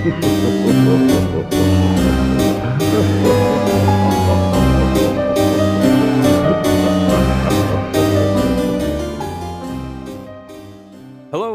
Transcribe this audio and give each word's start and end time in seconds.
Hello 0.00 0.12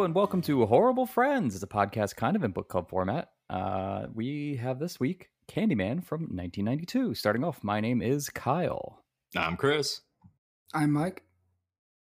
and 0.03 0.13
welcome 0.13 0.43
to 0.43 0.63
Horrorble 0.67 1.07
Friends. 1.07 1.55
It's 1.55 1.63
a 1.63 1.67
podcast 1.67 2.17
kind 2.17 2.35
of 2.35 2.43
in 2.43 2.51
book 2.51 2.67
club 2.69 2.87
format. 2.87 3.31
Uh, 3.49 4.05
we 4.13 4.57
have 4.57 4.77
this 4.77 4.99
week 4.99 5.29
Candyman 5.47 6.03
from 6.03 6.21
1992. 6.21 7.15
Starting 7.15 7.43
off, 7.43 7.63
my 7.63 7.81
name 7.81 7.99
is 8.03 8.29
Kyle. 8.29 9.03
I'm 9.35 9.57
Chris. 9.57 10.01
I'm 10.71 10.91
Mike. 10.91 11.23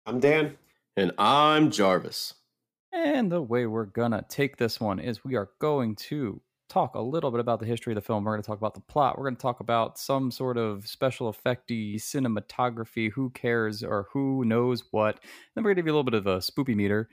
I'm 0.05 0.19
Dan. 0.19 0.59
And 0.95 1.11
I'm 1.17 1.71
Jarvis. 1.71 2.35
And 2.91 3.31
the 3.31 3.41
way 3.41 3.65
we're 3.65 3.85
gonna 3.85 4.25
take 4.27 4.57
this 4.57 4.79
one 4.79 4.99
is 4.99 5.23
we 5.23 5.35
are 5.35 5.49
going 5.59 5.95
to 5.95 6.41
talk 6.69 6.95
a 6.95 7.01
little 7.01 7.31
bit 7.31 7.39
about 7.39 7.59
the 7.59 7.65
history 7.65 7.91
of 7.91 7.95
the 7.95 8.01
film. 8.01 8.23
We're 8.23 8.33
going 8.33 8.43
to 8.43 8.47
talk 8.47 8.59
about 8.59 8.75
the 8.75 8.81
plot. 8.81 9.17
We're 9.17 9.25
going 9.25 9.35
to 9.35 9.41
talk 9.41 9.59
about 9.59 9.97
some 9.97 10.31
sort 10.31 10.57
of 10.57 10.87
special 10.87 11.33
effecty 11.33 11.95
cinematography. 11.95 13.11
Who 13.11 13.31
cares 13.31 13.83
or 13.83 14.07
who 14.13 14.45
knows 14.45 14.83
what? 14.91 15.19
Then 15.55 15.63
we're 15.63 15.69
going 15.69 15.77
to 15.77 15.81
give 15.81 15.87
you 15.87 15.93
a 15.93 15.97
little 15.97 16.03
bit 16.03 16.13
of 16.13 16.27
a 16.27 16.37
spoopy 16.37 16.75
meter. 16.75 17.09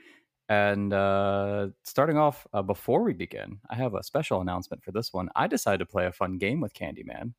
And 0.49 0.93
uh, 0.93 1.69
starting 1.83 2.19
off, 2.19 2.47
uh, 2.53 2.63
before 2.63 3.03
we 3.03 3.15
begin, 3.15 3.59
I 3.69 3.75
have 3.75 3.95
a 3.95 4.03
special 4.05 4.41
announcement 4.41 4.85
for 4.85 4.93
this 4.93 5.13
one. 5.13 5.29
I 5.35 5.49
decided 5.49 5.79
to 5.79 5.87
play 5.87 6.07
a 6.07 6.13
fun 6.13 6.39
game 6.39 6.61
with 6.61 6.73
Candyman. 6.73 7.33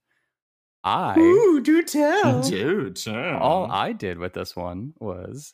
I 0.83 1.17
Ooh, 1.17 1.61
do 1.61 1.83
tell. 1.83 2.41
Dude, 2.41 3.05
yeah. 3.05 3.39
all 3.39 3.71
I 3.71 3.93
did 3.93 4.17
with 4.17 4.33
this 4.33 4.55
one 4.55 4.93
was 4.99 5.51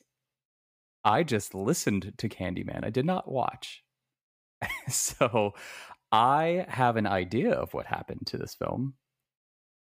I 1.03 1.23
just 1.23 1.53
listened 1.53 2.13
to 2.17 2.29
Candyman. 2.29 2.83
I 2.85 2.89
did 2.89 3.05
not 3.05 3.29
watch. 3.31 3.83
so 4.89 5.53
I 6.11 6.65
have 6.69 6.95
an 6.95 7.05
idea 7.07 7.51
of 7.53 7.73
what 7.73 7.85
happened 7.85 8.27
to 8.27 8.37
this 8.37 8.55
film, 8.55 8.93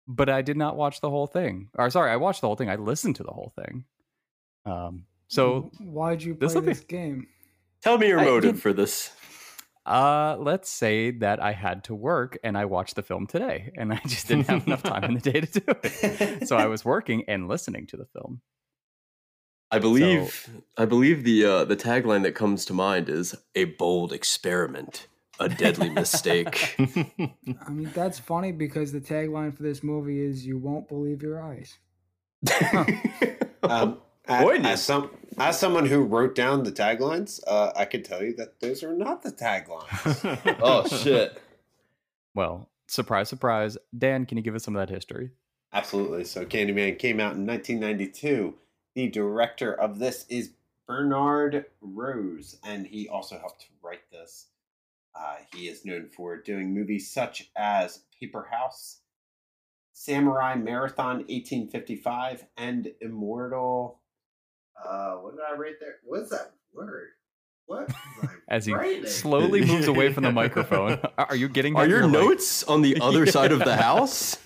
but 0.07 0.29
I 0.29 0.41
did 0.41 0.57
not 0.57 0.75
watch 0.75 1.01
the 1.01 1.09
whole 1.09 1.27
thing. 1.27 1.69
Or 1.75 1.89
sorry, 1.89 2.11
I 2.11 2.15
watched 2.15 2.41
the 2.41 2.47
whole 2.47 2.55
thing. 2.55 2.69
I 2.69 2.75
listened 2.75 3.17
to 3.17 3.23
the 3.23 3.31
whole 3.31 3.53
thing. 3.55 3.85
Um, 4.65 5.05
so 5.27 5.69
why'd 5.79 6.23
you 6.23 6.33
play 6.35 6.47
this'll 6.47 6.61
be- 6.61 6.73
game? 6.87 7.27
Tell 7.83 7.97
me 7.99 8.07
your 8.07 8.19
I 8.19 8.25
motive 8.25 8.55
did- 8.55 8.61
for 8.61 8.73
this. 8.73 9.11
uh, 9.85 10.37
let's 10.39 10.69
say 10.69 11.11
that 11.11 11.39
I 11.39 11.51
had 11.51 11.83
to 11.83 11.93
work 11.93 12.39
and 12.43 12.57
I 12.57 12.65
watched 12.65 12.95
the 12.95 13.03
film 13.03 13.27
today, 13.27 13.71
and 13.77 13.93
I 13.93 14.01
just 14.07 14.27
didn't 14.27 14.47
have 14.47 14.65
enough 14.65 14.81
time 14.81 15.03
in 15.03 15.13
the 15.13 15.19
day 15.31 15.41
to 15.41 15.59
do 15.59 15.63
it. 15.83 16.47
So 16.47 16.55
I 16.57 16.65
was 16.65 16.83
working 16.83 17.25
and 17.27 17.47
listening 17.47 17.85
to 17.87 17.97
the 17.97 18.05
film. 18.05 18.41
I 19.71 19.79
believe 19.79 20.49
I 20.77 20.85
believe 20.85 21.23
the 21.23 21.45
uh, 21.45 21.65
the 21.65 21.75
tagline 21.75 22.23
that 22.23 22.33
comes 22.33 22.65
to 22.65 22.73
mind 22.73 23.09
is 23.09 23.35
a 23.55 23.65
bold 23.65 24.13
experiment, 24.13 25.07
a 25.39 25.49
deadly 25.49 25.89
mistake. 25.89 26.75
I 26.79 27.69
mean, 27.69 27.91
that's 27.93 28.19
funny 28.19 28.51
because 28.51 28.91
the 28.91 29.01
tagline 29.01 29.55
for 29.55 29.63
this 29.63 29.83
movie 29.83 30.21
is 30.21 30.45
"You 30.45 30.57
won't 30.57 30.87
believe 30.87 31.21
your 31.21 31.41
eyes." 31.41 31.77
Um, 33.63 33.97
a- 34.27 34.43
Goodness. 34.43 34.71
as, 34.73 34.83
some, 34.83 35.09
as 35.39 35.59
someone 35.59 35.87
who 35.87 36.03
wrote 36.03 36.35
down 36.35 36.63
the 36.63 36.71
taglines, 36.71 37.39
uh, 37.47 37.71
I 37.75 37.85
could 37.85 38.05
tell 38.05 38.23
you 38.23 38.35
that 38.35 38.59
those 38.59 38.83
are 38.83 38.93
not 38.93 39.23
the 39.23 39.31
taglines. 39.31 40.57
oh 40.61 40.87
shit! 40.87 41.41
Well, 42.33 42.69
surprise, 42.87 43.29
surprise. 43.29 43.77
Dan, 43.97 44.25
can 44.25 44.37
you 44.37 44.43
give 44.43 44.53
us 44.53 44.63
some 44.63 44.75
of 44.75 44.87
that 44.87 44.93
history? 44.93 45.31
Absolutely. 45.73 46.23
So 46.25 46.45
Candyman 46.45 46.97
came 46.99 47.19
out 47.19 47.35
in 47.35 47.45
1992. 47.45 48.53
The 48.95 49.09
director 49.09 49.73
of 49.73 49.99
this 49.99 50.25
is 50.29 50.51
Bernard 50.87 51.65
Rose, 51.81 52.57
and 52.63 52.87
he 52.87 53.09
also 53.09 53.37
helped 53.37 53.67
write 53.83 54.09
this. 54.11 54.47
Uh, 55.13 55.35
he 55.53 55.67
is 55.67 55.85
known 55.85 56.07
for 56.15 56.37
doing 56.37 56.73
movies 56.73 57.11
such 57.11 57.49
as 57.57 58.03
Paper 58.19 58.47
House, 58.51 58.99
Samurai 59.93 60.55
Marathon 60.55 61.17
1855, 61.27 62.45
and 62.57 62.91
Immortal. 63.01 63.99
Uh, 64.83 65.15
what 65.15 65.31
did 65.35 65.41
I 65.49 65.55
write 65.57 65.75
there? 65.81 65.95
What's 66.03 66.29
that 66.29 66.53
word? 66.73 67.09
What? 67.65 67.89
As 68.47 68.65
he 68.65 68.73
writing? 68.73 69.07
slowly 69.07 69.65
moves 69.65 69.87
away 69.87 70.13
from 70.13 70.23
the 70.23 70.31
microphone. 70.31 70.99
Are 71.17 71.35
you 71.35 71.49
getting? 71.49 71.75
Are 71.75 71.83
that? 71.83 71.89
your 71.89 71.99
You're 72.01 72.07
like- 72.09 72.23
notes 72.23 72.63
on 72.63 72.81
the 72.81 72.99
other 73.01 73.25
side 73.25 73.51
of 73.51 73.59
the 73.59 73.75
house? 73.75 74.37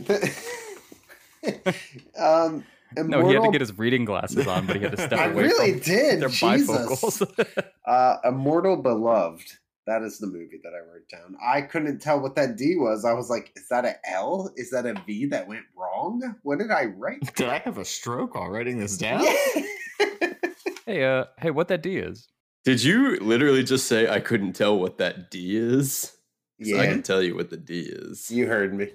um, 2.18 2.63
no, 2.97 3.27
he 3.27 3.33
had 3.33 3.44
to 3.44 3.51
get 3.51 3.61
his 3.61 3.77
reading 3.77 4.05
glasses 4.05 4.47
on, 4.47 4.66
but 4.66 4.75
he 4.77 4.81
had 4.83 4.91
to 4.91 4.97
step 4.97 5.11
away 5.31 5.33
from 5.33 5.35
the 5.35 5.50
camera. 5.50 5.61
I 5.61 5.66
really 5.67 5.72
from 5.73 5.79
did. 5.81 6.19
They're 6.22 6.29
Jesus. 6.29 7.00
bifocals. 7.01 7.66
Uh, 7.85 8.17
Immortal 8.23 8.77
Beloved. 8.77 9.53
That 9.88 10.03
is 10.03 10.19
the 10.19 10.27
movie 10.27 10.59
that 10.63 10.73
I 10.75 10.79
wrote 10.79 11.09
down. 11.09 11.35
I 11.44 11.61
couldn't 11.63 11.99
tell 11.99 12.19
what 12.19 12.35
that 12.35 12.55
D 12.55 12.75
was. 12.78 13.03
I 13.03 13.13
was 13.13 13.31
like, 13.31 13.51
is 13.55 13.67
that 13.69 13.83
a 13.85 13.95
L? 14.07 14.51
Is 14.55 14.69
that 14.69 14.85
a 14.85 14.94
V 15.07 15.25
that 15.28 15.47
went 15.47 15.63
wrong? 15.75 16.35
What 16.44 16.59
did 16.59 16.69
I 16.69 16.85
write? 16.85 17.33
Did 17.35 17.49
I 17.49 17.57
have 17.57 17.79
a 17.79 17.85
stroke 17.85 18.35
while 18.35 18.47
writing 18.49 18.78
this 18.78 18.95
down? 18.97 19.22
hey, 20.85 21.03
uh, 21.03 21.25
hey, 21.39 21.49
what 21.49 21.67
that 21.69 21.81
D 21.81 21.97
is? 21.97 22.28
Did 22.66 22.83
you 22.83 23.16
literally 23.17 23.63
just 23.63 23.88
say 23.88 24.07
I 24.07 24.19
couldn't 24.19 24.53
tell 24.53 24.78
what 24.78 24.97
that 24.99 25.31
D 25.31 25.57
is? 25.57 26.16
'Cause 26.61 26.73
I 26.73 26.83
yeah, 26.83 26.91
can 26.91 27.01
tell 27.03 27.23
you 27.23 27.35
what 27.35 27.49
the 27.49 27.57
D 27.57 27.79
is. 27.89 28.29
you 28.29 28.45
heard 28.45 28.73
me. 28.75 28.91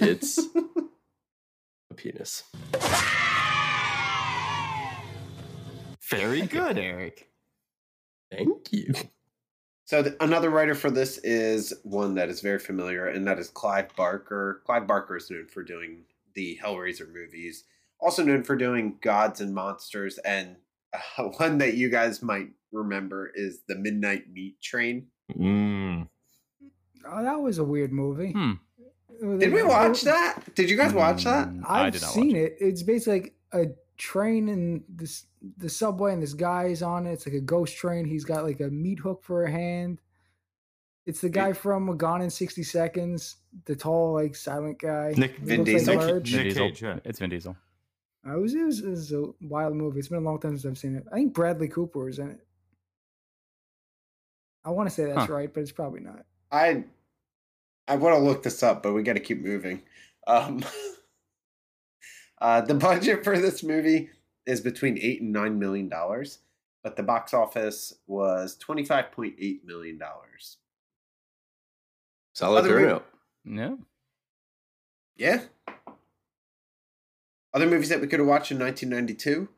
It's 0.00 0.38
a 0.38 0.79
penis. 2.00 2.44
Very 6.10 6.42
good, 6.42 6.78
Eric. 6.78 7.28
Thank 8.30 8.72
you. 8.72 8.94
So 9.84 10.02
th- 10.02 10.16
another 10.20 10.50
writer 10.50 10.74
for 10.74 10.90
this 10.90 11.18
is 11.18 11.74
one 11.82 12.14
that 12.14 12.28
is 12.28 12.40
very 12.40 12.58
familiar, 12.58 13.06
and 13.06 13.26
that 13.26 13.38
is 13.38 13.48
Clive 13.48 13.94
Barker. 13.96 14.62
Clive 14.64 14.86
Barker 14.86 15.16
is 15.16 15.30
known 15.30 15.46
for 15.46 15.62
doing 15.62 16.04
the 16.34 16.58
Hellraiser 16.62 17.12
movies, 17.12 17.64
also 18.00 18.24
known 18.24 18.42
for 18.44 18.56
doing 18.56 18.98
Gods 19.02 19.40
and 19.40 19.54
Monsters, 19.54 20.18
and 20.18 20.56
uh, 21.18 21.24
one 21.38 21.58
that 21.58 21.74
you 21.74 21.90
guys 21.90 22.22
might 22.22 22.50
remember 22.72 23.30
is 23.34 23.60
the 23.68 23.76
Midnight 23.76 24.30
Meat 24.32 24.60
Train. 24.62 25.08
Mm. 25.36 26.08
Oh, 27.08 27.22
that 27.22 27.40
was 27.40 27.58
a 27.58 27.64
weird 27.64 27.92
movie. 27.92 28.32
Hmm. 28.32 28.52
Did 29.20 29.52
we 29.52 29.62
watch 29.62 30.02
that? 30.02 30.54
Did 30.54 30.70
you 30.70 30.76
guys 30.76 30.92
watch 30.92 31.24
that? 31.24 31.48
Mm, 31.48 31.62
I've 31.64 31.86
I 31.86 31.90
did 31.90 32.02
not 32.02 32.10
seen 32.12 32.28
watch 32.28 32.36
it. 32.36 32.56
It's 32.60 32.82
basically 32.82 33.20
like 33.20 33.34
a 33.52 33.66
train 33.98 34.48
and 34.48 34.82
this 34.88 35.26
the 35.58 35.68
subway 35.68 36.12
and 36.12 36.22
this 36.22 36.32
guy 36.34 36.64
is 36.66 36.82
on 36.82 37.06
it. 37.06 37.12
It's 37.12 37.26
like 37.26 37.34
a 37.34 37.40
ghost 37.40 37.76
train. 37.76 38.04
He's 38.06 38.24
got 38.24 38.44
like 38.44 38.60
a 38.60 38.68
meat 38.68 38.98
hook 38.98 39.22
for 39.22 39.44
a 39.44 39.50
hand. 39.50 40.00
It's 41.06 41.20
the 41.20 41.28
guy 41.28 41.52
from 41.54 41.96
Gone 41.96 42.22
in 42.22 42.30
60 42.30 42.62
Seconds, 42.62 43.36
the 43.64 43.74
tall, 43.74 44.12
like 44.14 44.36
silent 44.36 44.78
guy. 44.78 45.12
Nick- 45.16 45.38
Vin 45.38 45.64
looks 45.64 45.86
like 45.86 45.98
Diesel? 45.98 45.98
Vin 45.98 46.14
Nick 46.14 46.22
Diesel. 46.22 46.68
Cage, 46.68 46.82
yeah. 46.82 46.98
It's 47.04 47.18
Vin 47.18 47.30
Diesel. 47.30 47.56
I 48.24 48.36
was, 48.36 48.54
it, 48.54 48.62
was, 48.64 48.80
it 48.80 48.88
was 48.90 49.12
a 49.12 49.24
wild 49.40 49.74
movie. 49.74 49.98
It's 49.98 50.08
been 50.08 50.18
a 50.18 50.20
long 50.20 50.38
time 50.38 50.52
since 50.58 50.66
I've 50.66 50.78
seen 50.78 50.94
it. 50.96 51.04
I 51.10 51.16
think 51.16 51.32
Bradley 51.32 51.68
Cooper 51.68 52.08
is 52.08 52.18
in 52.18 52.28
it. 52.30 52.46
I 54.64 54.70
want 54.70 54.88
to 54.90 54.94
say 54.94 55.04
that's 55.06 55.26
Huh. 55.26 55.32
right, 55.32 55.52
but 55.52 55.60
it's 55.60 55.72
probably 55.72 56.00
not. 56.00 56.24
I 56.52 56.84
I 57.90 57.96
want 57.96 58.14
to 58.14 58.22
look 58.22 58.44
this 58.44 58.62
up, 58.62 58.84
but 58.84 58.92
we 58.92 59.02
got 59.02 59.14
to 59.14 59.20
keep 59.20 59.42
moving. 59.42 59.82
Um, 60.28 60.64
uh, 62.40 62.60
the 62.60 62.74
budget 62.74 63.24
for 63.24 63.36
this 63.36 63.64
movie 63.64 64.10
is 64.46 64.60
between 64.60 64.96
eight 65.00 65.20
and 65.22 65.32
nine 65.32 65.58
million 65.58 65.88
dollars, 65.88 66.38
but 66.84 66.94
the 66.94 67.02
box 67.02 67.34
office 67.34 67.92
was 68.06 68.56
twenty 68.56 68.84
five 68.84 69.10
point 69.10 69.34
eight 69.40 69.66
million 69.66 69.98
dollars. 69.98 70.58
Solid 72.32 72.60
Other 72.60 72.78
mo- 72.78 72.78
turnout. 72.78 73.06
Yeah. 73.44 73.74
Yeah. 75.16 75.74
Other 77.52 77.66
movies 77.66 77.88
that 77.88 78.00
we 78.00 78.06
could 78.06 78.20
have 78.20 78.28
watched 78.28 78.52
in 78.52 78.60
1992 78.60 79.48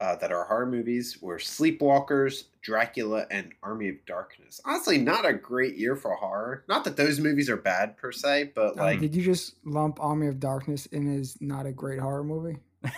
uh, 0.00 0.16
that 0.16 0.32
are 0.32 0.44
horror 0.44 0.66
movies 0.66 1.18
were 1.22 1.38
Sleepwalkers, 1.38 2.44
Dracula, 2.62 3.26
and 3.30 3.52
Army 3.62 3.88
of 3.88 4.04
Darkness. 4.06 4.60
Honestly, 4.64 4.98
not 4.98 5.24
a 5.24 5.32
great 5.32 5.76
year 5.76 5.96
for 5.96 6.14
horror. 6.14 6.64
Not 6.68 6.84
that 6.84 6.96
those 6.96 7.20
movies 7.20 7.48
are 7.48 7.56
bad 7.56 7.96
per 7.96 8.12
se, 8.12 8.52
but 8.54 8.76
like 8.76 9.00
did 9.00 9.14
you 9.14 9.22
just 9.22 9.54
lump 9.64 9.98
Army 10.00 10.26
of 10.26 10.40
Darkness 10.40 10.86
in 10.86 11.18
as 11.18 11.38
not 11.40 11.66
a 11.66 11.72
great 11.72 11.98
horror 11.98 12.24
movie? 12.24 12.58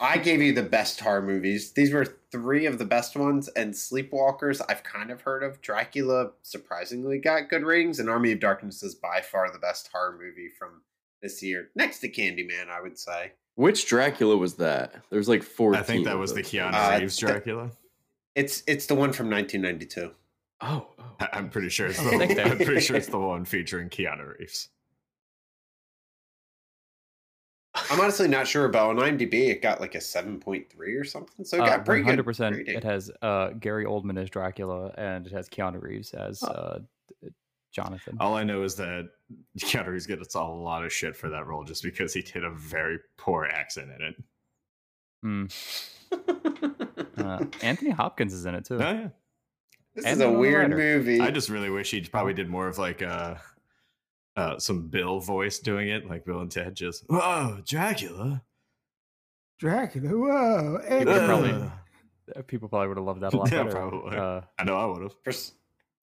I 0.00 0.18
gave 0.18 0.42
you 0.42 0.52
the 0.52 0.62
best 0.62 1.00
horror 1.00 1.22
movies. 1.22 1.72
These 1.72 1.92
were 1.92 2.04
three 2.30 2.66
of 2.66 2.78
the 2.78 2.84
best 2.84 3.16
ones, 3.16 3.48
and 3.48 3.72
Sleepwalkers 3.72 4.60
I've 4.68 4.82
kind 4.82 5.10
of 5.10 5.22
heard 5.22 5.42
of. 5.42 5.60
Dracula 5.60 6.32
surprisingly 6.42 7.18
got 7.18 7.48
good 7.48 7.62
ratings, 7.62 7.98
and 7.98 8.10
Army 8.10 8.32
of 8.32 8.40
Darkness 8.40 8.82
is 8.82 8.94
by 8.94 9.20
far 9.20 9.50
the 9.50 9.58
best 9.58 9.88
horror 9.92 10.18
movie 10.20 10.50
from 10.58 10.82
this 11.22 11.42
year, 11.42 11.70
next 11.74 12.00
to 12.00 12.10
Candyman, 12.10 12.68
I 12.68 12.82
would 12.82 12.98
say. 12.98 13.32
Which 13.56 13.86
Dracula 13.86 14.36
was 14.36 14.54
that? 14.56 14.94
There's 15.10 15.28
like 15.28 15.42
four. 15.42 15.74
I 15.76 15.82
think 15.82 16.04
that 16.06 16.18
was 16.18 16.34
the 16.34 16.42
those. 16.42 16.50
Keanu 16.50 16.74
Uh, 16.74 16.98
Reeves 17.00 17.18
the- 17.18 17.26
Dracula. 17.26 17.70
It's 18.34 18.62
it's 18.66 18.86
the 18.86 18.94
one 18.96 19.12
from 19.12 19.30
1992. 19.30 20.12
Oh, 20.60 20.88
oh. 20.98 21.04
I- 21.20 21.28
I'm 21.34 21.48
pretty 21.50 21.68
sure 21.68 21.86
it's 21.86 21.98
the 22.02 22.10
I 22.10 22.18
think 22.18 22.34
that- 22.36 22.46
I'm 22.48 22.56
pretty 22.58 22.80
sure 22.80 22.96
it's 22.96 23.06
the 23.08 23.18
one 23.18 23.44
featuring 23.44 23.88
Keanu 23.90 24.36
Reeves. 24.38 24.70
I'm 27.90 28.00
honestly 28.00 28.28
not 28.28 28.46
sure 28.46 28.66
about 28.66 28.90
on 28.90 28.96
IMDb. 28.98 29.48
It 29.50 29.60
got 29.60 29.80
like 29.80 29.96
a 29.96 29.98
7.3 29.98 30.64
or 31.00 31.02
something, 31.04 31.44
so 31.44 31.56
it 31.56 31.60
Uh, 31.62 31.66
got 31.66 31.84
pretty 31.84 32.04
good. 32.04 32.18
100%. 32.20 32.52
rating. 32.56 32.76
It 32.76 32.84
has 32.84 33.10
uh, 33.20 33.50
Gary 33.50 33.84
Oldman 33.84 34.16
as 34.16 34.30
Dracula, 34.30 34.92
and 34.96 35.26
it 35.26 35.32
has 35.32 35.48
Keanu 35.48 35.82
Reeves 35.82 36.14
as 36.14 36.42
Oh. 36.44 36.80
D- 37.74 37.82
Jonathan. 37.82 38.16
All 38.20 38.34
I 38.36 38.44
know 38.44 38.62
is 38.62 38.74
that 38.76 39.08
Keanu 39.58 39.88
Reeves 39.88 40.06
gets 40.06 40.34
a 40.34 40.42
lot 40.42 40.84
of 40.84 40.92
shit 40.92 41.16
for 41.16 41.28
that 41.30 41.46
role 41.46 41.64
just 41.64 41.82
because 41.82 42.12
he 42.14 42.22
did 42.22 42.44
a 42.44 42.50
very 42.50 42.98
poor 43.18 43.44
accent 43.46 43.90
in 43.90 44.02
it. 44.06 44.14
Hmm. 45.22 45.46
Uh, 47.16 47.44
Anthony 47.62 47.90
Hopkins 47.92 48.32
is 48.34 48.44
in 48.44 48.56
it 48.56 48.64
too. 48.64 48.74
Oh, 48.74 48.78
yeah. 48.92 49.08
This 49.94 50.04
And 50.04 50.14
is 50.14 50.20
a 50.20 50.30
weird 50.30 50.72
Ryder. 50.72 50.76
movie. 50.76 51.20
I 51.20 51.30
just 51.30 51.48
really 51.48 51.70
wish 51.70 51.92
he 51.92 52.00
probably 52.02 52.34
did 52.34 52.48
more 52.50 52.66
of 52.66 52.76
like 52.76 53.02
uh, 53.02 53.36
uh, 54.36 54.58
some 54.58 54.88
Bill 54.88 55.20
voice 55.20 55.60
doing 55.60 55.88
it, 55.88 56.08
like 56.08 56.24
Bill 56.24 56.40
and 56.40 56.50
Ted 56.50 56.74
just, 56.74 57.04
whoa, 57.08 57.60
Dracula. 57.64 58.42
Dracula. 59.60 60.08
Whoa. 60.10 60.78
People 60.98 61.14
probably, 61.24 61.70
people 62.48 62.68
probably 62.68 62.88
would 62.88 62.96
have 62.96 63.06
loved 63.06 63.20
that 63.20 63.32
a 63.32 63.36
lot 63.36 63.48
Yeah, 63.52 63.62
better. 63.62 63.70
probably. 63.70 64.16
Uh, 64.16 64.40
I 64.58 64.64
know 64.64 64.76
I 64.76 64.84
would 64.86 65.02
have. 65.02 65.14
for 65.22 65.30
s- 65.30 65.52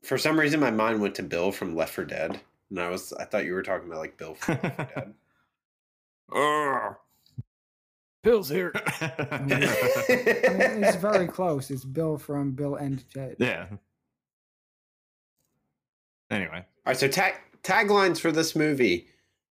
for 0.04 0.18
some 0.18 0.40
reason, 0.40 0.60
my 0.60 0.72
mind 0.72 1.02
went 1.02 1.16
to 1.16 1.24
Bill 1.24 1.52
from 1.52 1.76
Left 1.76 1.94
4 1.94 2.06
Dead, 2.06 2.40
and 2.70 2.80
I 2.80 2.90
was 2.90 3.14
I 3.14 3.26
thought 3.26 3.46
you 3.46 3.54
were 3.54 3.64
talking 3.64 3.88
about 3.88 4.00
like 4.00 4.18
Bill 4.18 4.36
from 4.36 4.60
Left 4.64 4.76
4 4.76 4.86
Dead. 4.96 5.14
Bill's 8.24 8.50
here. 8.50 8.72
I 8.76 9.40
mean, 9.46 10.84
it's 10.84 10.96
very 10.98 11.28
close. 11.28 11.72
It's 11.72 11.84
Bill 11.84 12.18
from 12.20 12.52
Bill 12.52 12.76
and 12.76 13.04
Ted. 13.12 13.36
yeah. 13.40 13.66
Anyway, 16.30 16.58
All 16.58 16.64
right, 16.86 16.98
so 16.98 17.08
tag 17.08 17.34
taglines 17.64 18.20
for 18.20 18.32
this 18.32 18.56
movie. 18.56 19.08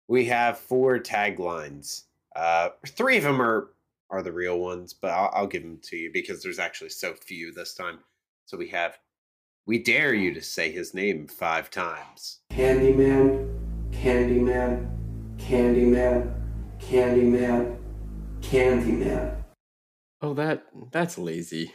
We 0.08 0.26
have 0.26 0.60
four 0.60 1.00
taglines. 1.00 2.04
Uh, 2.36 2.70
three 2.86 3.18
of 3.18 3.24
them 3.24 3.42
are 3.42 3.70
are 4.10 4.22
the 4.22 4.32
real 4.32 4.60
ones, 4.60 4.94
but 4.94 5.12
I'll, 5.12 5.32
I'll 5.34 5.48
give 5.48 5.64
them 5.64 5.80
to 5.84 5.98
you 5.98 6.12
because 6.14 6.44
there's 6.44 6.60
actually 6.60 6.90
so 6.90 7.14
few 7.14 7.52
this 7.52 7.74
time. 7.74 8.00
So 8.46 8.56
we 8.58 8.70
have, 8.70 8.98
"We 9.68 9.78
dare 9.84 10.14
you 10.16 10.34
to 10.34 10.42
say 10.42 10.72
his 10.72 10.94
name 10.96 11.28
five 11.28 11.70
times." 11.70 12.40
Candyman, 12.52 13.54
Candyman, 13.92 14.90
Candyman, 15.38 16.34
Candyman, 16.80 17.78
Candyman. 18.42 19.36
Oh, 20.22 20.34
that 20.34 20.66
that's 20.92 21.18
lazy. 21.20 21.72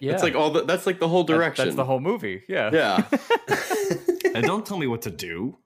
yeah, 0.00 0.12
That's 0.12 0.22
like 0.24 0.34
all 0.34 0.50
the 0.50 0.64
that's 0.64 0.86
like 0.86 0.98
the 0.98 1.08
whole 1.08 1.24
direction. 1.24 1.64
That's 1.66 1.76
the 1.76 1.84
whole 1.84 2.00
movie. 2.00 2.42
Yeah. 2.48 2.70
Yeah. 2.72 3.06
and 4.34 4.44
don't 4.44 4.66
tell 4.66 4.78
me 4.78 4.86
what 4.88 5.02
to 5.02 5.10
do. 5.10 5.56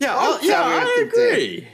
Yeah, 0.00 0.16
I'll 0.16 0.34
I'll- 0.34 0.44
yeah, 0.44 0.54
tell 0.54 0.68
you 0.68 0.74
what 0.74 0.82
I 0.82 0.86
to 0.86 1.00
do. 1.04 1.08
agree. 1.08 1.68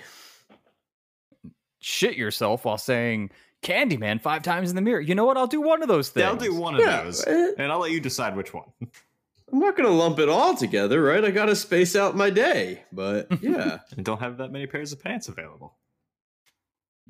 Shit 1.81 2.17
yourself 2.17 2.65
while 2.65 2.77
saying 2.79 3.31
Candyman 3.63 4.21
five 4.21 4.43
times 4.43 4.71
in 4.71 4.77
the 4.77 4.83
mirror. 4.83 5.01
You 5.01 5.15
know 5.15 5.25
what? 5.25 5.37
I'll 5.37 5.47
do 5.47 5.61
one 5.61 5.83
of 5.83 5.89
those 5.89 6.09
things. 6.11 6.23
Yeah, 6.23 6.31
I'll 6.31 6.37
do 6.37 6.55
one 6.55 6.75
of 6.75 6.81
Yeah, 6.81 7.03
those, 7.03 7.25
eh, 7.27 7.53
and 7.59 7.73
I'll 7.73 7.81
let 7.81 7.91
you 7.91 8.01
decide 8.01 8.37
which 8.37 8.55
one. 8.55 8.67
I'm 9.53 9.59
not 9.61 9.77
gonna 9.77 9.89
lump 9.89 10.19
it 10.19 10.29
all 10.29 10.55
together, 10.55 11.03
right? 11.03 11.25
I 11.25 11.31
gotta 11.31 11.57
space 11.57 11.97
out 11.97 12.15
my 12.15 12.29
day, 12.31 12.85
but 12.93 13.27
yeah. 13.43 13.79
And 13.97 14.05
don't 14.05 14.21
have 14.21 14.37
that 14.39 14.53
many 14.53 14.67
pairs 14.67 14.93
of 14.93 15.03
pants 15.03 15.29
available. 15.29 15.75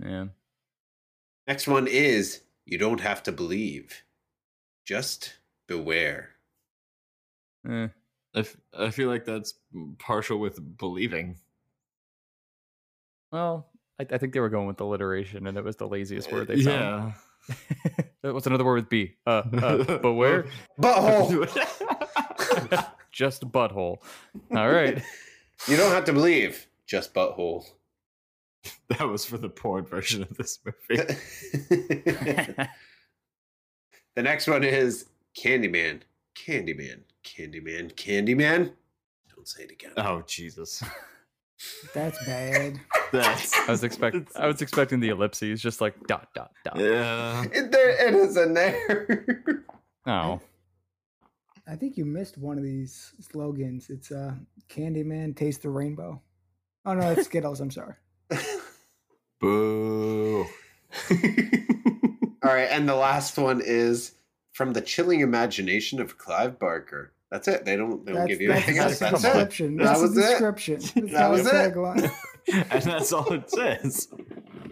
Yeah. 0.00 0.27
Next 1.49 1.67
one 1.67 1.87
is, 1.89 2.43
"You 2.65 2.79
don't 2.79 3.00
have 3.00 3.23
to 3.25 3.33
believe, 3.33 4.03
just 4.85 5.35
beware." 5.67 6.31
Eh. 7.69 7.89
I, 8.35 8.39
f- 8.41 8.56
I 8.79 8.91
feel 8.91 9.09
like 9.09 9.25
that's 9.25 9.55
partial 9.99 10.39
with 10.39 10.79
believing. 10.79 11.39
Well, 13.33 13.67
I, 14.00 14.06
I 14.11 14.19
think 14.19 14.33
they 14.33 14.41
were 14.41 14.49
going 14.49 14.67
with 14.67 14.81
alliteration, 14.81 15.47
and 15.47 15.56
it 15.59 15.65
was 15.65 15.77
the 15.77 15.89
laziest 15.89 16.31
word 16.33 16.49
they 16.49 16.62
found. 16.62 17.15
Yeah. 18.23 18.33
What's 18.33 18.47
another 18.47 18.65
word 18.65 18.75
with 18.75 18.89
B? 18.91 19.15
Uh, 19.27 19.43
uh, 19.55 19.99
beware. 20.03 20.47
Butthole. 20.79 21.47
Just 23.12 23.50
butthole. 23.50 23.99
All 24.55 24.69
right. 24.71 25.03
you 25.67 25.77
don't 25.79 25.91
have 25.93 26.05
to 26.05 26.12
believe, 26.12 26.67
just 26.87 27.15
butthole. 27.15 27.65
that 28.89 29.09
was 29.09 29.25
for 29.25 29.39
the 29.39 29.49
porn 29.49 29.87
version 29.87 30.23
of 30.23 30.37
this 30.37 30.59
movie. 30.65 31.03
the 34.15 34.23
next 34.23 34.47
one 34.47 34.62
is 34.62 35.06
Candyman. 35.37 36.00
Candyman. 36.37 37.00
Candyman. 37.25 37.95
Candyman. 37.95 38.73
Don't 39.35 39.49
say 39.49 39.62
it 39.65 39.71
again. 39.71 39.93
Oh 39.97 40.23
Jesus, 40.27 40.83
That's 41.94 42.25
bad. 42.25 42.81
that's 43.12 43.55
I 43.69 43.70
was 43.70 43.84
expect 43.84 44.16
I 44.37 44.46
was 44.46 44.62
expecting 44.62 45.00
the 45.00 45.08
ellipses, 45.08 45.60
just 45.60 45.81
like 45.81 45.94
dot 46.06 46.28
dot 46.34 46.52
dot. 46.64 46.78
yeah. 46.78 47.44
It, 47.52 47.72
there, 47.72 48.08
it 48.08 48.14
is 48.14 48.37
in 48.37 48.55
there. 48.55 49.64
Oh, 50.06 50.40
I 51.66 51.76
think 51.76 51.96
you 51.96 52.05
missed 52.05 52.38
one 52.38 52.56
of 52.56 52.64
these 52.64 53.12
slogans. 53.20 53.90
It's 53.90 54.10
uh, 54.10 54.34
Candyman, 54.70 55.37
taste 55.37 55.62
the 55.62 55.70
rainbow. 55.70 56.22
Oh 56.87 56.94
no, 56.94 57.10
it's 57.10 57.25
Skittles. 57.25 57.61
I'm 57.61 57.70
sorry. 57.70 57.94
Boo. 59.40 60.46
All 62.43 62.54
right, 62.54 62.69
and 62.70 62.88
the 62.88 62.94
last 62.94 63.37
one 63.37 63.61
is 63.62 64.12
from 64.52 64.72
the 64.72 64.81
chilling 64.81 65.20
imagination 65.20 66.00
of 66.00 66.16
Clive 66.16 66.58
Barker. 66.58 67.12
That's 67.30 67.46
it. 67.48 67.64
They 67.64 67.76
don't. 67.76 68.04
They 68.06 68.12
don't 68.12 68.20
That's, 68.22 68.28
give 68.28 68.40
you 68.40 68.52
anything 68.52 68.78
else. 68.78 68.98
that's 68.98 69.22
the 69.22 69.28
That's 69.28 69.32
Come 69.32 69.32
on. 69.32 69.36
it. 69.36 69.44
description. 69.50 69.76
That 69.76 70.00
was 70.00 70.14
the 70.14 70.20
description. 70.22 70.80
That's 70.94 71.12
That 71.12 71.30
was 71.30 71.46
a 71.46 71.64
it. 71.66 71.75
tagline. 71.75 72.10
and 72.70 72.82
that's 72.82 73.12
all 73.12 73.30
it 73.30 73.50
says. 73.50 74.08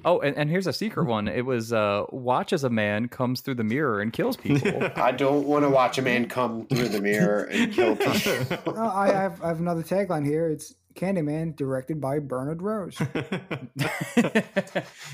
oh, 0.06 0.20
and, 0.20 0.34
and 0.38 0.48
here's 0.48 0.66
a 0.66 0.72
secret 0.72 1.04
one. 1.04 1.28
It 1.28 1.44
was 1.44 1.74
uh, 1.74 2.04
watch 2.10 2.54
as 2.54 2.64
a 2.64 2.70
man 2.70 3.08
comes 3.08 3.42
through 3.42 3.56
the 3.56 3.64
mirror 3.64 4.00
and 4.00 4.10
kills 4.14 4.38
people. 4.38 4.88
I 4.96 5.12
don't 5.12 5.46
want 5.46 5.64
to 5.64 5.68
watch 5.68 5.98
a 5.98 6.02
man 6.02 6.26
come 6.26 6.66
through 6.68 6.88
the 6.88 7.02
mirror 7.02 7.44
and 7.52 7.70
kill 7.74 7.94
people. 7.94 8.58
Oh, 8.68 8.80
I, 8.88 9.08
I, 9.10 9.20
have, 9.20 9.42
I 9.42 9.48
have 9.48 9.60
another 9.60 9.82
tagline 9.82 10.24
here. 10.24 10.48
It's 10.48 10.74
Candyman, 10.94 11.54
directed 11.54 12.00
by 12.00 12.18
Bernard 12.20 12.62
Rose. 12.62 12.96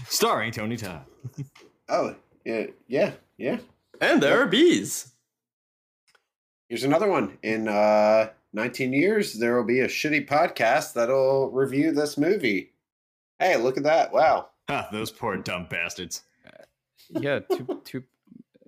Starring 0.08 0.52
Tony 0.52 0.76
Todd. 0.76 1.04
oh, 1.88 2.14
yeah, 2.44 2.66
yeah, 2.86 3.12
yeah. 3.38 3.58
and 4.00 4.22
there 4.22 4.40
are 4.40 4.46
bees. 4.46 5.12
Here's 6.72 6.84
another 6.84 7.06
one. 7.06 7.36
In 7.42 7.69
uh, 7.69 8.30
19 8.54 8.94
years, 8.94 9.34
there 9.34 9.54
will 9.54 9.62
be 9.66 9.80
a 9.80 9.86
shitty 9.88 10.26
podcast 10.26 10.94
that'll 10.94 11.50
review 11.50 11.92
this 11.92 12.16
movie. 12.16 12.72
Hey, 13.38 13.58
look 13.58 13.76
at 13.76 13.82
that! 13.82 14.10
Wow. 14.10 14.48
Ah, 14.70 14.88
those 14.90 15.10
poor 15.10 15.36
dumb 15.36 15.66
bastards. 15.69 16.22
yeah, 17.10 17.40
two, 17.40 17.82
two, 17.84 18.04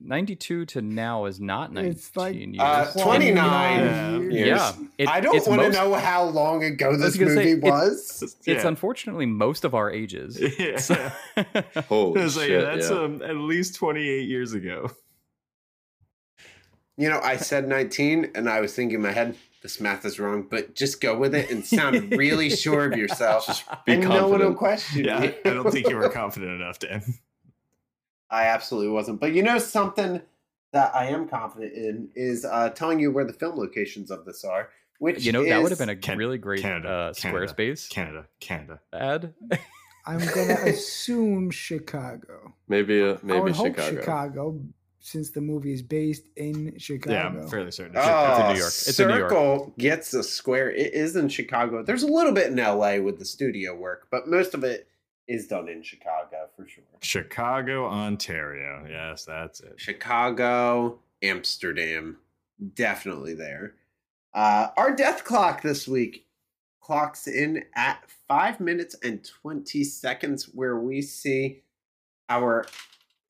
92 0.02 0.66
to 0.66 0.82
now 0.82 1.24
is 1.24 1.40
not 1.40 1.72
19 1.72 1.92
It's 1.92 2.14
like, 2.14 2.34
years. 2.34 2.56
Uh, 2.60 2.92
29 3.02 3.38
Yeah. 3.38 4.18
years. 4.18 4.34
yeah, 4.48 4.72
it- 4.98 5.08
I 5.08 5.20
don't 5.20 5.48
want 5.48 5.62
to 5.62 5.70
know 5.70 5.94
how 5.94 6.24
long 6.24 6.62
ago 6.62 6.98
this 6.98 7.16
gonna 7.16 7.30
say, 7.30 7.54
movie 7.54 7.66
it- 7.66 7.70
was. 7.70 8.22
It's 8.22 8.46
Yeah. 8.46 8.68
unfortunately 8.68 9.24
most 9.24 9.64
of 9.64 9.74
our 9.74 9.90
ages. 9.90 10.38
Yeah. 10.58 10.76
So- 10.76 11.10
Holy 11.88 12.28
shit! 12.28 12.50
yeah, 12.50 12.60
that's 12.60 12.90
yeah. 12.90 12.98
um, 12.98 13.22
at 13.22 13.36
least 13.36 13.76
28 13.76 14.28
years 14.28 14.52
ago. 14.52 14.90
You 16.96 17.08
know, 17.08 17.20
I 17.22 17.36
said 17.36 17.66
19, 17.68 18.32
and 18.34 18.48
I 18.48 18.60
was 18.60 18.74
thinking 18.74 18.96
in 18.96 19.02
my 19.02 19.10
head, 19.12 19.36
this 19.62 19.80
math 19.80 20.04
is 20.04 20.20
wrong, 20.20 20.46
but 20.48 20.74
just 20.74 21.00
go 21.00 21.16
with 21.18 21.34
it 21.34 21.50
and 21.50 21.64
sound 21.64 22.12
really 22.12 22.50
sure 22.54 22.84
of 22.90 22.96
yourself. 22.98 23.64
Be 23.86 23.94
and 23.94 24.02
no 24.02 24.28
one 24.28 24.40
will 24.40 24.54
confident. 24.54 24.56
question 24.58 25.04
Yeah, 25.06 25.22
you. 25.24 25.34
I 25.44 25.50
don't 25.54 25.70
think 25.72 25.88
you 25.88 25.96
were 25.96 26.08
confident 26.10 26.52
enough, 26.60 26.78
Dan. 26.78 27.02
I 28.30 28.44
absolutely 28.46 28.90
wasn't. 28.92 29.20
But 29.20 29.32
you 29.32 29.42
know 29.42 29.58
something 29.58 30.20
that 30.72 30.94
I 30.94 31.06
am 31.06 31.28
confident 31.28 31.72
in 31.72 32.08
is 32.14 32.44
uh, 32.44 32.70
telling 32.70 33.00
you 33.00 33.10
where 33.10 33.24
the 33.24 33.32
film 33.32 33.56
locations 33.58 34.10
of 34.10 34.24
this 34.24 34.44
are. 34.44 34.70
Which 34.98 35.24
you 35.24 35.32
know, 35.32 35.44
that 35.44 35.60
would 35.62 35.72
have 35.72 35.78
been 35.78 35.88
a 35.88 35.96
Can- 35.96 36.18
really 36.18 36.38
great 36.38 36.62
Canada, 36.62 36.88
uh, 36.88 37.12
Canada, 37.14 37.46
Squarespace 37.46 37.88
Canada, 37.90 38.26
Canada. 38.40 38.80
ad. 38.92 39.34
I'm 40.06 40.18
going 40.18 40.48
to 40.56 40.68
assume 40.68 41.50
Chicago. 41.50 42.54
maybe 42.68 43.02
uh, 43.02 43.14
I 43.14 43.18
maybe 43.22 43.40
would 43.40 43.52
hope 43.52 43.74
Chicago. 43.76 44.00
Chicago, 44.00 44.60
since 45.04 45.28
the 45.28 45.40
movie 45.42 45.74
is 45.74 45.82
based 45.82 46.28
in 46.36 46.78
Chicago. 46.78 47.14
Yeah, 47.14 47.26
I'm 47.26 47.46
fairly 47.46 47.70
certain. 47.70 47.94
it's 47.94 48.06
Oh, 48.08 48.46
in 48.48 48.54
New 48.54 48.58
York. 48.58 48.72
It's 48.72 48.98
in 48.98 49.08
New 49.08 49.18
York. 49.18 49.30
Circle 49.30 49.74
gets 49.76 50.14
a 50.14 50.22
square. 50.22 50.70
It 50.70 50.94
is 50.94 51.14
in 51.14 51.28
Chicago. 51.28 51.82
There's 51.82 52.04
a 52.04 52.06
little 52.06 52.32
bit 52.32 52.46
in 52.46 52.56
LA 52.56 52.96
with 52.96 53.18
the 53.18 53.26
studio 53.26 53.76
work, 53.76 54.08
but 54.10 54.28
most 54.28 54.54
of 54.54 54.64
it 54.64 54.88
is 55.28 55.46
done 55.46 55.68
in 55.68 55.82
Chicago 55.82 56.48
for 56.56 56.66
sure. 56.66 56.84
Chicago, 57.02 57.84
Ontario. 57.86 58.86
Yes, 58.88 59.26
that's 59.26 59.60
it. 59.60 59.74
Chicago, 59.76 60.98
Amsterdam, 61.22 62.16
definitely 62.72 63.34
there. 63.34 63.74
Uh, 64.32 64.68
our 64.78 64.96
death 64.96 65.22
clock 65.24 65.60
this 65.60 65.86
week 65.86 66.24
clocks 66.80 67.26
in 67.28 67.62
at 67.76 68.02
five 68.26 68.58
minutes 68.58 68.96
and 69.02 69.22
20 69.42 69.84
seconds, 69.84 70.44
where 70.54 70.78
we 70.78 71.02
see 71.02 71.60
our 72.30 72.64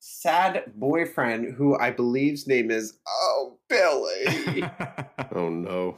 sad 0.07 0.71
boyfriend, 0.75 1.55
who 1.55 1.77
I 1.77 1.91
believe's 1.91 2.47
name 2.47 2.69
is 2.69 2.99
Oh 3.07 3.57
Billy. 3.69 4.63
Oh 5.31 5.49
no! 5.49 5.97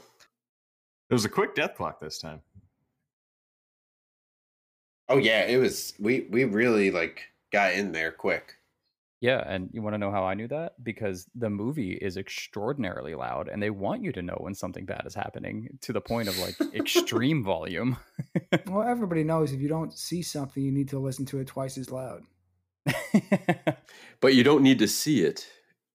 It 1.10 1.14
was 1.14 1.26
a 1.26 1.30
quick 1.30 1.54
death 1.54 1.76
clock 1.76 2.00
this 2.00 2.18
time. 2.20 2.42
oh 5.10 5.18
yeah, 5.18 5.44
it 5.44 5.58
was. 5.58 5.94
We 6.00 6.28
we 6.32 6.46
really 6.46 6.90
like 6.92 7.24
got 7.52 7.74
in 7.74 7.92
there 7.92 8.12
quick. 8.12 8.54
Yeah, 9.20 9.44
and 9.48 9.70
you 9.74 9.82
want 9.82 9.96
to 9.96 9.98
know 9.98 10.12
how 10.12 10.24
I 10.24 10.36
knew 10.36 10.48
that? 10.50 10.84
Because 10.84 11.28
the 11.36 11.50
movie 11.50 11.94
is 11.94 12.18
extraordinarily 12.18 13.16
loud 13.16 13.48
and 13.48 13.62
they 13.62 13.72
want 13.72 14.04
you 14.04 14.12
to 14.12 14.22
know 14.22 14.38
when 14.40 14.54
something 14.54 14.86
bad 14.86 15.04
is 15.08 15.16
happening 15.16 15.70
to 15.82 15.92
the 15.92 16.02
point 16.02 16.28
of 16.30 16.38
like 16.38 16.56
extreme 16.74 17.44
volume. 17.44 17.98
Well, 18.68 18.88
everybody 18.88 19.24
knows 19.24 19.52
if 19.52 19.60
you 19.60 19.68
don't 19.68 19.92
see 19.98 20.22
something, 20.22 20.62
you 20.64 20.72
need 20.72 20.90
to 20.90 21.00
listen 21.00 21.26
to 21.28 21.40
it 21.40 21.48
twice 21.48 21.78
as 21.78 21.92
loud. 21.92 22.24
But 24.20 24.34
you 24.34 24.44
don't 24.44 24.64
need 24.64 24.80
to 24.80 24.88
see 24.88 25.22
it, 25.22 25.48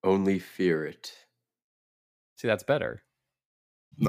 only 0.05 0.39
fear 0.39 0.87
it. 0.87 1.13
See, 2.37 2.47
that's 2.47 2.63
better. 2.63 3.03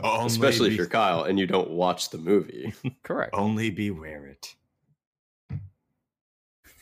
Only 0.03 0.27
Especially 0.27 0.69
if 0.69 0.77
you're 0.77 0.85
Kyle 0.85 1.23
and 1.23 1.39
you 1.39 1.47
don't 1.47 1.71
watch 1.71 2.11
the 2.11 2.19
movie. 2.19 2.73
Correct. 3.03 3.33
Only 3.33 3.69
beware 3.71 4.27
it. 4.27 4.55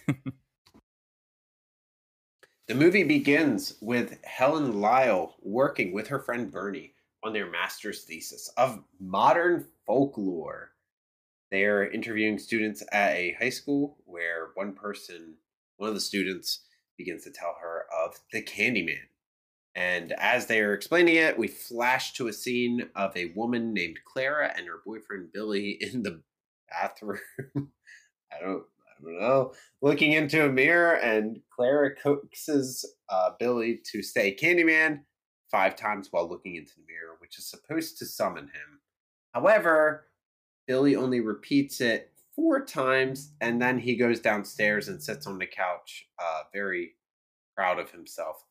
The 2.68 2.78
movie 2.78 3.04
begins 3.04 3.76
with 3.82 4.24
Helen 4.24 4.80
Lyle 4.80 5.36
working 5.42 5.92
with 5.92 6.08
her 6.08 6.20
friend 6.20 6.50
Bernie 6.50 6.94
on 7.22 7.34
their 7.34 7.50
master's 7.50 8.04
thesis 8.06 8.50
of 8.56 8.82
modern 8.98 9.66
folklore. 9.86 10.72
They 11.50 11.66
are 11.66 11.92
interviewing 11.92 12.40
students 12.40 12.82
at 12.94 13.14
a 13.14 13.34
high 13.34 13.50
school 13.50 13.98
where 14.06 14.52
one 14.54 14.72
person, 14.72 15.36
one 15.82 15.90
of 15.90 15.96
the 15.96 16.02
students, 16.02 16.60
begins 16.98 17.24
to 17.24 17.32
tell 17.32 17.56
her 17.60 17.86
of 18.06 18.20
the 18.32 18.42
Candyman. 18.42 19.08
And 19.74 20.12
as 20.14 20.46
they 20.46 20.60
are 20.60 20.74
explaining 20.74 21.16
it, 21.16 21.38
we 21.38 21.48
flash 21.48 22.14
to 22.14 22.28
a 22.28 22.34
scene 22.34 22.90
of 22.96 23.16
a 23.18 23.32
woman 23.36 23.74
named 23.74 24.00
Clara 24.06 24.54
and 24.56 24.68
her 24.68 24.82
boyfriend 24.86 25.34
Billy 25.34 25.72
in 25.82 26.04
the 26.04 26.22
bathroom. 26.70 27.20
I 27.56 28.40
don't, 28.40 28.64
I 28.64 29.04
don't 29.04 29.20
know 29.20 29.54
looking 29.82 30.12
into 30.12 30.46
a 30.46 30.52
mirror, 30.52 30.94
and 30.94 31.42
Clara 31.50 31.96
coaxes 31.96 32.86
uh, 33.10 33.32
Billy 33.40 33.82
to 33.92 34.04
say 34.04 34.36
Candyman 34.36 35.02
five 35.50 35.76
times 35.76 36.10
while 36.12 36.30
looking 36.30 36.56
into 36.56 36.74
the 36.76 36.86
mirror, 36.88 37.16
which 37.20 37.40
is 37.40 37.50
supposed 37.50 37.98
to 37.98 38.06
summon 38.06 38.46
him. 38.46 38.80
However, 39.34 40.08
Billy 40.68 40.96
only 40.96 41.20
repeats 41.20 41.82
it 41.82 42.11
four 42.36 42.64
times, 42.66 43.34
and 43.42 43.62
then 43.62 43.78
he 43.80 43.96
goes 43.96 44.20
downstairs 44.20 44.88
and 44.88 45.02
sits 45.02 45.28
on 45.28 45.38
the 45.38 45.46
couch, 45.48 46.06
uh, 46.20 46.44
very 46.54 46.96
proud 47.56 47.80
of 47.80 47.92
himself. 47.92 48.44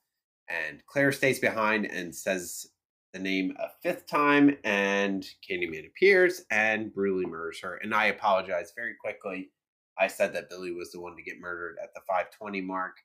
And 0.48 0.84
Claire 0.86 1.12
stays 1.12 1.38
behind 1.38 1.86
and 1.86 2.14
says 2.14 2.66
the 3.12 3.18
name 3.18 3.56
a 3.58 3.68
fifth 3.82 4.06
time, 4.06 4.56
and 4.64 5.26
Candyman 5.48 5.86
appears 5.86 6.42
and 6.50 6.92
brutally 6.92 7.26
murders 7.26 7.60
her. 7.60 7.76
And 7.76 7.94
I 7.94 8.06
apologize 8.06 8.72
very 8.76 8.94
quickly. 9.00 9.50
I 9.98 10.06
said 10.08 10.32
that 10.34 10.48
Billy 10.50 10.72
was 10.72 10.92
the 10.92 11.00
one 11.00 11.16
to 11.16 11.22
get 11.22 11.40
murdered 11.40 11.76
at 11.82 11.92
the 11.94 12.00
520 12.06 12.60
mark. 12.62 12.96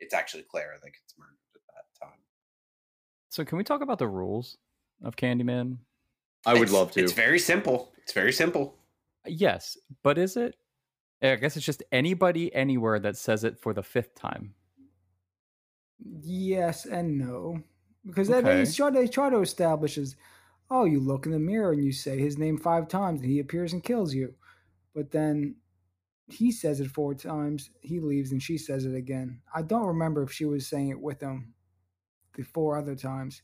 It's 0.00 0.14
actually 0.14 0.42
Clara 0.44 0.76
that 0.82 0.92
gets 0.92 1.14
murdered 1.18 1.36
at 1.54 1.60
that 1.74 2.06
time. 2.06 2.18
So, 3.30 3.44
can 3.44 3.58
we 3.58 3.64
talk 3.64 3.80
about 3.80 3.98
the 3.98 4.08
rules 4.08 4.58
of 5.02 5.16
Candyman? 5.16 5.78
I 6.46 6.52
would 6.52 6.62
It's- 6.64 6.72
love 6.72 6.92
to. 6.92 7.02
It's 7.02 7.12
very 7.12 7.38
simple. 7.38 7.92
It's 8.02 8.12
very 8.12 8.32
simple. 8.32 8.78
Yes, 9.26 9.76
but 10.02 10.18
is 10.18 10.36
it? 10.36 10.56
I 11.22 11.36
guess 11.36 11.56
it's 11.56 11.66
just 11.66 11.82
anybody 11.92 12.54
anywhere 12.54 12.98
that 13.00 13.16
says 13.16 13.44
it 13.44 13.58
for 13.60 13.74
the 13.74 13.82
fifth 13.82 14.14
time. 14.14 14.54
Yes 16.22 16.86
and 16.86 17.18
no, 17.18 17.62
because 18.06 18.28
they, 18.28 18.40
they 18.42 18.64
Okay. 18.64 18.72
try 18.72 18.90
they 18.90 19.06
try 19.08 19.30
to 19.30 19.40
establish 19.40 19.98
oh, 20.70 20.84
you 20.86 21.00
look 21.00 21.26
in 21.26 21.32
the 21.32 21.38
mirror 21.40 21.72
and 21.72 21.84
you 21.84 21.92
say 21.92 22.18
his 22.18 22.38
name 22.38 22.58
five 22.58 22.88
times 22.88 23.20
and 23.22 23.30
he 23.30 23.40
appears 23.40 23.72
and 23.72 23.84
kills 23.84 24.14
you, 24.14 24.34
but 24.94 25.12
then 25.12 25.56
he 26.28 26.52
says 26.52 26.80
it 26.80 26.90
four 26.90 27.14
times, 27.14 27.70
he 27.82 28.00
leaves 28.00 28.32
and 28.32 28.42
she 28.42 28.58
says 28.58 28.86
it 28.86 28.96
again. 28.96 29.42
I 29.54 29.62
don't 29.62 29.86
remember 29.86 30.24
if 30.24 30.32
she 30.32 30.46
was 30.46 30.68
saying 30.68 30.90
it 30.90 31.00
with 31.00 31.20
him 31.20 31.54
the 32.34 32.44
four 32.44 32.78
other 32.78 32.96
times, 32.96 33.42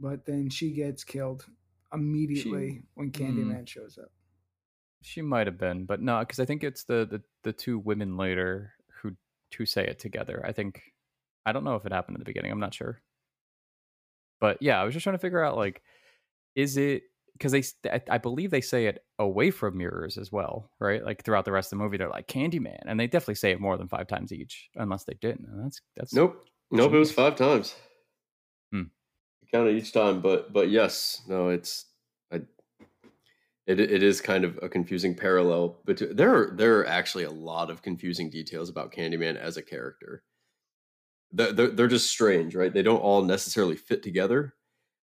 but 0.00 0.26
then 0.26 0.50
she 0.50 0.72
gets 0.72 1.04
killed 1.04 1.46
immediately 1.92 2.82
when 2.94 3.12
Hmm. 3.12 3.12
Candyman 3.12 3.68
shows 3.68 3.98
up. 3.98 4.12
She 5.04 5.20
might 5.20 5.46
have 5.46 5.58
been, 5.58 5.84
but 5.84 6.00
no, 6.00 6.20
because 6.20 6.40
I 6.40 6.46
think 6.46 6.64
it's 6.64 6.84
the, 6.84 7.06
the 7.08 7.22
the 7.42 7.52
two 7.52 7.78
women 7.78 8.16
later 8.16 8.72
who 9.02 9.12
who 9.56 9.66
say 9.66 9.86
it 9.86 9.98
together. 9.98 10.42
I 10.46 10.52
think 10.52 10.80
I 11.44 11.52
don't 11.52 11.62
know 11.62 11.74
if 11.74 11.84
it 11.84 11.92
happened 11.92 12.16
in 12.16 12.20
the 12.20 12.24
beginning. 12.24 12.50
I'm 12.50 12.58
not 12.58 12.72
sure, 12.72 13.02
but 14.40 14.62
yeah, 14.62 14.80
I 14.80 14.84
was 14.84 14.94
just 14.94 15.04
trying 15.04 15.14
to 15.14 15.20
figure 15.20 15.44
out 15.44 15.58
like, 15.58 15.82
is 16.56 16.78
it 16.78 17.02
because 17.34 17.52
they 17.52 17.62
I 18.08 18.16
believe 18.16 18.50
they 18.50 18.62
say 18.62 18.86
it 18.86 19.04
away 19.18 19.50
from 19.50 19.76
mirrors 19.76 20.16
as 20.16 20.32
well, 20.32 20.70
right? 20.80 21.04
Like 21.04 21.22
throughout 21.22 21.44
the 21.44 21.52
rest 21.52 21.66
of 21.70 21.78
the 21.78 21.84
movie, 21.84 21.98
they're 21.98 22.08
like 22.08 22.26
Candyman, 22.26 22.80
and 22.86 22.98
they 22.98 23.06
definitely 23.06 23.34
say 23.34 23.50
it 23.50 23.60
more 23.60 23.76
than 23.76 23.88
five 23.88 24.06
times 24.06 24.32
each, 24.32 24.70
unless 24.74 25.04
they 25.04 25.18
didn't. 25.20 25.46
And 25.48 25.64
that's 25.64 25.82
that's 25.96 26.14
Nope. 26.14 26.46
Nope, 26.70 26.94
it 26.94 26.98
was 26.98 27.12
five 27.12 27.36
times. 27.36 27.74
Hmm. 28.72 28.84
Counted 29.52 29.76
each 29.76 29.92
time, 29.92 30.22
but 30.22 30.50
but 30.50 30.70
yes, 30.70 31.20
no, 31.28 31.50
it's 31.50 31.84
it 33.66 33.80
it 33.80 34.02
is 34.02 34.20
kind 34.20 34.44
of 34.44 34.58
a 34.62 34.68
confusing 34.68 35.14
parallel, 35.14 35.80
but 35.84 36.02
there 36.16 36.34
are 36.34 36.54
there 36.54 36.80
are 36.80 36.86
actually 36.86 37.24
a 37.24 37.30
lot 37.30 37.70
of 37.70 37.82
confusing 37.82 38.28
details 38.28 38.68
about 38.68 38.92
Candyman 38.92 39.36
as 39.36 39.56
a 39.56 39.62
character. 39.62 40.22
They're, 41.32 41.52
they're, 41.52 41.88
just 41.88 42.08
strange, 42.10 42.54
right? 42.54 42.72
They 42.72 42.82
don't 42.82 43.00
all 43.00 43.24
necessarily 43.24 43.74
fit 43.74 44.04
together. 44.04 44.54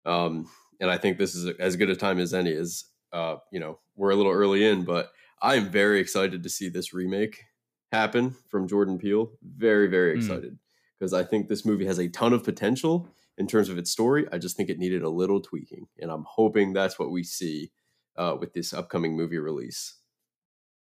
Um, 0.07 0.49
and 0.81 0.89
I 0.89 0.97
think 0.97 1.19
this 1.19 1.35
is 1.35 1.53
as 1.59 1.75
good 1.75 1.91
a 1.91 1.97
time 1.97 2.21
as 2.21 2.33
any. 2.33 2.51
Is 2.51 2.85
uh, 3.13 3.37
you 3.51 3.59
know 3.59 3.79
we're 3.97 4.11
a 4.11 4.17
little 4.17 4.33
early 4.33 4.67
in, 4.67 4.85
but 4.85 5.11
I 5.41 5.57
am 5.57 5.71
very 5.71 5.99
excited 5.99 6.43
to 6.43 6.49
see 6.49 6.69
this 6.69 6.93
remake 6.93 7.43
happen 7.91 8.37
from 8.49 8.69
Jordan 8.69 8.99
Peele. 8.99 9.33
Very 9.43 9.87
very 9.87 10.13
Hmm. 10.13 10.19
excited 10.19 10.59
because 11.01 11.15
I 11.15 11.25
think 11.25 11.49
this 11.49 11.65
movie 11.65 11.87
has 11.87 11.99
a 11.99 12.09
ton 12.09 12.33
of 12.35 12.45
potential 12.45 13.09
in 13.39 13.47
terms 13.47 13.71
of 13.71 13.79
its 13.79 13.91
story. 13.91 14.27
I 14.31 14.39
just 14.39 14.57
think 14.57 14.69
it 14.69 14.79
needed 14.79 15.03
a 15.03 15.09
little 15.09 15.41
tweaking, 15.41 15.87
and 15.99 16.11
I'm 16.11 16.25
hoping 16.29 16.73
that's 16.75 16.99
what 16.99 17.11
we 17.11 17.25
see 17.25 17.73
uh, 18.17 18.37
with 18.39 18.53
this 18.53 18.73
upcoming 18.73 19.17
movie 19.17 19.39
release. 19.39 19.95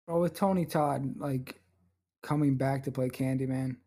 Well, 0.07 0.21
with 0.21 0.33
Tony 0.33 0.65
Todd 0.65 1.15
like 1.17 1.61
coming 2.23 2.55
back 2.55 2.83
to 2.83 2.91
play 2.91 3.09
Candyman, 3.09 3.77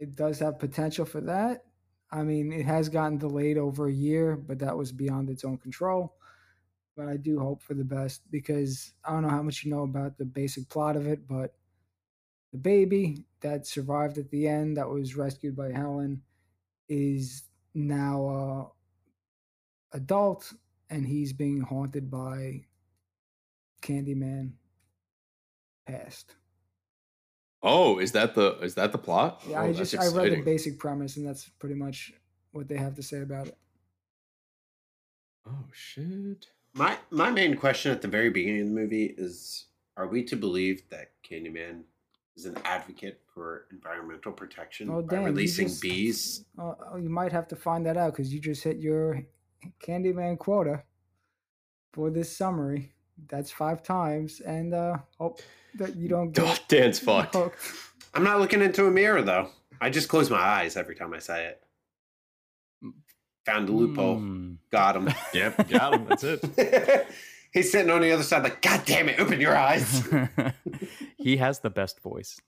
it 0.00 0.16
does 0.16 0.38
have 0.40 0.58
potential 0.58 1.04
for 1.04 1.20
that. 1.22 1.64
I 2.10 2.22
mean, 2.24 2.52
it 2.52 2.66
has 2.66 2.88
gotten 2.88 3.18
delayed 3.18 3.56
over 3.56 3.86
a 3.86 3.92
year, 3.92 4.36
but 4.36 4.58
that 4.58 4.76
was 4.76 4.92
beyond 4.92 5.30
its 5.30 5.44
own 5.44 5.56
control. 5.58 6.14
But 6.96 7.08
I 7.08 7.16
do 7.16 7.38
hope 7.38 7.62
for 7.62 7.72
the 7.72 7.84
best 7.84 8.20
because 8.30 8.92
I 9.04 9.12
don't 9.12 9.22
know 9.22 9.30
how 9.30 9.42
much 9.42 9.64
you 9.64 9.70
know 9.70 9.84
about 9.84 10.18
the 10.18 10.26
basic 10.26 10.68
plot 10.68 10.96
of 10.96 11.06
it, 11.06 11.26
but 11.26 11.54
the 12.52 12.58
baby 12.58 13.24
that 13.40 13.66
survived 13.66 14.18
at 14.18 14.30
the 14.30 14.46
end, 14.46 14.76
that 14.76 14.88
was 14.88 15.16
rescued 15.16 15.56
by 15.56 15.72
Helen, 15.72 16.22
is 16.88 17.44
now 17.74 18.72
a 19.92 19.96
adult 19.96 20.52
and 20.90 21.06
he's 21.06 21.32
being 21.32 21.62
haunted 21.62 22.10
by 22.10 22.64
Candyman 23.82 24.52
past. 25.86 26.34
Oh, 27.62 27.98
is 27.98 28.12
that 28.12 28.34
the 28.34 28.58
is 28.60 28.74
that 28.74 28.92
the 28.92 28.98
plot? 28.98 29.42
Yeah, 29.48 29.60
oh, 29.60 29.64
I 29.64 29.72
that's 29.72 29.90
just 29.90 30.02
I 30.02 30.16
read 30.16 30.32
the 30.32 30.42
basic 30.42 30.78
premise, 30.78 31.16
and 31.16 31.26
that's 31.26 31.48
pretty 31.48 31.74
much 31.74 32.12
what 32.52 32.68
they 32.68 32.76
have 32.76 32.94
to 32.96 33.02
say 33.02 33.20
about 33.20 33.48
it. 33.48 33.56
Oh 35.46 35.64
shit! 35.72 36.46
My 36.74 36.98
my 37.10 37.30
main 37.30 37.56
question 37.56 37.92
at 37.92 38.02
the 38.02 38.08
very 38.08 38.30
beginning 38.30 38.62
of 38.62 38.68
the 38.68 38.74
movie 38.74 39.14
is: 39.16 39.66
Are 39.96 40.08
we 40.08 40.24
to 40.24 40.36
believe 40.36 40.82
that 40.90 41.10
Candyman 41.28 41.82
is 42.36 42.46
an 42.46 42.56
advocate 42.64 43.20
for 43.34 43.66
environmental 43.70 44.32
protection 44.32 44.88
Oh, 44.90 45.02
by 45.02 45.16
damn, 45.16 45.24
releasing 45.24 45.68
just- 45.68 45.82
bees? 45.82 46.44
Uh, 46.58 46.74
oh, 46.92 46.96
you 46.96 47.10
might 47.10 47.32
have 47.32 47.46
to 47.48 47.56
find 47.56 47.86
that 47.86 47.96
out 47.96 48.12
because 48.12 48.32
you 48.32 48.40
just 48.40 48.64
hit 48.64 48.78
your 48.78 49.22
Candyman 49.84 50.38
quota 50.38 50.82
for 51.92 52.10
this 52.10 52.34
summary. 52.36 52.92
That's 53.28 53.50
five 53.50 53.82
times, 53.82 54.40
and 54.40 54.74
uh, 54.74 54.96
hope 55.18 55.40
that 55.76 55.96
you 55.96 56.08
don't 56.08 56.32
God, 56.32 56.56
get 56.56 56.68
Dan's 56.68 56.98
fucked. 57.08 57.34
hooked. 57.34 57.58
I'm 58.14 58.24
not 58.24 58.40
looking 58.40 58.60
into 58.62 58.86
a 58.86 58.90
mirror 58.90 59.22
though. 59.22 59.48
I 59.80 59.90
just 59.90 60.08
close 60.08 60.30
my 60.30 60.38
eyes 60.38 60.76
every 60.76 60.94
time 60.94 61.12
I 61.14 61.18
say 61.18 61.46
it. 61.46 61.62
Found 63.46 63.68
a 63.68 63.72
loophole. 63.72 64.16
Hmm. 64.18 64.52
Got 64.70 64.96
him. 64.96 65.08
Yep, 65.34 65.68
got 65.70 65.94
him. 65.94 66.06
That's 66.06 66.24
it. 66.24 67.06
He's 67.52 67.70
sitting 67.70 67.90
on 67.90 68.00
the 68.00 68.12
other 68.12 68.22
side, 68.22 68.44
like, 68.44 68.62
God 68.62 68.82
damn 68.86 69.08
it, 69.08 69.18
open 69.20 69.40
your 69.40 69.56
eyes. 69.56 70.08
he 71.18 71.36
has 71.38 71.60
the 71.60 71.68
best 71.70 72.00
voice. 72.00 72.40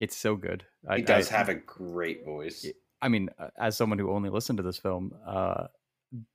It's 0.00 0.16
so 0.16 0.36
good. 0.36 0.64
I, 0.88 0.96
He 0.98 1.02
does 1.02 1.30
I- 1.32 1.36
have 1.36 1.48
a 1.48 1.54
great 1.54 2.24
voice. 2.24 2.66
I 3.02 3.08
mean, 3.08 3.30
uh, 3.38 3.48
as 3.58 3.76
someone 3.76 3.98
who 3.98 4.10
only 4.10 4.28
listened 4.30 4.58
to 4.58 4.62
this 4.62 4.76
film, 4.78 5.12
uh, 5.26 5.68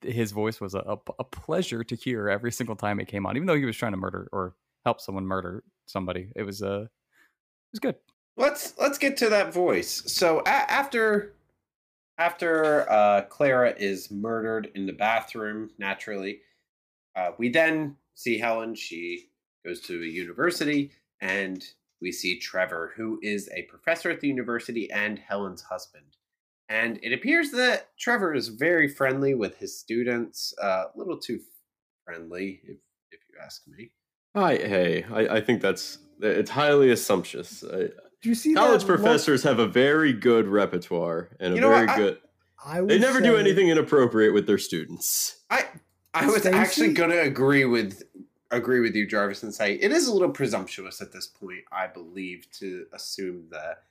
his 0.01 0.31
voice 0.31 0.61
was 0.61 0.73
a, 0.73 0.97
a, 1.19 1.23
pleasure 1.23 1.83
to 1.83 1.95
hear 1.95 2.29
every 2.29 2.51
single 2.51 2.75
time 2.75 2.99
it 2.99 3.07
came 3.07 3.25
on. 3.25 3.35
Even 3.35 3.45
though 3.45 3.57
he 3.57 3.65
was 3.65 3.75
trying 3.75 3.91
to 3.91 3.97
murder 3.97 4.29
or 4.31 4.55
help 4.85 5.01
someone 5.01 5.25
murder 5.25 5.63
somebody, 5.85 6.29
it 6.35 6.43
was 6.43 6.61
uh, 6.61 6.81
it 6.83 7.71
was 7.73 7.79
good. 7.79 7.95
let's 8.37 8.73
let's 8.79 8.97
get 8.97 9.17
to 9.17 9.29
that 9.29 9.53
voice. 9.53 10.03
So 10.07 10.39
a- 10.45 10.49
after 10.49 11.35
after 12.17 12.89
uh, 12.89 13.21
Clara 13.23 13.73
is 13.77 14.09
murdered 14.09 14.71
in 14.75 14.85
the 14.85 14.93
bathroom, 14.93 15.69
naturally, 15.77 16.39
uh, 17.15 17.31
we 17.37 17.49
then 17.49 17.97
see 18.13 18.37
Helen. 18.37 18.75
She 18.75 19.29
goes 19.65 19.81
to 19.81 20.01
a 20.01 20.05
university, 20.05 20.91
and 21.21 21.65
we 22.01 22.11
see 22.11 22.39
Trevor, 22.39 22.93
who 22.95 23.19
is 23.21 23.49
a 23.53 23.63
professor 23.63 24.09
at 24.09 24.21
the 24.21 24.27
university 24.27 24.89
and 24.91 25.19
Helen's 25.19 25.63
husband. 25.63 26.17
And 26.69 26.99
it 27.03 27.13
appears 27.13 27.51
that 27.51 27.89
Trevor 27.97 28.33
is 28.33 28.47
very 28.47 28.87
friendly 28.87 29.35
with 29.35 29.57
his 29.57 29.77
students, 29.79 30.53
uh, 30.61 30.85
a 30.93 30.97
little 30.97 31.17
too 31.19 31.39
friendly, 32.03 32.61
if 32.63 32.77
if 33.11 33.19
you 33.29 33.35
ask 33.43 33.67
me. 33.67 33.91
I, 34.33 34.55
hey, 34.55 35.05
I, 35.11 35.37
I 35.37 35.41
think 35.41 35.61
that's 35.61 35.99
it's 36.21 36.49
highly 36.49 36.91
assumptuous. 36.91 37.63
I, 37.63 37.77
Do 38.21 38.29
you 38.29 38.35
see 38.35 38.53
college 38.53 38.81
that 38.81 38.87
look? 38.87 38.99
professors 38.99 39.43
have 39.43 39.59
a 39.59 39.67
very 39.67 40.11
good 40.11 40.47
repertoire 40.47 41.29
and 41.39 41.53
a 41.53 41.55
You 41.55 41.61
know 41.61 41.69
what, 41.69 41.77
very 41.85 41.89
I- 41.89 41.97
good. 41.97 42.17
I 42.65 42.81
would 42.81 42.89
They 42.89 42.97
never 42.97 43.21
do 43.21 43.35
anything 43.37 43.69
inappropriate 43.69 44.33
with 44.33 44.47
their 44.47 44.57
students. 44.57 45.43
I 45.51 45.65
I 46.15 46.25
was 46.25 46.37
Stacy? 46.41 46.55
actually 46.57 46.93
going 46.93 47.11
to 47.11 47.21
agree 47.21 47.65
with 47.65 48.01
agree 48.49 48.79
with 48.79 48.95
you, 48.95 49.05
Jarvis, 49.05 49.43
and 49.43 49.53
say 49.53 49.73
it 49.75 49.91
is 49.91 50.07
a 50.07 50.13
little 50.13 50.29
presumptuous 50.31 50.99
at 51.01 51.11
this 51.11 51.27
point. 51.27 51.59
I 51.71 51.85
believe 51.87 52.47
to 52.59 52.87
assume 52.91 53.49
that 53.51 53.83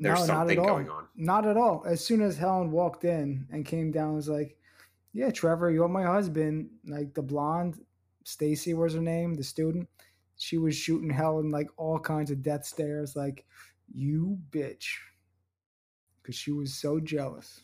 there's 0.00 0.20
no, 0.20 0.26
something 0.26 0.56
not 0.56 0.64
at 0.64 0.70
all. 0.70 0.76
going 0.76 0.90
on. 0.90 1.04
Not 1.16 1.46
at 1.46 1.56
all. 1.56 1.84
As 1.86 2.04
soon 2.04 2.22
as 2.22 2.36
Helen 2.36 2.70
walked 2.70 3.04
in 3.04 3.46
and 3.50 3.64
came 3.64 3.90
down, 3.90 4.14
was 4.14 4.28
like, 4.28 4.56
"Yeah, 5.12 5.30
Trevor, 5.30 5.70
you're 5.70 5.88
my 5.88 6.04
husband." 6.04 6.70
Like 6.86 7.14
the 7.14 7.22
blonde, 7.22 7.80
Stacy 8.24 8.74
was 8.74 8.94
her 8.94 9.00
name, 9.00 9.34
the 9.34 9.44
student. 9.44 9.88
She 10.36 10.56
was 10.56 10.76
shooting 10.76 11.10
Helen 11.10 11.50
like 11.50 11.68
all 11.76 11.98
kinds 11.98 12.30
of 12.30 12.42
death 12.42 12.64
stares, 12.64 13.16
like 13.16 13.44
"You 13.92 14.38
bitch," 14.50 14.86
because 16.22 16.36
she 16.36 16.52
was 16.52 16.74
so 16.74 17.00
jealous. 17.00 17.62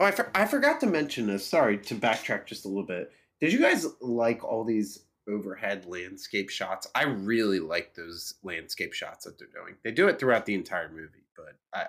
Oh, 0.00 0.06
I, 0.06 0.10
for, 0.12 0.30
I 0.34 0.46
forgot 0.46 0.80
to 0.80 0.86
mention 0.86 1.26
this. 1.26 1.46
Sorry 1.46 1.76
to 1.78 1.94
backtrack 1.94 2.46
just 2.46 2.64
a 2.64 2.68
little 2.68 2.86
bit. 2.86 3.12
Did 3.38 3.52
you 3.52 3.60
guys 3.60 3.86
like 4.00 4.42
all 4.42 4.64
these 4.64 5.04
overhead 5.30 5.86
landscape 5.86 6.50
shots? 6.50 6.86
I 6.94 7.04
really 7.04 7.60
like 7.60 7.94
those 7.94 8.34
landscape 8.42 8.92
shots 8.92 9.24
that 9.24 9.38
they're 9.38 9.48
doing. 9.48 9.76
They 9.84 9.92
do 9.92 10.08
it 10.08 10.18
throughout 10.18 10.46
the 10.46 10.54
entire 10.54 10.90
movie, 10.90 11.24
but 11.36 11.56
I 11.74 11.86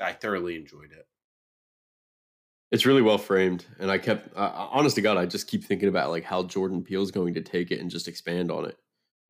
I, 0.00 0.08
I 0.08 0.12
thoroughly 0.12 0.56
enjoyed 0.56 0.92
it. 0.92 1.06
It's 2.72 2.86
really 2.86 3.02
well 3.02 3.18
framed, 3.18 3.66
and 3.78 3.90
I 3.90 3.98
kept, 3.98 4.36
uh, 4.36 4.68
honest 4.72 4.96
to 4.96 5.02
God, 5.02 5.16
I 5.16 5.26
just 5.26 5.46
keep 5.46 5.62
thinking 5.62 5.88
about 5.88 6.10
like 6.10 6.24
how 6.24 6.42
Jordan 6.42 6.82
Peele's 6.82 7.12
going 7.12 7.34
to 7.34 7.40
take 7.40 7.70
it 7.70 7.78
and 7.80 7.88
just 7.88 8.08
expand 8.08 8.50
on 8.50 8.64
it. 8.64 8.76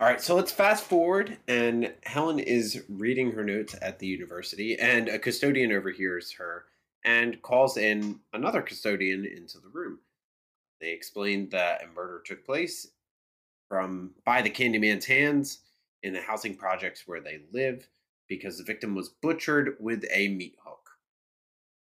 All 0.00 0.09
right, 0.09 0.21
so 0.21 0.35
let's 0.35 0.50
fast 0.50 0.85
forward, 0.85 1.37
and 1.47 1.92
Helen 2.04 2.38
is 2.38 2.83
reading 2.88 3.33
her 3.33 3.44
notes 3.44 3.76
at 3.83 3.99
the 3.99 4.06
university, 4.06 4.78
and 4.78 5.09
a 5.09 5.18
custodian 5.18 5.73
overhears 5.73 6.33
her 6.33 6.64
and 7.04 7.40
calls 7.42 7.76
in 7.76 8.21
another 8.33 8.62
custodian 8.62 9.26
into 9.26 9.59
the 9.59 9.68
room. 9.68 9.99
They 10.80 10.92
explain 10.92 11.49
that 11.50 11.85
a 11.85 11.87
murder 11.94 12.23
took 12.25 12.44
place 12.44 12.88
from 13.68 14.12
by 14.25 14.42
the 14.42 14.50
Candyman's 14.50 15.06
hands 15.06 15.61
in 16.02 16.12
the 16.12 16.21
housing 16.21 16.56
projects 16.56 17.04
where 17.06 17.21
they 17.21 17.40
live 17.52 17.88
because 18.28 18.59
the 18.59 18.64
victim 18.64 18.94
was 18.94 19.11
butchered 19.23 19.76
with 19.80 20.04
a 20.12 20.28
meat 20.28 20.56
hook. 20.64 20.90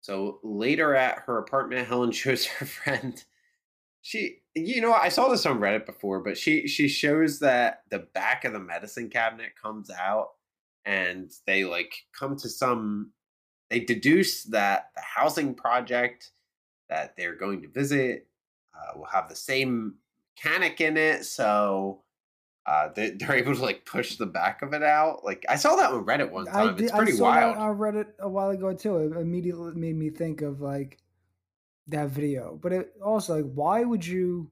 So 0.01 0.39
later 0.43 0.95
at 0.95 1.19
her 1.25 1.37
apartment, 1.37 1.87
Helen 1.87 2.11
shows 2.13 2.45
her 2.45 2.65
friend 2.65 3.23
she 4.07 4.37
you 4.55 4.79
know 4.79 4.93
i 4.93 5.09
saw 5.09 5.27
this 5.27 5.45
on 5.45 5.59
reddit 5.59 5.85
before 5.85 6.21
but 6.21 6.37
she 6.37 6.65
she 6.65 6.87
shows 6.87 7.39
that 7.39 7.81
the 7.89 7.99
back 8.13 8.45
of 8.45 8.53
the 8.53 8.59
medicine 8.59 9.09
cabinet 9.09 9.51
comes 9.61 9.89
out 9.89 10.29
and 10.85 11.29
they 11.45 11.65
like 11.65 11.93
come 12.17 12.37
to 12.37 12.47
some 12.47 13.11
they 13.69 13.81
deduce 13.81 14.45
that 14.45 14.91
the 14.95 15.01
housing 15.01 15.53
project 15.53 16.31
that 16.87 17.17
they're 17.17 17.35
going 17.35 17.61
to 17.61 17.67
visit 17.67 18.27
uh, 18.73 18.97
will 18.97 19.07
have 19.11 19.27
the 19.27 19.35
same 19.35 19.95
mechanic 20.43 20.81
in 20.81 20.97
it 20.97 21.25
so 21.25 22.03
uh, 22.65 22.89
they, 22.95 23.11
they're 23.19 23.35
able 23.37 23.55
to 23.55 23.61
like 23.61 23.85
push 23.85 24.17
the 24.17 24.25
back 24.25 24.61
of 24.61 24.73
it 24.73 24.83
out 24.83 25.23
like 25.23 25.45
i 25.49 25.55
saw 25.55 25.75
that 25.75 25.91
on 25.91 26.05
reddit 26.05 26.31
one 26.31 26.45
time 26.45 26.75
did- 26.75 26.85
it's 26.85 26.91
pretty 26.91 27.11
saw 27.13 27.23
wild 27.23 27.55
That 27.55 27.61
on 27.61 27.77
Reddit 27.77 28.07
a 28.19 28.29
while 28.29 28.49
ago 28.49 28.73
too. 28.73 28.97
It 28.97 29.17
immediately 29.17 29.73
made 29.75 29.95
me 29.95 30.09
think 30.09 30.41
of 30.41 30.61
like 30.61 30.99
that 31.87 32.09
video. 32.09 32.59
But 32.61 32.73
it 32.73 32.93
also 33.03 33.37
like, 33.37 33.51
why 33.53 33.83
would 33.83 34.05
you 34.05 34.51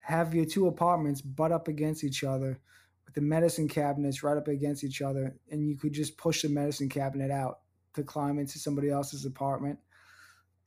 have 0.00 0.34
your 0.34 0.44
two 0.44 0.66
apartments 0.66 1.20
butt 1.20 1.52
up 1.52 1.68
against 1.68 2.02
each 2.04 2.24
other 2.24 2.58
with 3.04 3.14
the 3.14 3.20
medicine 3.20 3.68
cabinets 3.68 4.22
right 4.22 4.36
up 4.36 4.48
against 4.48 4.82
each 4.84 5.00
other, 5.02 5.36
and 5.50 5.66
you 5.66 5.76
could 5.76 5.92
just 5.92 6.16
push 6.16 6.42
the 6.42 6.48
medicine 6.48 6.88
cabinet 6.88 7.30
out 7.30 7.60
to 7.94 8.02
climb 8.02 8.38
into 8.38 8.58
somebody 8.58 8.90
else's 8.90 9.24
apartment? 9.24 9.78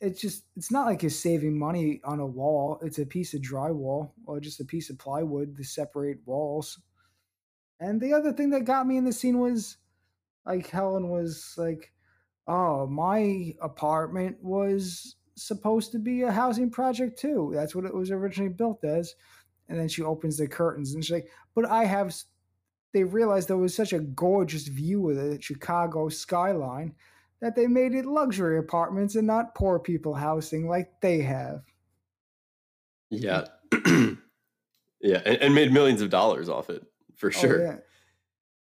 It's 0.01 0.19
just 0.19 0.43
it's 0.55 0.71
not 0.71 0.87
like 0.87 1.01
you're 1.01 1.09
saving 1.09 1.57
money 1.57 2.01
on 2.03 2.19
a 2.19 2.25
wall. 2.25 2.79
It's 2.81 2.99
a 2.99 3.05
piece 3.05 3.33
of 3.33 3.41
drywall 3.41 4.11
or 4.25 4.39
just 4.39 4.59
a 4.59 4.65
piece 4.65 4.89
of 4.89 4.97
plywood 4.99 5.55
to 5.55 5.63
separate 5.63 6.19
walls. 6.25 6.79
And 7.79 7.99
the 8.01 8.13
other 8.13 8.33
thing 8.33 8.49
that 8.51 8.65
got 8.65 8.87
me 8.87 8.97
in 8.97 9.05
the 9.05 9.13
scene 9.13 9.39
was 9.39 9.77
like 10.45 10.67
Helen 10.67 11.09
was 11.09 11.53
like, 11.57 11.93
"Oh, 12.47 12.87
my 12.87 13.55
apartment 13.61 14.37
was 14.43 15.15
supposed 15.35 15.91
to 15.93 15.99
be 15.99 16.21
a 16.21 16.31
housing 16.31 16.69
project 16.69 17.19
too. 17.19 17.51
That's 17.53 17.75
what 17.75 17.85
it 17.85 17.93
was 17.93 18.11
originally 18.11 18.53
built 18.53 18.83
as." 18.83 19.15
And 19.69 19.79
then 19.79 19.87
she 19.87 20.03
opens 20.03 20.37
the 20.37 20.47
curtains 20.47 20.93
and 20.93 21.03
she's 21.03 21.13
like, 21.13 21.29
"But 21.55 21.65
I 21.65 21.85
have." 21.85 22.15
They 22.93 23.03
realized 23.03 23.47
there 23.49 23.57
was 23.57 23.75
such 23.75 23.93
a 23.93 23.99
gorgeous 23.99 24.67
view 24.67 25.09
of 25.09 25.17
the 25.17 25.41
Chicago 25.41 26.09
skyline 26.09 26.95
that 27.41 27.55
they 27.55 27.67
made 27.67 27.93
it 27.93 28.05
luxury 28.05 28.57
apartments 28.57 29.15
and 29.15 29.27
not 29.27 29.55
poor 29.55 29.79
people 29.79 30.13
housing 30.15 30.67
like 30.67 31.01
they 31.01 31.21
have. 31.21 31.61
Yeah, 33.09 33.45
yeah, 35.01 35.21
and, 35.25 35.37
and 35.37 35.55
made 35.55 35.71
millions 35.71 36.01
of 36.01 36.09
dollars 36.09 36.49
off 36.49 36.69
it 36.69 36.83
for 37.15 37.27
Oh, 37.27 37.31
sure. 37.31 37.61
yeah. 37.61 37.77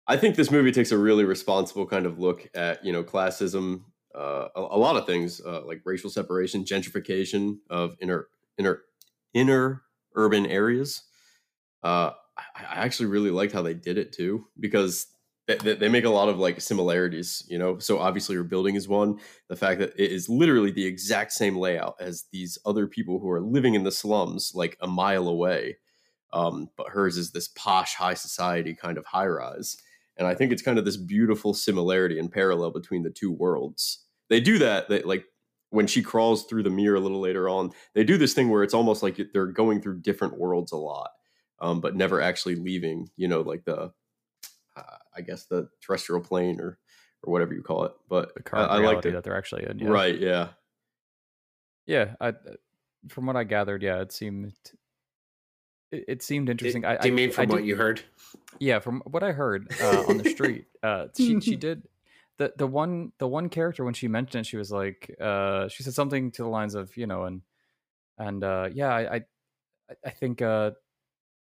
I 0.08 0.18
think 0.18 0.36
this 0.36 0.52
movie 0.52 0.72
takes 0.72 0.92
a 0.92 0.98
really 0.98 1.24
responsible 1.26 1.88
kind 1.88 2.06
of 2.06 2.20
look 2.20 2.48
at 2.54 2.84
you 2.86 2.92
know 2.94 3.04
classism, 3.04 3.84
uh, 4.14 4.50
a, 4.56 4.60
a 4.62 4.78
lot 4.78 4.98
of 4.98 5.06
things 5.06 5.42
uh, 5.42 5.62
like 5.66 5.82
racial 5.86 6.10
separation, 6.10 6.64
gentrification 6.64 7.58
of 7.70 7.96
inner 8.00 8.28
inner 8.58 8.82
inner 9.34 9.82
urban 10.16 10.46
areas. 10.46 11.04
Uh, 11.84 12.12
I, 12.38 12.44
I 12.60 12.76
actually 12.86 13.08
really 13.08 13.32
liked 13.32 13.54
how 13.54 13.62
they 13.62 13.74
did 13.74 13.98
it 13.98 14.12
too 14.12 14.48
because 14.60 15.08
they, 15.48 15.76
they, 15.76 15.90
make 15.90 16.06
a 16.06 16.10
lot 16.10 16.30
of 16.30 16.40
like 16.40 16.60
similarities. 16.60 17.46
You 17.48 17.60
know, 17.60 17.78
so 17.78 18.00
obviously 18.00 18.34
your 18.34 18.44
building 18.44 18.76
is 18.76 18.88
one. 18.88 19.20
The 19.48 19.56
fact 19.56 19.80
that 19.80 19.94
it 19.96 20.12
is 20.12 20.28
literally 20.28 20.72
the 20.72 20.86
exact 20.86 21.32
same 21.34 21.56
layout 21.56 21.96
as 22.00 22.26
these 22.32 22.58
other 22.66 22.88
people 22.88 23.20
who 23.20 23.30
are 23.30 23.42
living 23.42 23.76
in 23.76 23.84
the 23.84 23.92
slums 23.92 24.54
like 24.56 24.78
a 24.82 24.88
mile 24.88 25.28
away. 25.28 25.78
Um, 26.34 26.70
but 26.76 26.90
hers 26.90 27.18
is 27.18 27.32
this 27.32 27.48
posh 27.48 27.94
high 27.96 28.16
society 28.16 28.74
kind 28.76 28.98
of 28.98 29.06
high 29.06 29.28
rise 29.28 29.78
and 30.18 30.28
i 30.28 30.34
think 30.34 30.52
it's 30.52 30.62
kind 30.62 30.78
of 30.78 30.86
this 30.86 30.98
beautiful 30.98 31.54
similarity 31.54 32.20
and 32.20 32.32
parallel 32.32 32.72
between 32.72 33.04
the 33.04 33.10
two 33.10 33.32
worlds 33.32 34.06
they 34.30 34.40
do 34.40 34.58
that 34.58 34.90
they 34.90 35.02
like 35.02 35.26
when 35.70 35.88
she 35.88 36.02
crawls 36.02 36.46
through 36.46 36.64
the 36.64 36.70
mirror 36.70 36.96
a 36.96 37.00
little 37.00 37.20
later 37.20 37.50
on 37.50 37.72
they 37.94 38.04
do 38.04 38.18
this 38.18 38.34
thing 38.34 38.50
where 38.50 38.64
it's 38.64 38.74
almost 38.74 39.04
like 39.04 39.20
they're 39.34 39.48
going 39.48 39.82
through 39.82 40.00
different 40.00 40.38
worlds 40.38 40.72
a 40.72 40.78
lot 40.78 41.12
um, 41.60 41.80
but 41.80 41.96
never 41.96 42.22
actually 42.22 42.56
leaving 42.56 43.10
you 43.18 43.28
know 43.28 43.42
like 43.42 43.64
the 43.66 43.92
i 45.18 45.22
guess 45.22 45.46
the 45.46 45.68
terrestrial 45.82 46.22
plane 46.22 46.60
or 46.60 46.78
or 47.24 47.32
whatever 47.34 47.54
you 47.54 47.62
call 47.64 47.84
it 47.86 47.94
but 48.10 48.34
The 48.36 48.42
i, 48.42 48.44
current 48.44 48.72
I 48.72 48.78
like 48.78 49.06
it 49.06 49.12
that 49.14 49.24
they're 49.24 49.38
actually 49.38 49.66
in. 49.70 49.80
Yeah. 49.80 49.88
right 49.90 50.20
yeah 50.20 50.50
Yeah. 51.88 52.16
I, 52.20 52.34
from 53.10 53.28
what 53.28 53.36
I 53.36 53.44
gathered, 53.44 53.84
yeah, 53.84 54.02
it 54.02 54.12
seemed 54.12 54.54
it, 55.92 56.06
it 56.08 56.24
seemed 56.24 56.50
interesting. 56.50 56.84
I, 56.86 56.98
do 56.98 57.08
you 57.08 57.14
I- 57.14 57.16
mean 57.16 57.30
I 57.30 57.34
from 57.34 57.48
what 57.50 57.58
did- 57.58 57.68
you 57.68 57.76
heard 57.76 58.02
Yeah, 58.60 58.80
from 58.80 59.02
what 59.06 59.22
I 59.24 59.32
heard 59.32 59.72
uh, 59.82 60.06
on 60.08 60.18
the 60.18 60.30
street, 60.30 60.66
uh, 60.84 61.08
she 61.16 61.40
she 61.40 61.56
did 61.56 61.88
the 62.38 62.54
the 62.58 62.66
one 62.68 63.12
the 63.20 63.28
one 63.28 63.50
character 63.50 63.84
when 63.86 63.94
she 63.94 64.08
mentioned 64.08 64.42
it, 64.42 64.48
she 64.50 64.58
was 64.58 64.72
like, 64.72 65.16
uh, 65.22 65.68
she 65.68 65.84
said 65.84 65.94
something 65.94 66.32
to 66.32 66.42
the 66.44 66.50
lines 66.50 66.74
of, 66.76 66.96
you 66.98 67.06
know, 67.08 67.26
and 67.26 67.42
and 68.18 68.44
uh, 68.44 68.70
yeah, 68.74 68.90
I 68.90 69.16
I, 69.18 69.22
I 70.06 70.10
think 70.10 70.42
uh, 70.42 70.72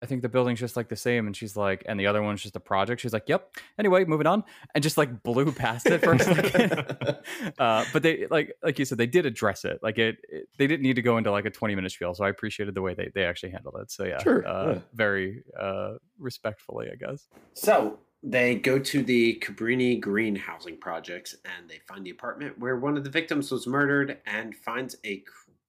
I 0.04 0.06
think 0.06 0.22
the 0.22 0.28
building's 0.28 0.60
just 0.60 0.76
like 0.76 0.90
the 0.90 0.98
same, 0.98 1.28
and 1.28 1.36
she's 1.36 1.56
like, 1.56 1.84
and 1.88 1.98
the 1.98 2.08
other 2.08 2.22
one's 2.22 2.44
just 2.44 2.58
a 2.58 2.60
project. 2.60 3.00
She's 3.00 3.14
like, 3.14 3.30
yep. 3.30 3.56
Anyway, 3.80 4.04
moving 4.04 4.28
on, 4.28 4.44
and 4.76 4.84
just 4.84 4.98
like 4.98 5.24
blew 5.24 5.50
past 5.54 5.86
it 5.88 6.04
for 6.04 6.12
a 6.12 6.20
second. 6.20 7.18
uh, 7.58 7.86
but 7.94 8.04
they 8.04 8.28
like 8.30 8.54
like 8.62 8.78
you 8.78 8.84
said, 8.84 8.98
they 8.98 9.08
did 9.08 9.26
address 9.26 9.64
it. 9.64 9.80
Like 9.82 9.98
it, 9.98 10.18
it, 10.28 10.50
they 10.58 10.68
didn't 10.68 10.84
need 10.84 10.98
to 10.98 11.02
go 11.02 11.18
into 11.18 11.32
like 11.32 11.46
a 11.46 11.50
twenty 11.50 11.74
minute 11.74 11.94
spiel. 11.94 12.14
So 12.14 12.26
I 12.26 12.30
appreciated 12.30 12.76
the 12.76 12.82
way 12.82 12.94
they 12.94 13.12
they 13.16 13.24
actually 13.24 13.52
handled 13.52 13.78
it. 13.82 13.92
So 13.92 14.04
yeah, 14.04 14.22
Sure, 14.22 14.46
uh, 14.46 14.74
yeah. 14.74 14.80
very 14.94 15.44
uh, 15.58 15.94
respectfully, 16.20 16.90
I 16.92 16.96
guess. 16.96 17.30
So 17.54 18.00
they 18.22 18.56
go 18.56 18.80
to 18.80 19.04
the 19.04 19.42
Cabrini 19.42 20.02
Green 20.02 20.36
housing 20.36 20.78
projects 20.78 21.34
and 21.46 21.70
they 21.70 21.80
find 21.88 22.06
the 22.06 22.10
apartment 22.10 22.60
where 22.60 22.76
one 22.78 22.98
of 22.98 23.06
the 23.06 23.10
victims 23.10 23.52
was 23.52 23.68
murdered 23.68 24.18
and 24.26 24.54
finds 24.54 24.98
a 25.06 25.24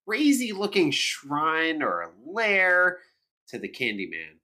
crazy 0.06 0.52
looking 0.52 0.90
shrine 0.90 1.82
or 1.82 2.02
a 2.02 2.10
lair 2.26 2.98
to 3.48 3.58
the 3.58 3.68
Candyman. 3.68 4.38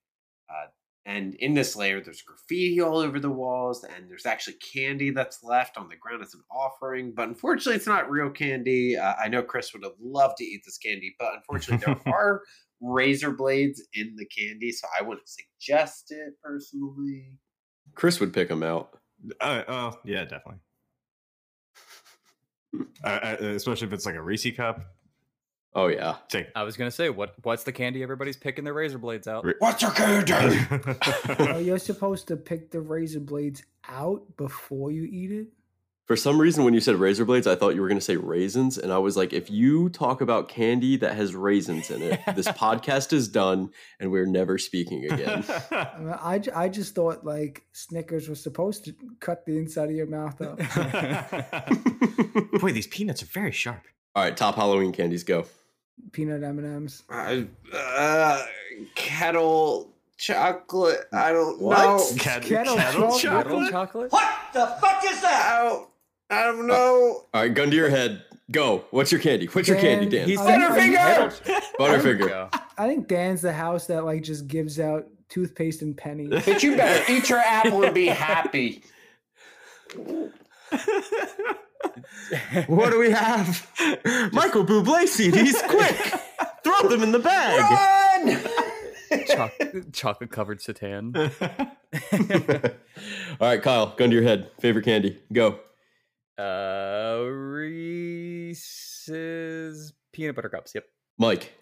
Uh, 0.48 0.66
and 1.06 1.34
in 1.36 1.54
this 1.54 1.76
layer, 1.76 2.00
there's 2.00 2.22
graffiti 2.22 2.80
all 2.80 2.98
over 2.98 3.18
the 3.18 3.30
walls, 3.30 3.84
and 3.84 4.08
there's 4.08 4.26
actually 4.26 4.56
candy 4.74 5.10
that's 5.10 5.42
left 5.42 5.78
on 5.78 5.88
the 5.88 5.96
ground 5.96 6.22
as 6.22 6.34
an 6.34 6.42
offering. 6.50 7.12
But 7.16 7.28
unfortunately, 7.28 7.76
it's 7.76 7.86
not 7.86 8.10
real 8.10 8.30
candy. 8.30 8.96
Uh, 8.96 9.14
I 9.14 9.28
know 9.28 9.42
Chris 9.42 9.72
would 9.72 9.82
have 9.82 9.94
loved 10.00 10.36
to 10.38 10.44
eat 10.44 10.62
this 10.64 10.76
candy, 10.78 11.14
but 11.18 11.32
unfortunately, 11.34 11.84
there 11.84 12.14
are 12.14 12.42
razor 12.80 13.30
blades 13.30 13.82
in 13.94 14.14
the 14.16 14.26
candy, 14.26 14.72
so 14.72 14.86
I 14.98 15.02
wouldn't 15.02 15.28
suggest 15.28 16.10
it 16.10 16.34
personally. 16.42 17.38
Chris 17.94 18.20
would 18.20 18.34
pick 18.34 18.48
them 18.48 18.62
out. 18.62 18.90
Uh, 19.40 19.62
oh, 19.68 19.92
yeah, 20.04 20.24
definitely. 20.24 20.60
uh, 23.04 23.06
uh, 23.06 23.36
especially 23.40 23.86
if 23.86 23.92
it's 23.92 24.06
like 24.06 24.14
a 24.14 24.22
Reese 24.22 24.54
cup. 24.54 24.80
Oh 25.74 25.87
yeah. 25.87 26.16
Take. 26.28 26.48
I 26.56 26.64
was 26.64 26.76
gonna 26.76 26.90
say, 26.90 27.11
what 27.11 27.35
what's 27.42 27.64
the 27.64 27.72
candy 27.72 28.02
everybody's 28.02 28.37
picking 28.37 28.64
their 28.64 28.74
razor 28.74 28.98
blades 28.98 29.28
out? 29.28 29.46
What's 29.59 29.83
your 29.83 29.92
candy? 29.92 30.33
Oh, 31.38 31.59
you're 31.59 31.78
supposed 31.78 32.28
to 32.28 32.37
pick 32.37 32.70
the 32.70 32.80
razor 32.80 33.20
blades 33.20 33.62
out 33.88 34.37
before 34.37 34.90
you 34.90 35.04
eat 35.04 35.30
it. 35.30 35.48
For 36.06 36.16
some 36.16 36.40
reason, 36.40 36.64
when 36.64 36.74
you 36.74 36.80
said 36.80 36.96
razor 36.96 37.24
blades, 37.24 37.46
I 37.46 37.54
thought 37.54 37.76
you 37.76 37.80
were 37.83 37.87
going 37.87 38.00
to 38.00 38.04
say 38.04 38.16
raisins, 38.16 38.78
and 38.78 38.92
I 38.92 38.98
was 38.98 39.16
like, 39.16 39.33
if 39.33 39.48
you 39.48 39.88
talk 39.90 40.20
about 40.20 40.48
candy 40.48 40.96
that 40.96 41.14
has 41.14 41.37
raisins 41.37 41.88
in 41.88 42.02
it, 42.02 42.20
this 42.35 42.48
podcast 42.48 43.12
is 43.12 43.28
done, 43.28 43.70
and 44.00 44.11
we're 44.11 44.26
never 44.26 44.59
speaking 44.59 45.04
again. 45.04 45.44
I, 45.70 45.98
mean, 46.00 46.14
I, 46.20 46.38
j- 46.40 46.50
I 46.50 46.68
just 46.68 46.96
thought 46.96 47.24
like 47.24 47.62
Snickers 47.70 48.28
was 48.28 48.42
supposed 48.42 48.85
to 48.87 48.94
cut 49.20 49.46
the 49.46 49.56
inside 49.56 49.88
of 49.88 49.94
your 49.94 50.09
mouth 50.09 50.40
up. 50.42 50.59
Boy, 52.61 52.72
these 52.72 52.88
peanuts 52.88 53.22
are 53.22 53.26
very 53.26 53.52
sharp. 53.52 53.85
All 54.16 54.24
right, 54.24 54.37
top 54.37 54.56
Halloween 54.56 54.90
candies 54.90 55.22
go. 55.22 55.46
Peanut 56.12 56.42
M 56.42 56.58
and 56.58 56.66
M's. 56.66 57.02
uh, 57.10 57.42
uh, 57.74 58.42
kettle 58.94 59.90
chocolate. 60.16 61.06
I 61.12 61.32
don't 61.32 61.60
What? 61.60 61.78
know. 61.78 62.04
Ket- 62.18 62.42
Kettle 62.42 62.76
kettle 62.76 63.18
chocolate? 63.18 63.22
chocolate? 63.22 63.70
chocolate? 63.70 64.12
What 64.12 64.28
the 64.52 64.66
fuck 64.80 65.02
is 65.04 65.20
that? 65.22 65.52
I 65.56 65.62
don't, 65.68 65.88
I 66.30 66.44
don't 66.44 66.66
know. 66.66 67.26
All 67.32 67.40
right, 67.42 67.52
gun 67.52 67.70
to 67.70 67.76
your 67.76 67.90
head. 67.90 68.22
Go. 68.50 68.84
What's 68.90 69.12
your 69.12 69.20
candy? 69.20 69.46
What's 69.46 69.68
your 69.68 69.78
candy, 69.78 70.06
Dan, 70.06 70.20
Dan? 70.20 70.28
He's 70.28 70.40
I- 70.40 70.54
I- 70.54 70.58
Butterfinger! 70.58 71.74
Butterfinger. 71.78 72.28
Go. 72.28 72.48
I 72.76 72.88
think 72.88 73.06
Dan's 73.08 73.42
the 73.42 73.52
house 73.52 73.86
that 73.86 74.04
like 74.04 74.22
just 74.22 74.46
gives 74.48 74.80
out 74.80 75.06
toothpaste 75.28 75.82
and 75.82 75.96
pennies. 75.96 76.30
But 76.44 76.62
you 76.62 76.76
better 76.76 77.12
eat 77.12 77.28
your 77.28 77.38
apple 77.38 77.84
and 77.84 77.94
be 77.94 78.06
happy. 78.06 78.82
What 82.66 82.90
do 82.90 82.99
we 82.99 83.11
have? 83.11 83.66
Michael 84.33 84.64
Bublé 84.64 85.05
CDs. 85.05 85.55
Quick, 85.69 85.97
throw 86.64 86.88
them 86.88 87.03
in 87.03 87.12
the 87.12 87.19
bag. 87.19 87.61
Run! 87.61 89.27
Choc- 89.27 89.93
chocolate 89.93 90.31
covered 90.31 90.61
satan. 90.62 91.14
All 92.12 93.49
right, 93.49 93.62
Kyle. 93.62 93.95
Gun 93.97 94.11
to 94.11 94.14
your 94.14 94.23
head. 94.23 94.51
Favorite 94.61 94.85
candy. 94.85 95.19
Go. 95.33 95.59
Uh, 96.38 97.25
Reese's 97.29 98.62
peanut 100.12 100.37
butter 100.37 100.49
cups. 100.49 100.73
Yep. 100.75 100.85
Mike. 101.19 101.53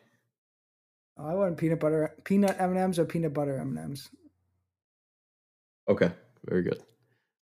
I 1.17 1.35
want 1.35 1.57
peanut 1.57 1.81
butter, 1.81 2.15
peanut 2.25 2.57
M 2.61 2.71
and 2.71 2.79
M's 2.79 2.99
or 2.99 3.05
peanut 3.05 3.35
butter 3.35 3.57
M 3.57 3.69
and 3.77 3.79
M's. 3.79 4.09
Okay, 5.89 6.13
very 6.45 6.63
good. 6.63 6.81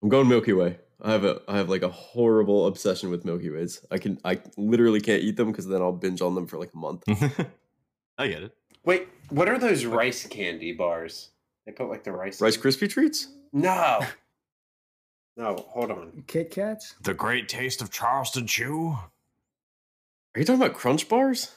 I'm 0.02 0.08
going 0.10 0.28
Milky 0.28 0.52
Way. 0.52 0.78
I 1.04 1.12
have 1.12 1.24
a 1.24 1.40
I 1.46 1.58
have 1.58 1.68
like 1.68 1.82
a 1.82 1.88
horrible 1.90 2.66
obsession 2.66 3.10
with 3.10 3.24
Milky 3.24 3.50
Ways. 3.50 3.84
I 3.90 3.98
can 3.98 4.18
I 4.24 4.40
literally 4.56 5.00
can't 5.00 5.22
eat 5.22 5.36
them 5.36 5.52
because 5.52 5.66
then 5.68 5.82
I'll 5.82 5.92
binge 5.92 6.22
on 6.22 6.34
them 6.34 6.46
for 6.46 6.58
like 6.58 6.70
a 6.74 6.76
month. 6.78 7.04
I 8.18 8.26
get 8.28 8.42
it. 8.42 8.52
Wait, 8.84 9.08
what 9.28 9.48
are 9.48 9.58
those 9.58 9.84
rice 9.84 10.26
candy 10.26 10.72
bars? 10.72 11.30
They 11.66 11.72
put 11.72 11.88
like 11.88 12.04
the 12.04 12.12
rice. 12.12 12.40
Rice 12.40 12.56
Krispie 12.56 12.88
treats? 12.90 13.28
No. 13.52 14.00
No, 15.36 15.56
hold 15.70 15.90
on. 15.90 16.22
Kit 16.28 16.52
Kats. 16.52 16.94
The 17.02 17.12
great 17.12 17.48
taste 17.48 17.82
of 17.82 17.90
Charleston 17.90 18.46
Chew. 18.46 18.90
Are 18.90 19.00
you 20.36 20.44
talking 20.44 20.62
about 20.62 20.74
Crunch 20.76 21.08
bars? 21.08 21.50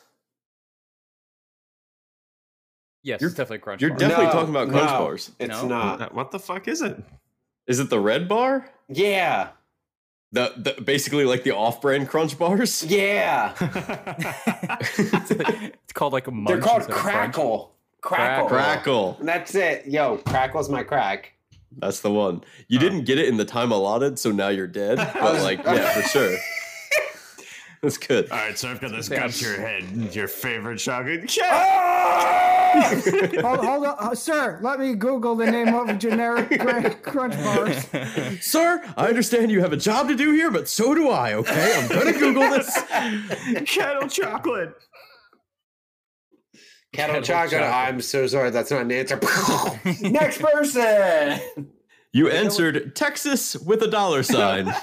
Yes, 3.04 3.22
You're- 3.22 3.30
it's 3.30 3.38
definitely 3.38 3.60
crunch. 3.60 3.82
You're 3.82 3.92
bar. 3.92 4.00
definitely 4.00 4.26
No, 4.26 4.32
talking 4.32 4.50
about 4.50 4.70
Crunch 4.70 4.92
no. 4.92 4.98
bars. 4.98 5.32
It's 5.40 5.62
No? 5.62 5.68
not. 5.68 6.14
What 6.16 6.32
the 6.32 6.40
fuck 6.40 6.68
is 6.68 6.82
it? 6.82 6.98
Is 7.68 7.80
it 7.80 7.90
the 7.90 8.00
red 8.00 8.28
bar? 8.28 8.70
Yeah. 8.90 9.50
The, 10.32 10.54
the 10.58 10.82
basically 10.82 11.26
like 11.26 11.44
the 11.44 11.52
off-brand 11.56 12.10
Crunch 12.10 12.38
bars? 12.38 12.84
Yeah. 12.84 13.54
it's 14.98 15.94
called 15.94 16.14
like 16.14 16.28
a 16.28 16.32
munch. 16.32 16.48
They're 16.48 16.62
called 16.62 16.84
instead 16.84 16.98
of 16.98 17.02
Krackel. 17.34 17.70
Krackel. 18.04 18.50
Krackel. 18.50 19.18
That's 19.26 19.56
it. 19.56 19.86
Yo, 19.88 20.18
Krackel's 20.20 20.70
my 20.70 20.84
crack. 20.84 21.34
That's 21.78 22.00
the 22.00 22.12
one. 22.12 22.44
You 22.68 22.80
Huh. 22.80 22.86
didn't 22.86 23.04
get 23.06 23.20
it 23.20 23.28
in 23.28 23.38
the 23.38 23.46
time 23.46 23.72
allotted, 23.72 24.18
so 24.20 24.32
now 24.32 24.48
you're 24.50 24.68
dead. 24.68 24.98
But 25.14 25.42
like, 25.44 25.64
yeah, 25.64 25.94
for 25.94 26.02
sure. 26.08 26.38
That's 27.82 27.98
good. 27.98 28.30
All 28.32 28.38
right, 28.38 28.58
so 28.58 28.70
I've 28.70 28.82
got 28.82 28.92
this 28.92 29.08
Damn. 29.08 29.20
gun 29.22 29.30
to 29.30 29.46
your 29.46 29.60
head. 29.60 30.16
Your 30.16 30.28
favorite 30.28 30.78
chocolate. 30.78 31.38
Ah! 31.44 32.57
hold, 33.42 33.60
hold 33.60 33.86
on, 33.86 33.96
uh, 34.00 34.16
sir. 34.16 34.60
Let 34.62 34.80
me 34.80 34.94
Google 34.96 35.36
the 35.36 35.50
name 35.50 35.74
of 35.74 35.98
generic 36.00 37.02
crunch 37.04 37.36
bars. 37.36 37.88
Sir, 38.42 38.84
I 38.96 39.08
understand 39.08 39.52
you 39.52 39.62
have 39.62 39.74
a 39.74 39.78
job 39.78 40.08
to 40.10 40.16
do 40.16 40.32
here, 40.32 40.52
but 40.52 40.68
so 40.68 40.94
do 40.94 41.10
I, 41.10 41.34
okay? 41.34 41.74
I'm 41.76 41.88
gonna 41.90 42.14
Google 42.14 42.50
this. 42.50 42.74
Kettle 43.66 44.08
chocolate. 44.08 44.74
Kettle 46.94 47.16
Kettle 47.16 47.22
chocolate. 47.22 47.62
chocolate. 47.62 47.74
I'm 47.74 48.02
so 48.02 48.28
sorry. 48.28 48.50
That's 48.50 48.72
not 48.72 48.82
an 48.82 48.92
answer. 48.92 49.20
Next 50.02 50.42
person. 50.42 51.40
You 52.14 52.30
answered 52.30 52.96
Texas 52.96 53.56
with 53.56 53.84
a 53.84 53.88
dollar 53.88 54.24
sign. 54.24 54.74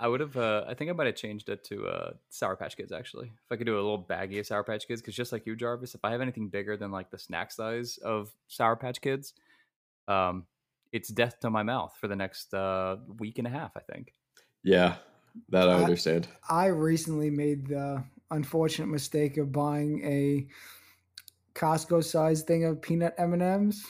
I 0.00 0.08
would 0.08 0.20
have. 0.20 0.36
Uh, 0.36 0.64
I 0.66 0.72
think 0.72 0.90
I 0.90 0.94
might 0.94 1.06
have 1.06 1.14
changed 1.14 1.50
it 1.50 1.62
to 1.64 1.86
uh, 1.86 2.10
Sour 2.30 2.56
Patch 2.56 2.76
Kids. 2.76 2.90
Actually, 2.90 3.26
if 3.26 3.52
I 3.52 3.56
could 3.56 3.66
do 3.66 3.74
a 3.74 3.82
little 3.82 4.02
baggie 4.02 4.40
of 4.40 4.46
Sour 4.46 4.64
Patch 4.64 4.88
Kids, 4.88 5.02
because 5.02 5.14
just 5.14 5.30
like 5.30 5.46
you, 5.46 5.54
Jarvis, 5.54 5.94
if 5.94 6.00
I 6.04 6.10
have 6.10 6.22
anything 6.22 6.48
bigger 6.48 6.76
than 6.76 6.90
like 6.90 7.10
the 7.10 7.18
snack 7.18 7.52
size 7.52 7.98
of 7.98 8.32
Sour 8.48 8.76
Patch 8.76 9.00
Kids, 9.02 9.34
um, 10.08 10.46
it's 10.90 11.10
death 11.10 11.38
to 11.40 11.50
my 11.50 11.62
mouth 11.62 11.94
for 12.00 12.08
the 12.08 12.16
next 12.16 12.54
uh, 12.54 12.96
week 13.18 13.36
and 13.38 13.46
a 13.46 13.50
half. 13.50 13.72
I 13.76 13.80
think. 13.92 14.14
Yeah, 14.62 14.96
that 15.50 15.68
I 15.68 15.74
I- 15.74 15.82
understand. 15.84 16.28
I 16.48 16.66
recently 16.66 17.28
made 17.30 17.66
the 17.68 18.02
unfortunate 18.30 18.86
mistake 18.88 19.36
of 19.36 19.52
buying 19.52 20.02
a 20.04 20.46
Costco 21.54 22.02
sized 22.02 22.46
thing 22.46 22.64
of 22.64 22.80
peanut 22.80 23.14
M 23.18 23.34
and 23.34 23.42
M's, 23.42 23.84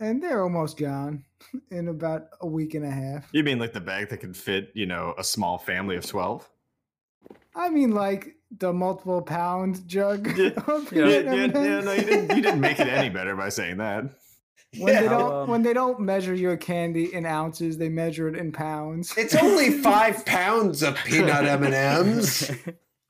and 0.00 0.22
they're 0.22 0.42
almost 0.42 0.78
gone 0.78 1.24
in 1.70 1.88
about 1.88 2.28
a 2.40 2.46
week 2.46 2.74
and 2.74 2.84
a 2.84 2.90
half. 2.90 3.28
You 3.32 3.42
mean 3.42 3.58
like 3.58 3.72
the 3.72 3.80
bag 3.80 4.08
that 4.10 4.18
can 4.18 4.34
fit, 4.34 4.70
you 4.74 4.86
know, 4.86 5.14
a 5.18 5.24
small 5.24 5.58
family 5.58 5.96
of 5.96 6.06
12? 6.06 6.48
I 7.56 7.70
mean, 7.70 7.92
like 7.92 8.36
the 8.58 8.72
multiple 8.72 9.22
pound 9.22 9.86
jug 9.88 10.26
Yeah, 10.36 10.50
Yeah, 10.92 11.06
yeah, 11.06 11.34
yeah, 11.34 11.80
no, 11.80 11.92
you 11.92 12.04
didn't, 12.04 12.36
you 12.36 12.42
didn't 12.42 12.60
make 12.68 12.80
it 12.80 12.88
any 12.88 13.08
better 13.08 13.36
by 13.36 13.48
saying 13.48 13.78
that. 13.78 14.04
When 14.76 14.94
they 14.94 15.08
don't 15.08 15.32
Um, 15.32 15.48
when 15.48 15.62
they 15.62 15.72
don't 15.72 16.00
measure 16.00 16.34
your 16.34 16.56
candy 16.56 17.14
in 17.14 17.26
ounces, 17.26 17.78
they 17.78 17.88
measure 17.88 18.26
it 18.28 18.34
in 18.34 18.50
pounds. 18.50 19.14
It's 19.16 19.34
only 19.36 19.70
five 19.70 20.26
pounds 20.26 20.82
of 20.82 20.96
peanut 21.04 21.44
M 21.44 21.62
and 21.62 21.74
M's. 21.74 22.50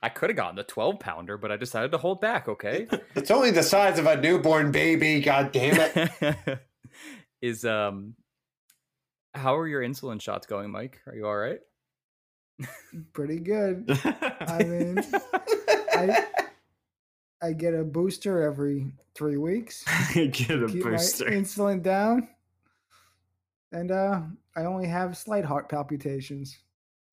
I 0.03 0.11
could 0.11 0.29
have 0.29 0.37
gotten 0.37 0.57
the 0.57 0.64
twelve 0.64 1.01
pounder, 1.01 1.38
but 1.38 1.51
I 1.51 1.57
decided 1.57 1.90
to 1.92 1.99
hold 1.99 2.20
back. 2.20 2.49
Okay. 2.49 2.87
It's 3.14 3.31
only 3.31 3.51
the 3.51 3.62
size 3.62 3.99
of 3.99 4.05
a 4.05 4.20
newborn 4.20 4.73
baby. 4.73 5.23
God 5.23 5.53
damn 5.53 5.81
it. 5.81 6.59
Is 7.45 7.67
um, 7.67 8.15
how 9.35 9.55
are 9.55 9.69
your 9.69 9.83
insulin 9.83 10.19
shots 10.19 10.47
going, 10.47 10.71
Mike? 10.71 11.03
Are 11.07 11.15
you 11.15 11.27
all 11.27 11.37
right? 11.37 11.61
Pretty 13.13 13.39
good. 13.39 13.85
I 14.41 14.65
mean, 14.65 14.99
I 15.93 16.25
I 17.43 17.53
get 17.53 17.75
a 17.75 17.85
booster 17.85 18.43
every 18.43 18.91
three 19.15 19.37
weeks. 19.37 19.85
I 19.87 20.31
get 20.33 20.63
a 20.63 20.69
keep 20.69 20.85
booster. 20.85 21.27
my 21.27 21.33
insulin 21.33 21.83
down, 21.83 22.29
and 23.73 23.91
uh, 23.91 24.23
I 24.57 24.65
only 24.65 24.87
have 24.87 25.15
slight 25.15 25.45
heart 25.45 25.69
palpitations. 25.69 26.61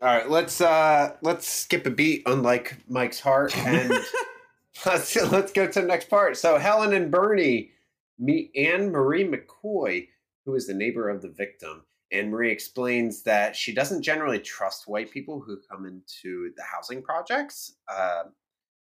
All 0.02 0.08
right, 0.08 0.30
let's 0.30 0.62
uh 0.62 1.14
let's 1.22 1.46
skip 1.46 1.86
a 1.86 1.92
beat, 1.92 2.24
unlike 2.26 2.78
Mike's 2.88 3.20
heart, 3.20 3.54
and 3.58 3.92
let's 4.86 5.14
let's 5.30 5.52
go 5.52 5.68
to 5.68 5.82
the 5.82 5.86
next 5.86 6.10
part. 6.10 6.38
So 6.38 6.58
Helen 6.58 6.94
and 6.94 7.12
Bernie 7.12 7.72
meet 8.18 8.52
Anne 8.56 8.92
Marie 8.92 9.28
McCoy, 9.30 10.08
who 10.52 10.58
is 10.58 10.68
the 10.68 10.74
neighbor 10.74 11.10
of 11.10 11.22
the 11.22 11.30
victim. 11.30 11.84
Anne 12.12 12.30
Marie 12.30 12.52
explains 12.52 13.24
that 13.24 13.56
she 13.56 13.74
doesn't 13.74 14.02
generally 14.02 14.40
trust 14.40 14.88
white 14.88 15.10
people 15.10 15.40
who 15.40 15.58
come 15.70 15.86
into 15.86 16.52
the 16.58 16.64
housing 16.64 17.02
projects, 17.02 17.76
um, 17.90 18.34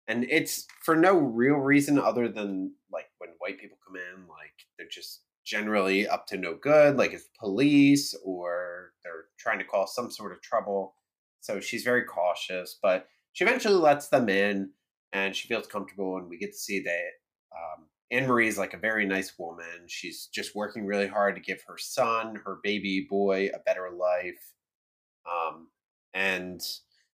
and 0.08 0.26
it's 0.30 0.66
for 0.84 0.96
no 0.96 1.16
real 1.16 1.58
reason 1.58 2.00
other 2.00 2.28
than 2.28 2.74
like 2.92 3.06
when 3.20 3.30
white 3.38 3.60
people 3.60 3.78
come 3.86 3.96
in, 3.96 4.28
like 4.28 4.54
they're 4.78 4.88
just 4.92 5.22
generally 5.46 6.08
up 6.08 6.26
to 6.28 6.38
no 6.38 6.56
good, 6.56 6.98
like 6.98 7.14
it's 7.14 7.30
police 7.40 8.16
or 8.26 8.94
they're 9.04 9.26
trying 9.38 9.60
to 9.60 9.66
cause 9.66 9.94
some 9.94 10.10
sort 10.10 10.32
of 10.32 10.42
trouble. 10.42 10.96
So 11.42 11.60
she's 11.60 11.84
very 11.84 12.04
cautious, 12.04 12.78
but 12.82 13.08
she 13.34 13.44
eventually 13.44 13.76
lets 13.76 14.08
them 14.10 14.28
in 14.30 14.72
and 15.14 15.36
she 15.36 15.48
feels 15.48 15.68
comfortable. 15.68 16.18
And 16.18 16.28
we 16.28 16.40
get 16.40 16.52
to 16.52 16.58
see 16.58 16.82
that 16.82 17.10
um, 17.56 17.86
Anne 18.12 18.26
Marie 18.28 18.48
is 18.48 18.58
like 18.58 18.74
a 18.74 18.78
very 18.78 19.06
nice 19.06 19.34
woman. 19.38 19.86
She's 19.88 20.26
just 20.28 20.56
working 20.56 20.86
really 20.86 21.08
hard 21.08 21.36
to 21.36 21.42
give 21.42 21.62
her 21.68 21.78
son, 21.78 22.42
her 22.46 22.58
baby 22.64 23.06
boy, 23.10 23.50
a 23.54 23.60
better 23.60 23.90
life. 23.92 24.54
Um, 25.30 25.68
and 26.14 26.60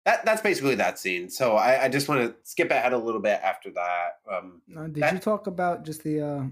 that 0.06 0.26
that's 0.26 0.42
basically 0.42 0.76
that 0.76 1.00
scene. 1.00 1.30
So 1.30 1.56
I, 1.56 1.86
I 1.86 1.90
just 1.90 2.10
want 2.10 2.22
to 2.22 2.36
skip 2.44 2.72
ahead 2.72 2.92
a 2.94 2.98
little 2.98 3.22
bit 3.22 3.40
after 3.42 3.72
that. 3.72 4.10
Um, 4.30 4.62
Uh, 4.76 4.84
did 4.88 4.96
That- 4.96 5.14
you 5.14 5.20
talk 5.20 5.48
about 5.48 5.86
just 5.86 6.04
the 6.04 6.20
uh, 6.22 6.44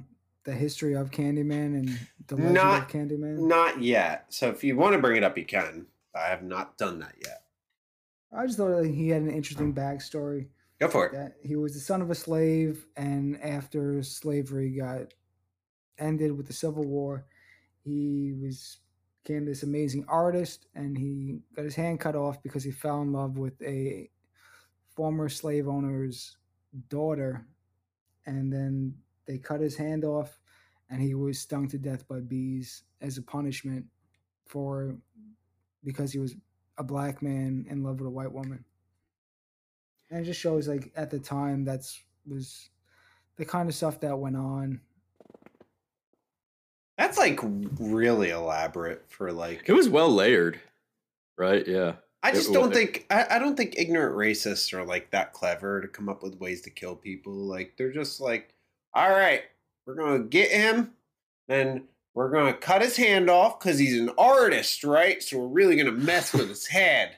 the 0.46 0.54
history 0.54 0.94
of 0.96 1.12
Candyman 1.12 1.78
and 1.78 2.00
the 2.28 2.36
legend 2.36 2.54
Not- 2.54 2.84
of 2.84 2.88
Candyman? 2.88 3.40
Not 3.40 3.82
yet. 3.82 4.26
So 4.30 4.50
if 4.50 4.64
you 4.64 4.78
want 4.78 4.94
to 4.94 5.00
bring 5.02 5.18
it 5.18 5.24
up, 5.24 5.38
you 5.38 5.46
can. 5.46 5.88
I 6.16 6.28
have 6.28 6.44
not 6.44 6.78
done 6.78 7.00
that 7.00 7.16
yet. 7.26 7.44
I 8.32 8.46
just 8.46 8.58
thought 8.58 8.84
he 8.84 9.10
had 9.10 9.22
an 9.24 9.32
interesting 9.32 9.74
backstory. 9.74 10.48
Go 10.80 10.88
for 10.88 11.08
it. 11.08 11.14
That 11.14 11.36
he 11.44 11.56
was 11.56 11.74
the 11.74 11.80
son 11.80 12.02
of 12.02 12.10
a 12.10 12.16
slave, 12.16 12.86
and 12.96 13.42
after 13.42 14.02
slavery 14.02 14.70
got 14.72 15.14
ended 15.98 16.36
with 16.36 16.48
the 16.48 16.54
Civil 16.54 16.86
War, 16.86 17.26
he 17.84 18.34
was 18.42 18.80
became 19.24 19.46
this 19.46 19.64
amazing 19.64 20.06
artist, 20.08 20.68
and 20.76 20.98
he 20.98 21.40
got 21.56 21.66
his 21.66 21.76
hand 21.76 22.00
cut 22.00 22.16
off 22.16 22.42
because 22.42 22.64
he 22.64 22.72
fell 22.72 23.02
in 23.02 23.12
love 23.12 23.38
with 23.38 23.62
a 23.62 24.10
former 24.96 25.30
slave 25.30 25.68
owner's 25.68 26.38
daughter, 26.88 27.46
and 28.26 28.52
then 28.52 28.96
they 29.26 29.38
cut 29.38 29.60
his 29.60 29.76
hand 29.76 30.06
off, 30.06 30.40
and 30.90 31.02
he 31.02 31.14
was 31.14 31.40
stung 31.40 31.68
to 31.68 31.78
death 31.78 32.08
by 32.08 32.20
bees 32.22 32.84
as 33.02 33.18
a 33.18 33.22
punishment 33.22 33.86
for 34.48 34.96
because 35.84 36.12
he 36.12 36.20
was 36.20 36.36
a 36.78 36.84
black 36.84 37.22
man 37.22 37.66
in 37.70 37.84
love 37.84 38.00
with 38.00 38.08
a 38.08 38.12
white 38.12 38.32
woman. 38.32 38.64
And 40.10 40.22
it 40.22 40.26
just 40.26 40.40
shows 40.40 40.68
like 40.68 40.92
at 40.96 41.12
the 41.12 41.20
time 41.20 41.64
that's 41.64 42.02
was 42.28 42.70
the 43.38 43.46
kind 43.46 43.70
of 43.70 43.76
stuff 43.76 44.00
that 44.02 44.18
went 44.18 44.38
on. 44.38 44.82
That's 46.98 47.18
like 47.18 47.40
really 47.80 48.30
elaborate 48.30 49.06
for 49.10 49.32
like. 49.32 49.64
It 49.68 49.74
was 49.74 49.88
well 49.88 50.14
layered, 50.14 50.60
right? 51.38 51.66
Yeah. 51.66 51.94
I 52.22 52.34
just 52.34 52.50
wa- 52.50 52.56
don't 52.56 52.74
think 52.74 53.06
I, 53.10 53.26
I 53.32 53.40
don't 53.40 53.56
think 53.56 53.76
ignorant 53.78 54.16
racists 54.16 54.74
are 54.74 54.84
like 54.84 55.12
that 55.12 55.32
clever 55.34 55.82
to 55.82 55.88
come 55.88 56.10
up 56.10 56.22
with 56.22 56.40
ways 56.40 56.62
to 56.64 56.70
kill 56.70 56.96
people. 56.96 57.34
Like 57.34 57.76
they're 57.78 57.94
just 57.94 58.20
like, 58.20 58.54
all 58.94 59.10
right, 59.10 59.44
we're 59.86 59.96
gonna 59.96 60.24
get 60.24 60.52
him, 60.52 60.92
then 61.48 61.86
we're 62.14 62.32
gonna 62.32 62.54
cut 62.54 62.82
his 62.82 62.98
hand 62.98 63.30
off 63.30 63.60
because 63.60 63.80
he's 63.80 63.98
an 63.98 64.12
artist, 64.18 64.84
right? 64.84 65.24
So 65.24 65.40
we're 65.40 65.48
really 65.48 65.78
gonna 65.78 65.94
mess 65.94 66.34
with 66.34 66.50
his 66.50 66.68
head, 66.68 67.16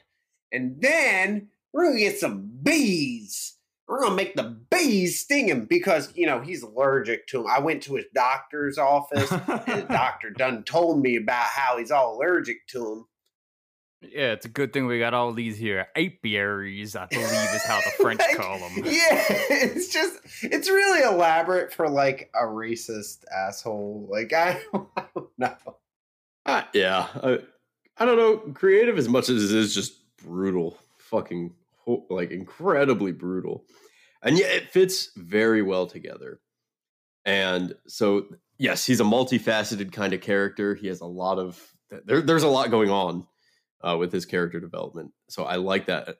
and 0.52 0.80
then 0.80 1.48
we're 1.72 1.86
gonna 1.86 1.98
get 1.98 2.18
some 2.18 2.50
bees. 2.62 3.54
We're 3.88 4.00
gonna 4.02 4.14
make 4.14 4.36
the 4.36 4.56
bees 4.70 5.20
sting 5.20 5.48
him 5.48 5.66
because 5.66 6.12
you 6.16 6.26
know 6.26 6.40
he's 6.40 6.62
allergic 6.62 7.26
to 7.28 7.38
them. 7.38 7.46
I 7.48 7.58
went 7.60 7.82
to 7.84 7.94
his 7.96 8.06
doctor's 8.14 8.78
office, 8.78 9.30
and 9.30 9.42
the 9.46 9.86
doctor 9.90 10.30
done 10.30 10.62
told 10.64 11.02
me 11.02 11.16
about 11.16 11.46
how 11.46 11.78
he's 11.78 11.90
all 11.90 12.16
allergic 12.16 12.66
to 12.68 12.78
them. 12.78 13.06
Yeah, 14.02 14.32
it's 14.32 14.46
a 14.46 14.48
good 14.48 14.72
thing 14.72 14.86
we 14.86 14.98
got 14.98 15.14
all 15.14 15.32
these 15.32 15.56
here 15.56 15.86
apiaries. 15.96 16.96
I 16.96 17.06
believe 17.06 17.24
is 17.26 17.64
how 17.64 17.80
the 17.80 17.90
French 18.02 18.18
Like, 18.20 18.36
call 18.36 18.58
them. 18.58 18.78
Yeah, 18.78 19.24
it's 19.50 19.88
just 19.92 20.18
it's 20.42 20.68
really 20.68 21.02
elaborate 21.02 21.72
for 21.72 21.88
like 21.88 22.30
a 22.34 22.42
racist 22.44 23.24
asshole. 23.32 24.08
Like 24.10 24.32
I, 24.32 24.60
I 24.96 25.04
don't 25.14 25.28
know. 25.38 25.56
Uh, 26.46 26.62
yeah. 26.72 27.06
I, 27.22 27.38
I 27.98 28.04
don't 28.04 28.16
know. 28.16 28.38
Creative 28.54 28.98
as 28.98 29.08
much 29.08 29.28
as 29.28 29.52
it 29.52 29.56
is 29.56 29.72
just 29.74 29.94
brutal. 30.16 30.78
Fucking 30.98 31.50
ho- 31.50 31.54
like 32.10 32.30
incredibly 32.30 33.12
brutal. 33.12 33.64
And 34.22 34.38
yet 34.38 34.54
it 34.54 34.70
fits 34.70 35.10
very 35.16 35.62
well 35.62 35.86
together. 35.86 36.40
And 37.24 37.74
so, 37.86 38.26
yes, 38.58 38.86
he's 38.86 39.00
a 39.00 39.04
multifaceted 39.04 39.92
kind 39.92 40.12
of 40.12 40.20
character. 40.20 40.74
He 40.74 40.88
has 40.88 41.00
a 41.00 41.06
lot 41.06 41.38
of, 41.38 41.60
there, 42.04 42.20
there's 42.20 42.42
a 42.42 42.48
lot 42.48 42.70
going 42.70 42.90
on 42.90 43.26
uh, 43.82 43.96
with 43.98 44.12
his 44.12 44.26
character 44.26 44.60
development. 44.60 45.12
So 45.28 45.44
I 45.44 45.56
like 45.56 45.86
that 45.86 46.16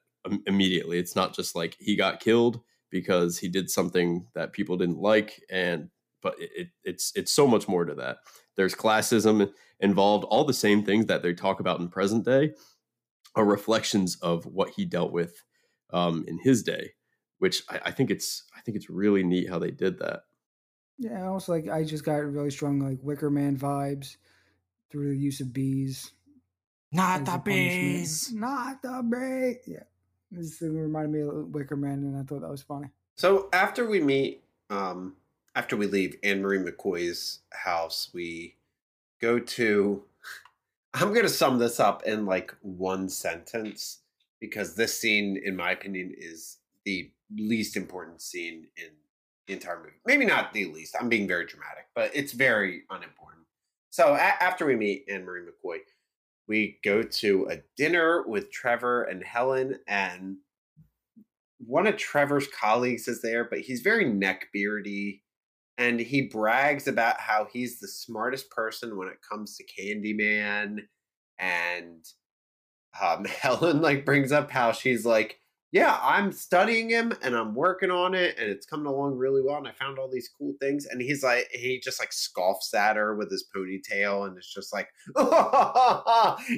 immediately. 0.47 0.99
It's 0.99 1.17
not 1.17 1.35
just 1.35 1.55
like 1.55 1.77
he 1.79 1.97
got 1.97 2.21
killed 2.21 2.61
because 2.91 3.39
he 3.39 3.49
did 3.49 3.71
something 3.71 4.27
that 4.35 4.53
people 4.53 4.77
didn't 4.77 4.99
like. 4.99 5.41
And, 5.51 5.91
but 6.23 6.35
it, 6.39 6.69
it's, 6.85 7.13
it's 7.15 7.33
so 7.33 7.47
much 7.47 7.69
more 7.69 7.85
to 7.85 7.95
that. 7.95 8.19
There's 8.57 8.75
classism 8.75 9.51
involved, 9.81 10.25
all 10.25 10.45
the 10.45 10.53
same 10.53 10.85
things 10.85 11.07
that 11.07 11.23
they 11.23 11.35
talk 11.35 11.59
about 11.59 11.81
in 11.81 11.89
present 11.89 12.25
day 12.25 12.53
are 13.35 13.45
reflections 13.45 14.17
of 14.23 14.45
what 14.45 14.71
he 14.71 14.85
dealt 14.85 15.13
with 15.13 15.43
um, 15.93 16.25
in 16.27 16.39
his 16.39 16.63
day, 16.63 16.93
which 17.39 17.63
I, 17.69 17.81
I 17.87 17.91
think 17.91 18.11
it's 18.11 18.45
I 18.57 18.61
think 18.61 18.77
it's 18.77 18.91
really 18.91 19.23
neat 19.23 19.49
how 19.49 19.59
they 19.59 19.71
did 19.71 19.99
that. 19.99 20.25
Yeah, 20.99 21.29
also 21.29 21.53
like 21.53 21.69
I 21.69 21.85
just 21.85 22.05
got 22.05 22.17
really 22.25 22.51
strong 22.51 22.81
like 22.81 22.99
Wicker 23.03 23.31
Man 23.31 23.57
vibes 23.57 24.17
through 24.91 25.11
the 25.11 25.21
use 25.21 25.41
of 25.41 25.53
bees. 25.53 26.13
Not 26.93 27.21
as 27.21 27.27
the 27.27 27.35
a 27.35 27.39
bees. 27.39 28.33
Not 28.33 28.83
the 28.83 29.03
bees. 29.03 29.57
Yeah. 29.67 29.85
This 30.31 30.59
thing 30.59 30.77
reminded 30.77 31.13
me 31.13 31.21
of 31.23 31.49
Wicker 31.49 31.77
Man 31.77 31.99
and 31.99 32.17
I 32.17 32.23
thought 32.23 32.41
that 32.41 32.51
was 32.51 32.63
funny. 32.63 32.89
So 33.17 33.49
after 33.53 33.87
we 33.87 34.01
meet, 34.01 34.45
um, 34.71 35.17
after 35.55 35.77
we 35.77 35.87
leave 35.87 36.17
Anne 36.23 36.43
Marie 36.43 36.59
McCoy's 36.59 37.41
house, 37.53 38.11
we 38.13 38.57
go 39.21 39.39
to. 39.39 40.05
I'm 40.95 41.15
gonna 41.15 41.29
sum 41.29 41.59
this 41.59 41.81
up 41.81 42.03
in 42.05 42.27
like 42.27 42.55
one 42.61 43.09
sentence 43.09 44.02
because 44.43 44.75
this 44.75 44.99
scene, 44.99 45.41
in 45.43 45.55
my 45.55 45.71
opinion, 45.71 46.13
is 46.19 46.59
the 46.85 47.13
least 47.39 47.77
important 47.77 48.21
scene 48.21 48.67
in 48.77 48.89
the 49.47 49.55
entire 49.55 49.79
movie. 49.79 49.93
Maybe 50.05 50.27
not 50.27 50.53
the 50.53 50.65
least. 50.65 50.97
I'm 51.01 51.09
being 51.09 51.29
very 51.29 51.47
dramatic, 51.47 51.85
but 51.95 52.11
it's 52.13 52.33
very 52.33 52.83
unimportant. 52.91 53.47
So 53.91 54.15
a- 54.15 54.43
after 54.43 54.67
we 54.67 54.75
meet 54.75 55.05
Anne 55.09 55.25
Marie 55.25 55.43
McCoy, 55.43 55.79
we 56.49 56.81
go 56.83 57.05
to 57.05 57.47
a 57.51 57.59
dinner 57.77 58.25
with 58.27 58.51
Trevor 58.51 59.05
and 59.05 59.23
Helen, 59.23 59.79
and 59.87 60.39
one 61.59 61.87
of 61.87 61.97
Trevor's 61.97 62.49
colleagues 62.49 63.07
is 63.07 63.23
there, 63.23 63.45
but 63.45 63.61
he's 63.61 63.81
very 63.81 64.05
neckbeardy. 64.05 65.21
And 65.79 66.01
he 66.01 66.23
brags 66.23 66.89
about 66.89 67.21
how 67.21 67.47
he's 67.51 67.79
the 67.79 67.89
smartest 67.89 68.51
person 68.51 68.99
when 68.99 69.07
it 69.07 69.19
comes 69.27 69.57
to 69.57 69.65
Candyman. 69.65 70.81
And 71.39 72.05
um, 73.01 73.25
Helen 73.41 73.81
like 73.81 74.05
brings 74.05 74.33
up 74.33 74.51
how 74.51 74.73
she's 74.73 75.05
like, 75.05 75.39
yeah, 75.73 75.99
I'm 76.03 76.33
studying 76.33 76.91
him 76.91 77.15
and 77.23 77.35
I'm 77.35 77.55
working 77.55 77.91
on 77.91 78.15
it 78.15 78.37
and 78.39 78.51
it's 78.51 78.67
coming 78.67 78.87
along 78.87 79.17
really 79.17 79.41
well. 79.41 79.57
And 79.57 79.67
I 79.67 79.73
found 79.73 79.99
all 79.99 80.11
these 80.11 80.29
cool 80.39 80.55
things. 80.61 80.85
And 80.85 81.01
he's 81.01 81.23
like, 81.23 81.49
he 81.51 81.81
just 81.81 81.99
like 81.99 82.13
scoffs 82.13 82.75
at 82.75 82.97
her 82.97 83.17
with 83.17 83.31
his 83.31 83.47
ponytail 83.57 84.27
and 84.27 84.37
it's 84.37 84.53
just 84.53 84.71
like, 84.71 84.89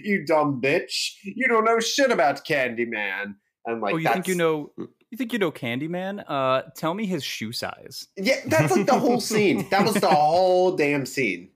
you 0.03 0.25
dumb 0.27 0.61
bitch. 0.61 1.13
You 1.23 1.47
don't 1.47 1.65
know 1.65 1.79
shit 1.79 2.11
about 2.11 2.45
Candyman. 2.45 3.37
And 3.67 3.81
like, 3.81 3.95
oh, 3.95 3.99
you 3.99 4.09
think 4.13 4.29
you 4.29 4.35
know? 4.35 4.73
You 5.11 5.19
think 5.19 5.33
you 5.33 5.39
know 5.39 5.53
Candyman? 5.53 6.25
Uh, 6.27 6.63
tell 6.75 6.93
me 6.93 7.07
his 7.07 7.23
shoe 7.23 7.53
size. 7.53 8.09
Yeah, 8.17 8.41
that's 8.47 8.77
like 8.77 8.87
the 8.87 8.99
whole 8.99 9.21
scene. 9.21 9.69
That 9.71 9.85
was 9.85 9.95
the 9.95 10.09
whole 10.09 10.75
damn 10.75 11.07
scene. 11.07 11.51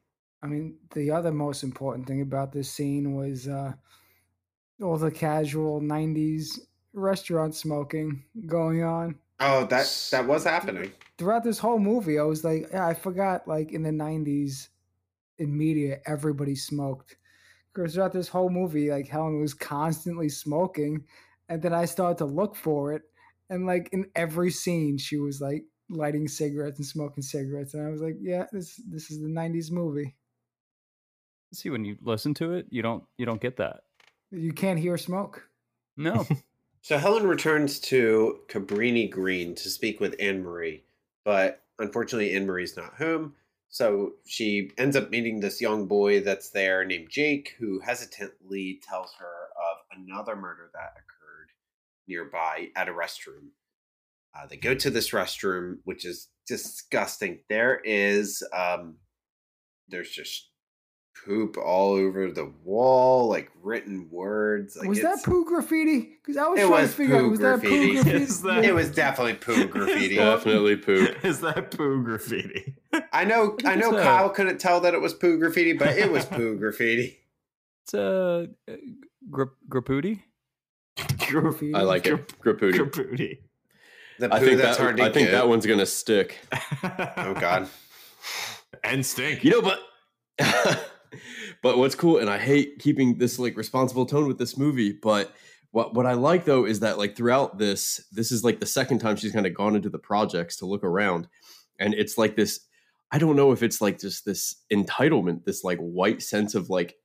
I 0.45 0.47
mean, 0.47 0.77
the 0.95 1.11
other 1.11 1.33
most 1.33 1.65
important 1.65 2.07
thing 2.07 2.21
about 2.21 2.53
this 2.53 2.71
scene 2.71 3.15
was 3.15 3.49
uh, 3.49 3.73
all 4.83 4.97
the 4.97 5.11
casual 5.11 5.81
'90s 5.81 6.59
restaurant 6.93 7.55
smoking 7.55 8.25
going 8.47 8.83
on 8.83 9.19
Oh, 9.41 9.65
that 9.67 10.09
that 10.11 10.27
was 10.27 10.45
happening. 10.45 10.93
throughout 11.17 11.45
this 11.45 11.59
whole 11.59 11.79
movie. 11.79 12.19
I 12.19 12.25
was 12.25 12.43
like, 12.45 12.69
yeah, 12.73 12.87
I 12.87 12.95
forgot. 12.95 13.47
Like 13.47 13.73
in 13.73 13.83
the 13.83 13.91
'90s, 13.91 14.69
in 15.39 15.57
media, 15.57 15.99
everybody 16.07 16.55
smoked. 16.57 17.17
Because 17.73 17.95
throughout 17.95 18.13
this 18.13 18.29
whole 18.29 18.51
movie, 18.51 18.91
like 18.91 19.07
Helen 19.09 19.41
was 19.41 19.55
constantly 19.55 20.29
smoking, 20.29 21.05
and 21.49 21.63
then 21.63 21.73
I 21.73 21.85
started 21.85 22.19
to 22.19 22.25
look 22.25 22.57
for 22.57 22.93
it, 22.95 23.03
and 23.51 23.67
like 23.67 23.91
in 23.93 24.11
every 24.17 24.51
scene, 24.51 24.99
she 24.99 25.19
was 25.19 25.41
like 25.41 25.65
lighting 25.89 26.27
cigarettes 26.29 26.79
and 26.81 26.87
smoking 26.87 27.23
cigarettes, 27.23 27.75
and 27.75 27.87
I 27.87 27.91
was 27.91 28.01
like, 28.01 28.17
yeah, 28.21 28.47
this 28.53 28.81
this 28.89 29.11
is 29.11 29.21
the 29.21 29.29
'90s 29.29 29.71
movie. 29.71 30.17
See, 31.53 31.71
when 31.71 31.85
you 31.85 31.97
listen 32.03 32.35
to 32.35 32.55
it, 32.55 32.67
you 32.71 32.83
don't 32.83 33.05
you 33.17 33.25
don't 33.25 33.41
get 33.41 33.57
that. 33.59 33.83
You 34.31 34.53
can't 34.53 34.79
hear 34.79 34.99
smoke. 34.99 35.49
No, 35.97 36.27
So 36.89 36.97
Helen 36.97 37.27
returns 37.27 37.81
to 37.81 38.41
Cabrini 38.49 39.11
Green 39.11 39.55
to 39.57 39.69
speak 39.69 40.01
with 40.01 40.15
Anne 40.19 40.43
Marie, 40.43 40.85
but 41.23 41.63
unfortunately 41.79 42.33
Anne 42.33 42.47
Marie's 42.47 42.79
not 42.79 42.95
home. 42.95 43.35
So 43.69 44.13
she 44.25 44.71
ends 44.79 44.97
up 44.97 45.11
meeting 45.11 45.41
this 45.41 45.61
young 45.61 45.87
boy 45.87 46.21
that's 46.23 46.49
there 46.49 46.87
named 46.87 47.11
Jake, 47.11 47.57
who 47.59 47.81
hesitantly 47.81 48.81
tells 48.89 49.13
her 49.19 49.27
of 49.27 49.99
another 49.99 50.35
murder 50.35 50.71
that 50.73 50.93
occurred 50.93 51.51
nearby 52.07 52.69
at 52.75 52.89
a 52.89 52.93
restroom. 52.93 53.49
Uh, 54.35 54.47
they 54.47 54.57
go 54.57 54.75
to 54.75 54.89
this 54.89 55.11
restroom, 55.11 55.81
which 55.85 56.07
is 56.07 56.29
disgusting. 56.47 57.41
There 57.51 57.81
is, 57.85 58.43
um, 58.55 58.97
there's 59.89 60.11
just 60.11 60.49
poop 61.25 61.57
all 61.59 61.93
over 61.93 62.31
the 62.31 62.51
wall, 62.65 63.29
like 63.29 63.51
written 63.63 64.09
words. 64.11 64.77
Like 64.77 64.89
was 64.89 65.01
that 65.03 65.23
poo 65.25 65.45
graffiti? 65.45 66.19
Because 66.23 66.37
I 66.37 66.47
was 66.49 66.59
It 66.61 66.67
trying 66.67 66.83
was 66.83 66.91
to 66.91 66.97
figure 66.97 67.17
out 67.17 67.21
poo 67.23 67.31
was 67.31 67.39
that 67.41 67.61
poo 67.63 67.93
graffiti? 68.03 68.25
That- 68.49 68.65
It 68.65 68.75
was 68.75 68.91
definitely 68.91 69.35
poo 69.35 69.67
graffiti. 69.69 70.17
Definitely 70.17 70.77
poop. 70.77 71.17
Is 71.25 71.41
that 71.41 71.71
poo 71.71 72.03
graffiti? 72.03 72.75
I 73.13 73.25
know, 73.25 73.57
I 73.65 73.75
know. 73.77 73.91
it's 73.93 73.99
a- 73.99 74.03
Kyle 74.03 74.31
couldn't 74.31 74.59
tell 74.59 74.81
that 74.81 74.95
it 74.95 75.01
was 75.01 75.15
poo 75.15 75.39
graffiti, 75.39 75.73
but 75.75 75.97
it 75.99 76.11
was 76.11 76.25
poo 76.25 76.57
graffiti. 76.57 77.19
it's 77.85 77.95
a 77.95 78.49
uh, 78.69 78.73
gra- 79.31 79.47
graffiti. 79.69 80.23
graffiti. 81.29 81.75
I 81.75 81.83
like 81.83 82.07
it. 82.07 82.29
Graputi. 82.41 82.73
Graffiti. 82.93 83.41
The 84.19 84.29
poo 84.29 84.35
I 84.37 84.41
think 84.41 84.61
that's 84.61 84.77
that 84.79 84.83
hard 84.83 84.97
to 84.97 85.03
I 85.05 85.13
think 85.13 85.29
get. 85.29 85.33
that 85.33 85.49
one's 85.49 85.65
gonna 85.67 85.87
stick. 85.87 86.39
Oh 86.83 87.37
God. 87.39 87.69
and 88.83 89.05
stink. 89.07 89.45
You 89.45 89.51
know, 89.51 89.63
but 89.63 89.81
but 91.63 91.79
what's 91.79 91.95
cool, 91.95 92.19
and 92.19 92.31
I 92.31 92.39
hate 92.39 92.79
keeping 92.79 93.19
this 93.19 93.39
like 93.39 93.57
responsible 93.57 94.07
tone 94.07 94.27
with 94.27 94.39
this 94.39 94.57
movie, 94.57 94.93
but 94.93 95.35
what 95.71 95.95
what 95.95 96.07
I 96.07 96.15
like 96.15 96.45
though 96.45 96.65
is 96.65 96.81
that 96.81 96.99
like 96.99 97.17
throughout 97.17 97.59
this, 97.59 98.05
this 98.13 98.33
is 98.33 98.45
like 98.45 98.61
the 98.61 98.67
second 98.67 99.01
time 99.01 99.17
she's 99.17 99.33
kind 99.33 99.47
of 99.47 99.55
gone 99.55 99.77
into 99.77 99.91
the 99.91 99.99
projects 99.99 100.57
to 100.57 100.67
look 100.67 100.85
around, 100.85 101.29
and 101.79 101.95
it's 101.95 102.19
like 102.19 102.37
this. 102.37 102.61
I 103.11 103.19
don't 103.19 103.37
know 103.37 103.53
if 103.53 103.63
it's 103.63 103.81
like 103.81 103.99
just 103.99 104.27
this 104.27 104.57
entitlement, 104.71 105.45
this 105.45 105.65
like 105.65 105.79
white 105.79 106.23
sense 106.23 106.55
of 106.55 106.69
like 106.69 106.97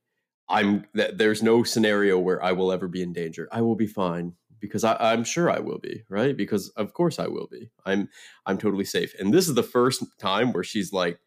I'm 0.48 0.84
that 0.94 1.18
there's 1.18 1.42
no 1.42 1.62
scenario 1.62 2.18
where 2.18 2.42
I 2.42 2.52
will 2.52 2.72
ever 2.72 2.88
be 2.88 3.02
in 3.02 3.12
danger. 3.12 3.48
I 3.50 3.62
will 3.62 3.76
be 3.76 3.86
fine 3.86 4.34
because 4.60 4.84
I, 4.84 4.96
I'm 4.98 5.24
sure 5.24 5.50
I 5.50 5.58
will 5.58 5.78
be, 5.78 6.04
right? 6.08 6.36
Because 6.36 6.68
of 6.70 6.92
course 6.92 7.18
I 7.18 7.26
will 7.26 7.48
be. 7.50 7.70
I'm 7.84 8.08
I'm 8.46 8.58
totally 8.58 8.84
safe. 8.84 9.14
And 9.18 9.32
this 9.32 9.48
is 9.48 9.54
the 9.54 9.62
first 9.62 10.04
time 10.18 10.52
where 10.52 10.64
she's 10.64 10.92
like 10.92 11.18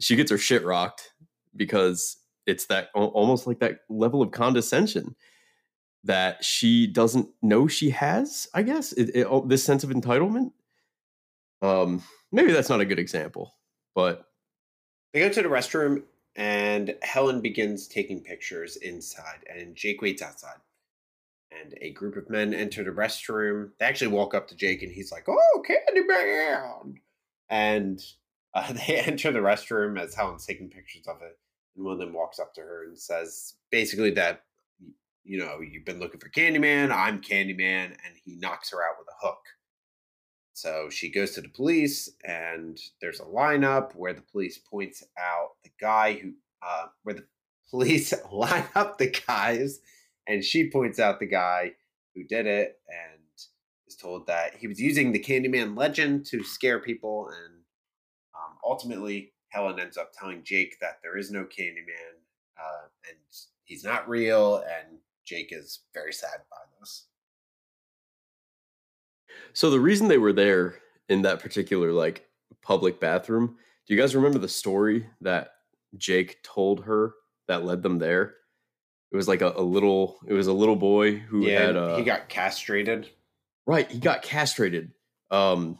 she 0.00 0.16
gets 0.16 0.30
her 0.30 0.38
shit 0.38 0.64
rocked 0.64 1.12
because 1.56 2.16
it's 2.46 2.66
that 2.66 2.88
almost 2.94 3.46
like 3.46 3.60
that 3.60 3.80
level 3.88 4.22
of 4.22 4.30
condescension 4.30 5.16
that 6.04 6.44
she 6.44 6.86
doesn't 6.86 7.28
know 7.42 7.66
she 7.66 7.90
has. 7.90 8.46
I 8.54 8.62
guess 8.62 8.92
it, 8.92 9.10
it, 9.14 9.26
oh, 9.28 9.44
this 9.46 9.64
sense 9.64 9.84
of 9.84 9.90
entitlement. 9.90 10.52
Um, 11.62 12.02
maybe 12.30 12.52
that's 12.52 12.68
not 12.68 12.80
a 12.80 12.84
good 12.84 12.98
example, 12.98 13.54
but 13.94 14.26
They 15.12 15.20
go 15.20 15.30
to 15.30 15.42
the 15.42 15.48
restroom, 15.48 16.02
and 16.36 16.94
Helen 17.02 17.40
begins 17.40 17.88
taking 17.88 18.20
pictures 18.20 18.76
inside, 18.76 19.44
and 19.48 19.74
Jake 19.74 20.02
waits 20.02 20.20
outside. 20.20 20.58
And 21.50 21.74
a 21.80 21.92
group 21.92 22.16
of 22.16 22.28
men 22.28 22.52
enter 22.52 22.82
the 22.84 22.90
restroom. 22.90 23.70
They 23.78 23.86
actually 23.86 24.08
walk 24.08 24.34
up 24.34 24.48
to 24.48 24.56
Jake, 24.56 24.82
and 24.82 24.92
he's 24.92 25.12
like, 25.12 25.26
"Oh, 25.28 25.64
Candyman!" 25.66 26.96
And 27.48 28.04
uh, 28.52 28.72
they 28.86 28.96
enter 28.98 29.32
the 29.32 29.38
restroom 29.38 29.98
as 29.98 30.14
Helen's 30.14 30.44
taking 30.44 30.68
pictures 30.68 31.06
of 31.06 31.22
it. 31.22 31.38
And 31.76 31.84
one 31.84 31.94
of 31.94 31.98
them 31.98 32.12
walks 32.12 32.38
up 32.38 32.54
to 32.54 32.60
her 32.60 32.84
and 32.84 32.98
says, 32.98 33.54
basically 33.70 34.10
that, 34.12 34.42
you 35.24 35.38
know, 35.38 35.60
you've 35.60 35.84
been 35.84 36.00
looking 36.00 36.20
for 36.20 36.28
Candyman. 36.28 36.92
I'm 36.92 37.20
Candyman, 37.20 37.86
and 37.86 38.16
he 38.24 38.36
knocks 38.36 38.70
her 38.70 38.78
out 38.78 38.96
with 38.98 39.08
a 39.08 39.26
hook. 39.26 39.40
So 40.54 40.88
she 40.88 41.10
goes 41.10 41.32
to 41.32 41.40
the 41.40 41.48
police, 41.48 42.10
and 42.24 42.78
there's 43.00 43.20
a 43.20 43.24
lineup 43.24 43.94
where 43.96 44.12
the 44.12 44.22
police 44.22 44.58
points 44.58 45.02
out 45.18 45.50
the 45.64 45.70
guy 45.80 46.14
who, 46.14 46.32
uh, 46.62 46.86
where 47.02 47.16
the 47.16 47.26
police 47.70 48.14
line 48.32 48.64
up 48.74 48.98
the 48.98 49.10
guys, 49.26 49.80
and 50.28 50.44
she 50.44 50.70
points 50.70 51.00
out 51.00 51.18
the 51.18 51.26
guy 51.26 51.72
who 52.14 52.22
did 52.22 52.46
it, 52.46 52.78
and 52.88 53.20
is 53.88 53.96
told 53.96 54.28
that 54.28 54.54
he 54.56 54.68
was 54.68 54.80
using 54.80 55.10
the 55.10 55.18
Candyman 55.18 55.76
legend 55.76 56.24
to 56.26 56.44
scare 56.44 56.78
people, 56.78 57.28
and 57.28 57.54
um, 58.34 58.56
ultimately 58.64 59.33
Helen 59.54 59.78
ends 59.78 59.96
up 59.96 60.12
telling 60.12 60.42
Jake 60.42 60.78
that 60.80 60.98
there 61.02 61.16
is 61.16 61.30
no 61.30 61.44
Candyman, 61.44 62.18
uh, 62.58 62.88
and 63.08 63.16
he's 63.62 63.84
not 63.84 64.08
real, 64.08 64.56
and 64.56 64.98
Jake 65.24 65.52
is 65.52 65.80
very 65.94 66.12
sad 66.12 66.40
by 66.50 66.56
this. 66.80 67.04
So 69.52 69.70
the 69.70 69.80
reason 69.80 70.08
they 70.08 70.18
were 70.18 70.32
there 70.32 70.76
in 71.08 71.22
that 71.22 71.38
particular 71.38 71.92
like 71.92 72.26
public 72.62 72.98
bathroom, 72.98 73.56
do 73.86 73.94
you 73.94 74.00
guys 74.00 74.16
remember 74.16 74.38
the 74.38 74.48
story 74.48 75.06
that 75.20 75.52
Jake 75.96 76.42
told 76.42 76.84
her 76.84 77.14
that 77.46 77.64
led 77.64 77.82
them 77.82 77.98
there? 77.98 78.34
It 79.12 79.16
was 79.16 79.28
like 79.28 79.42
a, 79.42 79.52
a 79.56 79.62
little 79.62 80.18
it 80.26 80.32
was 80.32 80.48
a 80.48 80.52
little 80.52 80.76
boy 80.76 81.16
who 81.16 81.46
yeah, 81.46 81.66
had 81.66 81.76
uh, 81.76 81.96
he 81.96 82.02
got 82.02 82.28
castrated. 82.28 83.10
right, 83.66 83.88
he 83.88 83.98
got 83.98 84.22
castrated. 84.22 84.90
Um 85.30 85.78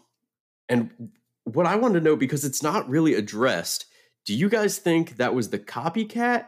and 0.68 1.10
what 1.44 1.66
I 1.66 1.76
wanted 1.76 2.00
to 2.00 2.04
know 2.04 2.16
because 2.16 2.44
it's 2.44 2.62
not 2.62 2.88
really 2.88 3.14
addressed, 3.14 3.87
do 4.24 4.35
you 4.35 4.48
guys 4.48 4.78
think 4.78 5.16
that 5.16 5.35
was 5.35 5.50
the 5.50 5.59
copycat 5.59 6.46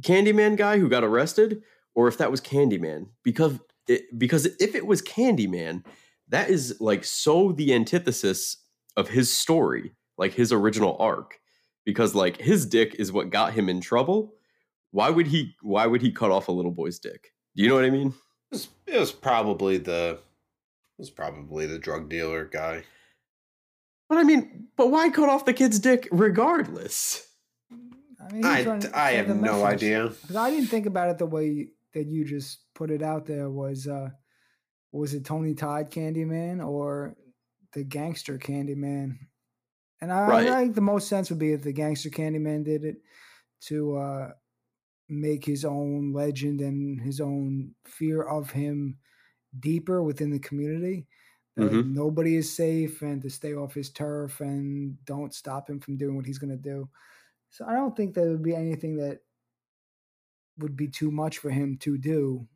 Candyman 0.00 0.56
guy 0.56 0.78
who 0.78 0.88
got 0.88 1.04
arrested 1.04 1.62
or 1.94 2.08
if 2.08 2.18
that 2.18 2.30
was 2.30 2.40
Candyman? 2.40 3.08
Because 3.22 3.58
it, 3.88 4.18
because 4.18 4.46
if 4.60 4.74
it 4.74 4.86
was 4.86 5.02
Candyman, 5.02 5.84
that 6.28 6.50
is 6.50 6.76
like 6.80 7.04
so 7.04 7.52
the 7.52 7.72
antithesis 7.72 8.56
of 8.96 9.08
his 9.08 9.34
story, 9.34 9.92
like 10.18 10.34
his 10.34 10.52
original 10.52 10.96
arc. 10.98 11.38
Because 11.84 12.14
like 12.14 12.40
his 12.40 12.66
dick 12.66 12.96
is 12.98 13.12
what 13.12 13.30
got 13.30 13.52
him 13.52 13.68
in 13.68 13.80
trouble. 13.80 14.34
Why 14.90 15.08
would 15.08 15.28
he? 15.28 15.54
Why 15.62 15.86
would 15.86 16.02
he 16.02 16.10
cut 16.10 16.32
off 16.32 16.48
a 16.48 16.52
little 16.52 16.72
boy's 16.72 16.98
dick? 16.98 17.32
Do 17.54 17.62
you 17.62 17.68
know 17.68 17.76
what 17.76 17.84
I 17.84 17.90
mean? 17.90 18.08
It 18.08 18.54
was, 18.54 18.68
it 18.88 18.98
was 18.98 19.12
probably 19.12 19.78
the 19.78 20.18
it 20.18 20.98
was 20.98 21.10
probably 21.10 21.66
the 21.66 21.78
drug 21.78 22.08
dealer 22.08 22.44
guy. 22.44 22.82
But 24.08 24.18
I 24.18 24.22
mean, 24.24 24.68
but 24.76 24.90
why 24.90 25.10
cut 25.10 25.28
off 25.28 25.44
the 25.44 25.52
kid's 25.52 25.78
dick 25.78 26.08
regardless? 26.12 27.26
I, 28.20 28.32
mean, 28.32 28.44
I, 28.44 28.56
he's 28.56 28.64
trying 28.64 28.80
to 28.80 28.98
I 28.98 29.12
have 29.12 29.28
no 29.28 29.64
idea. 29.64 30.04
idea. 30.04 30.14
'Cause 30.26 30.36
I 30.36 30.50
didn't 30.50 30.68
think 30.68 30.86
about 30.86 31.10
it 31.10 31.18
the 31.18 31.26
way 31.26 31.68
that 31.94 32.06
you 32.06 32.24
just 32.24 32.60
put 32.74 32.90
it 32.90 33.02
out 33.02 33.26
there. 33.26 33.50
Was 33.50 33.86
uh, 33.86 34.10
was 34.92 35.14
it 35.14 35.24
Tony 35.24 35.54
Todd 35.54 35.90
Candyman 35.90 36.64
or 36.66 37.16
the 37.72 37.84
gangster 37.84 38.38
Candyman? 38.38 39.18
And 40.00 40.12
I, 40.12 40.28
Right. 40.28 40.48
I 40.48 40.62
think 40.62 40.74
the 40.74 40.80
most 40.82 41.08
sense 41.08 41.30
would 41.30 41.38
be 41.38 41.52
if 41.52 41.62
the 41.62 41.72
gangster 41.72 42.10
Candyman 42.10 42.64
did 42.64 42.84
it 42.84 42.96
to 43.62 43.96
uh, 43.96 44.30
make 45.08 45.44
his 45.44 45.64
own 45.64 46.12
legend 46.12 46.60
and 46.60 47.00
his 47.00 47.20
own 47.20 47.74
fear 47.86 48.22
of 48.22 48.50
him 48.50 48.98
deeper 49.58 50.02
within 50.02 50.30
the 50.30 50.38
community. 50.38 51.06
Mhm. 51.58 51.82
nobody 51.84 52.36
is 52.36 52.54
safe 52.54 53.02
and 53.02 53.22
to 53.22 53.30
stay 53.30 53.54
off 53.54 53.74
his 53.74 53.90
turf 53.90 54.40
and 54.40 55.02
don't 55.04 55.34
stop 55.34 55.70
him 55.70 55.80
from 55.80 55.96
doing 55.96 56.16
what 56.16 56.26
he's 56.26 56.38
going 56.38 56.50
to 56.50 56.56
do. 56.56 56.90
So 57.50 57.66
I 57.66 57.74
don't 57.74 57.96
think 57.96 58.14
there 58.14 58.30
would 58.30 58.42
be 58.42 58.54
anything 58.56 58.96
that 58.98 59.22
would 60.58 60.76
be 60.76 60.88
too 60.88 61.10
much 61.10 61.38
for 61.38 61.50
him 61.50 61.76
to 61.78 61.98
do 61.98 62.48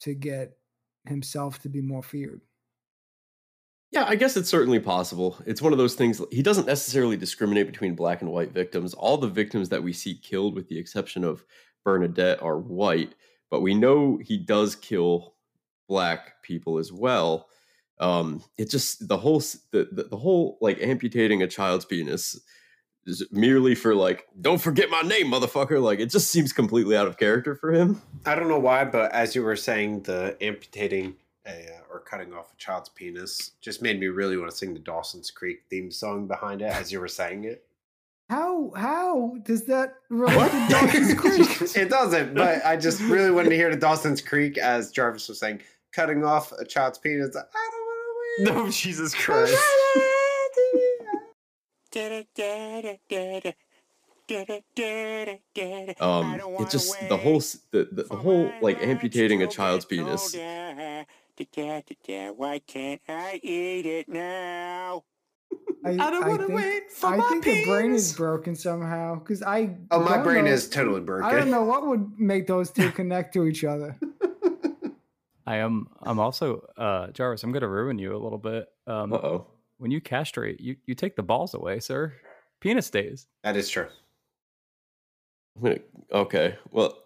to 0.00 0.14
get 0.14 0.58
himself 1.06 1.60
to 1.62 1.70
be 1.70 1.82
more 1.82 2.02
feared. 2.04 2.42
Yeah, 3.90 4.04
I 4.08 4.16
guess 4.16 4.36
it's 4.36 4.48
certainly 4.48 4.80
possible. 4.80 5.38
It's 5.46 5.62
one 5.62 5.72
of 5.72 5.78
those 5.78 5.94
things. 5.94 6.20
He 6.32 6.42
doesn't 6.42 6.66
necessarily 6.66 7.16
discriminate 7.16 7.66
between 7.66 7.94
black 7.94 8.22
and 8.22 8.30
white 8.32 8.50
victims. 8.50 8.92
All 8.94 9.16
the 9.16 9.28
victims 9.28 9.68
that 9.68 9.82
we 9.84 9.92
see 9.92 10.16
killed, 10.18 10.54
with 10.56 10.68
the 10.68 10.78
exception 10.78 11.22
of 11.22 11.44
Bernadette, 11.84 12.42
are 12.42 12.58
white. 12.58 13.14
But 13.50 13.60
we 13.60 13.74
know 13.74 14.16
he 14.16 14.36
does 14.36 14.74
kill 14.74 15.36
black 15.86 16.42
people 16.42 16.78
as 16.78 16.92
well. 16.92 17.48
Um, 18.00 18.42
it 18.58 18.70
just 18.70 19.06
the 19.06 19.16
whole 19.16 19.40
the, 19.70 19.88
the 19.90 20.04
the 20.10 20.16
whole 20.16 20.58
like 20.60 20.80
amputating 20.80 21.42
a 21.42 21.46
child's 21.46 21.84
penis 21.84 22.40
is 23.06 23.24
merely 23.30 23.74
for 23.74 23.94
like 23.94 24.26
don't 24.40 24.60
forget 24.60 24.90
my 24.90 25.02
name, 25.02 25.26
motherfucker. 25.30 25.82
Like 25.82 26.00
it 26.00 26.10
just 26.10 26.30
seems 26.30 26.52
completely 26.52 26.96
out 26.96 27.06
of 27.06 27.18
character 27.18 27.54
for 27.54 27.72
him. 27.72 28.02
I 28.26 28.34
don't 28.34 28.48
know 28.48 28.58
why, 28.58 28.84
but 28.84 29.12
as 29.12 29.34
you 29.34 29.42
were 29.42 29.56
saying, 29.56 30.02
the 30.02 30.36
amputating 30.40 31.16
a, 31.46 31.50
uh, 31.50 31.80
or 31.92 32.00
cutting 32.00 32.32
off 32.32 32.52
a 32.52 32.56
child's 32.56 32.88
penis 32.88 33.52
just 33.60 33.82
made 33.82 34.00
me 34.00 34.06
really 34.06 34.36
want 34.36 34.50
to 34.50 34.56
sing 34.56 34.74
the 34.74 34.80
Dawson's 34.80 35.30
Creek 35.30 35.62
theme 35.70 35.90
song 35.90 36.26
behind 36.26 36.62
it 36.62 36.72
as 36.72 36.90
you 36.90 37.00
were 37.00 37.08
saying 37.08 37.44
it. 37.44 37.64
How 38.30 38.72
how 38.74 39.36
does 39.42 39.64
that 39.66 39.96
relate 40.08 40.50
to 40.50 40.66
Dawson's 40.70 41.14
Creek? 41.20 41.76
it 41.76 41.90
doesn't, 41.90 42.34
but 42.34 42.64
I 42.64 42.76
just 42.76 43.00
really 43.02 43.30
wanted 43.30 43.50
to 43.50 43.56
hear 43.56 43.70
the 43.70 43.76
Dawson's 43.76 44.22
Creek 44.22 44.56
as 44.56 44.90
Jarvis 44.90 45.28
was 45.28 45.38
saying, 45.38 45.60
cutting 45.92 46.24
off 46.24 46.50
a 46.52 46.64
child's 46.64 46.98
penis. 46.98 47.36
I 47.36 47.40
don't 47.40 47.44
want 47.44 47.52
to 47.52 47.78
wait. 47.78 47.83
No, 48.40 48.68
Jesus 48.68 49.14
Christ. 49.14 49.56
Um, 56.00 56.34
it 56.34 56.70
just 56.70 57.08
the 57.08 57.16
whole 57.16 57.40
the, 57.70 57.88
the, 57.92 58.02
the 58.04 58.16
whole 58.16 58.50
like 58.60 58.82
amputating 58.82 59.42
a 59.42 59.46
child's 59.46 59.84
penis. 59.84 60.34
Why 60.34 61.06
can't 62.66 63.00
I 63.08 63.40
eat 63.42 63.86
it 63.86 64.08
now? 64.08 65.04
I, 65.84 66.10
don't 66.10 66.26
wanna 66.26 66.48
wait 66.48 66.90
for 66.90 67.08
I 67.08 67.16
my 67.18 67.28
think 67.28 67.44
the 67.44 67.64
brain 67.66 67.92
is 67.92 68.14
broken 68.14 68.56
somehow 68.56 69.16
because 69.16 69.42
I. 69.42 69.76
Oh, 69.90 70.00
my 70.00 70.16
brain 70.18 70.46
know- 70.46 70.50
is 70.50 70.68
totally 70.68 71.02
broken. 71.02 71.26
I 71.26 71.34
don't 71.34 71.50
know 71.50 71.62
what 71.62 71.86
would 71.86 72.18
make 72.18 72.46
those 72.46 72.70
two 72.70 72.90
connect 72.90 73.34
to 73.34 73.46
each 73.46 73.64
other. 73.64 73.96
I 75.46 75.56
am. 75.56 75.88
I'm 76.02 76.18
also 76.18 76.66
uh, 76.76 77.08
Jarvis. 77.08 77.42
I'm 77.42 77.52
going 77.52 77.62
to 77.62 77.68
ruin 77.68 77.98
you 77.98 78.16
a 78.16 78.18
little 78.22 78.38
bit. 78.38 78.66
Um, 78.86 79.12
Uh 79.12 79.16
oh. 79.16 79.46
when 79.78 79.90
you 79.90 80.00
castrate, 80.00 80.60
you 80.60 80.76
you 80.86 80.94
take 80.94 81.16
the 81.16 81.22
balls 81.22 81.54
away, 81.54 81.80
sir. 81.80 82.14
Penis 82.60 82.86
stays. 82.86 83.26
That 83.42 83.56
is 83.56 83.68
true. 83.68 83.88
Okay. 86.12 86.56
Well, 86.70 86.96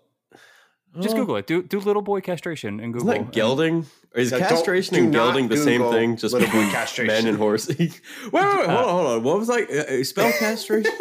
Just 1.01 1.15
uh, 1.15 1.19
Google 1.19 1.37
it. 1.37 1.47
Do 1.47 1.63
do 1.63 1.81
little 1.81 2.03
boy 2.03 2.21
castration 2.21 2.81
and 2.81 2.93
Google. 2.93 3.11
Isn't 3.11 3.27
that 3.27 3.33
gelding? 3.33 3.87
Is 4.15 4.31
Yeah, 4.33 4.39
castration 4.39 4.97
and 4.97 5.13
gelding 5.13 5.49
the 5.49 5.57
same 5.57 5.83
thing? 5.91 6.17
Just 6.17 6.33
little 6.33 6.49
boy 6.49 6.53
between 6.55 6.71
castration. 6.71 7.15
men 7.15 7.27
and 7.27 7.37
horses. 7.37 7.77
wait, 7.79 8.01
wait, 8.33 8.33
wait, 8.33 8.43
hold 8.43 8.69
on, 8.69 8.89
hold 8.89 9.07
on. 9.07 9.23
What 9.23 9.39
was 9.39 9.49
like? 9.49 9.69
Uh, 9.71 10.01
uh, 10.01 10.05
spell 10.05 10.33
castration? 10.33 10.93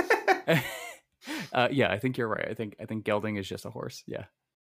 uh, 1.53 1.69
yeah, 1.71 1.91
I 1.91 1.99
think 1.99 2.17
you're 2.17 2.27
right. 2.27 2.47
I 2.49 2.53
think 2.53 2.75
I 2.81 2.85
think 2.85 3.05
gelding 3.05 3.38
is 3.38 3.47
just 3.47 3.65
a 3.65 3.69
horse. 3.69 4.03
Yeah. 4.07 4.25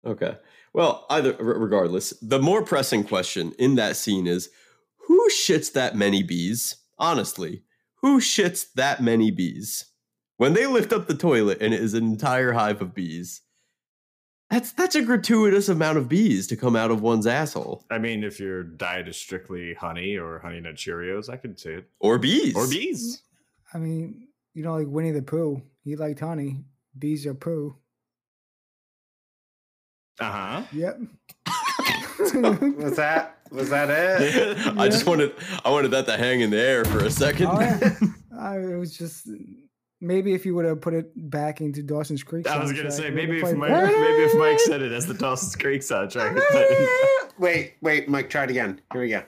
Okay. 0.04 0.36
Well, 0.72 1.06
either 1.08 1.34
regardless, 1.38 2.10
the 2.20 2.40
more 2.40 2.62
pressing 2.62 3.04
question 3.04 3.52
in 3.58 3.76
that 3.76 3.96
scene 3.96 4.26
is 4.26 4.50
who 5.06 5.28
shits 5.30 5.72
that 5.72 5.96
many 5.96 6.22
bees? 6.22 6.76
Honestly, 6.98 7.62
who 7.96 8.20
shits 8.20 8.66
that 8.74 9.02
many 9.02 9.30
bees? 9.30 9.86
When 10.36 10.54
they 10.54 10.66
lift 10.66 10.92
up 10.92 11.06
the 11.06 11.14
toilet 11.14 11.58
and 11.60 11.72
it 11.72 11.80
is 11.80 11.94
an 11.94 12.04
entire 12.04 12.52
hive 12.52 12.82
of 12.82 12.94
bees, 12.94 13.42
that's 14.50 14.72
that's 14.72 14.94
a 14.94 15.02
gratuitous 15.02 15.68
amount 15.68 15.98
of 15.98 16.08
bees 16.08 16.46
to 16.48 16.56
come 16.56 16.76
out 16.76 16.90
of 16.90 17.00
one's 17.00 17.26
asshole. 17.26 17.84
I 17.90 17.98
mean, 17.98 18.24
if 18.24 18.38
your 18.38 18.62
diet 18.62 19.08
is 19.08 19.16
strictly 19.16 19.74
honey 19.74 20.16
or 20.16 20.38
honey 20.40 20.60
nut 20.60 20.74
Cheerios, 20.74 21.28
I 21.28 21.36
could 21.36 21.58
say 21.58 21.74
it. 21.74 21.88
Or 21.98 22.18
bees. 22.18 22.54
Or 22.54 22.68
bees. 22.68 23.22
I 23.72 23.78
mean, 23.78 24.28
you 24.54 24.62
know, 24.62 24.74
like 24.74 24.86
Winnie 24.88 25.12
the 25.12 25.22
Pooh. 25.22 25.62
He 25.82 25.96
liked 25.96 26.20
honey. 26.20 26.64
Bees 26.98 27.26
are 27.26 27.34
poo. 27.34 27.76
Uh 30.20 30.30
huh. 30.30 30.62
Yep. 30.72 31.00
Was 32.78 32.96
that 32.96 33.34
was 33.54 33.70
that 33.70 33.88
it? 33.90 34.58
I 34.78 34.88
just 34.88 35.06
wanted 35.06 35.32
I 35.64 35.70
wanted 35.70 35.92
that 35.92 36.06
to 36.06 36.16
hang 36.16 36.40
in 36.40 36.50
the 36.50 36.60
air 36.60 36.84
for 36.84 37.04
a 37.04 37.10
second. 37.10 37.46
Oh, 37.46 37.60
yeah. 37.60 37.90
I, 38.38 38.58
it 38.58 38.76
was 38.76 38.96
just 38.96 39.28
maybe 40.00 40.34
if 40.34 40.44
you 40.44 40.54
would 40.56 40.64
have 40.64 40.80
put 40.80 40.92
it 40.92 41.12
back 41.14 41.60
into 41.60 41.82
Dawson's 41.82 42.22
Creek. 42.24 42.48
I 42.48 42.58
was 42.58 42.72
gonna 42.72 42.90
say 42.90 43.10
maybe 43.10 43.38
if 43.38 43.56
Mike 43.56 43.70
better. 43.70 43.86
maybe 43.86 44.24
if 44.24 44.34
Mike 44.36 44.58
said 44.60 44.82
it 44.82 44.90
as 44.92 45.06
the 45.06 45.14
Dawson's 45.14 45.54
Creek 45.54 45.82
soundtrack. 45.82 46.34
wait, 47.38 47.74
wait, 47.80 48.08
Mike, 48.08 48.28
try 48.28 48.44
it 48.44 48.50
again. 48.50 48.80
Here 48.92 49.00
we 49.00 49.08
go. 49.10 49.22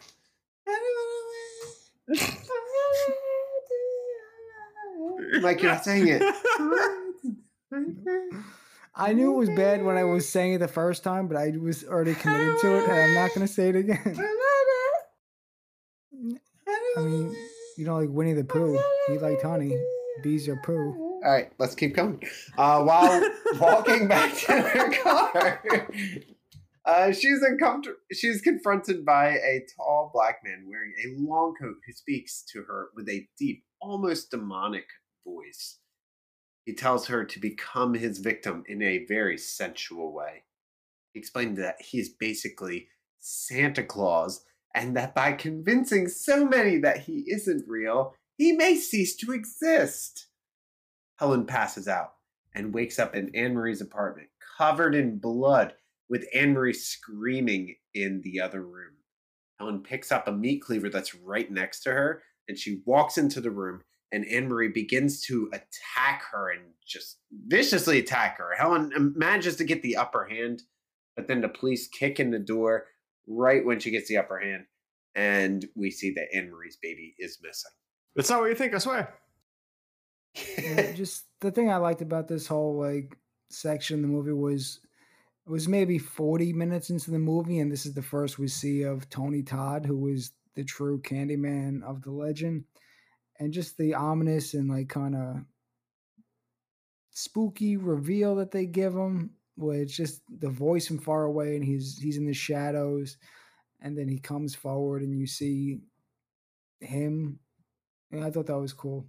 Mike, 5.40 5.62
you're 5.62 5.72
not 5.72 5.84
saying 5.84 6.08
it. 6.08 6.22
I 8.98 9.12
knew 9.12 9.34
it 9.34 9.36
was 9.36 9.50
bad 9.50 9.84
when 9.84 9.98
I 9.98 10.04
was 10.04 10.26
saying 10.26 10.54
it 10.54 10.58
the 10.58 10.68
first 10.68 11.04
time, 11.04 11.28
but 11.28 11.36
I 11.36 11.50
was 11.50 11.84
already 11.84 12.14
committed 12.14 12.58
to 12.60 12.76
it, 12.76 12.84
and 12.88 12.92
I'm 12.92 13.14
not 13.14 13.34
going 13.34 13.46
to 13.46 13.52
say 13.52 13.68
it 13.68 13.76
again. 13.76 14.00
I 16.96 17.00
mean, 17.02 17.36
you 17.76 17.84
know, 17.84 17.98
like 17.98 18.08
Winnie 18.08 18.32
the 18.32 18.44
Pooh. 18.44 18.80
He 19.08 19.18
liked 19.18 19.42
honey. 19.42 19.76
Bees 20.22 20.48
are 20.48 20.56
poo. 20.64 20.94
All 21.24 21.30
right, 21.30 21.52
let's 21.58 21.74
keep 21.74 21.94
going. 21.94 22.22
Uh, 22.56 22.82
while 22.84 23.22
walking 23.60 24.08
back 24.08 24.34
to 24.34 24.52
her 24.52 25.02
car, 25.02 25.60
uh, 26.86 27.12
she's 27.12 27.42
uncomfortable. 27.42 27.98
She's 28.12 28.40
confronted 28.40 29.04
by 29.04 29.32
a 29.32 29.66
tall 29.76 30.10
black 30.14 30.40
man 30.42 30.64
wearing 30.66 30.94
a 31.04 31.20
long 31.20 31.54
coat 31.60 31.76
who 31.86 31.92
speaks 31.92 32.42
to 32.52 32.62
her 32.62 32.88
with 32.94 33.10
a 33.10 33.28
deep, 33.38 33.64
almost 33.78 34.30
demonic 34.30 34.86
voice. 35.22 35.80
He 36.66 36.74
tells 36.74 37.06
her 37.06 37.24
to 37.24 37.40
become 37.40 37.94
his 37.94 38.18
victim 38.18 38.64
in 38.66 38.82
a 38.82 39.06
very 39.06 39.38
sensual 39.38 40.12
way. 40.12 40.42
He 41.12 41.20
explained 41.20 41.56
that 41.58 41.80
he 41.80 42.00
is 42.00 42.08
basically 42.08 42.88
Santa 43.20 43.84
Claus, 43.84 44.44
and 44.74 44.96
that 44.96 45.14
by 45.14 45.32
convincing 45.32 46.08
so 46.08 46.44
many 46.44 46.76
that 46.78 46.98
he 46.98 47.24
isn't 47.28 47.68
real, 47.68 48.14
he 48.36 48.52
may 48.52 48.74
cease 48.74 49.16
to 49.16 49.32
exist. 49.32 50.26
Helen 51.18 51.46
passes 51.46 51.88
out 51.88 52.14
and 52.52 52.74
wakes 52.74 52.98
up 52.98 53.14
in 53.14 53.34
Anne 53.34 53.54
Marie's 53.54 53.80
apartment, 53.80 54.28
covered 54.58 54.94
in 54.94 55.18
blood, 55.18 55.74
with 56.08 56.26
Anne 56.34 56.52
Marie 56.52 56.72
screaming 56.72 57.76
in 57.94 58.20
the 58.22 58.40
other 58.40 58.62
room. 58.62 58.94
Helen 59.58 59.82
picks 59.82 60.10
up 60.12 60.26
a 60.26 60.32
meat 60.32 60.62
cleaver 60.62 60.90
that's 60.90 61.14
right 61.14 61.50
next 61.50 61.80
to 61.80 61.92
her, 61.92 62.22
and 62.48 62.58
she 62.58 62.82
walks 62.84 63.18
into 63.18 63.40
the 63.40 63.50
room, 63.50 63.82
and 64.12 64.26
Anne 64.26 64.48
Marie 64.48 64.68
begins 64.68 65.20
to 65.22 65.50
attack 65.52 66.22
her 66.32 66.50
and 66.50 66.62
just 66.86 67.18
viciously 67.46 67.98
attack 67.98 68.38
her. 68.38 68.54
Helen 68.56 69.14
manages 69.16 69.56
to 69.56 69.64
get 69.64 69.82
the 69.82 69.96
upper 69.96 70.26
hand, 70.26 70.62
but 71.16 71.26
then 71.26 71.40
the 71.40 71.48
police 71.48 71.88
kick 71.88 72.20
in 72.20 72.30
the 72.30 72.38
door 72.38 72.86
right 73.26 73.64
when 73.64 73.80
she 73.80 73.90
gets 73.90 74.08
the 74.08 74.18
upper 74.18 74.38
hand, 74.38 74.64
and 75.14 75.66
we 75.74 75.90
see 75.90 76.12
that 76.12 76.28
Anne 76.32 76.50
Marie's 76.50 76.78
baby 76.80 77.14
is 77.18 77.38
missing. 77.42 77.72
That's 78.14 78.30
not 78.30 78.40
what 78.40 78.48
you 78.48 78.54
think, 78.54 78.74
I 78.74 78.78
swear. 78.78 79.14
Just 80.94 81.24
the 81.40 81.50
thing 81.50 81.70
I 81.70 81.76
liked 81.76 82.02
about 82.02 82.28
this 82.28 82.46
whole 82.46 82.78
like 82.78 83.16
section 83.50 83.96
of 83.96 84.02
the 84.02 84.08
movie 84.08 84.32
was 84.32 84.80
it 85.46 85.50
was 85.50 85.68
maybe 85.68 85.98
40 85.98 86.52
minutes 86.52 86.90
into 86.90 87.10
the 87.10 87.18
movie, 87.18 87.58
and 87.60 87.70
this 87.70 87.86
is 87.86 87.94
the 87.94 88.02
first 88.02 88.38
we 88.38 88.48
see 88.48 88.82
of 88.82 89.08
Tony 89.08 89.42
Todd, 89.42 89.86
who 89.86 90.08
is 90.08 90.32
the 90.54 90.64
true 90.64 91.00
Candyman 91.00 91.82
of 91.82 92.02
the 92.02 92.10
legend, 92.10 92.64
and 93.38 93.52
just 93.52 93.76
the 93.76 93.94
ominous 93.94 94.54
and 94.54 94.68
like 94.68 94.88
kind 94.88 95.14
of 95.14 95.36
spooky 97.10 97.76
reveal 97.76 98.36
that 98.36 98.50
they 98.50 98.66
give 98.66 98.94
him, 98.94 99.30
where 99.56 99.80
it's 99.80 99.96
just 99.96 100.22
the 100.40 100.50
voice 100.50 100.86
from 100.86 100.98
far 100.98 101.24
away, 101.24 101.56
and 101.56 101.64
he's 101.64 101.98
he's 101.98 102.18
in 102.18 102.26
the 102.26 102.34
shadows, 102.34 103.16
and 103.80 103.96
then 103.96 104.08
he 104.08 104.18
comes 104.18 104.54
forward, 104.54 105.02
and 105.02 105.18
you 105.18 105.26
see 105.26 105.78
him. 106.80 107.38
And 108.12 108.22
I 108.22 108.30
thought 108.30 108.46
that 108.46 108.58
was 108.58 108.72
cool. 108.72 109.06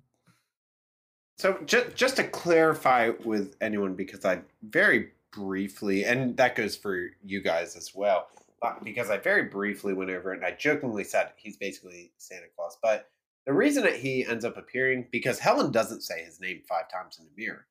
So 1.38 1.60
just 1.66 1.96
just 1.96 2.16
to 2.16 2.24
clarify 2.24 3.12
with 3.24 3.56
anyone, 3.62 3.94
because 3.94 4.26
I 4.26 4.42
very 4.64 5.10
briefly, 5.32 6.04
and 6.04 6.36
that 6.38 6.56
goes 6.56 6.76
for 6.76 7.10
you 7.24 7.42
guys 7.42 7.76
as 7.76 7.94
well, 7.94 8.28
uh, 8.62 8.74
because 8.84 9.10
I 9.10 9.18
very 9.18 9.44
briefly 9.44 9.94
went 9.94 10.10
over 10.10 10.34
and 10.34 10.44
I 10.44 10.52
jokingly 10.52 11.04
said 11.04 11.30
he's 11.36 11.58
basically 11.58 12.12
Santa 12.18 12.48
Claus. 12.56 12.78
But 12.82 13.10
the 13.48 13.54
reason 13.54 13.84
that 13.84 13.96
he 13.96 14.24
ends 14.26 14.46
up 14.46 14.58
appearing, 14.58 15.08
because 15.12 15.40
Helen 15.40 15.72
doesn't 15.72 16.04
say 16.04 16.24
his 16.24 16.40
name 16.40 16.62
five 16.70 16.92
times 16.92 17.18
in 17.18 17.26
the 17.26 17.32
mirror, 17.36 17.66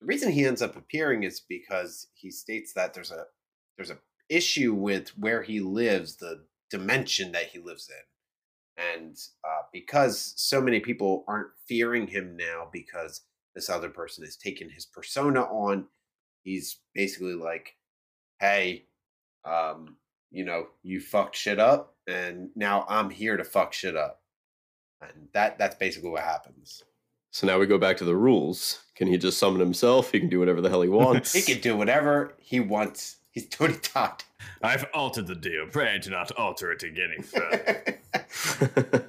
the 0.00 0.06
reason 0.06 0.32
he 0.32 0.44
ends 0.44 0.62
up 0.62 0.76
appearing 0.76 1.22
is 1.22 1.40
because 1.48 2.08
he 2.14 2.30
states 2.30 2.72
that 2.74 2.94
there's 2.94 3.12
a 3.12 3.26
there's 3.76 3.90
a 3.90 3.98
issue 4.28 4.74
with 4.74 5.10
where 5.10 5.42
he 5.42 5.60
lives, 5.60 6.16
the 6.16 6.44
dimension 6.70 7.30
that 7.32 7.46
he 7.46 7.60
lives 7.60 7.88
in. 7.88 8.94
And 9.00 9.16
uh, 9.44 9.62
because 9.72 10.34
so 10.36 10.60
many 10.60 10.80
people 10.80 11.24
aren't 11.28 11.50
fearing 11.68 12.08
him 12.08 12.36
now 12.36 12.68
because 12.72 13.22
this 13.54 13.68
other 13.68 13.88
person 13.88 14.24
has 14.24 14.36
taken 14.36 14.70
his 14.70 14.86
persona 14.86 15.42
on 15.42 15.86
he's 16.44 16.80
basically 16.94 17.34
like 17.34 17.74
hey 18.40 18.84
um, 19.44 19.96
you 20.30 20.44
know 20.44 20.66
you 20.82 21.00
fucked 21.00 21.36
shit 21.36 21.58
up 21.58 21.96
and 22.06 22.50
now 22.54 22.86
i'm 22.88 23.10
here 23.10 23.36
to 23.36 23.44
fuck 23.44 23.72
shit 23.72 23.96
up 23.96 24.17
and 25.02 25.28
that 25.32 25.58
that's 25.58 25.76
basically 25.76 26.10
what 26.10 26.22
happens 26.22 26.82
So 27.30 27.46
now 27.46 27.58
we 27.58 27.66
go 27.66 27.78
back 27.78 27.96
to 27.98 28.04
the 28.04 28.16
rules. 28.16 28.82
Can 28.94 29.06
he 29.06 29.18
just 29.18 29.38
summon 29.38 29.60
himself? 29.60 30.10
He 30.10 30.18
can 30.18 30.28
do 30.28 30.38
whatever 30.40 30.60
the 30.60 30.70
hell 30.70 30.82
he 30.82 30.88
wants. 31.02 31.32
he 31.32 31.42
can 31.42 31.60
do 31.60 31.76
whatever 31.76 32.34
he 32.38 32.60
wants 32.60 33.18
he's 33.30 33.48
Tony 33.48 33.74
Todd. 33.74 34.24
I've 34.62 34.86
altered 34.94 35.26
the 35.26 35.34
deal. 35.34 35.66
Pray 35.70 35.98
do 35.98 36.10
not 36.10 36.32
alter 36.32 36.72
it 36.72 36.82
again 36.82 37.10
any 37.14 37.22
further. 37.22 37.98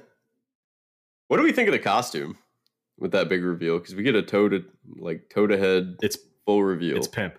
what 1.28 1.36
do 1.36 1.42
we 1.42 1.52
think 1.52 1.68
of 1.68 1.72
the 1.72 1.78
costume 1.78 2.38
with 2.98 3.12
that 3.12 3.28
big 3.28 3.42
reveal? 3.42 3.78
Because 3.78 3.94
we 3.94 4.02
get 4.02 4.14
a 4.14 4.22
toe 4.22 4.48
to 4.48 4.64
like 4.98 5.28
toe 5.30 5.46
to 5.46 5.58
head. 5.58 5.96
It's 6.02 6.18
full 6.46 6.62
reveal. 6.62 6.96
it's 6.96 7.08
pimp. 7.08 7.38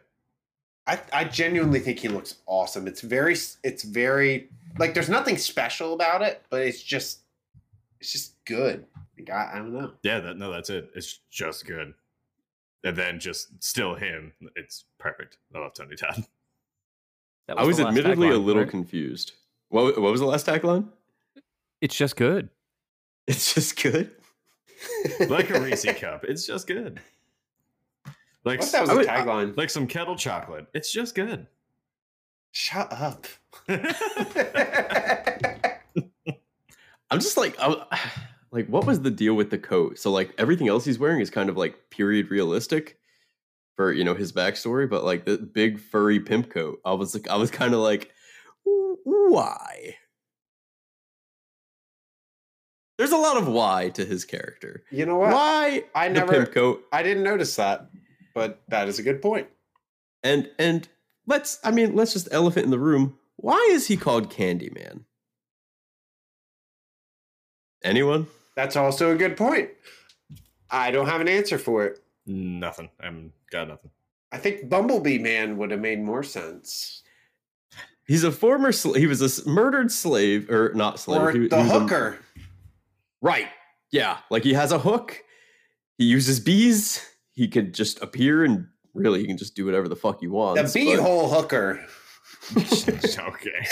I, 0.88 1.00
I 1.14 1.24
genuinely 1.26 1.80
think 1.80 2.00
he 2.00 2.08
looks 2.08 2.36
awesome. 2.48 2.88
It's 2.88 3.02
very 3.02 3.36
it's 3.64 3.84
very 3.84 4.50
like 4.80 4.94
there's 4.94 5.10
nothing 5.10 5.38
special 5.38 5.94
about 5.94 6.22
it, 6.22 6.44
but 6.50 6.62
it's 6.62 6.82
just 6.82 7.20
it's 8.02 8.12
just 8.12 8.44
good. 8.46 8.86
Like, 9.18 9.30
I, 9.30 9.52
I 9.54 9.58
don't 9.60 9.74
know. 9.74 9.94
Yeah, 10.04 10.20
that 10.20 10.38
no, 10.38 10.52
that's 10.52 10.70
it. 10.70 10.90
It's 10.96 11.20
just 11.32 11.66
good. 11.66 11.94
And 12.84 12.98
then 12.98 13.20
just 13.20 13.64
still 13.64 13.96
him. 13.96 14.34
It's 14.56 14.86
perfect. 14.98 15.38
I 15.56 15.60
love 15.60 15.74
Tony 15.74 15.96
Todd. 15.96 16.26
That 17.48 17.58
I 17.60 17.64
was 17.66 17.78
the 17.78 17.84
last 17.86 17.98
admittedly 17.98 18.30
a 18.30 18.38
little 18.38 18.62
right? 18.62 18.70
confused. 18.72 19.32
What 19.70 20.00
what 20.00 20.12
was 20.12 20.20
the 20.22 20.28
last 20.28 20.46
tagline? 20.46 20.88
It's 21.82 21.96
just 21.96 22.16
good. 22.16 22.50
It's 23.28 23.54
just 23.56 23.82
good. 23.82 24.12
Like 25.28 25.50
a 25.50 25.60
Reese 25.60 25.86
cup. 26.00 26.24
It's 26.24 26.46
just 26.46 26.68
good. 26.68 27.00
Like 28.46 28.60
What 28.60 28.66
if 28.68 28.72
that 28.74 28.82
was 28.82 28.90
I 28.90 28.94
a 28.94 28.98
would- 28.98 29.08
tagline? 29.08 29.58
like 29.58 29.70
some 29.72 29.88
Krackel 29.88 30.18
chocolate. 30.18 30.68
It's 30.74 30.92
just 30.94 31.16
good. 31.16 31.48
Shut 32.52 32.94
up. 32.94 33.26
I'm 37.12 37.20
just 37.20 37.38
like, 37.38 37.56
I, 37.60 37.86
like, 38.52 38.68
what 38.68 38.86
was 38.86 39.02
the 39.02 39.12
deal 39.12 39.36
with 39.36 39.50
the 39.52 39.58
coat? 39.58 40.00
So 40.00 40.12
like 40.12 40.34
everything 40.38 40.68
else 40.68 40.86
he's 40.86 40.98
wearing 41.00 41.20
is 41.20 41.30
kind 41.30 41.50
of 41.50 41.58
like 41.58 41.90
period 41.92 42.32
realistic 42.32 42.98
for 43.76 43.92
you 43.92 44.04
know 44.04 44.16
his 44.16 44.32
backstory, 44.34 44.90
but 44.90 45.04
like 45.04 45.26
the 45.26 45.38
big 45.38 45.80
furry 45.80 46.20
pimp 46.20 46.50
coat, 46.50 46.80
I 46.84 46.94
was 46.94 47.14
like, 47.14 47.28
I 47.30 47.36
was 47.36 47.52
kind 47.52 47.74
of 47.74 47.80
like, 47.82 48.12
why? 48.64 49.96
There's 52.98 53.12
a 53.12 53.18
lot 53.18 53.38
of 53.38 53.48
why 53.48 53.90
to 53.96 54.06
his 54.06 54.26
character. 54.26 54.84
you 54.92 55.06
know 55.06 55.18
what? 55.18 55.32
Why 55.34 55.84
I 55.96 56.08
the 56.08 56.14
never- 56.14 56.34
pimp 56.34 56.54
coat? 56.54 56.84
I 56.92 57.02
didn't 57.04 57.24
notice 57.24 57.56
that, 57.56 57.90
but 58.36 58.62
that 58.68 58.88
is 58.88 59.00
a 59.00 59.04
good 59.04 59.22
point. 59.22 59.48
And 60.24 60.50
and 60.60 60.88
let's, 61.26 61.60
I 61.64 61.72
mean, 61.72 61.96
let's 61.96 62.14
just 62.14 62.28
elephant 62.32 62.66
in 62.66 62.72
the 62.72 62.78
room. 62.78 63.18
Why 63.38 63.70
is 63.72 63.88
he 63.88 63.98
called 63.98 64.30
Candyman? 64.32 65.06
Anyone? 67.84 68.28
That's 68.56 68.76
also 68.76 69.12
a 69.12 69.16
good 69.16 69.38
point. 69.38 69.70
I 70.70 70.92
don't 70.92 71.08
have 71.08 71.22
an 71.22 71.28
answer 71.28 71.58
for 71.58 71.86
it. 71.86 72.00
Nothing. 72.26 72.90
I'm 73.00 73.34
got 73.52 73.68
nothing. 73.68 73.92
I 74.32 74.38
think 74.38 74.70
Bumblebee 74.70 75.18
Man 75.18 75.58
would 75.58 75.72
have 75.72 75.80
made 75.82 76.00
more 76.02 76.24
sense. 76.24 77.04
He's 78.08 78.24
a 78.24 78.32
former 78.32 78.72
sl- 78.72 78.94
he 78.94 79.08
was 79.08 79.22
a 79.22 79.50
murdered 79.50 79.92
slave 79.92 80.50
or 80.50 80.72
not 80.74 81.00
slave 81.00 81.22
Or 81.22 81.32
he- 81.32 81.48
the 81.48 81.58
he 81.58 81.64
was 81.64 81.72
a- 81.72 81.80
hooker. 81.80 82.20
right 83.22 83.48
yeah 83.92 84.18
like 84.30 84.44
he 84.44 84.54
has 84.54 84.72
a 84.72 84.80
hook 84.80 85.22
he 85.98 86.06
uses 86.06 86.40
bees 86.40 87.06
he 87.34 87.48
could 87.48 87.74
just 87.74 88.02
appear 88.02 88.44
and 88.44 88.68
really 88.94 89.20
he 89.22 89.28
can 89.28 89.38
just 89.38 89.56
do 89.56 89.66
whatever 89.66 89.88
the 89.88 89.96
fuck 89.96 90.20
he 90.20 90.28
wants. 90.28 90.74
The 90.74 90.86
wants. 90.86 90.98
but- 90.98 91.06
beehole 91.06 91.30
hooker. 91.34 91.86
okay. 93.30 93.68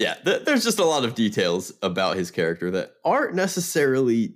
Yeah, 0.00 0.14
th- 0.14 0.44
there's 0.44 0.64
just 0.64 0.78
a 0.78 0.84
lot 0.84 1.04
of 1.04 1.14
details 1.14 1.72
about 1.82 2.16
his 2.16 2.30
character 2.30 2.70
that 2.70 2.94
aren't 3.04 3.34
necessarily 3.34 4.34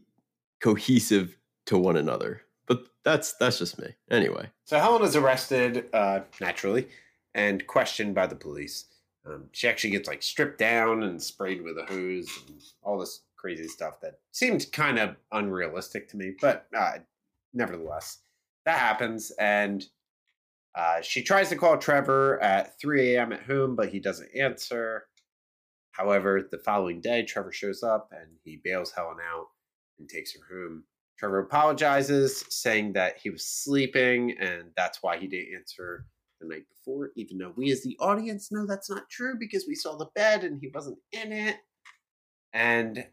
cohesive 0.60 1.38
to 1.66 1.78
one 1.78 1.96
another. 1.96 2.42
But 2.66 2.86
that's 3.02 3.32
that's 3.38 3.58
just 3.58 3.80
me. 3.80 3.94
Anyway, 4.10 4.50
So 4.66 4.78
Helen 4.78 5.02
is 5.02 5.16
arrested, 5.16 5.86
uh, 5.94 6.20
naturally, 6.38 6.88
and 7.34 7.66
questioned 7.66 8.14
by 8.14 8.26
the 8.26 8.36
police. 8.36 8.84
Um, 9.26 9.46
she 9.52 9.66
actually 9.66 9.90
gets 9.90 10.06
like 10.06 10.22
stripped 10.22 10.58
down 10.58 11.02
and 11.02 11.20
sprayed 11.20 11.62
with 11.62 11.78
a 11.78 11.86
hose 11.86 12.28
and 12.46 12.60
all 12.82 12.98
this 12.98 13.22
crazy 13.36 13.66
stuff 13.66 14.00
that 14.02 14.18
seemed 14.32 14.66
kind 14.70 14.98
of 14.98 15.16
unrealistic 15.32 16.08
to 16.10 16.18
me, 16.18 16.34
but 16.42 16.66
uh, 16.76 16.98
nevertheless, 17.54 18.18
that 18.66 18.78
happens. 18.78 19.30
And 19.38 19.86
uh, 20.74 21.00
she 21.00 21.22
tries 21.22 21.48
to 21.50 21.56
call 21.56 21.78
Trevor 21.78 22.38
at 22.42 22.78
3 22.78 23.14
a.m. 23.14 23.32
at 23.32 23.44
home, 23.44 23.76
but 23.76 23.88
he 23.88 23.98
doesn't 23.98 24.28
answer. 24.38 25.06
However, 25.94 26.48
the 26.50 26.58
following 26.58 27.00
day, 27.00 27.22
Trevor 27.22 27.52
shows 27.52 27.84
up 27.84 28.10
and 28.10 28.28
he 28.42 28.60
bails 28.62 28.90
Helen 28.90 29.18
out 29.32 29.46
and 29.98 30.08
takes 30.08 30.34
her 30.34 30.40
home. 30.52 30.82
Trevor 31.16 31.38
apologizes, 31.38 32.44
saying 32.48 32.94
that 32.94 33.18
he 33.22 33.30
was 33.30 33.46
sleeping 33.46 34.36
and 34.40 34.70
that's 34.76 35.02
why 35.02 35.18
he 35.18 35.28
didn't 35.28 35.54
answer 35.54 36.06
the 36.40 36.48
night 36.48 36.64
before, 36.68 37.12
even 37.14 37.38
though 37.38 37.52
we 37.56 37.70
as 37.70 37.84
the 37.84 37.96
audience 38.00 38.50
know 38.50 38.66
that's 38.66 38.90
not 38.90 39.08
true 39.08 39.36
because 39.38 39.66
we 39.68 39.76
saw 39.76 39.96
the 39.96 40.10
bed 40.16 40.42
and 40.42 40.58
he 40.60 40.68
wasn't 40.74 40.98
in 41.12 41.30
it. 41.30 41.58
And 42.52 43.06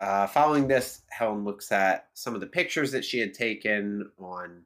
uh, 0.00 0.26
following 0.26 0.66
this, 0.66 1.02
Helen 1.10 1.44
looks 1.44 1.70
at 1.70 2.08
some 2.14 2.34
of 2.34 2.40
the 2.40 2.48
pictures 2.48 2.90
that 2.90 3.04
she 3.04 3.20
had 3.20 3.32
taken 3.32 4.10
on 4.18 4.64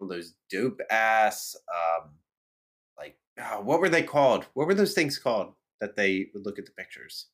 those 0.00 0.34
dope 0.50 0.80
ass, 0.90 1.56
um, 1.74 2.10
like, 2.98 3.16
oh, 3.40 3.62
what 3.62 3.80
were 3.80 3.88
they 3.88 4.02
called? 4.02 4.44
What 4.52 4.66
were 4.66 4.74
those 4.74 4.92
things 4.92 5.18
called 5.18 5.54
that 5.80 5.96
they 5.96 6.28
would 6.34 6.44
look 6.46 6.58
at 6.58 6.66
the 6.66 6.72
pictures? 6.72 7.26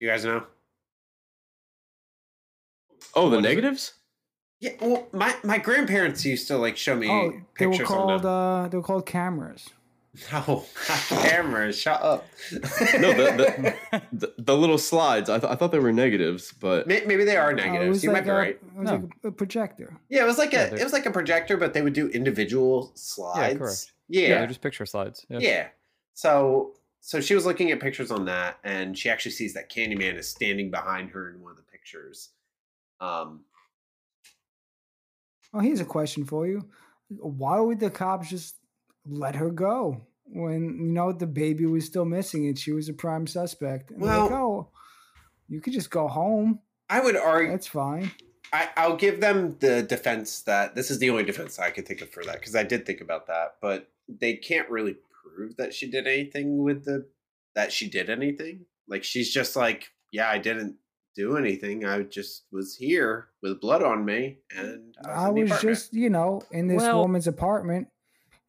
You 0.00 0.08
guys 0.08 0.24
know? 0.24 0.44
oh, 3.14 3.28
the 3.30 3.36
What 3.36 3.44
is 3.44 3.50
it? 3.50 3.54
negatives. 3.54 3.94
Yeah, 4.60 4.72
well, 4.80 5.06
my, 5.12 5.34
my 5.44 5.58
grandparents 5.58 6.24
used 6.24 6.48
to 6.48 6.56
like 6.58 6.76
show 6.76 6.96
me 6.96 7.08
Oh, 7.08 7.32
they 7.58 7.66
were 7.66 7.78
called 7.78 8.10
on 8.10 8.22
them. 8.22 8.26
uh, 8.30 8.68
they 8.68 8.76
were 8.76 8.82
called 8.82 9.06
cameras. 9.06 9.68
No, 10.32 10.64
not 10.88 10.98
cameras. 11.22 11.78
Shut 11.78 12.02
up. 12.02 12.26
No, 12.98 13.12
the, 13.12 13.74
the, 14.12 14.34
the 14.38 14.56
little 14.56 14.78
slides. 14.78 15.30
I, 15.30 15.38
th- 15.38 15.50
I 15.50 15.54
thought 15.54 15.70
they 15.72 15.78
were 15.78 15.92
negatives, 15.92 16.52
but 16.60 16.86
May- 16.86 17.04
maybe 17.06 17.24
they 17.24 17.36
are 17.36 17.50
Uh, 17.50 17.54
negatives. 17.54 17.88
was 17.88 18.04
you 18.04 18.10
like 18.12 18.24
might 18.24 18.24
be 18.24 18.30
a, 18.30 18.34
right. 18.34 18.48
It 18.56 18.74
was 18.74 18.84
No. 18.84 18.92
like 18.96 19.02
a, 19.24 19.28
a 19.28 19.32
projector. 19.32 19.96
Yeah, 20.08 20.22
it 20.22 20.26
was 20.26 20.38
like 20.38 20.52
Yeah, 20.52 20.64
a 20.64 20.70
they're- 20.70 20.78
it 20.80 20.84
was 20.84 20.92
like 20.92 21.06
a 21.06 21.10
projector, 21.10 21.56
but 21.56 21.72
they 21.74 21.82
would 21.82 21.92
do 21.92 22.08
individual 22.08 22.90
slides. 22.94 23.58
correct. 23.58 23.92
Yeah, 24.08 24.22
Yeah, 24.28 24.38
they're 24.38 24.46
just 24.48 24.60
picture 24.62 24.86
slides. 24.86 25.24
Yeah. 25.28 25.38
yeah. 25.40 25.68
So 26.14 26.74
so 27.00 27.20
she 27.20 27.34
was 27.34 27.46
looking 27.46 27.70
at 27.70 27.78
pictures 27.80 28.10
on 28.10 28.24
that, 28.26 28.58
and 28.64 28.98
she 28.98 29.08
actually 29.08 29.30
sees 29.32 29.54
that 29.54 29.70
Candyman 29.70 30.16
is 30.16 30.28
standing 30.28 30.70
behind 30.70 31.10
her 31.10 31.30
in 31.30 31.40
one 31.40 31.52
of 31.52 31.56
the 31.56 31.62
pictures. 31.62 32.30
Um, 33.00 33.44
Oh, 35.54 35.60
here's 35.60 35.80
a 35.80 35.84
question 35.84 36.24
for 36.24 36.46
you: 36.46 36.68
Why 37.08 37.58
would 37.60 37.80
the 37.80 37.90
cops 37.90 38.28
just 38.28 38.56
let 39.06 39.36
her 39.36 39.50
go 39.50 40.02
when 40.30 40.62
you 40.78 40.92
know 40.92 41.12
the 41.12 41.26
baby 41.26 41.66
was 41.66 41.84
still 41.84 42.04
missing 42.04 42.46
and 42.46 42.58
she 42.58 42.72
was 42.72 42.88
a 42.88 42.92
prime 42.92 43.26
suspect? 43.26 43.90
And 43.90 44.02
they're 44.02 44.08
like, 44.16 44.30
Well- 44.30 44.40
oh, 44.40 44.68
you 45.48 45.60
could 45.60 45.72
just 45.72 45.90
go 45.90 46.08
home. 46.08 46.60
I 46.90 47.00
would 47.00 47.16
argue 47.16 47.50
That's 47.50 47.66
fine. 47.66 48.10
I, 48.52 48.70
I'll 48.76 48.96
give 48.96 49.20
them 49.20 49.56
the 49.60 49.82
defense 49.82 50.40
that 50.42 50.74
this 50.74 50.90
is 50.90 50.98
the 50.98 51.10
only 51.10 51.24
defense 51.24 51.58
I 51.58 51.70
could 51.70 51.86
think 51.86 52.00
of 52.00 52.10
for 52.10 52.24
that 52.24 52.36
because 52.36 52.56
I 52.56 52.62
did 52.62 52.86
think 52.86 53.00
about 53.02 53.26
that, 53.26 53.56
but 53.60 53.90
they 54.08 54.34
can't 54.36 54.68
really 54.70 54.96
prove 55.22 55.56
that 55.56 55.74
she 55.74 55.90
did 55.90 56.06
anything 56.06 56.62
with 56.62 56.84
the 56.84 57.06
that 57.54 57.72
she 57.72 57.90
did 57.90 58.08
anything. 58.08 58.64
Like 58.86 59.04
she's 59.04 59.30
just 59.30 59.54
like, 59.54 59.90
yeah, 60.12 60.30
I 60.30 60.38
didn't 60.38 60.76
do 61.14 61.36
anything. 61.36 61.84
I 61.84 62.02
just 62.02 62.44
was 62.50 62.74
here 62.76 63.28
with 63.42 63.60
blood 63.60 63.82
on 63.82 64.04
me, 64.04 64.38
and 64.56 64.94
I 65.04 65.28
was, 65.28 65.50
I 65.50 65.54
was 65.54 65.60
just, 65.60 65.92
you 65.92 66.08
know, 66.08 66.40
in 66.50 66.68
this 66.68 66.80
Well- 66.80 67.00
woman's 67.00 67.26
apartment, 67.26 67.88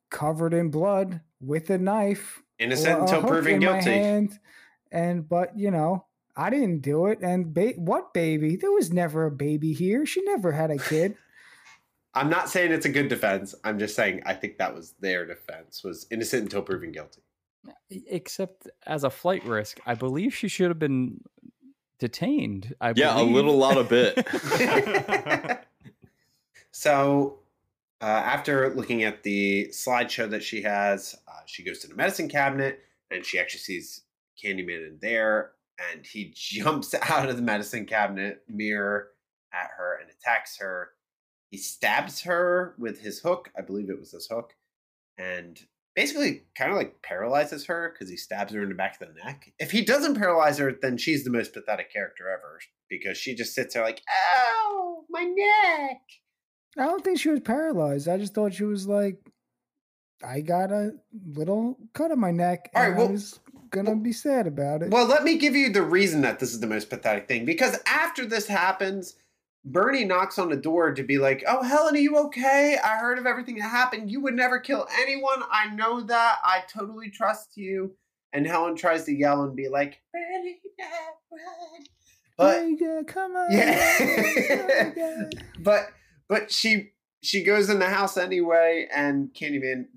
covered 0.09 0.53
in 0.53 0.69
blood 0.69 1.21
with 1.41 1.69
a 1.69 1.77
knife, 1.77 2.41
innocent 2.57 3.01
until 3.01 3.21
hook 3.21 3.29
proven 3.29 3.59
guilty. 3.59 3.91
hand, 3.91 4.39
and 4.91 5.27
but 5.27 5.57
you 5.57 5.71
know, 5.71 6.05
I 6.35 6.49
didn't 6.49 6.79
do 6.79 7.07
it. 7.07 7.19
And 7.21 7.53
ba- 7.53 7.73
what 7.77 8.13
baby? 8.13 8.55
There 8.55 8.71
was 8.71 8.91
never 8.91 9.25
a 9.25 9.31
baby 9.31 9.73
here. 9.73 10.05
She 10.05 10.21
never 10.23 10.51
had 10.51 10.71
a 10.71 10.77
kid. 10.77 11.15
I'm 12.13 12.29
not 12.29 12.49
saying 12.49 12.71
it's 12.71 12.85
a 12.85 12.89
good 12.89 13.07
defense. 13.07 13.53
I'm 13.63 13.77
just 13.77 13.95
saying 13.95 14.23
I 14.25 14.33
think 14.33 14.57
that 14.57 14.73
was 14.73 14.93
their 14.99 15.25
defense 15.25 15.83
was 15.83 16.07
innocent 16.09 16.43
until 16.43 16.61
proven 16.61 16.91
guilty. 16.91 17.21
Except 17.89 18.67
as 18.87 19.03
a 19.03 19.09
flight 19.09 19.43
risk, 19.45 19.79
I 19.85 19.93
believe 19.93 20.33
she 20.33 20.47
should 20.47 20.69
have 20.69 20.79
been 20.79 21.21
detained. 21.99 22.75
I 22.81 22.93
yeah, 22.95 23.19
a 23.19 23.21
little 23.21 23.57
lot 23.57 23.77
of 23.77 23.89
bit. 23.89 24.27
so 26.71 27.39
uh, 28.01 28.05
after 28.05 28.73
looking 28.73 29.03
at 29.03 29.23
the 29.23 29.67
slideshow 29.71 30.29
that 30.29 30.43
she 30.43 30.61
has, 30.61 31.15
uh, 31.27 31.41
she 31.45 31.63
goes 31.63 31.79
to 31.79 31.87
the 31.87 31.95
medicine 31.95 32.29
cabinet 32.29 32.79
and 33.11 33.25
she 33.25 33.39
actually 33.39 33.59
sees 33.59 34.03
Candyman 34.43 34.87
in 34.87 34.99
there, 35.01 35.51
and 35.91 36.05
he 36.05 36.31
jumps 36.35 36.93
out 37.09 37.29
of 37.29 37.35
the 37.35 37.41
medicine 37.41 37.85
cabinet 37.85 38.43
mirror 38.47 39.09
at 39.53 39.69
her 39.77 39.99
and 40.01 40.09
attacks 40.09 40.57
her. 40.59 40.89
He 41.49 41.57
stabs 41.57 42.21
her 42.21 42.75
with 42.77 43.01
his 43.01 43.19
hook. 43.19 43.49
I 43.57 43.61
believe 43.61 43.89
it 43.89 43.99
was 43.99 44.11
this 44.11 44.27
hook, 44.31 44.53
and 45.17 45.59
basically 45.95 46.43
kind 46.55 46.71
of 46.71 46.77
like 46.77 47.01
paralyzes 47.01 47.65
her 47.65 47.91
because 47.91 48.09
he 48.09 48.17
stabs 48.17 48.53
her 48.53 48.61
in 48.61 48.69
the 48.69 48.75
back 48.75 49.01
of 49.01 49.07
the 49.07 49.23
neck. 49.25 49.51
If 49.57 49.71
he 49.71 49.83
doesn't 49.83 50.15
paralyze 50.15 50.59
her, 50.59 50.71
then 50.79 50.97
she's 50.97 51.23
the 51.23 51.31
most 51.31 51.53
pathetic 51.53 51.91
character 51.91 52.29
ever 52.29 52.59
because 52.89 53.17
she 53.17 53.35
just 53.35 53.55
sits 53.55 53.73
there 53.73 53.83
like, 53.83 54.01
oh, 54.35 55.05
my 55.09 55.23
neck." 55.23 56.01
I 56.77 56.85
don't 56.85 57.03
think 57.03 57.19
she 57.19 57.29
was 57.29 57.39
paralyzed. 57.41 58.07
I 58.07 58.17
just 58.17 58.33
thought 58.33 58.53
she 58.53 58.63
was 58.63 58.87
like, 58.87 59.17
I 60.23 60.41
got 60.41 60.71
a 60.71 60.91
little 61.35 61.77
cut 61.93 62.11
on 62.11 62.19
my 62.19 62.31
neck, 62.31 62.69
All 62.75 62.81
and 62.83 62.91
right, 62.93 62.97
well- 62.99 63.07
I 63.09 63.11
was 63.11 63.39
gonna 63.71 63.95
be 63.95 64.11
sad 64.13 64.47
about 64.47 64.81
it. 64.83 64.89
Well, 64.91 65.05
let 65.05 65.23
me 65.23 65.37
give 65.37 65.55
you 65.55 65.71
the 65.71 65.81
reason 65.83 66.21
that 66.21 66.39
this 66.39 66.51
is 66.53 66.59
the 66.59 66.67
most 66.67 66.89
pathetic 66.89 67.27
thing. 67.27 67.45
Because 67.45 67.77
after 67.85 68.25
this 68.25 68.47
happens, 68.47 69.15
Bernie 69.65 70.05
knocks 70.05 70.39
on 70.39 70.49
the 70.49 70.55
door 70.57 70.93
to 70.93 71.03
be 71.03 71.17
like, 71.19 71.43
Oh, 71.47 71.61
Helen, 71.61 71.95
are 71.95 71.99
you 71.99 72.17
okay? 72.17 72.77
I 72.83 72.97
heard 72.97 73.19
of 73.19 73.25
everything 73.27 73.55
that 73.59 73.69
happened. 73.69 74.09
You 74.09 74.21
would 74.21 74.33
never 74.33 74.59
kill 74.59 74.87
anyone. 74.99 75.43
I 75.51 75.69
know 75.75 76.01
that. 76.01 76.37
I 76.43 76.63
totally 76.67 77.09
trust 77.11 77.57
you. 77.57 77.93
And 78.33 78.45
Helen 78.47 78.75
tries 78.75 79.03
to 79.05 79.11
yell 79.13 79.43
and 79.43 79.55
be 79.55 79.67
like, 79.69 80.01
Bernie, 80.13 80.59
run. 81.31 81.85
But 82.37 82.65
yeah, 82.79 83.01
come 83.05 83.35
on, 83.35 83.51
Yeah. 83.51 85.25
but 85.59 85.89
but 86.29 86.51
she 86.51 86.91
she 87.21 87.43
goes 87.43 87.69
in 87.69 87.79
the 87.79 87.89
house 87.89 88.15
anyway, 88.15 88.87
and 88.95 89.33
Candyman 89.33 89.87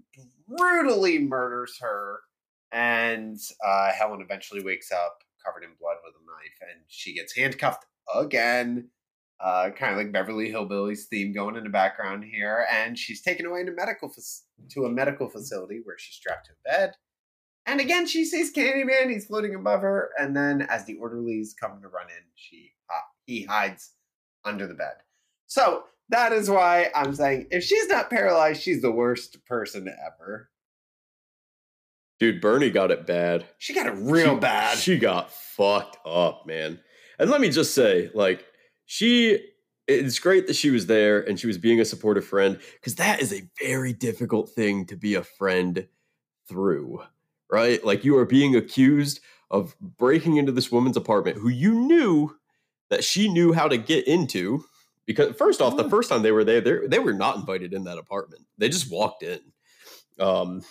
brutally 0.48 1.18
murders 1.20 1.78
her. 1.80 2.20
And 2.72 3.38
uh, 3.64 3.92
Helen 3.92 4.22
eventually 4.22 4.64
wakes 4.64 4.90
up 4.90 5.18
covered 5.44 5.62
in 5.62 5.70
blood 5.78 5.96
with 6.04 6.14
a 6.14 6.24
knife, 6.24 6.70
and 6.72 6.80
she 6.88 7.14
gets 7.14 7.36
handcuffed 7.36 7.84
again. 8.14 8.88
Uh, 9.40 9.70
kind 9.70 9.90
of 9.92 9.98
like 9.98 10.12
Beverly 10.12 10.50
Hillbillies 10.50 11.04
theme 11.10 11.32
going 11.32 11.56
in 11.56 11.64
the 11.64 11.70
background 11.70 12.24
here, 12.24 12.64
and 12.72 12.96
she's 12.96 13.20
taken 13.20 13.44
away 13.44 13.64
to 13.64 13.72
medical 13.72 14.08
fac- 14.08 14.68
to 14.70 14.84
a 14.84 14.90
medical 14.90 15.28
facility 15.28 15.80
where 15.82 15.98
she's 15.98 16.14
strapped 16.14 16.46
to 16.46 16.52
a 16.52 16.72
bed. 16.72 16.92
And 17.66 17.80
again, 17.80 18.06
she 18.06 18.24
sees 18.24 18.52
Candyman. 18.52 19.10
He's 19.10 19.26
floating 19.26 19.54
above 19.54 19.82
her, 19.82 20.10
and 20.18 20.34
then 20.36 20.62
as 20.62 20.84
the 20.84 20.96
orderlies 20.96 21.54
come 21.58 21.80
to 21.82 21.88
run 21.88 22.06
in, 22.06 22.24
she 22.36 22.72
hi- 22.88 23.00
he 23.26 23.42
hides 23.42 23.92
under 24.44 24.66
the 24.66 24.74
bed. 24.74 24.94
So 25.46 25.84
that 26.12 26.32
is 26.32 26.48
why 26.48 26.90
I'm 26.94 27.14
saying 27.14 27.48
if 27.50 27.64
she's 27.64 27.88
not 27.88 28.08
paralyzed, 28.10 28.62
she's 28.62 28.80
the 28.82 28.92
worst 28.92 29.44
person 29.44 29.88
ever. 30.06 30.48
Dude, 32.20 32.40
Bernie 32.40 32.70
got 32.70 32.90
it 32.92 33.06
bad. 33.06 33.46
She 33.58 33.74
got 33.74 33.86
it 33.86 33.94
real 33.96 34.34
She- 34.34 34.40
bad. 34.40 34.78
She 34.78 34.98
got 34.98 35.32
fucked 35.32 35.96
up, 36.06 36.46
man. 36.46 36.78
And 37.18 37.30
let 37.30 37.40
me 37.40 37.50
just 37.50 37.74
say, 37.74 38.10
like, 38.14 38.44
she 38.86 39.48
it's 39.88 40.20
great 40.20 40.46
that 40.46 40.54
she 40.54 40.70
was 40.70 40.86
there 40.86 41.20
and 41.20 41.38
she 41.40 41.48
was 41.48 41.58
being 41.58 41.80
a 41.80 41.84
supportive 41.84 42.24
friend 42.24 42.58
because 42.74 42.94
that 42.94 43.20
is 43.20 43.32
a 43.32 43.42
very 43.60 43.92
difficult 43.92 44.48
thing 44.50 44.86
to 44.86 44.96
be 44.96 45.14
a 45.14 45.24
friend 45.24 45.88
through, 46.48 47.02
right? 47.50 47.84
Like, 47.84 48.04
you 48.04 48.16
are 48.16 48.24
being 48.24 48.54
accused 48.54 49.20
of 49.50 49.74
breaking 49.80 50.36
into 50.36 50.52
this 50.52 50.70
woman's 50.70 50.96
apartment 50.96 51.38
who 51.38 51.48
you 51.48 51.74
knew 51.74 52.36
that 52.90 53.02
she 53.02 53.28
knew 53.28 53.52
how 53.52 53.66
to 53.66 53.76
get 53.76 54.06
into. 54.06 54.64
Because 55.06 55.36
first 55.36 55.60
off, 55.60 55.76
the 55.76 55.90
first 55.90 56.08
time 56.08 56.22
they 56.22 56.32
were 56.32 56.44
there, 56.44 56.60
they 56.60 56.86
they 56.86 56.98
were 56.98 57.12
not 57.12 57.36
invited 57.36 57.72
in 57.74 57.84
that 57.84 57.98
apartment. 57.98 58.46
They 58.58 58.68
just 58.68 58.90
walked 58.90 59.22
in. 59.22 59.40
Um, 60.20 60.62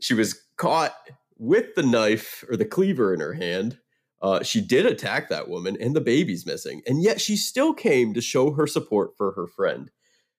she 0.00 0.14
was 0.14 0.40
caught 0.56 0.94
with 1.38 1.74
the 1.74 1.82
knife 1.82 2.44
or 2.48 2.56
the 2.56 2.64
cleaver 2.64 3.12
in 3.12 3.20
her 3.20 3.34
hand 3.34 3.78
Uh, 4.22 4.42
she 4.42 4.62
did 4.62 4.86
attack 4.86 5.28
that 5.28 5.46
woman, 5.48 5.76
and 5.78 5.94
the 5.94 6.00
baby's 6.00 6.46
missing, 6.46 6.80
and 6.86 7.02
yet 7.02 7.20
she 7.20 7.36
still 7.36 7.74
came 7.74 8.14
to 8.14 8.20
show 8.22 8.50
her 8.52 8.66
support 8.66 9.10
for 9.14 9.32
her 9.32 9.46
friend. 9.46 9.90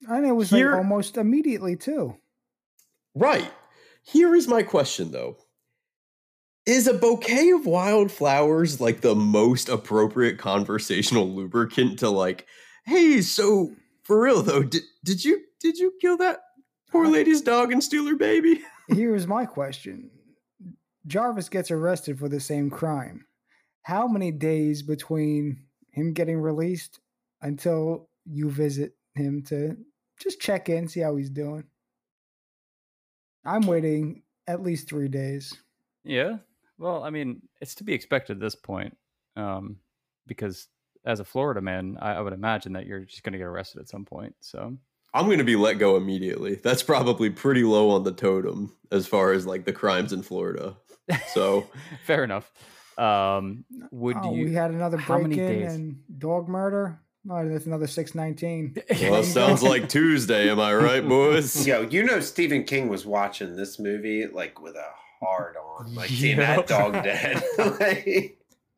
And 0.10 0.26
it 0.26 0.32
was 0.32 0.50
Here- 0.50 0.72
like 0.72 0.80
almost 0.80 1.16
immediately 1.16 1.76
too. 1.76 2.16
Right. 3.14 3.52
Here 4.02 4.34
is 4.36 4.48
my 4.48 4.64
question, 4.64 5.12
though. 5.12 5.38
Is 6.66 6.88
a 6.88 6.93
bouquet 6.95 7.52
of 7.52 7.68
wildflowers 7.68 8.82
like 8.82 9.02
the 9.02 9.16
most 9.16 9.70
appropriate 9.70 10.39
conversational 10.39 11.30
lubricant 11.34 12.00
to 12.00 12.10
like, 12.10 12.48
hey, 12.88 13.22
so 13.22 13.74
for 14.04 14.20
real 14.20 14.42
though, 14.42 14.64
did, 14.64 14.84
did 15.04 15.24
you 15.24 15.42
did 15.60 15.78
you 15.78 15.94
kill 16.02 16.18
that 16.18 16.40
poor 16.90 17.08
lady's 17.08 17.42
dog 17.42 17.72
and 17.72 17.84
steal 17.84 18.08
her 18.08 18.16
baby? 18.16 18.62
Here's 18.88 19.28
my 19.28 19.46
question. 19.46 20.10
Jarvis 21.06 21.50
gets 21.50 21.70
arrested 21.70 22.18
for 22.18 22.30
the 22.30 22.40
same 22.40 22.70
crime. 22.70 23.26
How 23.84 24.08
many 24.08 24.32
days 24.32 24.82
between 24.82 25.66
him 25.92 26.14
getting 26.14 26.40
released 26.40 27.00
until 27.42 28.10
you 28.26 28.50
visit 28.50 28.94
him 29.16 29.44
to 29.44 29.78
just 30.20 30.42
check 30.42 30.70
in, 30.70 30.88
see 30.88 31.02
how 31.02 31.16
he's 31.16 31.30
doing? 31.30 31.64
I'm 33.46 33.62
waiting 33.62 34.24
at 34.48 34.62
least 34.62 34.90
three 34.90 35.08
days. 35.08 35.54
Yeah. 36.04 36.38
Well, 36.78 37.04
I 37.04 37.10
mean, 37.10 37.42
it's 37.62 37.76
to 37.76 37.84
be 37.84 37.94
expected 37.94 38.38
at 38.38 38.42
this 38.42 38.56
point, 38.56 38.98
um, 39.36 39.78
because 40.28 40.68
as 41.08 41.20
a 41.22 41.24
Florida 41.24 41.62
man, 41.62 41.97
I, 42.01 42.14
I 42.16 42.22
would 42.22 42.34
imagine 42.34 42.74
that 42.74 42.86
you're 42.86 42.99
just 42.99 43.24
going 43.24 43.32
to 43.34 43.39
get 43.39 43.45
arrested 43.47 43.80
at 43.80 43.88
some 43.88 44.03
point. 44.05 44.36
So 44.41 44.78
I'm 45.14 45.26
going 45.26 45.38
to 45.38 45.43
be 45.45 45.55
let 45.55 45.80
go 45.80 45.95
immediately. 45.95 46.55
That's 46.55 46.84
probably 46.84 47.30
pretty 47.30 47.64
low 47.64 47.89
on 47.91 48.03
the 48.03 48.12
totem 48.12 48.76
as 48.91 49.08
far 49.08 49.32
as 49.32 49.47
like 49.47 49.66
the 49.66 49.74
crimes 49.74 50.12
in 50.12 50.22
Florida. 50.22 50.76
So 51.34 51.68
fair 52.05 52.24
enough. 52.26 52.51
Um, 52.97 53.64
would 53.91 54.18
oh, 54.22 54.34
you? 54.36 54.45
we 54.45 54.53
had 54.53 54.72
another 54.72 54.97
how 54.97 55.20
break 55.20 55.38
in 55.38 55.38
days? 55.38 55.74
and 55.74 56.01
dog 56.20 56.49
murder. 56.49 56.99
Oh, 57.30 57.47
that's 57.47 57.66
another 57.66 57.88
six 57.88 58.16
nineteen. 58.16 58.76
well, 59.01 59.24
sounds 59.24 59.62
like 59.62 59.89
Tuesday. 59.89 60.49
Am 60.49 60.60
I 60.60 60.74
right, 60.74 61.08
boys? 61.08 61.66
Yo, 61.68 61.82
you 61.82 62.03
know 62.03 62.20
Stephen 62.20 62.64
King 62.64 62.88
was 62.89 63.05
watching 63.05 63.55
this 63.55 63.80
movie 63.80 64.26
like 64.28 64.62
with 64.62 64.76
a 64.76 64.89
hard 65.20 65.55
on, 65.58 65.93
like 65.93 66.10
seeing 66.10 66.38
Yep. 66.38 66.68
that 66.68 66.68
dog 66.68 67.03
dead. 67.03 67.43
Like, 67.58 68.37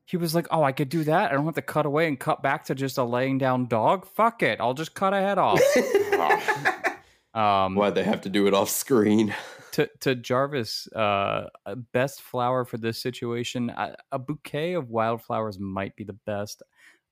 he 0.10 0.18
was 0.18 0.34
like, 0.34 0.48
"Oh, 0.50 0.64
I 0.64 0.72
could 0.72 0.90
do 0.90 1.04
that. 1.04 1.30
I 1.30 1.36
don't 1.36 1.46
have 1.46 1.54
to 1.54 1.62
cut 1.62 1.86
away 1.86 2.08
and 2.08 2.20
cut 2.20 2.42
back 2.42 2.66
to 2.66 2.76
just 2.76 2.98
a 2.98 3.04
laying 3.04 3.38
down 3.38 3.68
dog. 3.68 4.08
Fuck 4.08 4.42
it, 4.42 4.60
I'll 4.60 4.74
just 4.74 4.96
cut 4.96 5.14
a 5.14 5.18
head 5.18 5.38
off." 5.38 5.62
um, 7.36 7.76
Why'd 7.76 7.94
they 7.94 8.04
have 8.04 8.22
to 8.22 8.30
do 8.30 8.48
it 8.48 8.56
off 8.56 8.72
screen? 8.72 9.36
to 9.74 9.88
to 10.00 10.16
Jarvis, 10.16 10.88
uh, 10.94 11.46
best 11.94 12.24
flower 12.24 12.66
for 12.66 12.78
this 12.78 13.00
situation, 13.00 13.70
a, 13.70 13.96
a 14.12 14.18
bouquet 14.18 14.74
of 14.74 14.90
wildflowers 14.90 15.60
might 15.60 15.96
be 15.96 16.04
the 16.04 16.18
best. 16.26 16.64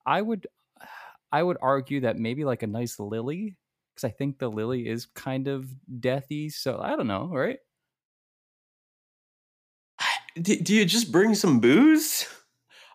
I 0.04 0.24
would, 0.24 0.48
I 1.32 1.44
would 1.44 1.58
argue 1.62 2.02
that 2.02 2.18
maybe 2.18 2.46
like 2.46 2.64
a 2.64 2.68
nice 2.68 3.00
lily, 3.00 3.58
because 3.94 4.06
I 4.06 4.12
think 4.12 4.40
the 4.40 4.50
lily 4.50 4.88
is 4.88 5.06
kind 5.06 5.48
of 5.48 5.70
deathy. 6.00 6.52
So 6.52 6.80
I 6.80 6.96
don't 6.96 7.06
know, 7.06 7.30
right? 7.32 7.60
do, 10.42 10.60
do 10.60 10.74
you 10.74 10.84
just 10.84 11.12
bring 11.12 11.36
some 11.36 11.60
booze? 11.60 12.28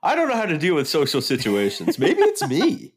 I 0.03 0.15
don't 0.15 0.29
know 0.29 0.37
how 0.37 0.47
to 0.47 0.59
deal 0.59 0.75
with 0.75 0.89
social 0.89 1.21
situations. 1.21 1.99
Maybe 1.99 2.21
it's 2.23 2.47
me. 2.49 2.95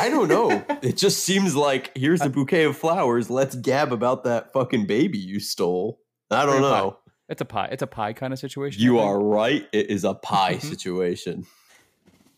I 0.00 0.08
don't 0.08 0.28
know. 0.28 0.64
It 0.82 0.96
just 0.96 1.24
seems 1.24 1.54
like 1.54 1.90
here's 1.96 2.22
a 2.22 2.30
bouquet 2.30 2.64
of 2.64 2.76
flowers. 2.76 3.28
Let's 3.28 3.54
gab 3.54 3.92
about 3.92 4.24
that 4.24 4.52
fucking 4.52 4.86
baby 4.86 5.18
you 5.18 5.40
stole. 5.40 6.00
I 6.30 6.42
don't 6.46 6.52
Pretty 6.54 6.62
pie. 6.62 6.78
know. 6.80 6.98
It's 7.28 7.40
a 7.40 7.44
pie. 7.44 7.68
It's 7.70 7.82
a 7.82 7.86
pie 7.86 8.12
kind 8.14 8.32
of 8.32 8.38
situation. 8.38 8.82
You 8.82 8.98
are 8.98 9.18
right. 9.22 9.66
It 9.72 9.90
is 9.90 10.04
a 10.04 10.14
pie 10.14 10.54
Mhm. 10.56 10.62
situation. 10.62 11.46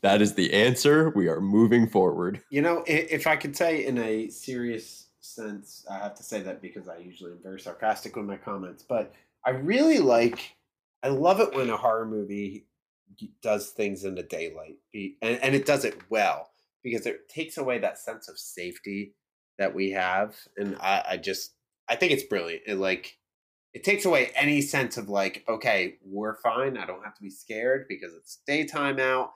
That 0.02 0.20
is 0.20 0.34
the 0.34 0.52
answer. 0.52 1.10
We 1.14 1.28
are 1.28 1.40
moving 1.40 1.86
forward. 1.88 2.42
you 2.50 2.60
know, 2.62 2.82
if 2.86 3.26
I 3.26 3.36
could 3.36 3.56
say 3.56 3.86
in 3.86 3.98
a 3.98 4.28
serious 4.30 5.06
sense, 5.20 5.86
I 5.90 5.94
have 5.98 6.14
to 6.16 6.22
say 6.22 6.40
that 6.42 6.60
because 6.60 6.88
I 6.88 6.96
usually 6.98 7.32
am 7.32 7.38
very 7.42 7.60
sarcastic 7.60 8.14
with 8.16 8.26
my 8.26 8.36
comments, 8.36 8.82
but 8.82 9.14
I 9.46 9.50
really 9.50 9.98
like, 9.98 10.56
I 11.02 11.08
love 11.08 11.40
it 11.40 11.54
when 11.54 11.70
a 11.70 11.76
horror 11.76 12.04
movie 12.06 12.66
does 13.42 13.70
things 13.70 14.04
in 14.04 14.14
the 14.14 14.22
daylight, 14.22 14.76
and, 14.94 15.38
and 15.42 15.54
it 15.54 15.66
does 15.66 15.84
it 15.84 15.98
well 16.10 16.50
because 16.82 17.06
it 17.06 17.28
takes 17.28 17.56
away 17.56 17.78
that 17.78 17.98
sense 17.98 18.28
of 18.28 18.38
safety 18.38 19.14
that 19.58 19.74
we 19.74 19.90
have, 19.92 20.36
and 20.56 20.76
I, 20.80 21.04
I 21.10 21.16
just, 21.16 21.54
I 21.88 21.96
think 21.96 22.12
it's 22.12 22.24
brilliant. 22.24 22.62
It 22.66 22.76
like, 22.76 23.16
it 23.72 23.84
takes 23.84 24.04
away 24.04 24.30
any 24.34 24.60
sense 24.60 24.96
of 24.96 25.08
like, 25.08 25.44
okay, 25.48 25.96
we're 26.04 26.36
fine. 26.36 26.76
I 26.76 26.86
don't 26.86 27.04
have 27.04 27.14
to 27.14 27.22
be 27.22 27.30
scared 27.30 27.86
because 27.88 28.12
it's 28.14 28.40
daytime 28.46 28.98
out 28.98 29.30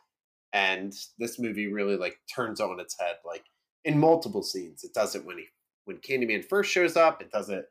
and 0.53 0.95
this 1.18 1.39
movie 1.39 1.66
really 1.66 1.97
like 1.97 2.18
turns 2.35 2.61
on 2.61 2.81
its 2.81 2.97
head 2.99 3.16
like 3.24 3.45
in 3.85 3.99
multiple 3.99 4.43
scenes 4.43 4.85
it 4.85 4.95
does 4.95 5.14
it 5.14 5.24
when 5.24 5.39
he 5.39 5.45
when 5.85 5.99
candyman 5.99 6.45
first 6.45 6.70
shows 6.70 6.97
up 6.97 7.20
it 7.20 7.31
does 7.31 7.51
it 7.51 7.66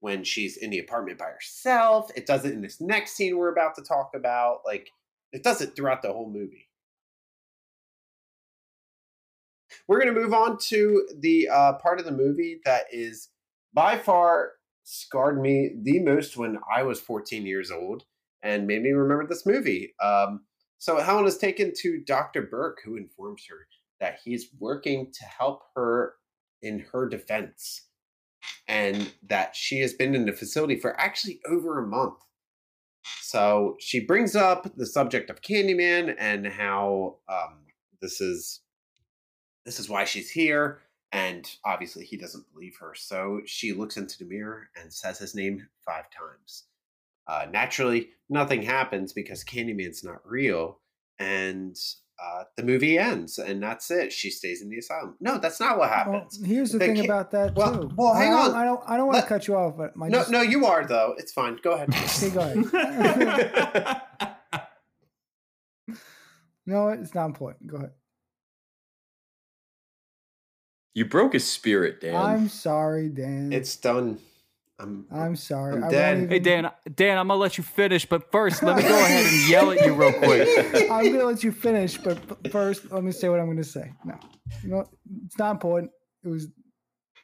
when 0.00 0.24
she's 0.24 0.56
in 0.56 0.70
the 0.70 0.78
apartment 0.78 1.18
by 1.18 1.26
herself 1.26 2.10
it 2.16 2.26
does 2.26 2.44
it 2.44 2.52
in 2.52 2.62
this 2.62 2.80
next 2.80 3.12
scene 3.12 3.36
we're 3.36 3.52
about 3.52 3.74
to 3.74 3.82
talk 3.82 4.10
about 4.14 4.60
like 4.64 4.90
it 5.32 5.42
does 5.42 5.60
it 5.60 5.74
throughout 5.74 6.02
the 6.02 6.12
whole 6.12 6.30
movie 6.30 6.68
we're 9.88 10.00
going 10.00 10.12
to 10.12 10.20
move 10.20 10.34
on 10.34 10.58
to 10.58 11.06
the 11.18 11.48
uh, 11.48 11.72
part 11.74 11.98
of 11.98 12.06
the 12.06 12.12
movie 12.12 12.60
that 12.64 12.84
is 12.92 13.28
by 13.72 13.96
far 13.96 14.52
scarred 14.84 15.40
me 15.40 15.70
the 15.82 16.00
most 16.00 16.36
when 16.36 16.58
i 16.74 16.82
was 16.82 17.00
14 17.00 17.46
years 17.46 17.70
old 17.70 18.04
and 18.42 18.66
made 18.66 18.82
me 18.82 18.90
remember 18.90 19.26
this 19.26 19.46
movie 19.46 19.94
um, 20.02 20.40
so 20.78 20.98
Helen 20.98 21.26
is 21.26 21.38
taken 21.38 21.72
to 21.78 22.02
Dr. 22.06 22.42
Burke, 22.42 22.80
who 22.84 22.96
informs 22.96 23.44
her 23.48 23.66
that 24.00 24.18
he's 24.22 24.50
working 24.58 25.10
to 25.12 25.24
help 25.24 25.62
her 25.74 26.14
in 26.62 26.84
her 26.92 27.08
defense 27.08 27.86
and 28.68 29.12
that 29.26 29.56
she 29.56 29.80
has 29.80 29.94
been 29.94 30.14
in 30.14 30.26
the 30.26 30.32
facility 30.32 30.76
for 30.76 30.98
actually 31.00 31.40
over 31.48 31.78
a 31.78 31.86
month. 31.86 32.18
So 33.22 33.76
she 33.80 34.00
brings 34.00 34.34
up 34.36 34.76
the 34.76 34.86
subject 34.86 35.30
of 35.30 35.42
Candyman 35.42 36.14
and 36.18 36.46
how 36.46 37.16
um, 37.28 37.58
this 38.00 38.20
is 38.20 38.60
this 39.64 39.80
is 39.80 39.88
why 39.88 40.04
she's 40.04 40.30
here. 40.30 40.80
And 41.12 41.48
obviously, 41.64 42.04
he 42.04 42.16
doesn't 42.16 42.52
believe 42.52 42.76
her. 42.80 42.92
So 42.94 43.40
she 43.46 43.72
looks 43.72 43.96
into 43.96 44.18
the 44.18 44.24
mirror 44.24 44.68
and 44.80 44.92
says 44.92 45.18
his 45.18 45.34
name 45.34 45.66
five 45.84 46.04
times. 46.10 46.64
Uh, 47.28 47.46
naturally, 47.50 48.10
nothing 48.28 48.62
happens 48.62 49.12
because 49.12 49.44
Candyman's 49.44 50.04
not 50.04 50.20
real, 50.24 50.80
and 51.18 51.76
uh, 52.22 52.44
the 52.56 52.62
movie 52.62 52.96
ends, 52.98 53.38
and 53.38 53.62
that's 53.62 53.90
it. 53.90 54.12
She 54.12 54.30
stays 54.30 54.62
in 54.62 54.70
the 54.70 54.78
asylum. 54.78 55.16
No, 55.20 55.38
that's 55.38 55.60
not 55.60 55.78
what 55.78 55.90
Well, 55.90 55.98
happens. 55.98 56.40
here's 56.44 56.72
the 56.72 56.78
They 56.78 56.86
thing 56.86 56.96
can't- 56.96 57.06
about 57.08 57.30
that 57.32 57.54
well- 57.54 57.78
too. 57.88 57.90
well, 57.96 58.14
hang 58.14 58.32
I, 58.32 58.36
on. 58.38 58.54
I 58.54 58.64
don't. 58.64 58.80
I 58.86 58.96
don't 58.96 59.06
want 59.06 59.16
Let- 59.16 59.22
to 59.24 59.28
cut 59.28 59.46
you 59.48 59.56
off, 59.56 59.76
but 59.76 59.96
my 59.96 60.08
no, 60.08 60.18
just, 60.18 60.30
no, 60.30 60.40
you 60.40 60.64
are 60.66 60.86
though. 60.86 61.14
It's 61.18 61.32
fine. 61.32 61.58
Go 61.62 61.72
ahead. 61.72 61.88
Okay, 61.94 62.30
go 62.30 62.40
ahead. 62.40 64.02
no, 66.66 66.88
it's 66.88 67.14
not 67.14 67.26
important. 67.26 67.68
Go 67.70 67.76
ahead. 67.78 67.92
You 70.94 71.04
broke 71.04 71.34
his 71.34 71.46
spirit, 71.46 72.00
Dan. 72.00 72.16
I'm 72.16 72.48
sorry, 72.48 73.08
Dan. 73.10 73.52
it's 73.52 73.76
done. 73.76 74.18
I'm. 74.78 75.06
I'm 75.10 75.36
sorry. 75.36 75.74
I'm 75.76 75.84
I 75.84 75.88
dead. 75.88 76.18
won't 76.18 76.30
Hey 76.30 76.38
Dan, 76.38 76.70
Dan, 76.94 77.18
I'm 77.18 77.28
gonna 77.28 77.40
let 77.40 77.56
you 77.56 77.64
finish, 77.64 78.04
but 78.06 78.30
first 78.30 78.62
let 78.62 78.76
me 78.76 78.82
go 78.82 78.88
ahead 78.98 79.26
and 79.26 79.48
yell 79.48 79.70
at 79.70 79.84
you 79.84 79.94
real 79.94 80.12
quick. 80.12 80.48
I'm 80.90 81.12
gonna 81.12 81.24
let 81.24 81.42
you 81.42 81.52
finish, 81.52 81.96
but 81.98 82.18
first, 82.52 82.90
let 82.92 83.02
me 83.02 83.12
say 83.12 83.28
what 83.28 83.40
I'm 83.40 83.46
gonna 83.46 83.64
say. 83.64 83.92
No, 84.04 84.18
you 84.62 84.68
know, 84.70 84.84
it's 85.24 85.38
not 85.38 85.52
important. 85.52 85.90
It 86.24 86.28
was 86.28 86.48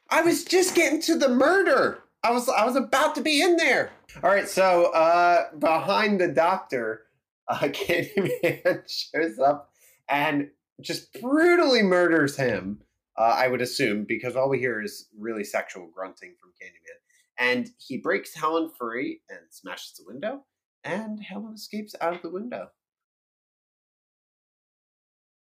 I 0.09 0.21
was 0.21 0.43
just 0.43 0.75
getting 0.75 1.01
to 1.01 1.17
the 1.17 1.29
murder. 1.29 1.99
I 2.23 2.31
was 2.31 2.49
I 2.49 2.65
was 2.65 2.75
about 2.75 3.15
to 3.15 3.21
be 3.21 3.41
in 3.41 3.57
there. 3.57 3.91
All 4.23 4.29
right, 4.29 4.47
so 4.47 4.91
uh 4.93 5.49
behind 5.59 6.19
the 6.19 6.29
doctor, 6.29 7.03
uh 7.47 7.57
Candyman 7.61 8.81
shows 8.87 9.37
up 9.39 9.69
and 10.09 10.49
just 10.81 11.13
brutally 11.21 11.83
murders 11.83 12.35
him. 12.37 12.79
Uh, 13.15 13.35
I 13.37 13.47
would 13.47 13.61
assume 13.61 14.05
because 14.05 14.35
all 14.35 14.49
we 14.49 14.57
hear 14.57 14.81
is 14.81 15.07
really 15.15 15.43
sexual 15.43 15.87
grunting 15.93 16.33
from 16.41 16.49
Candyman, 16.51 16.97
and 17.39 17.69
he 17.77 17.97
breaks 17.97 18.33
Helen 18.33 18.69
free 18.77 19.21
and 19.29 19.39
smashes 19.49 19.93
the 19.97 20.05
window, 20.05 20.45
and 20.83 21.19
Helen 21.21 21.53
escapes 21.53 21.95
out 22.01 22.15
of 22.15 22.21
the 22.21 22.29
window. 22.29 22.69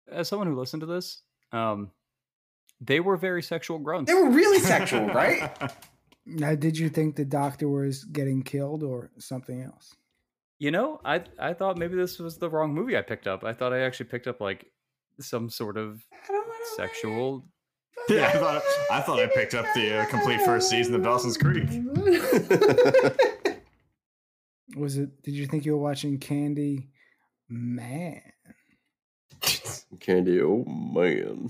As 0.09 0.27
someone 0.27 0.47
who 0.47 0.57
listened 0.57 0.81
to 0.81 0.87
this, 0.87 1.21
um, 1.51 1.91
they 2.79 2.99
were 2.99 3.17
very 3.17 3.43
sexual 3.43 3.79
grunts. 3.79 4.11
They 4.11 4.15
were 4.15 4.29
really 4.29 4.59
sexual, 4.59 5.07
right? 5.07 5.51
now. 6.25 6.55
Did 6.55 6.77
you 6.77 6.89
think 6.89 7.15
the 7.15 7.25
doctor 7.25 7.67
was 7.67 8.03
getting 8.03 8.43
killed 8.43 8.83
or 8.83 9.11
something 9.17 9.61
else? 9.61 9.95
You 10.59 10.71
know, 10.71 10.99
I 11.05 11.23
I 11.39 11.53
thought 11.53 11.77
maybe 11.77 11.95
this 11.95 12.19
was 12.19 12.37
the 12.37 12.49
wrong 12.49 12.73
movie 12.73 12.97
I 12.97 13.01
picked 13.01 13.27
up. 13.27 13.43
I 13.43 13.53
thought 13.53 13.73
I 13.73 13.79
actually 13.79 14.07
picked 14.07 14.27
up 14.27 14.41
like 14.41 14.71
some 15.19 15.49
sort 15.49 15.77
of 15.77 16.03
sexual. 16.75 17.45
yeah, 18.15 18.27
I 18.27 18.31
thought 18.37 18.61
I 18.91 19.01
thought 19.01 19.19
I 19.19 19.27
picked 19.27 19.53
up 19.53 19.65
the 19.75 19.99
uh, 19.99 20.05
complete 20.05 20.41
first 20.41 20.69
season 20.69 20.95
of 20.95 21.03
Dawson's 21.03 21.37
Creek. 21.37 21.67
Was 24.75 24.97
it? 24.97 25.23
Did 25.23 25.33
you 25.35 25.47
think 25.47 25.65
you 25.65 25.71
were 25.73 25.81
watching 25.81 26.19
Candy 26.19 26.89
Man. 27.49 28.21
Candy, 29.99 30.41
oh 30.41 30.65
man. 30.65 31.49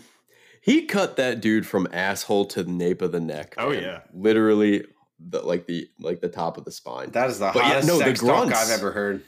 He 0.61 0.85
cut 0.85 1.15
that 1.17 1.41
dude 1.41 1.65
from 1.65 1.87
asshole 1.91 2.45
to 2.47 2.63
the 2.63 2.71
nape 2.71 3.01
of 3.01 3.11
the 3.11 3.19
neck. 3.19 3.55
Oh, 3.57 3.71
yeah. 3.71 4.01
Literally 4.13 4.83
the 5.19 5.41
like 5.41 5.65
the 5.65 5.87
like 5.99 6.21
the 6.21 6.27
top 6.29 6.57
of 6.57 6.65
the 6.65 6.71
spine. 6.71 7.09
That 7.11 7.29
is 7.29 7.39
the 7.39 7.51
But 7.53 7.63
yeah, 7.63 7.67
hottest 7.69 7.87
no, 7.87 7.97
the 7.97 8.03
sex 8.05 8.19
talk 8.19 8.27
grunts. 8.47 8.53
I've 8.71 8.77
ever 8.77 8.91
heard. 8.91 9.23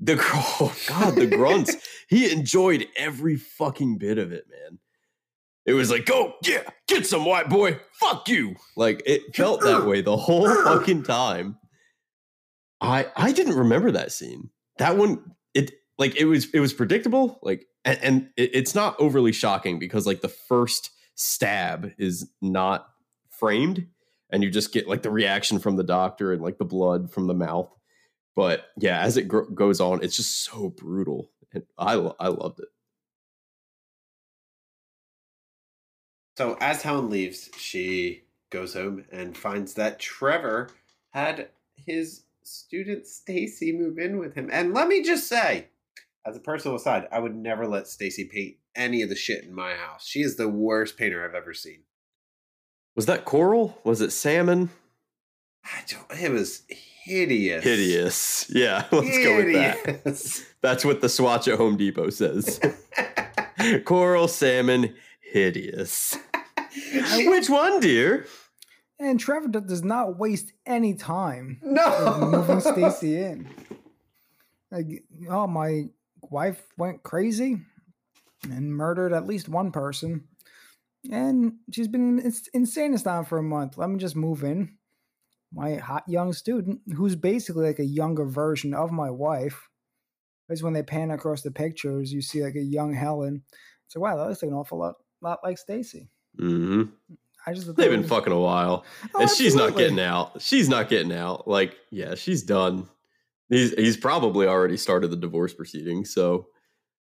The 0.00 0.14
gr- 0.14 0.22
oh 0.32 0.76
god, 0.88 1.16
the 1.16 1.26
grunts. 1.26 1.74
he 2.08 2.30
enjoyed 2.30 2.86
every 2.96 3.36
fucking 3.36 3.98
bit 3.98 4.18
of 4.18 4.30
it, 4.32 4.44
man. 4.48 4.78
It 5.68 5.74
was 5.74 5.90
like, 5.90 6.06
go, 6.06 6.32
yeah, 6.42 6.62
get 6.86 7.06
some 7.06 7.26
white 7.26 7.50
boy. 7.50 7.78
Fuck 8.00 8.26
you. 8.26 8.56
Like 8.74 9.02
it 9.04 9.36
felt 9.36 9.60
that 9.60 9.84
way 9.84 10.00
the 10.00 10.16
whole 10.16 10.48
fucking 10.64 11.02
time. 11.02 11.58
I 12.80 13.08
I 13.14 13.32
didn't 13.32 13.54
remember 13.54 13.90
that 13.90 14.10
scene. 14.10 14.48
That 14.78 14.96
one, 14.96 15.22
it 15.52 15.72
like 15.98 16.16
it 16.16 16.24
was 16.24 16.48
it 16.54 16.60
was 16.60 16.72
predictable. 16.72 17.38
Like 17.42 17.66
and, 17.84 17.98
and 18.02 18.28
it, 18.38 18.54
it's 18.54 18.74
not 18.74 18.98
overly 18.98 19.30
shocking 19.30 19.78
because 19.78 20.06
like 20.06 20.22
the 20.22 20.30
first 20.30 20.90
stab 21.16 21.92
is 21.98 22.30
not 22.40 22.88
framed, 23.28 23.88
and 24.30 24.42
you 24.42 24.48
just 24.50 24.72
get 24.72 24.88
like 24.88 25.02
the 25.02 25.10
reaction 25.10 25.58
from 25.58 25.76
the 25.76 25.84
doctor 25.84 26.32
and 26.32 26.40
like 26.40 26.56
the 26.56 26.64
blood 26.64 27.12
from 27.12 27.26
the 27.26 27.34
mouth. 27.34 27.68
But 28.34 28.68
yeah, 28.78 29.00
as 29.02 29.18
it 29.18 29.28
gro- 29.28 29.50
goes 29.50 29.82
on, 29.82 30.02
it's 30.02 30.16
just 30.16 30.44
so 30.44 30.70
brutal. 30.70 31.30
And 31.52 31.64
I 31.76 31.92
I 32.18 32.28
loved 32.28 32.60
it. 32.60 32.68
So 36.38 36.56
as 36.60 36.82
Helen 36.82 37.10
leaves, 37.10 37.50
she 37.56 38.22
goes 38.50 38.74
home 38.74 39.04
and 39.10 39.36
finds 39.36 39.74
that 39.74 39.98
Trevor 39.98 40.70
had 41.10 41.48
his 41.74 42.22
student 42.44 43.08
Stacy 43.08 43.72
move 43.72 43.98
in 43.98 44.18
with 44.18 44.36
him. 44.36 44.48
And 44.52 44.72
let 44.72 44.86
me 44.86 45.02
just 45.02 45.26
say, 45.26 45.66
as 46.24 46.36
a 46.36 46.40
personal 46.40 46.76
aside, 46.76 47.08
I 47.10 47.18
would 47.18 47.34
never 47.34 47.66
let 47.66 47.88
Stacy 47.88 48.24
paint 48.24 48.54
any 48.76 49.02
of 49.02 49.08
the 49.08 49.16
shit 49.16 49.42
in 49.42 49.52
my 49.52 49.72
house. 49.72 50.06
She 50.06 50.22
is 50.22 50.36
the 50.36 50.48
worst 50.48 50.96
painter 50.96 51.24
I've 51.24 51.34
ever 51.34 51.52
seen. 51.52 51.80
Was 52.94 53.06
that 53.06 53.24
coral? 53.24 53.80
Was 53.82 54.00
it 54.00 54.12
salmon? 54.12 54.70
I 55.64 55.80
don't, 55.88 56.22
it 56.22 56.30
was 56.30 56.62
hideous. 56.68 57.64
Hideous. 57.64 58.48
Yeah, 58.48 58.84
let's 58.92 59.18
go 59.18 59.38
with 59.38 59.54
that. 59.54 60.44
That's 60.62 60.84
what 60.84 61.00
the 61.00 61.08
swatch 61.08 61.48
at 61.48 61.58
Home 61.58 61.76
Depot 61.76 62.10
says. 62.10 62.60
Coral, 63.84 64.28
salmon, 64.28 64.94
hideous. 65.32 66.16
Which 67.28 67.48
one, 67.48 67.80
dear? 67.80 68.26
And 69.00 69.20
Trevor 69.20 69.48
does 69.48 69.84
not 69.84 70.18
waste 70.18 70.52
any 70.66 70.94
time 70.94 71.60
no. 71.62 72.18
moving 72.32 72.60
Stacy 72.60 73.16
in. 73.16 73.48
Like, 74.70 75.04
oh, 75.30 75.46
my 75.46 75.84
wife 76.20 76.62
went 76.76 77.02
crazy 77.02 77.58
and 78.44 78.74
murdered 78.74 79.12
at 79.12 79.26
least 79.26 79.48
one 79.48 79.70
person. 79.70 80.24
And 81.10 81.54
she's 81.72 81.88
been 81.88 82.18
in 82.18 82.24
ins- 82.24 82.48
insane 82.52 82.92
asylum 82.92 83.24
for 83.24 83.38
a 83.38 83.42
month. 83.42 83.78
Let 83.78 83.88
me 83.88 83.98
just 83.98 84.16
move 84.16 84.42
in. 84.42 84.76
My 85.52 85.76
hot 85.76 86.04
young 86.06 86.32
student, 86.32 86.80
who's 86.94 87.16
basically 87.16 87.66
like 87.66 87.78
a 87.78 87.84
younger 87.84 88.26
version 88.26 88.74
of 88.74 88.90
my 88.90 89.10
wife. 89.10 89.68
Because 90.46 90.62
when 90.62 90.72
they 90.72 90.82
pan 90.82 91.10
across 91.10 91.42
the 91.42 91.50
pictures, 91.50 92.12
you 92.12 92.20
see 92.20 92.42
like 92.42 92.56
a 92.56 92.60
young 92.60 92.92
Helen. 92.92 93.44
So 93.86 94.00
wow, 94.00 94.16
that 94.16 94.28
looks 94.28 94.42
like 94.42 94.50
an 94.50 94.56
awful 94.56 94.78
lot, 94.78 94.96
lot 95.22 95.38
like 95.42 95.56
Stacy. 95.56 96.10
Hmm 96.36 96.84
I 97.46 97.54
just 97.54 97.66
They've 97.76 97.90
been 97.90 98.00
was- 98.02 98.10
fucking 98.10 98.32
a 98.32 98.38
while, 98.38 98.84
Oh, 99.14 99.20
and 99.22 99.30
she's 99.30 99.54
not 99.54 99.74
getting 99.76 99.98
out. 100.00 100.42
She's 100.42 100.68
not 100.68 100.88
getting 100.90 101.12
out. 101.12 101.48
Like, 101.48 101.76
yeah, 101.90 102.14
she's 102.14 102.42
done. 102.42 102.86
He's 103.48 103.72
he's 103.72 103.96
probably 103.96 104.46
already 104.46 104.76
started 104.76 105.08
the 105.08 105.16
divorce 105.16 105.54
proceedings. 105.54 106.12
So, 106.12 106.48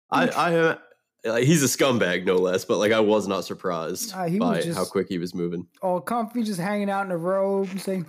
I 0.09 0.27
I 0.29 0.55
uh, 0.55 0.77
like, 1.25 1.43
he's 1.43 1.61
a 1.61 1.67
scumbag, 1.67 2.25
no 2.25 2.35
less. 2.37 2.65
But 2.65 2.77
like, 2.79 2.91
I 2.91 2.99
was 2.99 3.27
not 3.27 3.45
surprised 3.45 4.15
was 4.15 4.39
by 4.39 4.73
how 4.73 4.85
quick 4.85 5.07
he 5.09 5.19
was 5.19 5.35
moving. 5.35 5.67
all 5.83 6.01
comfy, 6.01 6.41
just 6.41 6.59
hanging 6.59 6.89
out 6.89 7.05
in 7.05 7.11
a 7.11 7.17
robe, 7.17 7.69
saying, 7.79 8.07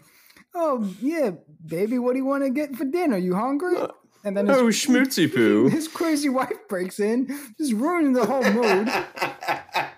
"Oh 0.55 0.88
yeah, 1.02 1.32
baby, 1.66 1.98
what 1.98 2.12
do 2.14 2.18
you 2.20 2.24
want 2.24 2.42
to 2.44 2.48
get 2.50 2.74
for 2.74 2.86
dinner? 2.86 3.18
You 3.18 3.34
hungry?" 3.34 3.76
Uh, 3.76 3.88
And 4.24 4.34
then 4.34 4.48
Oh, 4.50 4.68
his, 4.68 4.76
schmootsy 4.86 5.30
poo. 5.30 5.68
his 5.68 5.88
crazy 5.88 6.30
wife 6.30 6.66
breaks 6.70 6.98
in, 7.00 7.26
just 7.59 7.74
ruining 7.74 8.14
the 8.14 8.24
whole 8.24 8.42
mood. 8.50 8.88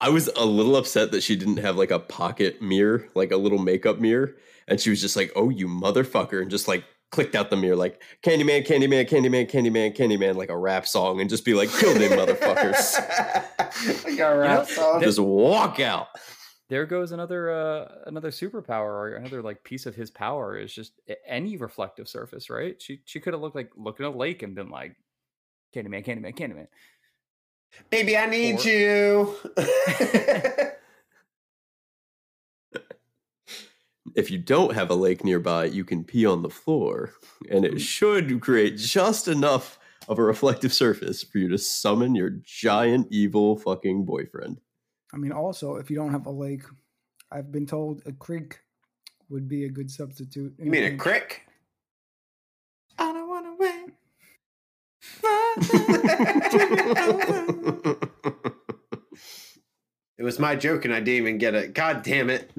I 0.00 0.10
was 0.10 0.28
a 0.36 0.44
little 0.44 0.76
upset 0.76 1.10
that 1.12 1.22
she 1.22 1.36
didn't 1.36 1.58
have 1.58 1.76
like 1.76 1.90
a 1.90 1.98
pocket 1.98 2.60
mirror, 2.60 3.08
like 3.14 3.32
a 3.32 3.36
little 3.36 3.58
makeup 3.58 3.98
mirror, 3.98 4.36
and 4.68 4.80
she 4.80 4.90
was 4.90 5.00
just 5.00 5.16
like, 5.16 5.32
"Oh, 5.36 5.48
you 5.48 5.66
motherfucker," 5.68 6.40
and 6.42 6.50
just 6.50 6.68
like 6.68 6.84
clicked 7.10 7.34
out 7.34 7.50
the 7.50 7.56
mirror, 7.56 7.76
like 7.76 8.02
"Candyman, 8.22 8.66
Candyman, 8.66 9.08
Candyman, 9.08 9.50
Candyman, 9.50 9.96
Candyman," 9.96 10.36
like 10.36 10.50
a 10.50 10.56
rap 10.58 10.86
song, 10.86 11.20
and 11.20 11.30
just 11.30 11.44
be 11.44 11.54
like, 11.54 11.70
"Kill 11.70 11.94
them 11.94 12.12
motherfuckers." 12.12 12.92
like 14.04 14.18
a 14.18 14.36
rap 14.36 14.66
song. 14.66 15.00
just 15.02 15.18
walk 15.18 15.80
out. 15.80 16.08
there 16.68 16.84
goes 16.86 17.12
another 17.12 17.50
uh 17.50 17.88
another 18.06 18.30
superpower 18.30 18.88
or 18.88 19.16
another 19.16 19.42
like 19.42 19.62
piece 19.64 19.86
of 19.86 19.94
his 19.94 20.10
power 20.10 20.58
is 20.58 20.72
just 20.74 20.92
any 21.26 21.56
reflective 21.56 22.08
surface 22.08 22.50
right 22.50 22.82
she 22.82 23.00
she 23.04 23.20
could 23.20 23.32
have 23.32 23.40
looked 23.40 23.54
like 23.54 23.70
looked 23.76 24.00
at 24.00 24.06
a 24.06 24.10
lake 24.10 24.42
and 24.42 24.54
been 24.56 24.68
like 24.70 24.96
candyman 25.74 26.04
candyman 26.04 26.34
candyman 26.36 26.66
Baby, 27.90 28.16
I 28.16 28.26
need 28.26 28.60
Or- 28.60 28.68
you. 28.68 29.36
If 34.14 34.30
you 34.30 34.38
don't 34.38 34.74
have 34.74 34.90
a 34.90 34.94
lake 34.94 35.24
nearby, 35.24 35.66
you 35.66 35.84
can 35.84 36.02
pee 36.02 36.24
on 36.24 36.40
the 36.40 36.48
floor, 36.48 37.12
and 37.50 37.66
it 37.66 37.74
mm. 37.74 37.80
should 37.80 38.40
create 38.40 38.78
just 38.78 39.28
enough 39.28 39.78
of 40.08 40.18
a 40.18 40.22
reflective 40.22 40.72
surface 40.72 41.22
for 41.22 41.36
you 41.36 41.48
to 41.48 41.58
summon 41.58 42.14
your 42.14 42.30
giant 42.42 43.08
evil 43.10 43.58
fucking 43.58 44.06
boyfriend. 44.06 44.58
I 45.12 45.18
mean, 45.18 45.32
also, 45.32 45.76
if 45.76 45.90
you 45.90 45.96
don't 45.96 46.12
have 46.12 46.24
a 46.24 46.30
lake, 46.30 46.62
I've 47.30 47.52
been 47.52 47.66
told 47.66 48.00
a 48.06 48.12
creek 48.12 48.58
would 49.28 49.48
be 49.48 49.64
a 49.64 49.68
good 49.68 49.90
substitute. 49.90 50.54
you 50.58 50.70
mean 50.70 50.84
a 50.84 50.86
in- 50.86 50.98
crick? 50.98 51.42
I 52.98 53.12
don't 53.12 53.28
want 53.28 53.44
to 53.46 53.56
wait. 53.58 53.92
It 60.18 60.22
was 60.22 60.38
my 60.38 60.56
joke 60.56 60.84
and 60.84 60.94
I 60.94 61.00
didn't 61.00 61.14
even 61.22 61.38
get 61.38 61.54
it. 61.54 61.74
God 61.74 62.02
damn 62.02 62.30
it. 62.30 62.50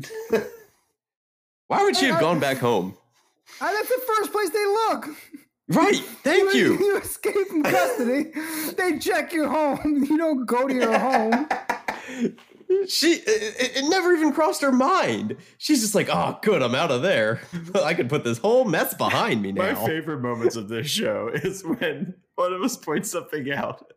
Why 1.68 1.84
would 1.84 1.96
she 1.98 2.06
have 2.06 2.20
gone 2.20 2.40
back 2.40 2.58
home? 2.58 2.96
Ah, 3.60 3.72
that's 3.74 3.90
the 3.90 4.02
first 4.06 4.32
place 4.32 4.50
they 4.52 4.66
look. 4.66 5.08
Right. 5.70 5.96
Thank 6.24 6.54
you. 6.54 6.78
You 6.78 6.98
escape 6.98 7.48
from 7.48 7.64
custody. 7.64 8.32
they 8.78 9.00
check 9.00 9.34
your 9.34 9.50
home. 9.50 10.06
You 10.08 10.18
don't 10.18 10.46
go 10.46 10.68
to 10.68 10.74
your 10.74 10.98
home. 10.98 11.48
She 12.88 13.14
it, 13.14 13.26
it- 13.28 13.78
it 13.78 13.90
never 13.90 14.14
even 14.14 14.32
crossed 14.34 14.62
her 14.62 14.72
mind. 14.72 15.38
She's 15.58 15.82
just 15.82 15.96
like, 15.96 16.10
"Oh, 16.12 16.38
good, 16.42 16.62
I'm 16.62 16.76
out 16.76 16.92
of 16.92 17.02
there. 17.02 17.42
I 17.76 17.94
can 17.94 18.08
put 18.08 18.24
this 18.24 18.38
whole 18.38 18.66
mess 18.66 18.94
behind 18.94 19.42
me 19.42 19.52
now." 19.52 19.62
My 19.64 19.72
now." 19.72 19.86
favorite 19.86 20.20
moments 20.22 20.56
of 20.58 20.68
this 20.70 20.88
show 20.88 21.30
is 21.34 21.64
when 21.64 22.16
one 22.38 22.54
of 22.54 22.62
us 22.62 22.78
points 22.78 23.12
something 23.12 23.52
out 23.52 23.92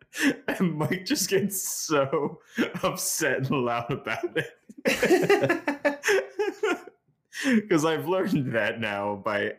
and 0.47 0.73
Mike 0.73 1.05
just 1.05 1.29
gets 1.29 1.61
so 1.61 2.39
upset 2.83 3.37
and 3.37 3.51
loud 3.51 3.91
about 3.91 4.25
it. 4.35 5.99
Because 7.45 7.85
I've 7.85 8.07
learned 8.07 8.53
that 8.53 8.79
now 8.79 9.15
by 9.15 9.53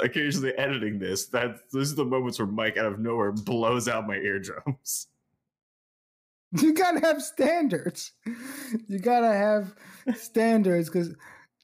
occasionally 0.00 0.52
editing 0.56 0.98
this, 0.98 1.26
that 1.26 1.58
these 1.72 1.92
are 1.92 1.96
the 1.96 2.04
moments 2.04 2.38
where 2.38 2.46
Mike 2.48 2.78
out 2.78 2.86
of 2.86 3.00
nowhere 3.00 3.32
blows 3.32 3.86
out 3.88 4.06
my 4.06 4.16
eardrums. 4.16 5.08
You 6.52 6.72
gotta 6.72 7.00
have 7.00 7.20
standards. 7.22 8.12
You 8.86 8.98
gotta 9.00 9.34
have 9.34 9.74
standards 10.16 10.88
because 10.88 11.14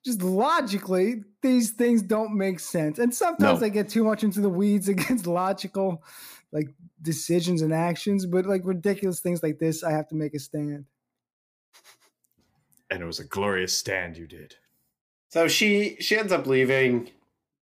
just 0.05 0.21
logically, 0.23 1.23
these 1.41 1.71
things 1.71 2.03
don't 2.03 2.37
make 2.37 2.61
sense. 2.61 2.99
And 2.99 3.15
sometimes 3.15 3.61
No. 3.61 3.67
I 3.67 3.71
get 3.71 3.89
too 3.89 4.05
much 4.05 4.25
into 4.25 4.43
the 4.43 4.51
weeds 4.51 4.89
against 4.89 5.27
logical, 5.27 6.05
like 6.55 6.69
decisions 7.03 7.61
and 7.61 7.75
actions. 7.75 8.25
But 8.25 8.47
like 8.47 8.63
ridiculous 8.65 9.21
things 9.21 9.43
like 9.43 9.59
this, 9.59 9.85
I 9.85 9.91
have 9.91 10.09
to 10.09 10.15
make 10.15 10.35
a 10.35 10.39
stand. 10.39 10.87
And 12.91 13.03
it 13.03 13.07
was 13.07 13.19
a 13.19 13.25
glorious 13.25 13.77
stand 13.77 14.17
you 14.17 14.27
did. 14.27 14.55
so 15.29 15.49
she 15.49 15.97
she 16.01 16.17
ends 16.17 16.33
up 16.33 16.47
leaving 16.47 17.11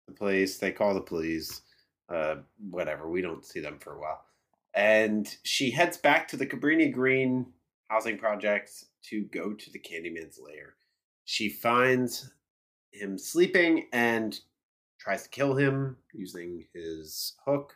the 0.08 0.14
place. 0.14 0.58
They 0.58 0.72
call 0.74 0.94
the 0.94 1.02
police. 1.02 1.62
Uh, 2.10 2.38
whatever. 2.72 3.08
We 3.08 3.22
don't 3.22 3.46
see 3.46 3.60
them 3.60 3.78
for 3.80 3.94
a 3.94 4.00
while. 4.00 4.26
And 4.74 5.34
she 5.44 5.70
heads 5.70 5.96
back 5.96 6.28
to 6.30 6.38
the 6.38 6.46
Cabrini 6.48 6.92
Green 6.92 7.46
housing 7.88 8.18
project 8.18 8.72
to 9.10 9.26
go 9.26 9.54
to 9.54 9.72
the 9.72 9.80
Candyman's 9.80 10.40
lair. 10.44 10.74
She 11.26 11.50
finds 11.50 12.32
him 12.92 13.18
sleeping 13.18 13.88
and 13.94 14.40
tries 15.00 15.24
to 15.24 15.30
kill 15.30 15.56
him 15.56 15.98
using 16.14 16.66
his 16.74 17.34
hook. 17.46 17.76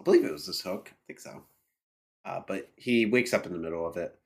I 0.00 0.04
believe 0.04 0.24
it 0.24 0.32
was 0.32 0.46
this 0.46 0.60
hook. 0.60 0.90
I 0.92 0.96
think 1.06 1.20
so. 1.20 1.42
Uh, 2.24 2.40
but 2.46 2.70
he 2.76 3.06
wakes 3.06 3.32
up 3.32 3.46
in 3.46 3.52
the 3.52 3.58
middle 3.58 3.86
of 3.86 3.96
it 3.96 4.18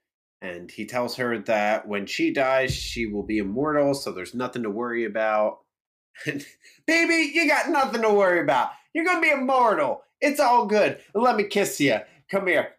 and 0.42 0.70
he 0.70 0.86
tells 0.86 1.16
her 1.16 1.38
that 1.40 1.86
when 1.86 2.06
she 2.06 2.32
dies, 2.32 2.74
she 2.74 3.06
will 3.06 3.22
be 3.22 3.38
immortal, 3.38 3.94
so 3.94 4.10
there's 4.10 4.34
nothing 4.34 4.62
to 4.62 4.70
worry 4.70 5.04
about. 5.04 5.60
Baby, 6.86 7.32
you 7.34 7.46
got 7.46 7.68
nothing 7.68 8.02
to 8.02 8.12
worry 8.12 8.40
about. 8.40 8.70
You're 8.94 9.04
gonna 9.04 9.20
be 9.20 9.30
immortal. 9.30 10.02
It's 10.20 10.40
all 10.40 10.66
good. 10.66 11.00
Let 11.14 11.36
me 11.36 11.44
kiss 11.44 11.80
you. 11.80 11.98
Come 12.30 12.46
here. 12.46 12.74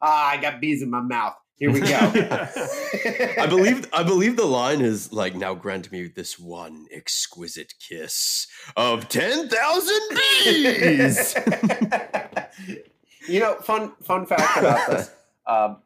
Ah, 0.00 0.28
I 0.30 0.36
got 0.38 0.60
bees 0.60 0.82
in 0.82 0.90
my 0.90 1.00
mouth. 1.00 1.34
Here 1.58 1.72
we 1.72 1.80
go. 1.80 1.88
I 3.38 3.46
believe 3.48 3.88
I 3.92 4.02
believe 4.02 4.36
the 4.36 4.44
line 4.44 4.82
is 4.82 5.10
like, 5.12 5.34
now 5.34 5.54
grant 5.54 5.90
me 5.90 6.06
this 6.08 6.38
one 6.38 6.86
exquisite 6.92 7.72
kiss 7.78 8.46
of 8.76 9.08
ten 9.08 9.48
thousand 9.48 10.00
bees. 10.44 11.34
you 13.28 13.40
know, 13.40 13.54
fun 13.56 13.92
fun 14.02 14.26
fact 14.26 14.58
about 14.58 14.90
this. 14.90 15.10
Um, 15.48 15.76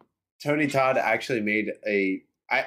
Tony 0.42 0.66
Todd 0.68 0.96
actually 0.96 1.42
made 1.42 1.70
a. 1.86 2.22
I 2.50 2.64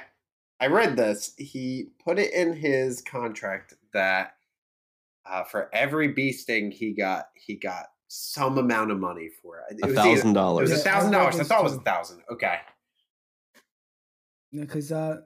I 0.60 0.68
read 0.68 0.96
this. 0.96 1.34
He 1.36 1.88
put 2.04 2.20
it 2.20 2.32
in 2.32 2.54
his 2.54 3.00
contract 3.02 3.74
that 3.92 4.36
uh, 5.28 5.42
for 5.42 5.68
every 5.74 6.06
bee 6.06 6.30
sting 6.30 6.70
he 6.70 6.92
got, 6.92 7.30
he 7.34 7.56
got 7.56 7.86
some 8.06 8.58
amount 8.58 8.92
of 8.92 9.00
money 9.00 9.28
for 9.42 9.58
it. 9.68 9.76
It 9.76 9.82
A 9.82 9.86
was 9.88 9.96
either- 9.98 10.08
thousand 10.14 10.30
It 10.30 10.34
dollars. 10.34 10.70
was 10.70 10.80
a 10.80 10.82
thousand 10.84 11.10
dollars. 11.10 11.40
I 11.40 11.42
thought 11.42 11.60
it 11.60 11.64
was 11.64 11.74
a 11.74 11.80
thousand. 11.80 12.22
Okay. 12.30 12.58
Because 14.54 14.92
uh, 14.92 15.18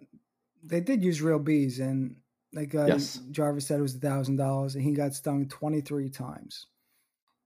they 0.64 0.80
did 0.80 1.02
use 1.04 1.20
real 1.22 1.38
bees, 1.38 1.78
and 1.80 2.16
like 2.52 2.74
uh, 2.74 2.86
Yes. 2.86 3.20
Jarvis 3.30 3.66
said, 3.66 3.78
it 3.78 3.82
was 3.82 3.94
a 3.94 3.98
thousand 4.00 4.36
dollars, 4.36 4.74
and 4.74 4.82
he 4.84 4.92
got 4.92 5.14
stung 5.14 5.48
twenty 5.48 5.80
three 5.80 6.08
times, 6.08 6.66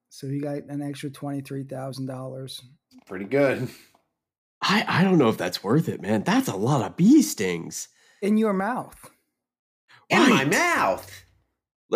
so 0.08 0.28
he 0.28 0.40
got 0.40 0.58
an 0.68 0.82
extra 0.82 1.10
twenty 1.10 1.40
three 1.40 1.64
thousand 1.64 2.06
dollars. 2.06 2.60
Pretty 3.06 3.24
good. 3.24 3.68
I, 4.62 4.84
I 4.86 5.02
don't 5.02 5.18
know 5.18 5.28
if 5.28 5.36
that's 5.38 5.64
worth 5.64 5.88
it, 5.88 6.00
man. 6.00 6.22
That's 6.22 6.46
a 6.48 6.56
lot 6.56 6.86
of 6.86 6.96
bee 6.96 7.22
stings. 7.22 7.88
in 8.22 8.36
your 8.38 8.52
mouth. 8.52 9.10
In 10.08 10.28
my 10.28 10.44
mouth. 10.44 11.24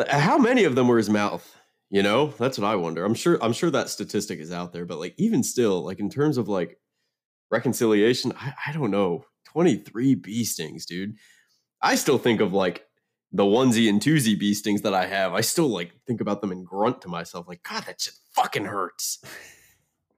How 0.08 0.36
many 0.36 0.64
of 0.64 0.74
them 0.74 0.88
were 0.88 0.96
his 0.96 1.08
mouth? 1.08 1.54
You 1.90 2.02
know, 2.02 2.28
that's 2.38 2.58
what 2.58 2.66
I 2.66 2.74
wonder. 2.74 3.04
I'm 3.04 3.14
sure 3.14 3.38
I'm 3.40 3.52
sure 3.52 3.70
that 3.70 3.88
statistic 3.88 4.40
is 4.40 4.50
out 4.50 4.72
there, 4.72 4.84
but 4.84 4.98
like 4.98 5.14
even 5.18 5.44
still, 5.44 5.84
like 5.84 6.00
in 6.00 6.10
terms 6.10 6.36
of 6.38 6.48
like 6.48 6.80
reconciliation, 7.50 8.32
I, 8.36 8.54
I 8.66 8.72
don't 8.72 8.90
know. 8.90 9.24
23 9.56 10.16
bee 10.16 10.44
stings, 10.44 10.84
dude. 10.84 11.16
I 11.80 11.94
still 11.94 12.18
think 12.18 12.42
of 12.42 12.52
like 12.52 12.84
the 13.32 13.42
onesie 13.42 13.88
and 13.88 14.02
twosie 14.02 14.38
bee 14.38 14.52
stings 14.52 14.82
that 14.82 14.92
I 14.92 15.06
have. 15.06 15.32
I 15.32 15.40
still 15.40 15.68
like 15.68 15.92
think 16.06 16.20
about 16.20 16.42
them 16.42 16.52
and 16.52 16.66
grunt 16.66 17.00
to 17.02 17.08
myself, 17.08 17.48
like, 17.48 17.62
God, 17.62 17.84
that 17.86 17.98
shit 17.98 18.12
fucking 18.34 18.66
hurts. 18.66 19.24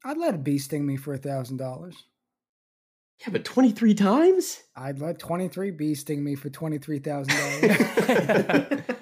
I'd 0.05 0.18
let 0.18 0.34
a 0.34 0.39
bee 0.39 0.59
sting 0.59 0.84
me 0.84 0.97
for 0.97 1.14
a 1.14 1.18
thousand 1.18 1.59
dollars. 1.59 1.95
Yeah, 3.20 3.28
but 3.30 3.45
23 3.45 3.95
times? 3.95 4.61
I'd 4.74 4.99
let 4.99 5.20
twenty 5.20 5.47
three 5.47 5.70
bees 5.70 6.01
sting 6.01 6.24
me 6.24 6.34
for 6.34 6.51
twenty 6.51 6.78
three 6.78 6.99
thousand 6.99 7.36
dollars. 7.36 8.80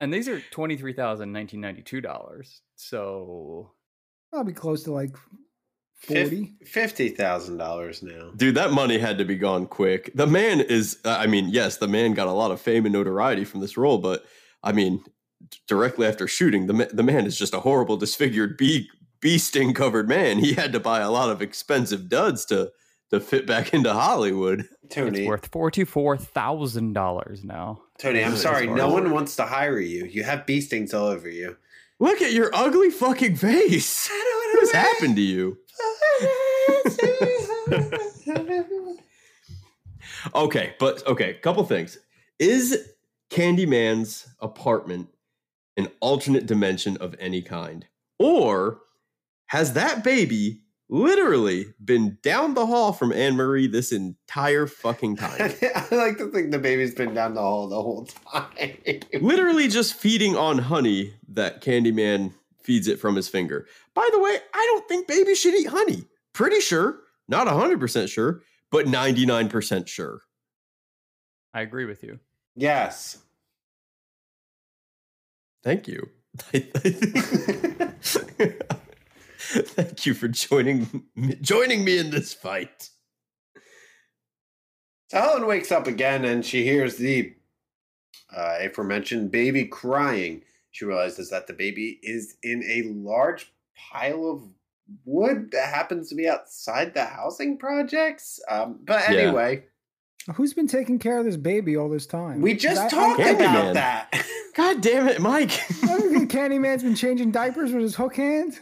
And 0.00 0.12
these 0.12 0.28
are 0.28 0.40
twenty 0.50 0.76
three 0.76 0.92
thousand 0.92 1.32
nineteen 1.32 1.60
ninety 1.60 1.82
two 1.82 2.00
dollars. 2.00 2.60
So 2.76 3.72
Probably 4.32 4.52
close 4.52 4.82
to 4.84 4.92
like 4.92 5.16
Fif- 5.16 5.28
forty. 5.94 6.54
Fifty 6.64 7.08
thousand 7.08 7.56
dollars 7.56 8.02
now. 8.02 8.30
Dude, 8.36 8.54
that 8.56 8.72
money 8.72 8.98
had 8.98 9.18
to 9.18 9.24
be 9.24 9.36
gone 9.36 9.66
quick. 9.66 10.10
The 10.14 10.26
man 10.26 10.60
is, 10.60 10.98
uh, 11.04 11.16
I 11.18 11.26
mean, 11.26 11.48
yes, 11.48 11.76
the 11.78 11.88
man 11.88 12.14
got 12.14 12.26
a 12.26 12.32
lot 12.32 12.50
of 12.50 12.60
fame 12.60 12.84
and 12.86 12.92
notoriety 12.92 13.44
from 13.44 13.60
this 13.60 13.76
role, 13.76 13.98
but 13.98 14.24
I 14.62 14.72
mean, 14.72 15.02
d- 15.48 15.58
directly 15.66 16.06
after 16.06 16.26
shooting, 16.26 16.66
the, 16.66 16.72
ma- 16.74 16.84
the 16.92 17.02
man 17.02 17.26
is 17.26 17.38
just 17.38 17.54
a 17.54 17.60
horrible, 17.60 17.96
disfigured 17.96 18.56
bee, 18.56 18.88
bee 19.20 19.38
sting 19.38 19.74
covered 19.74 20.08
man. 20.08 20.38
He 20.38 20.54
had 20.54 20.72
to 20.72 20.80
buy 20.80 21.00
a 21.00 21.10
lot 21.10 21.30
of 21.30 21.40
expensive 21.42 22.08
duds 22.08 22.44
to, 22.46 22.72
to 23.10 23.20
fit 23.20 23.46
back 23.46 23.72
into 23.74 23.92
Hollywood. 23.92 24.68
Tony, 24.90 25.20
it's 25.20 25.28
worth 25.28 25.46
forty 25.52 25.84
four 25.84 26.16
thousand 26.16 26.92
dollars 26.92 27.44
now. 27.44 27.82
Tony, 27.98 28.22
I'm 28.24 28.36
sorry. 28.36 28.66
No 28.66 28.88
one 28.92 29.10
wants 29.12 29.36
to 29.36 29.44
hire 29.44 29.78
you. 29.78 30.04
You 30.04 30.24
have 30.24 30.46
bee 30.46 30.60
stings 30.60 30.92
all 30.92 31.06
over 31.06 31.28
you. 31.30 31.56
Look 32.00 32.22
at 32.22 32.32
your 32.32 32.50
ugly 32.54 32.90
fucking 32.90 33.36
face. 33.36 34.08
What 34.10 34.60
has 34.60 34.72
happened 34.72 35.16
to 35.16 35.22
you? 35.22 35.58
Okay, 40.34 40.74
but 40.78 41.06
okay, 41.06 41.34
couple 41.34 41.64
things. 41.64 41.98
Is 42.38 42.88
Candyman's 43.30 44.26
apartment 44.40 45.08
an 45.76 45.88
alternate 46.00 46.46
dimension 46.46 46.96
of 46.98 47.14
any 47.18 47.42
kind? 47.42 47.86
Or 48.18 48.80
has 49.46 49.74
that 49.74 50.02
baby 50.02 50.62
literally 50.88 51.66
been 51.82 52.18
down 52.22 52.54
the 52.54 52.66
hall 52.66 52.92
from 52.92 53.12
Anne 53.12 53.36
Marie 53.36 53.66
this 53.66 53.92
entire 53.92 54.66
fucking 54.66 55.16
time? 55.24 55.40
I 55.40 55.86
like 55.94 56.18
to 56.18 56.30
think 56.30 56.50
the 56.50 56.58
baby's 56.58 56.94
been 56.94 57.14
down 57.14 57.34
the 57.34 57.40
hall 57.40 57.68
the 57.68 57.82
whole 57.82 58.06
time. 58.06 58.48
literally 59.20 59.68
just 59.68 59.94
feeding 59.94 60.36
on 60.36 60.58
honey 60.58 61.14
that 61.28 61.62
Candyman 61.62 62.32
feeds 62.62 62.88
it 62.88 62.98
from 62.98 63.16
his 63.16 63.28
finger. 63.28 63.66
By 63.94 64.08
the 64.12 64.20
way, 64.20 64.36
I 64.54 64.66
don't 64.72 64.88
think 64.88 65.06
babies 65.08 65.38
should 65.38 65.54
eat 65.54 65.68
honey. 65.68 66.04
Pretty 66.32 66.60
sure, 66.60 67.00
not 67.28 67.46
100% 67.46 68.08
sure, 68.08 68.42
but 68.70 68.86
99% 68.86 69.86
sure. 69.86 70.20
I 71.52 71.60
agree 71.60 71.84
with 71.84 72.02
you. 72.02 72.18
yes. 72.56 73.18
Thank 75.62 75.88
you. 75.88 76.10
Thank 79.54 80.06
you 80.06 80.14
for 80.14 80.28
joining 80.28 81.04
me, 81.14 81.36
joining 81.40 81.84
me 81.84 81.98
in 81.98 82.10
this 82.10 82.32
fight. 82.34 82.90
So 85.10 85.18
Helen 85.20 85.46
wakes 85.46 85.70
up 85.70 85.86
again 85.86 86.24
and 86.24 86.44
she 86.44 86.64
hears 86.64 86.96
the 86.96 87.34
uh, 88.34 88.56
aforementioned 88.60 89.30
baby 89.30 89.64
crying. 89.66 90.42
She 90.72 90.84
realizes 90.84 91.30
that 91.30 91.46
the 91.46 91.52
baby 91.52 92.00
is 92.02 92.36
in 92.42 92.64
a 92.64 92.82
large 92.94 93.52
pile 93.76 94.28
of 94.28 94.42
wood 95.04 95.50
that 95.52 95.72
happens 95.72 96.08
to 96.08 96.14
be 96.14 96.28
outside 96.28 96.94
the 96.94 97.04
housing 97.04 97.56
projects. 97.58 98.40
Um, 98.48 98.80
but 98.84 99.08
Yeah. 99.10 99.16
anyway, 99.18 99.64
Who's 100.36 100.54
been 100.54 100.66
taking 100.66 100.98
care 100.98 101.18
of 101.18 101.26
this 101.26 101.36
baby 101.36 101.76
all 101.76 101.90
this 101.90 102.06
time? 102.06 102.40
we 102.40 102.54
just 102.54 102.80
I- 102.80 102.86
I- 102.86 102.88
talked 102.88 103.20
Candyman. 103.20 103.34
about 103.34 103.74
that. 103.74 104.26
God 104.56 104.80
damn 104.80 105.06
it, 105.06 105.20
Mike. 105.20 105.50
I 105.82 105.86
don't 105.86 106.12
think 106.14 106.30
Candyman's 106.32 106.82
been 106.82 106.94
changing 106.94 107.30
diapers 107.30 107.72
with 107.72 107.82
his 107.82 107.94
hook 107.94 108.16
hand. 108.16 108.58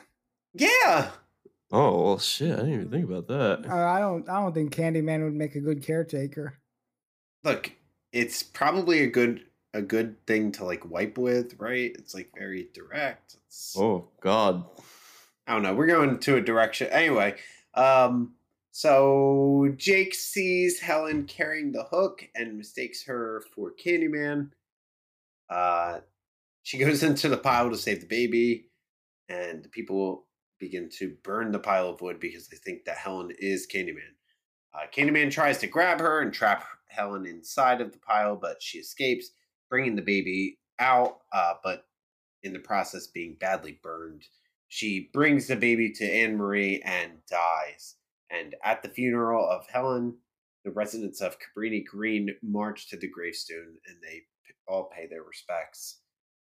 Yeah. 0.54 1.10
oh 1.70 2.02
well, 2.02 2.18
shit! 2.18 2.52
I 2.52 2.62
didn't 2.62 2.74
even 2.74 2.90
think 2.90 3.04
about 3.04 3.28
that. 3.28 3.70
Uh, 3.70 3.74
I 3.74 4.00
don't. 4.00 4.28
I 4.28 4.40
don't 4.40 4.54
think 4.54 4.74
Candyman 4.74 5.24
would 5.24 5.34
make 5.34 5.54
a 5.54 5.60
good 5.60 5.82
caretaker. 5.82 6.58
Look, 7.44 7.72
it's 8.12 8.42
probably 8.42 9.02
a 9.02 9.08
good 9.08 9.44
a 9.74 9.82
good 9.82 10.24
thing 10.26 10.52
to 10.52 10.64
like 10.64 10.88
wipe 10.88 11.18
with, 11.18 11.58
right? 11.58 11.92
It's 11.98 12.14
like 12.14 12.30
very 12.36 12.68
direct. 12.74 13.36
It's, 13.46 13.74
Oh 13.78 14.08
God. 14.20 14.64
I 15.46 15.54
don't 15.54 15.62
know. 15.62 15.74
We're 15.74 15.86
going 15.86 16.18
to 16.18 16.36
a 16.36 16.40
direction 16.40 16.88
anyway. 16.88 17.34
Um, 17.74 18.34
so 18.70 19.74
Jake 19.76 20.14
sees 20.14 20.80
Helen 20.80 21.24
carrying 21.24 21.72
the 21.72 21.84
hook 21.84 22.26
and 22.34 22.56
mistakes 22.56 23.04
her 23.04 23.42
for 23.54 23.72
Candyman. 23.72 24.50
Uh, 25.50 26.00
she 26.62 26.78
goes 26.78 27.02
into 27.02 27.28
the 27.28 27.36
pile 27.36 27.70
to 27.70 27.76
save 27.76 28.00
the 28.00 28.06
baby, 28.06 28.68
and 29.28 29.62
the 29.62 29.68
people 29.68 30.24
begin 30.62 30.88
to 30.88 31.16
burn 31.24 31.50
the 31.50 31.58
pile 31.58 31.88
of 31.88 32.00
wood 32.00 32.20
because 32.20 32.46
they 32.46 32.56
think 32.56 32.84
that 32.84 32.96
Helen 32.96 33.32
is 33.40 33.66
Candyman. 33.66 34.14
Uh, 34.72 34.86
Candyman 34.96 35.30
tries 35.30 35.58
to 35.58 35.66
grab 35.66 35.98
her 35.98 36.20
and 36.20 36.32
trap 36.32 36.64
Helen 36.88 37.26
inside 37.26 37.80
of 37.80 37.90
the 37.90 37.98
pile, 37.98 38.36
but 38.36 38.62
she 38.62 38.78
escapes, 38.78 39.32
bringing 39.68 39.96
the 39.96 40.02
baby 40.02 40.60
out, 40.78 41.18
uh, 41.32 41.54
but 41.64 41.86
in 42.44 42.52
the 42.52 42.60
process 42.60 43.08
being 43.08 43.36
badly 43.40 43.80
burned. 43.82 44.22
She 44.68 45.10
brings 45.12 45.48
the 45.48 45.56
baby 45.56 45.92
to 45.94 46.04
Anne 46.04 46.36
Marie 46.36 46.80
and 46.84 47.18
dies. 47.28 47.96
And 48.30 48.54
at 48.64 48.82
the 48.82 48.88
funeral 48.88 49.44
of 49.44 49.66
Helen, 49.68 50.16
the 50.64 50.70
residents 50.70 51.20
of 51.20 51.38
Cabrini 51.40 51.84
Green 51.84 52.30
march 52.40 52.88
to 52.90 52.96
the 52.96 53.08
gravestone 53.08 53.78
and 53.86 53.96
they 54.00 54.22
all 54.68 54.84
pay 54.94 55.08
their 55.08 55.24
respects. 55.24 55.98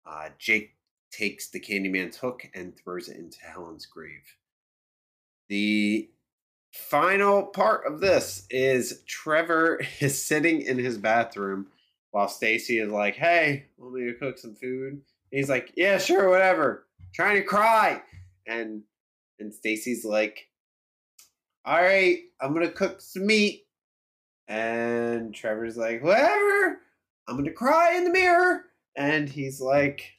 Uh, 0.09 0.29
Jake 0.39 0.76
takes 1.11 1.49
the 1.49 1.59
Candyman's 1.59 2.17
hook 2.17 2.47
and 2.53 2.77
throws 2.77 3.09
it 3.09 3.17
into 3.17 3.39
Helen's 3.39 3.85
grave. 3.85 4.35
The 5.49 6.09
final 6.73 7.43
part 7.43 7.87
of 7.87 7.99
this 7.99 8.45
is 8.49 9.03
Trevor 9.07 9.81
is 9.99 10.23
sitting 10.23 10.61
in 10.61 10.77
his 10.77 10.97
bathroom 10.97 11.67
while 12.11 12.27
Stacy 12.27 12.79
is 12.79 12.91
like, 12.91 13.15
"Hey, 13.15 13.65
want 13.77 13.95
me 13.95 14.05
to 14.05 14.13
cook 14.13 14.37
some 14.37 14.55
food?" 14.55 15.01
He's 15.31 15.49
like, 15.49 15.71
"Yeah, 15.75 15.97
sure, 15.97 16.29
whatever." 16.29 16.85
Trying 17.13 17.35
to 17.37 17.43
cry, 17.43 18.01
and 18.45 18.83
and 19.39 19.53
Stacy's 19.53 20.05
like, 20.05 20.47
"All 21.65 21.81
right, 21.81 22.19
I'm 22.41 22.53
gonna 22.53 22.71
cook 22.71 23.01
some 23.01 23.25
meat." 23.25 23.65
And 24.47 25.33
Trevor's 25.33 25.77
like, 25.77 26.03
"Whatever, 26.03 26.79
I'm 27.27 27.37
gonna 27.37 27.51
cry 27.51 27.97
in 27.97 28.03
the 28.03 28.11
mirror." 28.11 28.65
And 28.95 29.29
he's 29.29 29.61
like, 29.61 30.16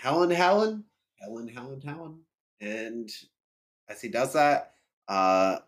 "Helen, 0.00 0.30
Helen, 0.30 0.84
Helen, 1.20 1.48
Helen, 1.48 1.80
Helen." 1.80 2.20
And 2.60 3.10
as 3.88 4.00
he 4.00 4.08
does 4.08 4.32
that, 4.32 4.74
uh, 5.08 5.58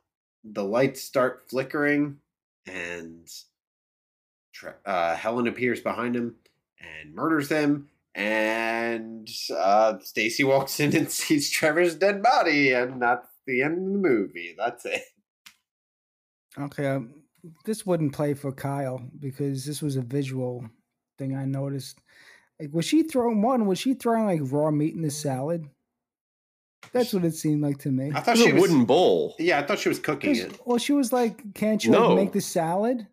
the 0.45 0.65
lights 0.65 1.03
start 1.03 1.47
flickering, 1.49 2.19
and 2.67 3.29
uh, 4.85 5.15
Helen 5.15 5.47
appears 5.47 5.81
behind 5.81 6.17
him, 6.17 6.37
and 6.81 7.15
murders 7.15 7.49
him. 7.49 7.89
And 8.15 9.31
uh, 9.57 9.99
Stacy 10.01 10.45
walks 10.45 10.81
in 10.81 10.97
and 10.97 11.11
sees 11.11 11.51
Trevor's 11.51 11.95
dead 11.95 12.23
body, 12.23 12.73
and 12.73 13.01
that's 13.01 13.29
the 13.47 13.63
end 13.63 13.79
of 13.79 13.93
the 13.93 13.99
movie. 13.99 14.55
That's 14.57 14.85
it. 14.85 15.03
Okay, 16.59 16.87
um, 16.87 17.15
this 17.65 17.87
wouldn't 17.87 18.13
play 18.13 18.35
for 18.35 18.53
Kyle 18.53 19.03
because 19.19 19.65
this 19.65 19.81
was 19.81 19.97
a 19.97 20.03
visual 20.03 20.65
thing 21.19 21.37
I 21.37 21.45
noticed. 21.45 21.99
Like, 22.61 22.73
was 22.73 22.85
she 22.85 23.03
throwing 23.05 23.41
one? 23.43 23.67
Was 23.67 23.79
she 23.79 23.95
throwing 23.95 24.27
like 24.27 24.41
raw 24.53 24.71
meat 24.71 24.95
in 24.95 25.03
the 25.03 25.11
salad? 25.11 25.67
That's 26.93 27.13
what 27.13 27.25
it 27.25 27.35
seemed 27.35 27.63
like 27.63 27.79
to 27.81 27.91
me. 27.91 28.11
I 28.15 28.21
thought 28.21 28.37
It 28.37 28.41
was 28.41 28.47
she 28.47 28.51
a 28.51 28.55
was. 28.55 28.61
wooden 28.63 28.85
bowl. 28.85 29.35
Yeah, 29.39 29.59
I 29.61 29.63
thought 29.67 29.79
she 29.79 29.89
was 29.89 29.99
cooking 29.99 30.35
it. 30.37 30.59
Well, 30.65 30.79
she 30.79 30.93
was 30.93 31.13
like, 31.13 31.55
"Can't 31.55 31.83
you 31.85 31.93
like, 31.93 32.17
make 32.17 32.33
the 32.33 32.41
salad?" 32.41 33.07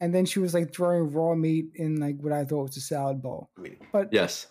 And 0.00 0.12
then 0.14 0.24
she 0.24 0.40
was 0.40 0.52
like 0.54 0.72
throwing 0.74 1.12
raw 1.12 1.34
meat 1.34 1.66
in 1.74 2.00
like 2.00 2.18
what 2.20 2.32
I 2.32 2.44
thought 2.44 2.62
was 2.68 2.76
a 2.76 2.80
salad 2.80 3.22
bowl. 3.22 3.50
I 3.56 3.60
mean, 3.60 3.76
But 3.92 4.08
Yes. 4.12 4.48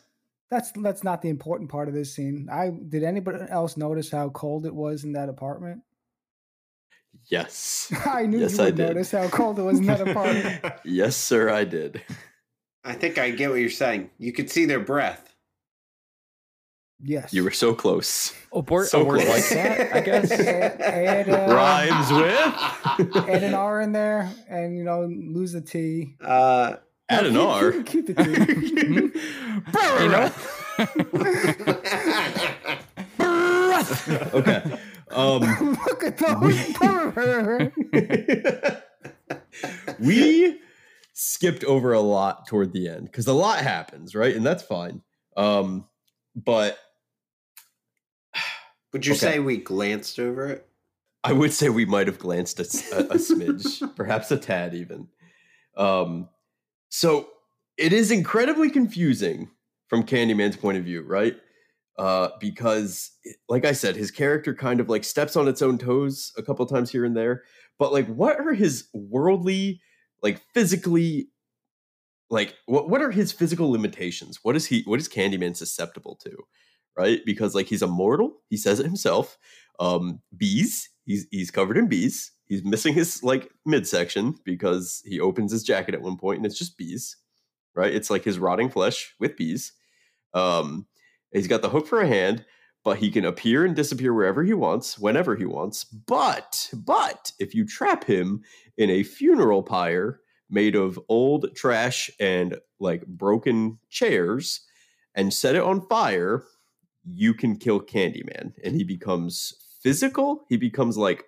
that's 0.49 0.71
that's 0.71 1.03
not 1.03 1.21
the 1.21 1.29
important 1.29 1.69
part 1.69 1.87
of 1.89 1.93
this 1.93 2.13
scene. 2.13 2.47
I 2.51 2.69
did 2.69 3.03
anybody 3.03 3.39
else 3.49 3.75
notice 3.77 4.09
how 4.11 4.29
cold 4.29 4.65
it 4.65 4.73
was 4.75 5.03
in 5.03 5.11
that 5.13 5.27
apartment? 5.29 5.81
Yes. 7.27 7.91
I 8.05 8.25
knew 8.25 8.39
Yes, 8.39 8.57
you 8.57 8.63
I 8.63 8.65
would 8.67 8.75
did. 8.75 8.87
notice 8.87 9.11
how 9.11 9.27
cold 9.27 9.59
it 9.59 9.63
was 9.63 9.79
in 9.79 9.85
that 9.87 10.01
apartment. 10.07 10.63
Yes, 10.85 11.15
sir, 11.17 11.49
I 11.49 11.63
did. 11.65 12.01
I 12.83 12.93
think 12.93 13.17
I 13.17 13.29
get 13.31 13.49
what 13.49 13.59
you're 13.59 13.69
saying. 13.69 14.09
You 14.17 14.31
could 14.33 14.49
see 14.49 14.65
their 14.65 14.79
breath. 14.79 15.27
Yes, 17.03 17.33
You 17.33 17.43
were 17.43 17.49
so 17.51 17.73
close. 17.73 18.31
A 18.53 18.59
word, 18.59 18.85
So 18.87 19.01
a 19.01 19.03
word 19.03 19.17
like 19.19 19.27
close. 19.27 19.49
that, 19.49 19.95
I 19.95 20.01
guess. 20.01 20.31
Add, 20.39 20.79
add, 20.81 21.29
uh, 21.29 21.47
Rhymes 21.51 22.11
with. 22.11 23.15
add 23.27 23.43
an 23.43 23.55
R 23.55 23.81
in 23.81 23.91
there, 23.91 24.31
and 24.47 24.77
you 24.77 24.83
know 24.83 25.05
lose 25.05 25.53
the 25.53 25.61
T. 25.61 26.15
Uh, 26.23 26.75
Add 27.09 27.25
an 27.25 27.33
keep, 27.33 27.41
R. 27.41 27.71
Keep, 27.71 27.85
keep 27.87 28.05
the 28.05 28.13
T. 28.13 28.23
you 30.03 30.09
know? 30.09 30.31
okay. 34.39 34.61
Um, 35.09 35.41
Look 35.87 36.03
at 36.03 36.17
those. 36.17 36.55
we 39.99 40.59
skipped 41.23 41.63
over 41.65 41.93
a 41.93 41.99
lot 41.99 42.47
toward 42.47 42.73
the 42.73 42.87
end 42.89 43.05
because 43.05 43.27
a 43.27 43.33
lot 43.33 43.59
happens, 43.59 44.15
right? 44.15 44.35
And 44.35 44.45
that's 44.45 44.63
fine. 44.63 45.01
Um, 45.37 45.87
but 46.35 46.77
Would 48.93 49.05
you 49.05 49.13
Okay. 49.13 49.19
say 49.19 49.39
we 49.39 49.57
glanced 49.57 50.19
over 50.19 50.47
it? 50.47 50.67
I 51.23 51.33
would 51.33 51.53
say 51.53 51.69
we 51.69 51.85
might 51.85 52.07
have 52.07 52.17
glanced 52.19 52.59
a, 52.59 52.63
a- 52.95 53.13
a 53.13 53.15
smidge, 53.15 53.95
perhaps 53.95 54.31
a 54.31 54.37
tad 54.37 54.73
even. 54.73 55.07
Um, 55.77 56.27
so 56.89 57.29
it 57.77 57.93
is 57.93 58.09
incredibly 58.11 58.69
confusing 58.69 59.49
from 59.87 60.03
Candyman's 60.03 60.57
point 60.57 60.77
of 60.77 60.83
view, 60.83 61.03
right? 61.03 61.37
Uh, 61.97 62.29
because, 62.39 63.11
like 63.47 63.65
I 63.65 63.73
said, 63.73 63.95
his 63.95 64.09
character 64.09 64.55
kind 64.55 64.79
of 64.79 64.89
like 64.89 65.03
steps 65.03 65.35
on 65.35 65.47
its 65.47 65.61
own 65.61 65.77
toes 65.77 66.33
a 66.37 66.41
couple 66.43 66.65
times 66.65 66.89
here 66.89 67.05
and 67.05 67.15
there. 67.15 67.43
But 67.77 67.93
like, 67.93 68.07
what 68.07 68.39
are 68.39 68.53
his 68.53 68.87
worldly, 68.93 69.79
like 70.21 70.41
physically, 70.53 71.29
like 72.29 72.55
what 72.65 72.89
what 72.89 73.01
are 73.01 73.11
his 73.11 73.31
physical 73.31 73.71
limitations? 73.71 74.39
What 74.43 74.55
is 74.55 74.65
he? 74.65 74.83
What 74.83 74.99
is 74.99 75.09
Candyman 75.09 75.55
susceptible 75.55 76.17
to? 76.23 76.35
Right? 76.97 77.21
Because 77.25 77.55
like 77.55 77.67
he's 77.67 77.81
immortal. 77.81 78.41
He 78.49 78.57
says 78.57 78.79
it 78.79 78.85
himself 78.85 79.37
um 79.81 80.21
bees 80.37 80.89
he's 81.05 81.27
he's 81.31 81.51
covered 81.51 81.77
in 81.77 81.87
bees 81.87 82.31
he's 82.45 82.63
missing 82.63 82.93
his 82.93 83.23
like 83.23 83.51
midsection 83.65 84.35
because 84.45 85.01
he 85.05 85.19
opens 85.19 85.51
his 85.51 85.63
jacket 85.63 85.95
at 85.95 86.01
one 86.01 86.17
point 86.17 86.37
and 86.37 86.45
it's 86.45 86.57
just 86.57 86.77
bees 86.77 87.17
right 87.75 87.93
it's 87.93 88.09
like 88.09 88.23
his 88.23 88.39
rotting 88.39 88.69
flesh 88.69 89.13
with 89.19 89.35
bees 89.35 89.73
um 90.33 90.85
he's 91.33 91.47
got 91.47 91.61
the 91.61 91.69
hook 91.69 91.87
for 91.87 91.99
a 91.99 92.07
hand 92.07 92.45
but 92.83 92.97
he 92.97 93.11
can 93.11 93.25
appear 93.25 93.63
and 93.65 93.75
disappear 93.75 94.13
wherever 94.13 94.43
he 94.43 94.53
wants 94.53 94.97
whenever 94.99 95.35
he 95.35 95.45
wants 95.45 95.83
but 95.83 96.69
but 96.73 97.31
if 97.39 97.53
you 97.53 97.65
trap 97.65 98.03
him 98.03 98.41
in 98.77 98.89
a 98.89 99.03
funeral 99.03 99.61
pyre 99.63 100.19
made 100.49 100.75
of 100.75 100.99
old 101.09 101.53
trash 101.55 102.09
and 102.19 102.57
like 102.79 103.05
broken 103.05 103.77
chairs 103.89 104.61
and 105.15 105.33
set 105.33 105.55
it 105.55 105.61
on 105.63 105.85
fire 105.87 106.43
you 107.05 107.33
can 107.33 107.55
kill 107.55 107.79
Candyman 107.81 108.53
and 108.63 108.75
he 108.75 108.83
becomes 108.83 109.53
physical. 109.81 110.45
He 110.49 110.57
becomes 110.57 110.97
like 110.97 111.23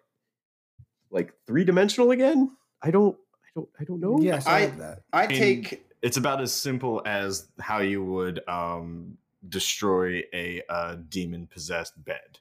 like 1.09 1.33
three 1.47 1.63
dimensional 1.63 2.11
again. 2.11 2.51
I 2.81 2.91
don't 2.91 3.15
I 3.43 3.49
don't 3.55 3.69
I 3.79 3.83
don't 3.83 3.99
know. 3.99 4.19
yes, 4.21 4.45
I, 4.45 4.71
I- 5.13 5.23
I 5.23 5.27
take 5.27 5.85
it's 6.03 6.17
about 6.17 6.41
as 6.41 6.51
simple 6.51 7.01
as 7.05 7.47
how 7.59 7.79
you 7.79 8.03
would 8.03 8.47
um, 8.47 9.17
destroy 9.49 10.23
a 10.33 10.61
uh, 10.69 10.95
demon 11.09 11.47
possessed 11.47 12.03
bed. 12.03 12.39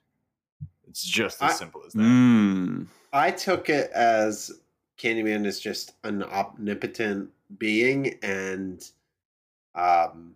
It's 0.89 1.05
just 1.05 1.43
as 1.43 1.53
I- 1.53 1.55
simple 1.55 1.83
as 1.87 1.93
that. 1.95 2.01
Mm, 2.01 2.87
I 3.13 3.31
took 3.31 3.69
it 3.71 3.91
as 3.93 4.51
Candyman 4.99 5.47
is 5.47 5.59
just 5.61 5.95
an 6.05 6.23
omnipotent 6.23 7.31
being 7.59 8.19
and 8.23 8.83
um 9.75 10.35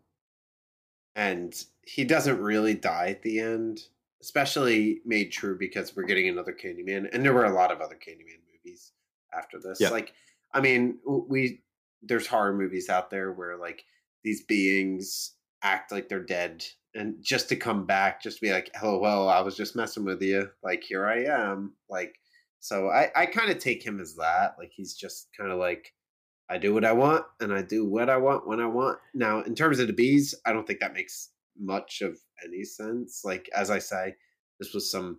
and 1.14 1.64
he 1.82 2.04
doesn't 2.04 2.40
really 2.40 2.74
die 2.74 3.08
at 3.08 3.22
the 3.22 3.40
end. 3.40 3.82
Especially 4.22 5.00
made 5.04 5.30
true 5.30 5.56
because 5.56 5.94
we're 5.94 6.02
getting 6.02 6.28
another 6.28 6.52
Candyman 6.52 7.08
and 7.12 7.24
there 7.24 7.32
were 7.34 7.44
a 7.44 7.54
lot 7.54 7.70
of 7.70 7.80
other 7.80 7.94
Candyman 7.94 8.40
movies 8.52 8.92
after 9.36 9.58
this. 9.60 9.80
Yeah. 9.80 9.90
Like 9.90 10.14
I 10.52 10.60
mean, 10.60 10.98
we 11.06 11.60
there's 12.02 12.26
horror 12.26 12.54
movies 12.54 12.88
out 12.88 13.10
there 13.10 13.32
where 13.32 13.56
like 13.56 13.84
these 14.24 14.42
beings 14.42 15.32
act 15.66 15.90
like 15.90 16.08
they're 16.08 16.20
dead 16.22 16.64
and 16.94 17.16
just 17.20 17.48
to 17.48 17.56
come 17.56 17.84
back 17.84 18.22
just 18.22 18.40
be 18.40 18.52
like 18.52 18.70
hello 18.76 18.98
well 18.98 19.28
i 19.28 19.40
was 19.40 19.56
just 19.56 19.74
messing 19.74 20.04
with 20.04 20.22
you. 20.22 20.48
Like 20.62 20.82
here 20.84 21.06
i 21.06 21.24
am. 21.24 21.74
Like 21.90 22.14
so 22.60 22.88
i 22.88 23.10
i 23.16 23.26
kind 23.26 23.50
of 23.50 23.58
take 23.58 23.84
him 23.84 24.00
as 24.00 24.14
that. 24.14 24.54
Like 24.58 24.70
he's 24.74 24.94
just 24.94 25.28
kind 25.36 25.50
of 25.50 25.58
like 25.58 25.92
i 26.48 26.56
do 26.56 26.72
what 26.72 26.84
i 26.84 26.92
want 26.92 27.24
and 27.40 27.52
i 27.52 27.62
do 27.62 27.84
what 27.84 28.08
i 28.08 28.16
want 28.16 28.46
when 28.46 28.60
i 28.60 28.66
want. 28.66 28.98
Now 29.12 29.42
in 29.42 29.54
terms 29.54 29.80
of 29.80 29.88
the 29.88 29.92
bees 29.92 30.34
i 30.46 30.52
don't 30.52 30.66
think 30.66 30.80
that 30.80 30.94
makes 30.94 31.30
much 31.58 32.00
of 32.00 32.16
any 32.44 32.64
sense. 32.64 33.22
Like 33.24 33.50
as 33.54 33.70
i 33.70 33.80
say 33.80 34.14
this 34.60 34.72
was 34.72 34.90
some 34.90 35.18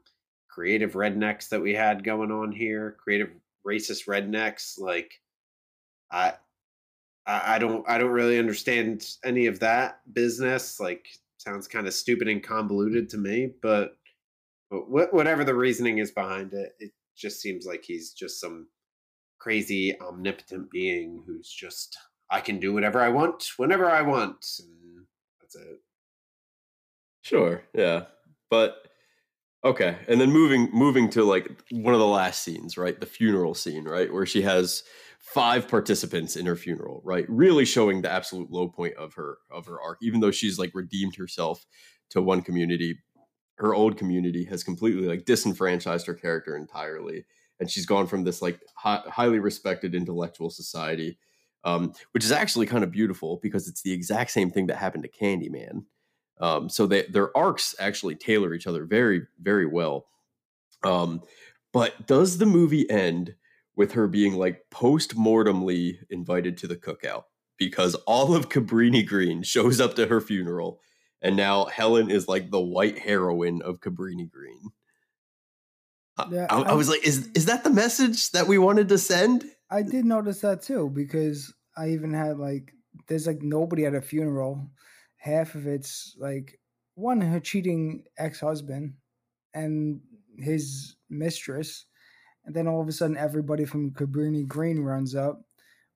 creative 0.50 0.94
rednecks 0.94 1.50
that 1.50 1.62
we 1.62 1.74
had 1.74 2.04
going 2.04 2.32
on 2.32 2.52
here 2.52 2.96
creative 3.04 3.30
racist 3.68 4.08
rednecks. 4.08 4.80
Like 4.80 5.12
i 6.12 6.34
I 7.28 7.56
I 7.56 7.60
don't 7.60 7.88
I 7.90 7.98
don't 8.00 8.12
really 8.12 8.40
understand 8.40 9.06
any 9.24 9.48
of 9.48 9.60
that 9.60 10.02
business. 10.14 10.80
Like 10.80 11.08
sounds 11.38 11.68
kind 11.68 11.88
of 11.88 11.94
stupid 11.94 12.28
and 12.28 12.44
convoluted 12.44 13.10
to 13.10 13.18
me, 13.18 13.52
but, 13.62 13.98
but 14.72 14.82
wh- 14.82 15.14
whatever 15.14 15.44
the 15.44 15.56
reasoning 15.56 16.00
is 16.00 16.12
behind 16.12 16.54
it, 16.54 16.74
it 16.80 16.92
just 17.16 17.42
seems 17.42 17.66
like 17.66 17.84
he's 17.86 18.14
just 18.14 18.40
some 18.42 18.68
crazy 19.40 20.00
omnipotent 20.02 20.70
being 20.72 21.24
who's 21.26 21.50
just 21.50 21.98
I 22.30 22.42
can 22.42 22.60
do 22.60 22.74
whatever 22.74 23.00
I 23.02 23.10
want 23.10 23.50
whenever 23.58 23.90
I 23.90 24.02
want, 24.02 24.46
and 24.60 25.06
that's 25.42 25.56
it. 25.56 25.80
sure, 27.22 27.64
yeah. 27.74 28.06
But 28.50 28.88
okay. 29.64 29.98
And 30.08 30.20
then 30.22 30.32
moving 30.32 30.70
moving 30.74 31.10
to 31.12 31.24
like 31.24 31.50
one 31.72 31.94
of 31.94 32.00
the 32.00 32.08
last 32.08 32.44
scenes, 32.44 32.78
right? 32.78 33.00
The 33.00 33.06
funeral 33.06 33.54
scene, 33.54 33.86
right? 33.86 34.12
Where 34.12 34.26
she 34.26 34.42
has 34.44 34.84
five 35.20 35.68
participants 35.68 36.36
in 36.36 36.46
her 36.46 36.56
funeral, 36.56 37.02
right? 37.04 37.26
Really 37.28 37.66
showing 37.66 38.02
the 38.02 38.12
absolute 38.12 38.52
low 38.52 38.68
point 38.68 38.96
of 38.96 39.14
her 39.16 39.38
of 39.52 39.66
her 39.66 39.82
arc. 39.82 40.00
Even 40.02 40.20
though 40.20 40.32
she's 40.32 40.58
like 40.58 40.72
redeemed 40.74 41.16
herself 41.16 41.66
to 42.10 42.22
one 42.22 42.42
community, 42.42 43.00
her 43.56 43.74
old 43.74 43.98
community 43.98 44.46
has 44.46 44.64
completely 44.64 45.08
like 45.08 45.26
disenfranchised 45.26 46.08
her 46.08 46.14
character 46.14 46.56
entirely. 46.56 47.26
And 47.60 47.70
she's 47.70 47.86
gone 47.86 48.08
from 48.08 48.24
this 48.24 48.42
like 48.42 48.60
hi- 48.76 49.04
highly 49.08 49.40
respected 49.40 49.96
intellectual 49.96 50.50
society, 50.50 51.18
um, 51.64 51.94
which 52.12 52.24
is 52.24 52.32
actually 52.32 52.68
kind 52.68 52.84
of 52.84 52.92
beautiful 52.92 53.40
because 53.42 53.68
it's 53.68 53.82
the 53.82 53.92
exact 53.94 54.32
same 54.32 54.52
thing 54.52 54.68
that 54.68 54.78
happened 54.78 55.04
to 55.04 55.10
Candyman. 55.10 55.86
Um, 56.40 56.70
so 56.70 56.86
they, 56.86 57.04
their 57.08 57.36
arcs 57.36 57.74
actually 57.80 58.16
tailor 58.16 58.54
each 58.54 58.68
other 58.68 58.86
very, 58.86 59.24
very 59.42 59.66
well. 59.66 60.06
Um, 60.84 61.22
but 61.74 62.06
does 62.06 62.38
the 62.38 62.46
movie 62.46 62.90
end 62.90 63.36
with 63.78 63.94
her 63.94 64.08
being 64.08 64.34
like 64.34 64.64
post 64.72 65.16
mortemly 65.16 66.00
invited 66.10 66.58
to 66.58 66.68
the 66.68 66.76
cookout 66.76 67.24
because 67.58 67.96
all 68.06 68.36
of 68.36 68.50
Cabrini 68.50 69.08
Green 69.08 69.42
shows 69.44 69.80
up 69.80 69.96
to 69.96 70.08
her 70.08 70.20
funeral, 70.20 70.82
and 71.22 71.36
now 71.38 71.66
Helen 71.66 72.12
is 72.12 72.28
like 72.28 72.52
the 72.52 72.60
white 72.62 73.00
heroine 73.00 73.62
of 73.62 73.80
Cabrini 73.80 74.30
Green. 74.30 74.60
I- 76.18 76.28
Yeah, 76.32 76.48
I, 76.50 76.62
I 76.62 76.70
I- 76.70 76.74
was 76.74 76.90
like, 76.90 77.06
is 77.08 77.30
is 77.36 77.46
that 77.46 77.64
the 77.64 77.70
message 77.70 78.32
that 78.32 78.48
we 78.48 78.58
wanted 78.58 78.90
to 78.90 78.98
send? 78.98 79.46
I 79.70 79.82
did 79.84 80.06
notice 80.06 80.42
that 80.42 80.62
too 80.62 80.90
because 80.94 81.54
I 81.78 81.90
even 81.92 82.14
had 82.14 82.38
like 82.38 82.74
there's 83.08 83.28
like 83.28 83.42
nobody 83.42 83.86
at 83.86 83.96
a 83.96 84.02
funeral. 84.02 84.70
Half 85.18 85.56
of 85.56 85.68
it's 85.68 86.16
like 86.20 86.60
one 86.96 87.22
her 87.22 87.40
cheating 87.40 88.04
ex 88.18 88.40
husband 88.40 88.94
and 89.54 90.00
his 90.38 90.96
mistress, 91.10 91.86
and 92.48 92.56
then 92.56 92.68
all 92.68 92.82
of 92.82 92.88
a 92.88 92.92
sudden 92.94 93.18
everybody 93.18 93.66
from 93.66 93.92
Cabrini 93.92 94.48
Green 94.48 94.80
runs 94.80 95.14
up 95.14 95.42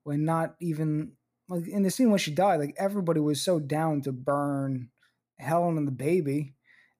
when 0.04 0.24
not 0.24 0.54
even 0.60 1.12
like 1.48 1.66
in 1.66 1.82
the 1.82 1.90
scene 1.90 2.10
when 2.10 2.18
she 2.18 2.30
died, 2.30 2.60
like 2.60 2.74
everybody 2.78 3.20
was 3.20 3.42
so 3.42 3.58
down 3.58 4.02
to 4.02 4.12
burn 4.12 4.90
Helen 5.38 5.78
and 5.78 5.88
the 5.88 5.92
baby, 5.92 6.54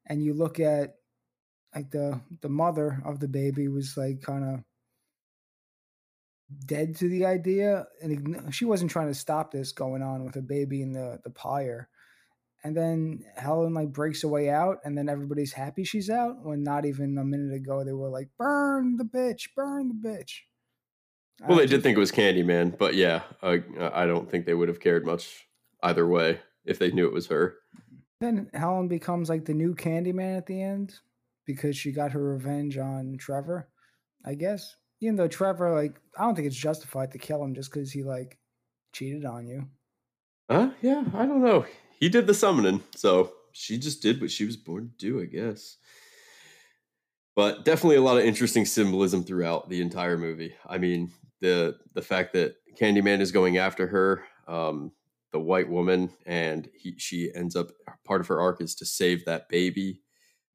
and 0.07 0.23
you 0.23 0.33
look 0.33 0.59
at 0.59 0.95
like 1.75 1.91
the 1.91 2.21
the 2.41 2.49
mother 2.49 3.03
of 3.05 3.21
the 3.21 3.29
baby 3.29 3.69
was 3.69 3.95
like 3.97 4.23
kind 4.23 4.45
of 4.45 4.65
dead 6.67 6.97
to 6.97 7.09
the 7.09 7.27
idea. 7.27 7.87
And 8.03 8.55
she 8.55 8.65
wasn't 8.65 8.91
trying 8.91 9.09
to 9.09 9.15
stop 9.15 9.53
this 9.53 9.73
going 9.73 10.03
on 10.03 10.25
with 10.25 10.37
a 10.37 10.43
baby 10.43 10.81
in 10.81 10.93
the 10.93 11.21
the 11.25 11.31
pyre 11.31 11.89
and 12.65 12.77
then 12.77 13.25
helen 13.37 13.75
like 13.75 13.93
breaks 13.93 14.25
away 14.25 14.49
out 14.51 14.79
and 14.85 14.97
then 14.97 15.09
everybody's 15.09 15.53
happy 15.53 15.85
she's 15.85 16.11
out 16.11 16.45
when 16.45 16.63
not 16.63 16.85
even 16.85 17.19
a 17.19 17.25
minute 17.25 17.55
ago 17.55 17.85
they 17.85 17.93
were 17.93 18.09
like 18.11 18.29
burn 18.39 18.97
the 18.97 19.05
bitch 19.05 19.49
burn 19.57 19.89
the 19.89 20.09
bitch 20.09 20.41
Well, 21.47 21.59
I 21.59 21.63
they 21.63 21.67
did 21.67 21.83
think 21.83 21.97
it 21.97 22.01
was 22.01 22.13
Candyman, 22.13 22.77
but 22.79 22.95
yeah, 22.95 23.23
uh, 23.43 23.59
I 23.93 24.07
don't 24.07 24.31
think 24.31 24.47
they 24.47 24.55
would 24.55 24.69
have 24.69 24.81
cared 24.81 25.05
much 25.05 25.47
either 25.83 26.07
way 26.07 26.41
if 26.65 26.79
they 26.79 26.93
knew 26.93 27.07
it 27.07 27.13
was 27.13 27.27
her. 27.29 27.57
then 28.21 28.51
helen 28.55 28.89
becomes 28.89 29.29
like 29.29 29.45
the 29.45 29.55
new 29.55 29.75
candyman 29.75 30.37
at 30.37 30.47
the 30.47 30.61
end 30.63 30.95
because 31.47 31.77
she 31.77 31.93
got 31.93 32.13
her 32.13 32.23
revenge 32.23 32.79
on 32.79 33.17
trevor 33.19 33.69
i 34.25 34.35
guess 34.35 34.77
even 35.01 35.17
though 35.17 35.29
trevor 35.29 35.75
like 35.75 36.01
i 36.19 36.23
don't 36.23 36.35
think 36.35 36.47
it's 36.47 36.57
justified 36.57 37.11
to 37.11 37.19
kill 37.19 37.43
him 37.43 37.55
just 37.55 37.73
because 37.73 37.91
he 37.91 38.03
like 38.03 38.39
cheated 38.93 39.25
on 39.25 39.47
you 39.47 39.69
Huh? 40.51 40.71
yeah, 40.83 41.05
I 41.15 41.27
don't 41.27 41.43
know. 41.43 41.65
He 42.03 42.09
did 42.09 42.27
the 42.27 42.35
summoning, 42.35 42.83
so 42.97 43.31
she 43.53 43.79
just 43.79 44.03
did 44.03 44.21
what 44.21 44.33
she 44.33 44.45
was 44.45 44.57
born 44.57 44.91
to 44.91 45.07
do, 45.07 45.23
I 45.23 45.27
guess. 45.27 45.77
But 47.37 47.65
definitely 47.65 47.95
a 47.95 48.03
lot 48.03 48.19
of 48.19 48.25
interesting 48.25 48.65
symbolism 48.67 49.23
throughout 49.23 49.69
the 49.69 49.81
entire 49.81 50.19
movie. 50.19 50.53
I 50.67 50.79
mean, 50.79 51.13
the 51.39 51.79
the 51.95 52.03
fact 52.03 52.33
that 52.33 52.57
Candyman 52.77 53.21
is 53.21 53.31
going 53.31 53.57
after 53.57 53.87
her, 53.87 54.25
um, 54.49 54.91
the 55.31 55.39
white 55.39 55.69
woman, 55.69 56.11
and 56.27 56.69
he 56.75 56.97
she 56.99 57.31
ends 57.37 57.55
up 57.55 57.69
part 58.05 58.21
of 58.21 58.27
her 58.27 58.41
arc 58.41 58.61
is 58.61 58.75
to 58.75 58.85
save 58.85 59.25
that 59.27 59.49
baby, 59.49 60.03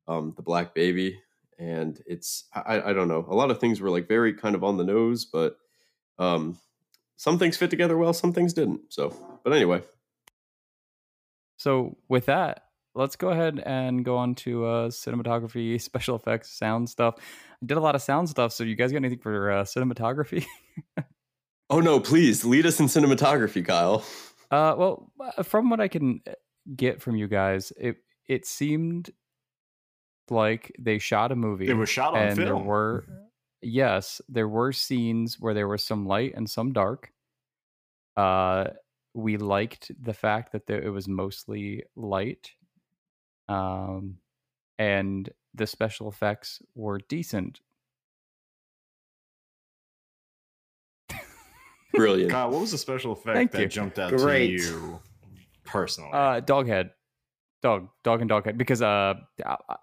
um, 0.05 0.33
the 0.35 0.43
black 0.43 0.75
baby, 0.75 1.17
and 1.57 2.03
it's 2.05 2.49
I, 2.53 2.89
I 2.89 2.91
don't 2.91 3.07
know. 3.07 3.25
A 3.29 3.35
lot 3.35 3.51
of 3.51 3.61
things 3.61 3.79
were 3.79 3.89
like 3.89 4.09
very 4.09 4.33
kind 4.33 4.53
of 4.53 4.65
on 4.65 4.75
the 4.75 4.83
nose, 4.83 5.23
but 5.23 5.55
um, 6.19 6.59
some 7.15 7.39
things 7.39 7.55
fit 7.55 7.69
together 7.69 7.97
well, 7.97 8.11
some 8.11 8.33
things 8.33 8.53
didn't. 8.53 8.81
So, 8.89 9.15
but 9.45 9.53
anyway, 9.53 9.81
So 11.57 11.97
with 12.07 12.27
that, 12.27 12.63
let's 12.95 13.15
go 13.15 13.29
ahead 13.29 13.61
and 13.65 14.05
go 14.05 14.17
on 14.17 14.35
to 14.35 14.65
uh, 14.65 14.89
cinematography, 14.89 15.79
special 15.81 16.15
effects, 16.15 16.49
sound 16.51 16.89
stuff. 16.89 17.15
I 17.17 17.65
did 17.65 17.77
a 17.77 17.81
lot 17.81 17.95
of 17.95 18.01
sound 18.01 18.29
stuff. 18.29 18.53
So 18.53 18.63
you 18.63 18.75
guys 18.75 18.91
got 18.91 18.97
anything 18.97 19.19
for 19.19 19.51
uh, 19.51 19.63
cinematography? 19.63 20.45
Oh 21.69 21.79
no, 21.79 21.99
please 21.99 22.45
lead 22.45 22.65
us 22.65 22.79
in 22.79 22.85
cinematography, 22.85 23.65
Kyle. 23.65 24.03
Uh, 24.49 24.73
well, 24.77 25.11
uh, 25.19 25.43
from 25.43 25.69
what 25.69 25.81
I 25.81 25.89
can 25.89 26.21
uh, 26.27 26.31
get 26.75 27.01
from 27.01 27.15
you 27.15 27.27
guys, 27.27 27.73
it 27.77 27.97
it 28.27 28.45
seemed 28.45 29.09
like 30.29 30.73
they 30.79 30.97
shot 30.97 31.31
a 31.31 31.35
movie. 31.35 31.67
It 31.67 31.73
was 31.73 31.89
shot 31.89 32.13
on 32.13 32.27
and 32.27 32.37
there 32.37 32.55
were 32.55 33.05
yes, 33.61 34.21
there 34.29 34.47
were 34.47 34.71
scenes 34.71 35.37
where 35.39 35.53
there 35.53 35.67
was 35.67 35.83
some 35.83 36.05
light 36.05 36.33
and 36.35 36.49
some 36.49 36.71
dark. 36.71 37.11
Uh, 38.15 38.67
we 39.17 39.35
liked 39.35 39.91
the 39.99 40.13
fact 40.13 40.51
that 40.51 40.67
there, 40.67 40.79
it 40.79 40.91
was 40.91 41.07
mostly 41.07 41.83
light, 41.95 42.51
um, 43.49 44.17
and 44.77 45.27
the 45.55 45.65
special 45.65 46.07
effects 46.07 46.61
were 46.75 46.99
decent. 47.09 47.61
Brilliant. 51.95 52.31
Kyle, 52.31 52.51
what 52.51 52.61
was 52.61 52.71
the 52.71 52.77
special 52.77 53.11
effect 53.13 53.35
Thank 53.35 53.51
that 53.53 53.61
you. 53.61 53.67
jumped 53.67 53.97
out 53.97 54.11
Great. 54.11 54.59
to 54.59 54.63
you 54.63 54.99
personally? 55.65 56.11
Uh, 56.13 56.39
dog 56.41 56.67
head, 56.67 56.91
dog, 57.63 57.89
dog, 58.03 58.21
and 58.21 58.29
dog 58.29 58.45
head. 58.45 58.55
Because 58.55 58.83
uh, 58.83 59.15
uh, 59.43 59.55
uh, 59.67 59.75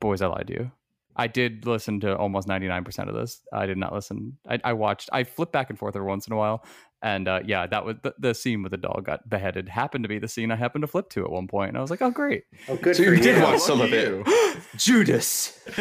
boys, 0.00 0.22
I 0.22 0.28
lied 0.28 0.46
to 0.46 0.52
you. 0.54 0.70
I 1.18 1.26
did 1.26 1.66
listen 1.66 2.00
to 2.00 2.16
almost 2.16 2.46
ninety 2.48 2.68
nine 2.68 2.84
percent 2.84 3.08
of 3.10 3.14
this. 3.16 3.40
I 3.52 3.66
did 3.66 3.76
not 3.76 3.92
listen. 3.92 4.38
I, 4.48 4.58
I 4.64 4.72
watched. 4.72 5.10
I 5.12 5.24
flipped 5.24 5.52
back 5.52 5.68
and 5.70 5.78
forth 5.78 5.96
every 5.96 6.06
once 6.08 6.26
in 6.28 6.32
a 6.32 6.36
while, 6.36 6.64
and 7.02 7.26
uh, 7.26 7.40
yeah, 7.44 7.66
that 7.66 7.84
was 7.84 7.96
the, 8.02 8.14
the 8.18 8.34
scene 8.34 8.62
with 8.62 8.70
the 8.70 8.76
dog 8.78 9.04
got 9.04 9.28
beheaded. 9.28 9.68
Happened 9.68 10.04
to 10.04 10.08
be 10.08 10.18
the 10.20 10.28
scene 10.28 10.50
I 10.52 10.56
happened 10.56 10.82
to 10.82 10.86
flip 10.88 11.10
to 11.10 11.24
at 11.24 11.30
one 11.30 11.48
point, 11.48 11.70
and 11.70 11.78
I 11.78 11.80
was 11.80 11.90
like, 11.90 12.02
oh 12.02 12.10
great. 12.12 12.44
Oh, 12.68 12.76
good 12.76 12.94
so 12.96 13.02
you 13.02 13.16
did 13.16 13.36
you. 13.36 13.42
watch 13.42 13.60
some 13.60 13.80
of 13.80 13.92
it. 13.92 14.26
Judas. 14.76 15.58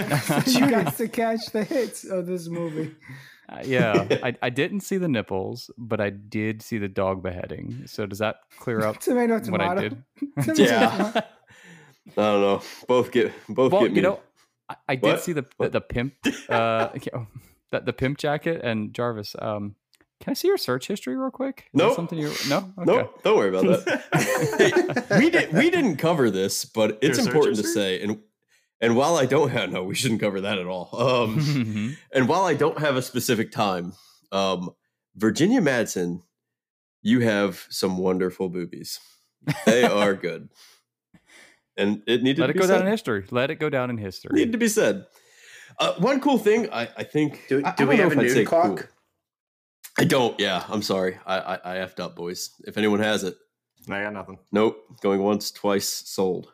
you 0.48 0.70
got 0.70 0.98
to 0.98 1.08
catch 1.08 1.46
the 1.54 1.64
hits 1.64 2.04
of 2.04 2.26
this 2.26 2.48
movie 2.48 2.96
Uh, 3.50 3.62
yeah, 3.64 4.06
I, 4.24 4.36
I 4.42 4.50
didn't 4.50 4.82
see 4.82 4.98
the 4.98 5.08
nipples, 5.08 5.72
but 5.78 6.02
I 6.02 6.10
did 6.10 6.62
see 6.62 6.80
the 6.80 6.90
dog 6.90 7.24
beheading. 7.24 7.84
So 7.86 8.06
does 8.06 8.20
that 8.20 8.38
clear 8.60 8.82
up 8.82 9.00
tomato 9.00 9.36
what 9.36 9.44
tomato 9.46 9.64
I 9.64 9.82
did? 9.82 10.04
Tomato, 10.44 10.64
Yeah. 10.64 10.90
tomato. 10.90 11.20
I 12.18 12.22
don't 12.22 12.42
know. 12.42 12.62
Both 12.88 13.12
get 13.12 13.32
both 13.48 13.72
well, 13.72 13.84
get 13.84 13.92
me. 13.92 13.98
you 13.98 14.02
know, 14.02 14.20
I, 14.70 14.76
I 14.90 14.96
did 14.96 15.20
see 15.20 15.34
the 15.34 15.46
the, 15.60 15.70
the 15.70 15.82
pimp, 15.82 16.14
uh, 16.50 16.90
that 17.72 17.86
the 17.86 17.94
pimp 17.94 18.18
jacket 18.18 18.62
and 18.64 18.94
Jarvis. 18.94 19.36
Um, 19.40 19.76
can 20.20 20.32
I 20.32 20.34
see 20.34 20.48
your 20.48 20.58
search 20.58 20.88
history 20.88 21.16
real 21.16 21.30
quick? 21.32 21.66
Is 21.74 21.78
Nope. 21.78 21.96
something 21.96 22.18
you 22.18 22.32
no? 22.50 22.74
Okay. 22.80 22.86
Nope, 22.92 23.24
don't 23.24 23.38
worry 23.38 23.50
about 23.56 23.86
that. 23.86 25.06
hey, 25.10 25.18
we 25.20 25.30
did 25.30 25.54
we 25.54 25.70
didn't 25.70 25.98
cover 25.98 26.30
this, 26.32 26.66
but 26.66 26.98
it's 27.02 27.18
Your 27.20 27.28
important 27.28 27.58
to 27.58 27.64
say 27.64 28.02
and 28.02 28.20
and 28.82 28.96
while 28.96 29.16
I 29.16 29.26
don't 29.26 29.50
have 29.50 29.72
no, 29.72 29.84
we 29.84 29.96
shouldn't 29.96 30.20
cover 30.22 30.42
that 30.42 30.58
at 30.58 30.66
all. 30.66 30.90
Um 31.00 31.96
and 32.12 32.28
while 32.28 32.44
I 32.46 32.54
don't 32.56 32.80
have 32.80 32.96
a 32.96 33.02
specific 33.02 33.52
time, 33.52 33.94
um 34.32 34.72
Virginia 35.16 35.62
Madsen, 35.62 36.22
you 37.04 37.20
have 37.22 37.66
some 37.70 37.98
wonderful 37.98 38.50
boobies. 38.50 39.00
They 39.66 39.84
are 39.84 40.14
good. 40.14 40.50
And 41.78 42.02
it 42.08 42.24
needed 42.24 42.40
Let 42.40 42.48
to 42.48 42.52
it 42.52 42.54
be 42.54 42.60
go 42.60 42.66
said. 42.66 42.78
down 42.80 42.86
in 42.88 42.92
history. 42.92 43.26
Let 43.32 43.52
it 43.52 43.56
go 43.56 43.70
down 43.70 43.90
in 43.90 43.98
history. 43.98 44.32
Needed 44.34 44.52
to 44.54 44.58
be 44.58 44.68
said. 44.68 45.06
Uh, 45.80 45.94
one 46.00 46.20
cool 46.20 46.38
thing, 46.40 46.70
I, 46.72 46.90
I 46.98 47.04
think. 47.04 47.44
Do, 47.50 47.62
I- 47.64 47.74
I 47.78 47.86
we 47.86 47.98
have 47.98 48.12
a 48.12 48.14
if 48.14 48.20
I'd 48.32 48.36
noon 48.36 48.46
clock? 48.46 48.78
cool. 48.78 48.88
I 50.00 50.04
don't. 50.06 50.40
Yeah, 50.40 50.64
I'm 50.70 50.82
sorry. 50.82 51.18
I, 51.26 51.38
I 51.40 51.56
I 51.56 51.76
effed 51.78 52.00
up, 52.00 52.16
boys. 52.16 52.52
If 52.66 52.78
anyone 52.78 53.00
has 53.00 53.24
it, 53.24 53.36
I 53.90 54.02
got 54.04 54.14
nothing. 54.14 54.38
Nope. 54.52 54.78
Going 55.02 55.22
once, 55.22 55.50
twice, 55.52 55.88
sold. 55.88 56.52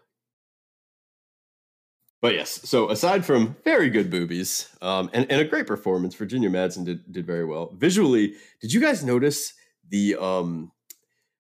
But 2.22 2.36
yes, 2.36 2.62
so 2.64 2.90
aside 2.90 3.26
from 3.26 3.58
very 3.66 3.90
good 3.90 4.10
boobies 4.10 4.70
um, 4.82 5.10
and, 5.12 5.30
and 5.30 5.42
a 5.42 5.46
great 5.46 5.68
performance, 5.68 6.16
Virginia 6.16 6.50
Madsen 6.50 6.86
did, 6.86 7.12
did 7.12 7.28
very 7.28 7.44
well. 7.44 7.74
Visually, 7.78 8.36
did 8.62 8.72
you 8.72 8.80
guys 8.80 9.04
notice 9.04 9.54
the 9.90 10.16
um 10.16 10.72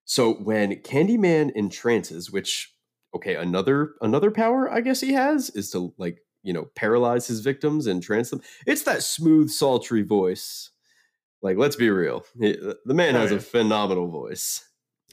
so 0.03 0.33
when 0.33 0.75
Candyman 0.81 1.51
entrances, 1.55 2.29
which 2.29 2.72
okay, 3.13 3.35
another 3.35 3.93
another 4.01 4.31
power 4.31 4.71
I 4.71 4.81
guess 4.81 5.01
he 5.01 5.13
has 5.13 5.49
is 5.51 5.69
to 5.71 5.93
like, 5.97 6.19
you 6.43 6.53
know, 6.53 6.65
paralyze 6.75 7.27
his 7.27 7.39
victims 7.41 7.87
and 7.87 8.01
trance 8.01 8.29
them. 8.29 8.41
It's 8.65 8.83
that 8.83 9.03
smooth, 9.03 9.49
sultry 9.49 10.01
voice. 10.01 10.71
Like, 11.41 11.57
let's 11.57 11.75
be 11.75 11.89
real. 11.89 12.25
The 12.37 12.77
man 12.85 13.15
Oh, 13.15 13.19
has 13.19 13.31
yeah. 13.31 13.37
a 13.37 13.41
phenomenal 13.41 14.07
voice. 14.07 14.65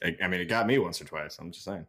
I, 0.03 0.15
I 0.23 0.27
mean, 0.27 0.39
it 0.41 0.45
got 0.45 0.65
me 0.65 0.77
once 0.77 1.01
or 1.01 1.05
twice. 1.05 1.37
I'm 1.39 1.51
just 1.51 1.65
saying. 1.65 1.85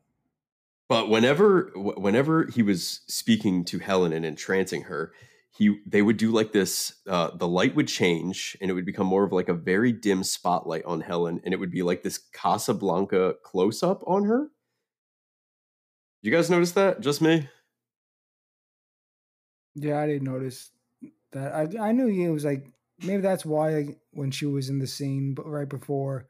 But 0.89 1.09
whenever 1.09 1.71
whenever 1.77 2.47
he 2.47 2.63
was 2.63 3.01
speaking 3.07 3.65
to 3.67 3.79
Helen 3.79 4.13
and 4.13 4.27
entrancing 4.27 4.83
her, 4.83 5.13
he 5.51 5.79
they 5.87 6.03
would 6.03 6.17
do 6.19 6.31
like 6.33 6.53
this. 6.53 6.95
Uh, 7.07 7.31
the 7.35 7.49
light 7.49 7.75
would 7.75 7.89
change, 7.89 8.57
and 8.61 8.71
it 8.71 8.75
would 8.75 8.85
become 8.85 9.07
more 9.07 9.25
of 9.25 9.33
like 9.33 9.49
a 9.49 9.55
very 9.55 9.93
dim 9.93 10.23
spotlight 10.25 10.85
on 10.85 11.01
Helen, 11.01 11.41
and 11.45 11.55
it 11.55 11.61
would 11.61 11.71
be 11.71 11.83
like 11.83 12.03
this 12.03 12.19
Casablanca 12.19 13.37
close 13.43 13.83
up 13.83 14.03
on 14.07 14.25
her. 14.25 14.51
You 16.23 16.31
guys 16.31 16.49
notice 16.51 16.73
that? 16.73 17.01
Just 17.01 17.21
me? 17.21 17.49
Yeah, 19.75 20.01
I 20.01 20.07
didn't 20.07 20.25
notice 20.31 20.71
that. 21.33 21.53
I 21.55 21.89
I 21.89 21.93
knew 21.93 22.07
he 22.07 22.29
was 22.29 22.45
like 22.45 22.67
maybe 23.03 23.23
that's 23.23 23.45
why 23.45 23.71
like, 23.71 23.99
when 24.13 24.31
she 24.31 24.47
was 24.47 24.69
in 24.69 24.79
the 24.79 24.87
scene, 24.87 25.35
but 25.35 25.47
right 25.47 25.69
before 25.69 26.27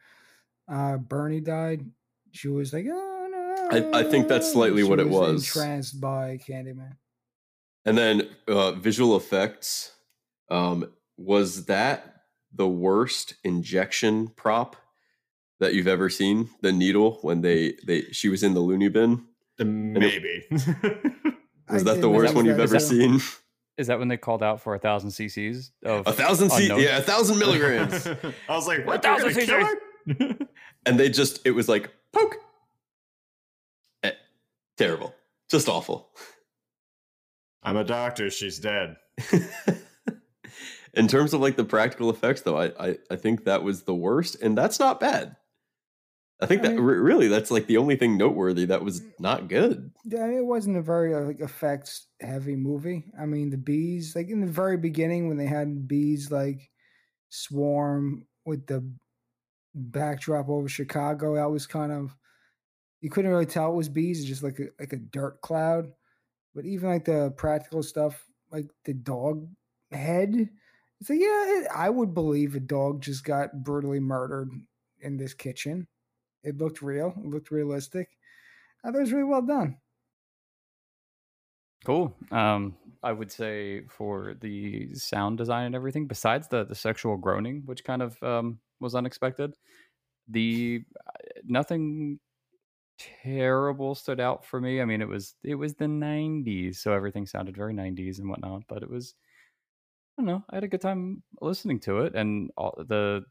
uh 0.68 0.96
Bernie 0.96 1.40
died, 1.40 1.84
she 2.30 2.48
was 2.48 2.72
like, 2.72 2.86
"Oh 2.88 3.28
no!" 3.30 3.68
I- 3.70 4.00
I 4.00 4.02
think 4.04 4.28
that's 4.28 4.50
slightly 4.52 4.82
She 4.82 4.88
what 4.88 5.00
it 5.00 5.08
was. 5.08 5.44
Entranced 5.44 6.00
by 6.00 6.38
Candyman. 6.38 6.96
And 7.84 7.98
then 7.98 8.28
uh, 8.46 8.72
visual 8.72 9.16
effects. 9.16 9.92
Um, 10.50 10.92
was 11.16 11.64
that 11.66 12.22
the 12.54 12.68
worst 12.68 13.34
injection 13.42 14.28
prop 14.36 14.76
that 15.58 15.74
you've 15.74 15.88
ever 15.88 16.08
seen? 16.08 16.48
The 16.60 16.70
needle 16.72 17.18
when 17.22 17.40
they 17.40 17.74
they 17.84 18.02
she 18.12 18.28
was 18.28 18.42
in 18.44 18.54
the 18.54 18.60
loony 18.60 18.88
bin. 18.88 19.26
The 19.58 19.64
maybe. 19.64 20.44
Was 21.70 21.84
that 21.84 22.00
the 22.00 22.08
worst 22.08 22.34
notice 22.34 22.34
one 22.34 22.44
you've 22.46 22.58
ever 22.60 22.78
too. 22.78 22.80
seen? 22.80 23.20
Is 23.78 23.86
that 23.86 23.98
when 23.98 24.08
they 24.08 24.16
called 24.18 24.42
out 24.42 24.60
for 24.60 24.74
a 24.74 24.78
thousand 24.78 25.10
cc's 25.10 25.72
of 25.84 26.06
A 26.06 26.12
thousand 26.12 26.50
c 26.50 26.64
unknown? 26.64 26.80
yeah, 26.80 26.98
a 26.98 27.02
thousand 27.02 27.38
milligrams. 27.38 28.06
I 28.48 28.54
was 28.54 28.66
like, 28.66 28.86
what? 28.86 28.98
A 28.98 29.02
They're 29.02 29.18
thousand 29.18 29.46
gonna 29.46 30.34
kill 30.36 30.46
and 30.86 30.98
they 31.00 31.08
just 31.08 31.40
it 31.46 31.52
was 31.52 31.68
like 31.68 31.90
poke. 32.12 32.36
Eh, 34.02 34.10
terrible. 34.76 35.14
Just 35.50 35.68
awful. 35.68 36.10
I'm 37.62 37.76
a 37.76 37.84
doctor. 37.84 38.28
She's 38.30 38.58
dead. 38.58 38.96
In 40.94 41.08
terms 41.08 41.32
of 41.32 41.40
like 41.40 41.56
the 41.56 41.64
practical 41.64 42.10
effects 42.10 42.42
though, 42.42 42.58
I, 42.58 42.72
I 42.78 42.98
I 43.10 43.16
think 43.16 43.44
that 43.44 43.62
was 43.62 43.82
the 43.84 43.94
worst, 43.94 44.36
and 44.42 44.58
that's 44.58 44.78
not 44.78 45.00
bad. 45.00 45.36
I 46.42 46.46
think 46.46 46.62
I 46.62 46.68
that 46.68 46.74
mean- 46.74 46.84
re- 46.84 46.98
really 46.98 47.28
that's 47.28 47.50
like 47.50 47.66
the 47.66 47.76
only 47.76 47.96
thing 47.96 48.16
noteworthy 48.16 48.64
that 48.66 48.84
was 48.84 49.02
not 49.18 49.48
good. 49.48 49.90
Yeah, 50.04 50.26
it 50.26 50.44
wasn't 50.44 50.76
a 50.76 50.82
very 50.82 51.14
like 51.14 51.40
effects 51.40 52.08
heavy 52.20 52.56
movie. 52.56 53.04
I 53.18 53.26
mean, 53.26 53.50
the 53.50 53.56
bees, 53.56 54.16
like 54.16 54.28
in 54.28 54.40
the 54.40 54.46
very 54.46 54.76
beginning 54.76 55.28
when 55.28 55.36
they 55.36 55.46
had 55.46 55.86
bees 55.86 56.30
like 56.30 56.68
swarm 57.28 58.26
with 58.44 58.66
the 58.66 58.84
backdrop 59.74 60.48
over 60.48 60.68
Chicago, 60.68 61.36
that 61.36 61.50
was 61.50 61.66
kind 61.66 61.92
of 61.92 62.14
you 63.00 63.10
couldn't 63.10 63.30
really 63.30 63.46
tell 63.46 63.72
it 63.72 63.76
was 63.76 63.88
bees. 63.88 64.20
It's 64.20 64.28
just 64.28 64.42
like 64.42 64.58
a 64.58 64.66
like 64.78 64.92
a 64.92 64.96
dirt 64.96 65.40
cloud. 65.40 65.92
But 66.54 66.66
even 66.66 66.88
like 66.90 67.04
the 67.04 67.32
practical 67.36 67.82
stuff, 67.82 68.26
like 68.50 68.66
the 68.84 68.94
dog 68.94 69.48
head, 69.90 70.50
it's 71.00 71.08
like 71.10 71.20
yeah, 71.20 71.58
it, 71.60 71.68
I 71.74 71.88
would 71.88 72.14
believe 72.14 72.54
a 72.54 72.60
dog 72.60 73.00
just 73.00 73.24
got 73.24 73.64
brutally 73.64 74.00
murdered 74.00 74.50
in 75.00 75.16
this 75.16 75.34
kitchen. 75.34 75.86
It 76.44 76.58
looked 76.58 76.82
real. 76.82 77.14
It 77.16 77.24
looked 77.26 77.50
realistic. 77.50 78.18
I 78.84 78.88
thought 78.88 78.98
it 78.98 79.00
was 79.02 79.12
really 79.12 79.24
well 79.24 79.42
done. 79.42 79.80
Cool. 81.84 82.16
Um, 82.30 82.76
I 83.02 83.12
would 83.12 83.32
say 83.32 83.86
for 83.88 84.34
the 84.34 84.94
sound 84.94 85.38
design 85.38 85.66
and 85.66 85.74
everything, 85.74 86.06
besides 86.06 86.46
the 86.48 86.64
the 86.64 86.76
sexual 86.76 87.16
groaning, 87.16 87.62
which 87.66 87.82
kind 87.84 88.02
of 88.02 88.22
um, 88.22 88.60
was 88.78 88.94
unexpected, 88.94 89.56
the 90.28 90.84
uh, 91.06 91.12
nothing 91.44 92.20
terrible 92.98 93.94
stood 93.94 94.20
out 94.20 94.44
for 94.44 94.60
me. 94.60 94.80
I 94.82 94.86
mean, 94.86 95.02
it 95.02 95.08
was 95.08 95.36
it 95.44 95.56
was 95.56 95.74
the 95.76 95.88
'90s, 95.88 96.80
so 96.82 96.92
everything 96.94 97.26
sounded 97.26 97.56
very 97.56 97.74
'90s 97.74 98.20
and 98.20 98.30
whatnot. 98.30 98.64
But 98.68 98.82
it 98.84 98.90
was, 98.90 99.14
I 100.18 100.22
don't 100.22 100.26
know, 100.26 100.44
I 100.50 100.56
had 100.56 100.64
a 100.64 100.68
good 100.68 100.80
time 100.80 101.22
listening 101.40 101.80
to 101.80 102.00
it, 102.00 102.14
and 102.14 102.50
all 102.56 102.74
the 102.86 103.24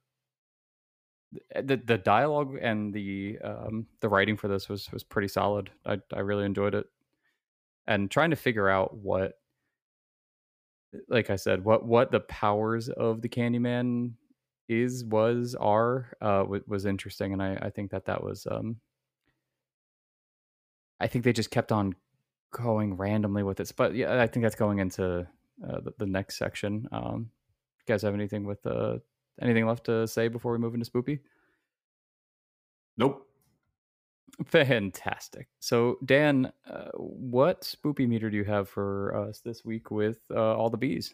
the 1.55 1.77
the 1.77 1.97
dialogue 1.97 2.57
and 2.61 2.93
the 2.93 3.37
um, 3.43 3.87
the 4.01 4.09
writing 4.09 4.37
for 4.37 4.47
this 4.47 4.67
was 4.67 4.91
was 4.91 5.03
pretty 5.03 5.27
solid. 5.27 5.69
I 5.85 5.99
I 6.13 6.19
really 6.19 6.45
enjoyed 6.45 6.75
it. 6.75 6.87
And 7.87 8.11
trying 8.11 8.29
to 8.31 8.35
figure 8.35 8.69
out 8.69 8.95
what 8.95 9.33
like 11.07 11.29
i 11.29 11.35
said 11.37 11.63
what 11.63 11.85
what 11.85 12.11
the 12.11 12.19
powers 12.19 12.89
of 12.89 13.21
the 13.21 13.29
candyman 13.29 14.11
is 14.67 15.05
was 15.05 15.55
are 15.55 16.11
uh 16.21 16.43
wa- 16.47 16.59
was 16.67 16.85
interesting. 16.85 17.33
And 17.33 17.41
i 17.41 17.57
i 17.61 17.69
think 17.69 17.91
that 17.91 18.05
that 18.05 18.23
was 18.23 18.45
um 18.49 18.77
i 20.99 21.07
think 21.07 21.23
they 21.23 21.33
just 21.33 21.51
kept 21.51 21.71
on 21.71 21.95
going 22.51 22.95
randomly 22.97 23.43
with 23.43 23.59
it. 23.59 23.71
But 23.75 23.95
yeah 23.95 24.21
i 24.21 24.27
think 24.27 24.43
that's 24.43 24.55
going 24.55 24.79
into 24.79 25.27
uh, 25.67 25.79
the, 25.81 25.93
the 25.97 26.05
next 26.05 26.37
section. 26.37 26.87
Um 26.91 27.31
you 27.79 27.93
guys 27.93 28.01
have 28.03 28.13
anything 28.13 28.43
with 28.45 28.65
uh 28.65 28.97
anything 29.41 29.65
left 29.65 29.85
to 29.85 30.07
say 30.07 30.27
before 30.27 30.51
we 30.51 30.57
move 30.57 30.73
into 30.73 30.89
spoopy 30.89 31.19
Nope. 32.97 33.27
Fantastic. 34.45 35.47
So, 35.59 35.97
Dan, 36.05 36.51
uh, 36.69 36.89
what 36.93 37.61
spoopy 37.61 38.07
meter 38.07 38.30
do 38.30 38.38
you 38.38 38.43
have 38.43 38.69
for 38.69 39.15
us 39.15 39.39
this 39.39 39.63
week 39.65 39.91
with 39.91 40.19
uh, 40.30 40.55
all 40.55 40.69
the 40.69 40.77
bees? 40.77 41.13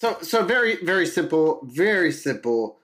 So 0.00 0.18
so 0.20 0.44
very 0.44 0.84
very 0.84 1.06
simple, 1.06 1.60
very 1.62 2.10
simple 2.10 2.78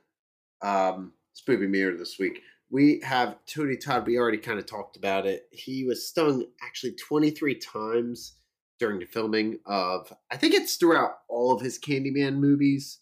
um 0.62 1.12
spoopy 1.36 1.68
meter 1.68 1.96
this 1.96 2.16
week. 2.18 2.42
We 2.70 3.00
have 3.02 3.38
Tony 3.46 3.76
Todd. 3.76 4.06
We 4.06 4.18
already 4.18 4.38
kind 4.38 4.58
of 4.58 4.66
talked 4.66 4.96
about 4.96 5.26
it. 5.26 5.48
He 5.50 5.84
was 5.84 6.06
stung 6.06 6.44
actually 6.62 6.92
23 6.92 7.56
times 7.56 8.34
during 8.78 9.00
the 9.00 9.06
filming 9.06 9.58
of 9.66 10.12
I 10.30 10.36
think 10.36 10.54
it's 10.54 10.76
throughout 10.76 11.12
all 11.28 11.50
of 11.50 11.60
his 11.60 11.78
Candyman 11.78 12.36
movies. 12.36 13.00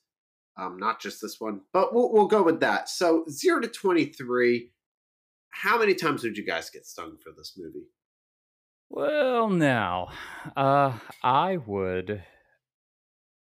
Um, 0.58 0.78
not 0.78 1.00
just 1.00 1.20
this 1.20 1.40
one, 1.40 1.60
but 1.72 1.94
we'll 1.94 2.12
we'll 2.12 2.26
go 2.26 2.42
with 2.42 2.60
that. 2.60 2.88
So 2.88 3.24
zero 3.28 3.60
to 3.60 3.68
23. 3.68 4.70
How 5.50 5.78
many 5.78 5.94
times 5.94 6.22
would 6.22 6.36
you 6.36 6.44
guys 6.46 6.70
get 6.70 6.86
stung 6.86 7.16
for 7.22 7.32
this 7.36 7.54
movie? 7.56 7.86
Well, 8.88 9.48
now, 9.48 10.08
uh, 10.56 10.98
I 11.22 11.56
would, 11.56 12.22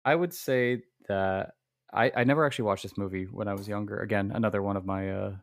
I 0.04 0.14
would 0.14 0.34
say 0.34 0.82
that 1.08 1.50
I, 1.92 2.10
I 2.16 2.24
never 2.24 2.44
actually 2.44 2.64
watched 2.64 2.82
this 2.82 2.98
movie 2.98 3.24
when 3.24 3.46
I 3.46 3.54
was 3.54 3.68
younger. 3.68 3.98
Again, 4.00 4.32
another 4.34 4.62
one 4.62 4.76
of 4.76 4.84
my 4.84 5.10
uh, 5.10 5.36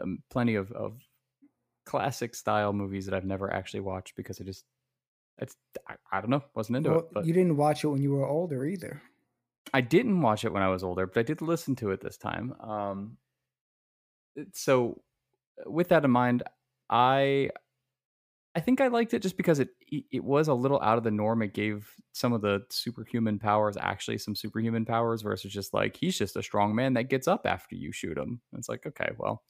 um, 0.00 0.18
plenty 0.30 0.56
of, 0.56 0.70
of 0.72 1.00
classic 1.86 2.34
style 2.34 2.72
movies 2.72 3.06
that 3.06 3.14
I've 3.14 3.24
never 3.24 3.52
actually 3.52 3.80
watched 3.80 4.16
because 4.16 4.40
I 4.40 4.44
just, 4.44 4.64
it's 5.38 5.56
I, 5.88 5.94
I 6.12 6.20
don't 6.20 6.30
know, 6.30 6.44
wasn't 6.54 6.76
into 6.76 6.90
Well, 6.90 6.98
it. 7.00 7.06
But 7.12 7.26
you 7.26 7.32
didn't 7.32 7.56
watch 7.56 7.84
it 7.84 7.88
when 7.88 8.02
you 8.02 8.12
were 8.12 8.26
older 8.26 8.64
either. 8.66 9.02
I 9.72 9.80
didn't 9.80 10.20
watch 10.20 10.44
it 10.44 10.52
when 10.52 10.62
I 10.62 10.68
was 10.68 10.82
older, 10.82 11.06
but 11.06 11.18
I 11.20 11.22
did 11.22 11.42
listen 11.42 11.76
to 11.76 11.90
it 11.90 12.00
this 12.00 12.16
time. 12.16 12.54
Um, 12.60 13.18
so, 14.52 15.02
with 15.66 15.88
that 15.88 16.04
in 16.04 16.10
mind, 16.10 16.42
I 16.90 17.50
I 18.54 18.60
think 18.60 18.80
I 18.80 18.88
liked 18.88 19.14
it 19.14 19.22
just 19.22 19.36
because 19.36 19.60
it 19.60 19.70
it 19.80 20.04
it 20.10 20.24
was 20.24 20.48
a 20.48 20.54
little 20.54 20.80
out 20.82 20.98
of 20.98 21.04
the 21.04 21.10
norm. 21.10 21.42
It 21.42 21.54
gave 21.54 21.92
some 22.12 22.32
of 22.32 22.40
the 22.40 22.62
superhuman 22.70 23.38
powers 23.38 23.76
actually 23.76 24.18
some 24.18 24.34
superhuman 24.34 24.84
powers 24.84 25.22
versus 25.22 25.52
just 25.52 25.74
like 25.74 25.96
he's 25.96 26.18
just 26.18 26.36
a 26.36 26.42
strong 26.42 26.74
man 26.74 26.94
that 26.94 27.04
gets 27.10 27.28
up 27.28 27.42
after 27.46 27.76
you 27.76 27.92
shoot 27.92 28.18
him. 28.18 28.40
It's 28.56 28.68
like 28.68 28.86
okay, 28.86 29.10
well, 29.18 29.44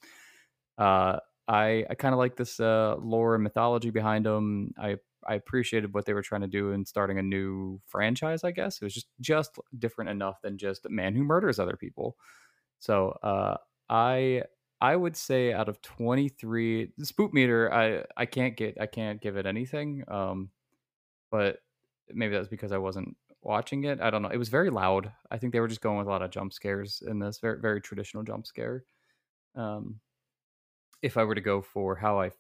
uh, 0.79 1.19
I 1.49 1.87
I 1.91 1.95
kind 1.97 2.15
of 2.15 2.19
like 2.19 2.37
this 2.37 2.61
uh, 2.61 2.97
lore 3.01 3.35
and 3.35 3.45
mythology 3.45 3.91
behind 3.91 4.27
him. 4.27 4.75
I 4.79 4.97
I 5.29 5.35
appreciated 5.35 5.95
what 5.95 6.07
they 6.07 6.15
were 6.15 6.23
trying 6.23 6.41
to 6.43 6.49
do 6.49 6.73
in 6.73 6.87
starting 6.87 7.19
a 7.19 7.23
new 7.23 7.81
franchise. 7.87 8.45
I 8.45 8.53
guess 8.53 8.81
it 8.81 8.85
was 8.85 8.95
just 8.95 9.09
just 9.21 9.59
different 9.79 10.11
enough 10.11 10.41
than 10.43 10.59
just 10.59 10.87
a 10.87 10.91
man 10.91 11.15
who 11.15 11.25
murders 11.25 11.59
other 11.61 11.77
people. 11.77 12.17
So 12.79 13.11
uh, 13.23 13.59
I 13.89 14.45
I 14.81 14.97
would 14.97 15.17
say 15.17 15.53
out 15.53 15.69
of 15.69 15.83
23 15.83 16.93
the 16.97 17.07
spook 17.07 17.33
meter 17.35 17.73
I 17.73 18.05
I 18.17 18.27
can't 18.27 18.57
get 18.57 18.81
I 18.81 18.87
can't 18.87 19.21
give 19.21 19.37
it 19.37 19.47
anything 19.47 20.05
um 20.09 20.51
but 21.31 21.61
maybe 22.11 22.35
that's 22.35 22.49
because 22.49 22.73
I 22.73 22.79
wasn't 22.79 23.17
watching 23.43 23.85
it 23.85 24.01
I 24.01 24.11
don't 24.11 24.23
know 24.23 24.29
it 24.31 24.37
was 24.39 24.49
very 24.49 24.71
loud 24.71 25.13
I 25.31 25.39
think 25.39 25.53
they 25.53 25.61
were 25.61 25.69
just 25.69 25.81
going 25.81 25.99
with 25.99 26.07
a 26.07 26.11
lot 26.11 26.23
of 26.23 26.31
jump 26.31 26.53
scares 26.53 27.03
in 27.07 27.19
this 27.19 27.39
very 27.41 27.61
very 27.61 27.81
traditional 27.81 28.23
jump 28.25 28.47
scare 28.47 28.85
um 29.57 30.01
if 31.03 31.17
I 31.17 31.25
were 31.25 31.35
to 31.35 31.41
go 31.41 31.61
for 31.63 31.97
how 31.97 32.21
I 32.21 32.31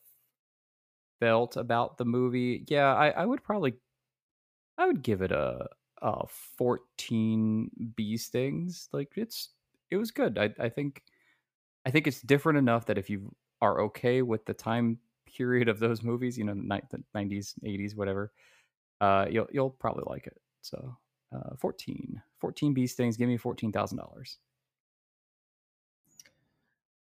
felt 1.20 1.56
about 1.56 1.98
the 1.98 2.04
movie 2.04 2.64
yeah 2.68 2.94
I 2.94 3.10
I 3.10 3.26
would 3.26 3.42
probably 3.44 3.78
I 4.76 4.86
would 4.86 5.02
give 5.02 5.22
it 5.22 5.32
a 5.32 5.68
a 6.00 6.26
14 6.28 7.70
bee 7.96 8.16
stings 8.16 8.88
like 8.92 9.14
it's 9.16 9.50
it 9.90 9.96
was 9.96 10.10
good 10.10 10.38
I 10.38 10.54
I 10.58 10.68
think 10.68 11.02
I 11.86 11.90
think 11.90 12.06
it's 12.06 12.22
different 12.22 12.58
enough 12.58 12.86
that 12.86 12.98
if 12.98 13.10
you 13.10 13.34
are 13.62 13.80
okay 13.82 14.22
with 14.22 14.46
the 14.46 14.54
time 14.54 15.00
period 15.26 15.68
of 15.68 15.80
those 15.80 16.02
movies, 16.02 16.38
you 16.38 16.44
know, 16.44 16.54
the 16.54 17.04
nineties, 17.14 17.54
eighties, 17.64 17.96
whatever, 17.96 18.32
uh, 19.00 19.26
you'll 19.30 19.48
you'll 19.52 19.70
probably 19.70 20.04
like 20.06 20.26
it. 20.28 20.40
So, 20.62 20.98
uh, 21.32 21.56
14, 21.56 22.22
14 22.40 22.74
bee 22.74 22.86
stings, 22.88 23.16
give 23.16 23.28
me 23.28 23.36
fourteen 23.38 23.72
thousand 23.72 23.98
dollars. 23.98 24.38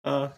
Uh, 0.05 0.31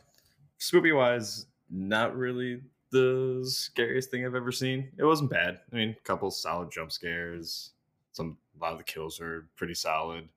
spoopy 0.58 0.94
wise, 0.96 1.46
not 1.70 2.16
really 2.16 2.62
the 2.90 3.42
scariest 3.44 4.10
thing 4.10 4.24
I've 4.24 4.34
ever 4.34 4.52
seen. 4.52 4.90
It 4.98 5.04
wasn't 5.04 5.30
bad. 5.30 5.60
I 5.72 5.76
mean, 5.76 5.90
a 5.98 6.02
couple 6.04 6.30
solid 6.30 6.70
jump 6.70 6.92
scares. 6.92 7.70
Some 8.12 8.38
a 8.58 8.62
lot 8.62 8.72
of 8.72 8.78
the 8.78 8.84
kills 8.84 9.20
are 9.20 9.48
pretty 9.56 9.74
solid. 9.74 10.28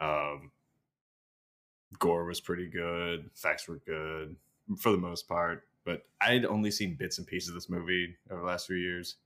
Um, 0.00 0.50
gore 1.98 2.24
was 2.24 2.40
pretty 2.40 2.68
good. 2.68 3.30
Facts 3.34 3.68
were 3.68 3.80
good 3.86 4.36
for 4.78 4.90
the 4.90 4.98
most 4.98 5.28
part. 5.28 5.64
But 5.84 6.06
I'd 6.20 6.44
only 6.44 6.70
seen 6.70 6.94
bits 6.94 7.18
and 7.18 7.26
pieces 7.26 7.48
of 7.48 7.54
this 7.54 7.68
movie 7.68 8.16
over 8.30 8.40
the 8.40 8.46
last 8.46 8.66
few 8.66 8.76
years. 8.76 9.16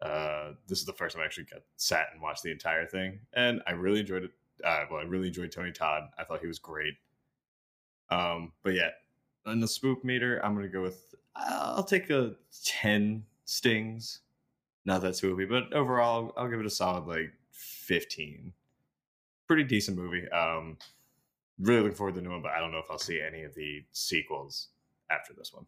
Uh, 0.00 0.52
this 0.68 0.78
is 0.78 0.84
the 0.84 0.92
first 0.92 1.16
time 1.16 1.22
I 1.22 1.26
actually 1.26 1.44
got 1.44 1.62
sat 1.76 2.06
and 2.12 2.22
watched 2.22 2.44
the 2.44 2.52
entire 2.52 2.86
thing, 2.86 3.18
and 3.32 3.60
I 3.66 3.72
really 3.72 4.00
enjoyed 4.00 4.24
it. 4.24 4.30
Uh, 4.64 4.84
well, 4.90 5.00
I 5.00 5.04
really 5.04 5.28
enjoyed 5.28 5.50
Tony 5.50 5.72
Todd. 5.72 6.04
I 6.18 6.24
thought 6.24 6.40
he 6.40 6.46
was 6.46 6.60
great. 6.60 6.94
Um, 8.10 8.52
but 8.62 8.74
yeah, 8.74 8.90
on 9.44 9.60
the 9.60 9.66
spook 9.66 10.04
meter, 10.04 10.38
I'm 10.44 10.54
gonna 10.54 10.68
go 10.68 10.82
with 10.82 11.07
I'll 11.38 11.84
take 11.84 12.10
a 12.10 12.36
ten 12.64 13.24
stings. 13.44 14.20
Not 14.84 15.02
that 15.02 15.14
spoopy, 15.14 15.48
but 15.48 15.72
overall, 15.72 16.32
I'll 16.36 16.48
give 16.48 16.60
it 16.60 16.66
a 16.66 16.70
solid 16.70 17.06
like 17.06 17.32
fifteen. 17.50 18.52
Pretty 19.46 19.64
decent 19.64 19.96
movie. 19.96 20.28
Um, 20.28 20.78
really 21.58 21.82
looking 21.82 21.96
forward 21.96 22.14
to 22.14 22.20
the 22.20 22.26
new 22.26 22.32
one, 22.32 22.42
but 22.42 22.52
I 22.52 22.60
don't 22.60 22.72
know 22.72 22.78
if 22.78 22.90
I'll 22.90 22.98
see 22.98 23.20
any 23.20 23.42
of 23.42 23.54
the 23.54 23.84
sequels 23.92 24.68
after 25.10 25.32
this 25.32 25.52
one. 25.52 25.66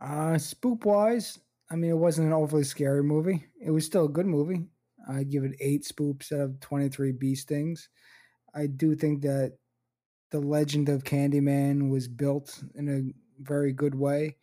Uh, 0.00 0.38
spook 0.38 0.84
wise, 0.84 1.38
I 1.70 1.76
mean, 1.76 1.90
it 1.90 1.96
wasn't 1.96 2.26
an 2.28 2.32
overly 2.32 2.64
scary 2.64 3.02
movie. 3.02 3.46
It 3.60 3.70
was 3.70 3.86
still 3.86 4.06
a 4.06 4.10
good 4.10 4.26
movie. 4.26 4.66
I 5.08 5.24
give 5.24 5.44
it 5.44 5.56
eight 5.60 5.84
spoops 5.84 6.32
out 6.32 6.40
of 6.40 6.60
23 6.60 7.12
bee 7.12 7.34
stings. 7.34 7.88
I 8.54 8.66
do 8.66 8.94
think 8.94 9.22
that 9.22 9.58
the 10.34 10.40
legend 10.40 10.90
of 10.90 11.04
Candyman 11.04 11.90
was 11.90 12.08
built 12.08 12.64
in 12.76 12.88
a 12.90 13.42
very 13.42 13.72
good 13.72 13.96
way, 13.96 14.38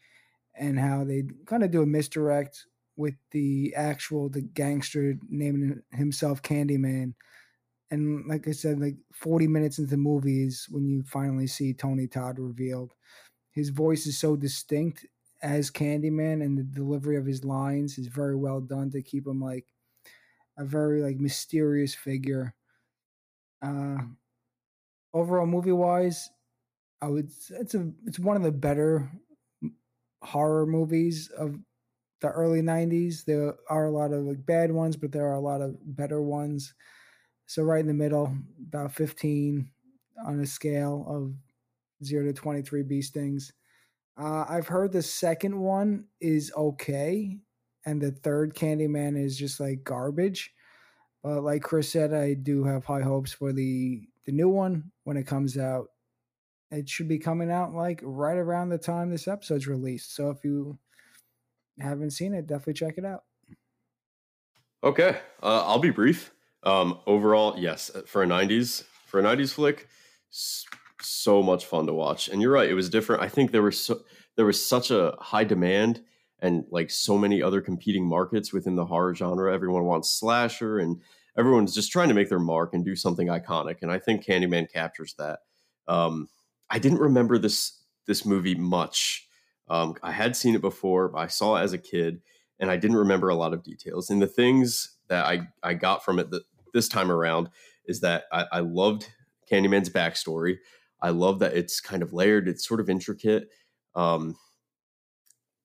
and 0.55 0.80
how 0.80 1.03
they 1.05 1.23
kind 1.47 1.63
of 1.63 1.72
do 1.72 1.84
a 1.84 1.88
misdirect 1.88 2.65
with 2.97 3.15
the 3.31 3.73
actual 3.76 4.30
the 4.30 4.41
gangster 4.41 5.15
naming 5.30 5.81
himself 5.91 6.41
Candyman, 6.43 7.15
And 7.91 8.27
like 8.27 8.47
I 8.47 8.51
said, 8.53 8.80
like 8.80 8.97
40 9.13 9.47
minutes 9.47 9.80
into 9.80 9.91
the 9.91 9.97
movies, 9.97 10.68
when 10.72 10.88
you 10.88 11.03
finally 11.03 11.47
see 11.47 11.73
Tony 11.73 12.07
Todd 12.07 12.39
revealed, 12.39 12.93
his 13.51 13.69
voice 13.69 14.07
is 14.07 14.19
so 14.19 14.35
distinct 14.38 15.05
as 15.43 15.72
Candyman, 15.72 16.43
and 16.43 16.57
the 16.57 16.63
delivery 16.63 17.18
of 17.18 17.26
his 17.27 17.45
lines 17.45 17.97
is 17.99 18.07
very 18.07 18.35
well 18.35 18.61
done 18.61 18.91
to 18.91 19.03
keep 19.03 19.27
him 19.27 19.41
like 19.41 19.68
a 20.57 20.65
very 20.65 21.01
like 21.01 21.18
mysterious 21.19 21.95
figure. 21.95 22.55
Uh, 23.61 23.97
overall, 25.13 25.45
movie 25.45 25.71
wise, 25.71 26.29
I 27.01 27.07
would 27.07 27.31
it's 27.49 27.75
a 27.75 27.91
it's 28.05 28.19
one 28.19 28.38
of 28.38 28.43
the 28.43 28.51
better 28.51 29.11
horror 30.21 30.65
movies 30.65 31.29
of 31.29 31.57
the 32.21 32.29
early 32.29 32.61
90s 32.61 33.25
there 33.25 33.55
are 33.69 33.88
a 33.88 33.91
lot 33.91 34.13
of 34.13 34.23
like 34.23 34.45
bad 34.45 34.71
ones 34.71 34.95
but 34.95 35.11
there 35.11 35.27
are 35.27 35.35
a 35.35 35.39
lot 35.41 35.61
of 35.61 35.75
better 35.83 36.21
ones. 36.21 36.73
So 37.47 37.63
right 37.63 37.81
in 37.81 37.88
the 37.88 37.93
middle 37.93 38.35
about 38.67 38.93
15 38.93 39.71
on 40.25 40.39
a 40.39 40.45
scale 40.45 41.05
of 41.09 41.33
0 42.05 42.25
to 42.25 42.33
23 42.33 42.83
bee 42.83 43.01
stings. 43.01 43.53
Uh, 44.17 44.45
i've 44.49 44.67
heard 44.67 44.91
the 44.91 45.01
second 45.01 45.59
one 45.59 46.05
is 46.21 46.51
okay 46.55 47.39
and 47.85 48.01
the 48.01 48.11
third 48.11 48.55
candyman 48.55 49.21
is 49.21 49.38
just 49.38 49.59
like 49.59 49.83
garbage. 49.83 50.53
But 51.23 51.43
like 51.43 51.63
chris 51.63 51.91
said 51.91 52.13
i 52.13 52.33
do 52.35 52.63
have 52.65 52.85
high 52.85 53.01
hopes 53.01 53.33
for 53.33 53.53
the 53.53 54.07
the 54.26 54.31
new 54.31 54.49
one 54.49 54.91
when 55.03 55.18
it 55.18 55.27
comes 55.27 55.57
out 55.57 55.88
it 56.72 56.88
should 56.88 57.07
be 57.07 57.19
coming 57.19 57.52
out 57.52 57.73
like 57.73 57.99
right 58.02 58.38
around 58.38 58.69
the 58.69 58.77
time 58.77 59.10
this 59.10 59.27
episode's 59.27 59.68
released. 59.68 60.15
So 60.15 60.30
if 60.30 60.43
you 60.43 60.80
haven't 61.80 62.11
seen 62.11 62.34
it, 62.34 62.48
definitely 62.48 62.73
check 62.73 62.98
it 62.98 63.06
out. 63.06 63.23
Okay, 64.84 65.18
uh, 65.43 65.65
I'll 65.65 65.80
be 65.80 65.91
brief. 65.91 66.34
Um, 66.64 66.99
overall, 67.06 67.56
yes, 67.57 67.91
uh, 67.93 68.02
for 68.06 68.23
a 68.23 68.26
'90s 68.27 68.84
for 69.06 69.19
a 69.19 69.23
'90s 69.23 69.53
flick, 69.53 69.88
so 70.30 71.43
much 71.43 71.65
fun 71.65 71.85
to 71.88 71.93
watch. 71.93 72.30
And 72.30 72.41
you're 72.41 72.52
right, 72.52 72.69
it 72.69 72.73
was 72.73 72.89
different. 72.89 73.22
I 73.22 73.30
think 73.30 73.52
there 73.52 73.61
was 73.61 73.84
so 73.84 74.02
there 74.38 74.45
was 74.45 74.65
such 74.65 74.89
a 74.89 75.15
high 75.19 75.43
demand 75.43 76.02
and 76.39 76.65
like 76.72 76.89
so 76.89 77.18
many 77.18 77.43
other 77.43 77.61
competing 77.61 78.07
markets 78.07 78.53
within 78.53 78.76
the 78.76 78.85
horror 78.85 79.14
genre. 79.14 79.53
Everyone 79.53 79.84
wants 79.84 80.10
slasher, 80.10 80.80
and 80.80 81.02
everyone's 81.37 81.73
just 81.73 81.91
trying 81.91 82.09
to 82.09 82.13
make 82.13 82.29
their 82.29 82.39
mark 82.39 82.73
and 82.73 82.83
do 82.83 82.95
something 82.95 83.27
iconic. 83.27 83.77
And 83.81 83.91
I 83.91 83.99
think 83.99 84.25
Candyman 84.25 84.71
captures 84.71 85.15
that. 85.17 85.39
Um, 85.87 86.29
I 86.69 86.79
didn't 86.79 86.99
remember 86.99 87.37
this 87.37 87.79
this 88.07 88.25
movie 88.25 88.55
much. 88.55 89.27
Um, 89.69 89.95
I 90.03 90.11
had 90.11 90.35
seen 90.35 90.55
it 90.55 90.61
before, 90.61 91.09
but 91.09 91.19
I 91.19 91.27
saw 91.27 91.55
it 91.55 91.63
as 91.63 91.73
a 91.73 91.77
kid, 91.77 92.21
and 92.59 92.69
I 92.69 92.77
didn't 92.77 92.97
remember 92.97 93.29
a 93.29 93.35
lot 93.35 93.53
of 93.53 93.63
details. 93.63 94.09
And 94.09 94.21
the 94.21 94.27
things 94.27 94.97
that 95.07 95.25
I, 95.25 95.47
I 95.63 95.73
got 95.75 96.03
from 96.03 96.19
it 96.19 96.31
th- 96.31 96.43
this 96.73 96.87
time 96.89 97.11
around 97.11 97.49
is 97.85 98.01
that 98.01 98.23
I, 98.31 98.45
I 98.51 98.59
loved 98.59 99.07
Candyman's 99.49 99.89
backstory. 99.89 100.57
I 101.01 101.09
love 101.09 101.39
that 101.39 101.53
it's 101.53 101.79
kind 101.79 102.03
of 102.03 102.13
layered, 102.13 102.47
it's 102.47 102.67
sort 102.67 102.79
of 102.79 102.89
intricate. 102.89 103.49
Um, 103.95 104.35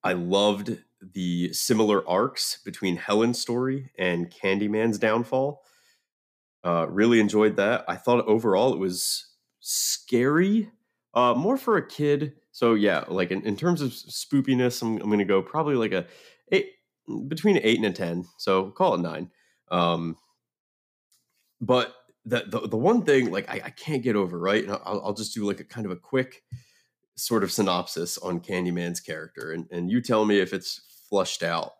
I 0.03 0.13
loved 0.13 0.79
the 1.13 1.53
similar 1.53 2.07
arcs 2.09 2.59
between 2.65 2.97
Helen's 2.97 3.41
story 3.41 3.91
and 3.99 4.31
Candyman's 4.31 4.99
downfall. 4.99 5.63
Uh, 6.65 6.87
really 6.89 7.21
enjoyed 7.21 7.57
that. 7.57 7.85
I 7.87 7.97
thought 7.97 8.27
overall 8.27 8.73
it 8.73 8.79
was 8.79 9.35
scary, 9.61 10.71
uh, 11.15 11.35
more 11.35 11.57
for 11.57 11.77
a 11.77 11.87
kid. 11.87 12.35
So 12.51 12.75
yeah, 12.75 13.05
like 13.09 13.31
in, 13.31 13.43
in 13.47 13.57
terms 13.57 13.81
of 13.81 13.91
spoopiness, 13.91 14.83
I'm, 14.83 14.97
I'm 14.97 15.07
going 15.07 15.19
to 15.19 15.25
go 15.25 15.43
probably 15.43 15.77
like 15.77 15.93
a 15.93 16.07
eight 16.51 16.71
between 17.29 17.59
eight 17.63 17.77
and 17.77 17.87
a 17.87 17.93
ten. 17.93 18.25
So 18.39 18.71
call 18.71 18.95
it 18.95 19.01
nine. 19.01 19.31
Um, 19.71 20.17
but 21.61 21.95
the, 22.25 22.45
the 22.49 22.69
the 22.69 22.77
one 22.77 23.03
thing 23.03 23.31
like 23.31 23.49
I, 23.49 23.63
I 23.67 23.71
can't 23.71 24.03
get 24.03 24.17
over 24.17 24.39
right, 24.39 24.63
and 24.63 24.73
I'll, 24.73 25.03
I'll 25.05 25.15
just 25.15 25.35
do 25.35 25.45
like 25.45 25.61
a 25.61 25.65
kind 25.65 25.87
of 25.87 25.93
a 25.93 25.97
quick 25.97 26.43
sort 27.15 27.45
of 27.45 27.53
synopsis 27.53 28.19
on 28.19 28.41
Candyman's 28.41 29.01
character, 29.01 29.53
and 29.53 29.67
and 29.71 29.91
you 29.91 30.01
tell 30.01 30.25
me 30.25 30.41
if 30.41 30.53
it's 30.53 30.81
flushed 31.09 31.43
out 31.43 31.75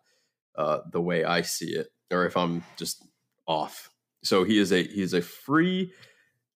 uh, 0.55 0.79
the 0.91 1.01
way 1.01 1.23
I 1.23 1.41
see 1.41 1.69
it, 1.69 1.91
or 2.11 2.25
if 2.25 2.35
I'm 2.35 2.63
just 2.77 3.05
off. 3.47 3.89
So 4.23 4.43
he 4.43 4.57
is 4.57 4.71
a 4.71 4.83
he 4.83 5.01
is 5.01 5.13
a 5.13 5.21
free 5.21 5.93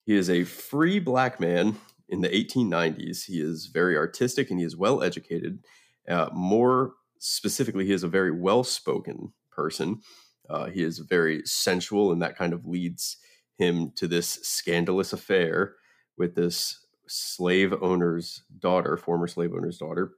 he 0.05 0.15
is 0.15 0.29
a 0.29 0.43
free 0.43 0.99
black 0.99 1.39
man 1.39 1.77
in 2.09 2.21
the 2.21 2.29
1890s. 2.29 3.25
He 3.25 3.39
is 3.39 3.67
very 3.67 3.95
artistic 3.95 4.49
and 4.49 4.59
he 4.59 4.65
is 4.65 4.75
well 4.75 5.01
educated. 5.01 5.59
Uh, 6.07 6.29
more 6.33 6.93
specifically, 7.19 7.85
he 7.85 7.93
is 7.93 8.03
a 8.03 8.09
very 8.09 8.31
well 8.31 8.63
spoken 8.63 9.31
person. 9.51 10.01
Uh, 10.49 10.65
he 10.65 10.83
is 10.83 10.99
very 10.99 11.41
sensual, 11.45 12.11
and 12.11 12.21
that 12.21 12.35
kind 12.35 12.51
of 12.51 12.65
leads 12.65 13.17
him 13.57 13.91
to 13.95 14.07
this 14.07 14.27
scandalous 14.41 15.13
affair 15.13 15.75
with 16.17 16.35
this 16.35 16.85
slave 17.07 17.73
owner's 17.81 18.43
daughter, 18.59 18.97
former 18.97 19.27
slave 19.27 19.53
owner's 19.53 19.77
daughter, 19.77 20.13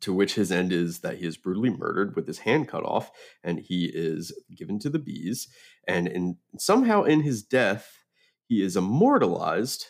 to 0.00 0.12
which 0.12 0.34
his 0.34 0.50
end 0.50 0.72
is 0.72 1.00
that 1.00 1.18
he 1.18 1.26
is 1.26 1.36
brutally 1.36 1.70
murdered 1.70 2.16
with 2.16 2.26
his 2.26 2.40
hand 2.40 2.68
cut 2.68 2.84
off 2.84 3.10
and 3.42 3.60
he 3.60 3.90
is 3.92 4.32
given 4.54 4.78
to 4.80 4.90
the 4.90 4.98
bees. 4.98 5.48
And 5.86 6.08
in, 6.08 6.38
somehow, 6.58 7.02
in 7.04 7.22
his 7.22 7.42
death, 7.42 8.04
he 8.48 8.62
is 8.62 8.76
immortalized 8.76 9.86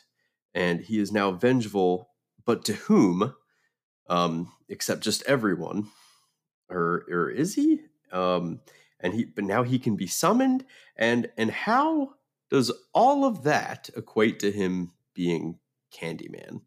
and 0.54 0.80
he 0.80 0.98
is 0.98 1.12
now 1.12 1.32
vengeful, 1.32 2.10
but 2.44 2.64
to 2.66 2.74
whom? 2.74 3.34
Um, 4.08 4.52
except 4.68 5.02
just 5.02 5.22
everyone. 5.24 5.88
Or, 6.68 7.04
or 7.10 7.30
is 7.30 7.54
he? 7.54 7.80
Um, 8.12 8.60
and 9.02 9.14
he 9.14 9.24
but 9.24 9.44
now 9.44 9.62
he 9.62 9.78
can 9.78 9.96
be 9.96 10.06
summoned 10.06 10.64
and 10.96 11.28
and 11.36 11.50
how 11.50 12.14
does 12.50 12.70
all 12.94 13.24
of 13.24 13.44
that 13.44 13.90
equate 13.96 14.38
to 14.40 14.52
him 14.52 14.92
being 15.14 15.58
Candyman? 15.92 16.62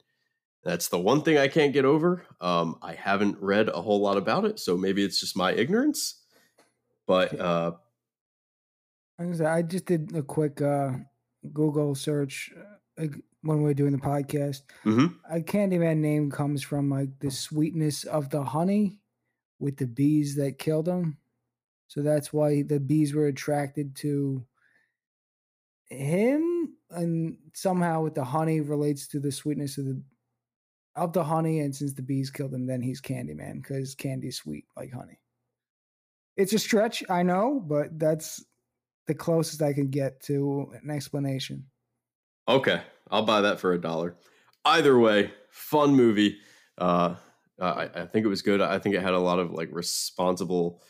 That's 0.66 0.88
the 0.88 1.00
one 1.00 1.22
thing 1.22 1.38
I 1.38 1.48
can't 1.48 1.74
get 1.74 1.86
over. 1.86 2.26
Um, 2.42 2.80
I 2.82 2.94
haven't 2.94 3.40
read 3.40 3.70
a 3.70 3.82
whole 3.82 4.02
lot 4.02 4.18
about 4.18 4.46
it, 4.46 4.60
so 4.60 4.76
maybe 4.76 5.04
it's 5.04 5.20
just 5.20 5.38
my 5.38 5.54
ignorance. 5.54 6.24
But 7.06 7.40
uh, 7.40 7.74
I 9.20 9.62
just 9.62 9.86
did 9.86 10.16
a 10.16 10.24
quick 10.24 10.60
uh, 10.64 10.94
Google 11.54 11.94
search 11.94 12.52
when 12.96 13.22
we 13.44 13.64
were 13.64 13.76
doing 13.76 13.92
the 13.92 14.00
podcast. 14.00 14.62
mhm. 14.84 15.16
A 15.30 15.40
Candyman 15.40 15.98
name 15.98 16.32
comes 16.32 16.64
from 16.64 16.90
like 16.90 17.20
the 17.20 17.30
sweetness 17.30 18.04
of 18.04 18.32
the 18.32 18.44
honey 18.44 19.00
with 19.60 19.78
the 19.78 19.86
bees 19.88 20.36
that 20.38 20.58
killed 20.58 20.88
him. 20.88 21.20
So 21.88 22.02
that's 22.02 22.34
why 22.34 22.64
the 22.64 22.80
bees 22.80 23.14
were 23.14 23.28
attracted 23.28 23.96
to 23.98 24.44
him, 25.90 26.76
and 26.90 27.38
somehow 27.54 28.02
with 28.02 28.16
the 28.16 28.24
honey 28.24 28.62
relates 28.62 29.08
to 29.10 29.20
the 29.20 29.32
sweetness 29.32 29.78
of 29.78 29.86
the 29.86 30.02
of 30.96 31.14
the 31.14 31.24
honey. 31.24 31.60
And 31.60 31.76
since 31.76 31.94
the 31.94 32.02
bees 32.02 32.30
killed 32.30 32.54
him, 32.54 32.66
then 32.66 32.82
he's 32.82 33.02
Candyman 33.02 33.62
because 33.62 33.96
candy's 33.96 34.38
sweet 34.38 34.66
like 34.76 34.92
honey. 34.92 35.20
It's 36.38 36.54
a 36.54 36.60
stretch, 36.60 37.04
I 37.10 37.24
know, 37.24 37.62
but 37.66 37.98
that's 37.98 38.44
the 39.08 39.14
closest 39.14 39.62
I 39.62 39.74
can 39.74 39.90
get 39.90 40.22
to 40.24 40.74
an 40.82 40.90
explanation. 40.90 41.68
Okay, 42.48 42.82
I'll 43.10 43.26
buy 43.26 43.42
that 43.42 43.60
for 43.60 43.74
a 43.74 43.82
dollar. 43.82 44.16
Either 44.66 45.00
way, 45.00 45.32
fun 45.50 45.96
movie. 45.96 46.40
Uh, 46.78 47.16
I, 47.60 47.90
I 47.94 48.06
think 48.06 48.26
it 48.26 48.30
was 48.30 48.42
good. 48.42 48.62
I 48.62 48.80
think 48.80 48.96
it 48.96 49.02
had 49.02 49.14
a 49.14 49.20
lot 49.20 49.40
of 49.40 49.52
like 49.52 49.70
responsible, 49.72 50.82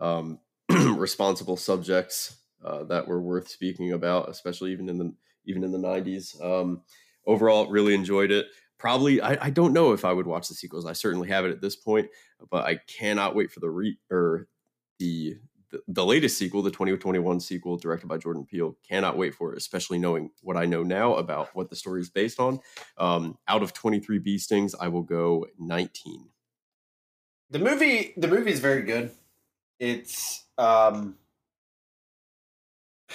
um, 0.00 0.40
responsible 0.70 1.56
subjects 1.56 2.38
uh, 2.64 2.84
that 2.84 3.06
were 3.06 3.20
worth 3.20 3.48
speaking 3.48 3.92
about, 3.92 4.28
especially 4.28 4.72
even 4.72 4.88
in 4.88 4.98
the 4.98 5.14
even 5.44 5.62
in 5.62 5.72
the 5.72 5.78
nineties. 5.78 6.40
Um, 6.40 6.82
overall, 7.26 7.70
really 7.70 7.94
enjoyed 7.94 8.30
it. 8.30 8.46
Probably, 8.78 9.20
I, 9.20 9.46
I 9.46 9.50
don't 9.50 9.72
know 9.72 9.92
if 9.92 10.04
I 10.04 10.12
would 10.12 10.26
watch 10.26 10.48
the 10.48 10.54
sequels. 10.54 10.84
I 10.84 10.92
certainly 10.92 11.28
have 11.28 11.44
it 11.44 11.50
at 11.50 11.60
this 11.60 11.76
point, 11.76 12.08
but 12.50 12.64
I 12.64 12.80
cannot 12.86 13.34
wait 13.34 13.50
for 13.50 13.60
the 13.60 13.70
re 13.70 13.98
or 14.10 14.48
the 14.98 15.36
the, 15.74 15.82
the 15.88 16.06
latest 16.06 16.38
sequel, 16.38 16.62
the 16.62 16.70
2021 16.70 17.40
sequel 17.40 17.76
directed 17.76 18.06
by 18.06 18.16
Jordan 18.16 18.44
Peele. 18.44 18.76
Cannot 18.88 19.16
wait 19.16 19.34
for 19.34 19.52
it, 19.52 19.58
especially 19.58 19.98
knowing 19.98 20.30
what 20.40 20.56
I 20.56 20.66
know 20.66 20.82
now 20.82 21.14
about 21.14 21.48
what 21.54 21.68
the 21.68 21.76
story 21.76 22.00
is 22.00 22.10
based 22.10 22.38
on. 22.38 22.60
Um, 22.96 23.38
out 23.48 23.62
of 23.62 23.72
23 23.72 24.18
bee 24.18 24.38
stings, 24.38 24.74
I 24.78 24.88
will 24.88 25.02
go 25.02 25.46
19. 25.58 26.28
The 27.50 27.58
movie 27.58 28.14
the 28.16 28.28
movie 28.28 28.50
is 28.50 28.60
very 28.60 28.82
good. 28.82 29.10
It's 29.78 30.44
um 30.58 31.16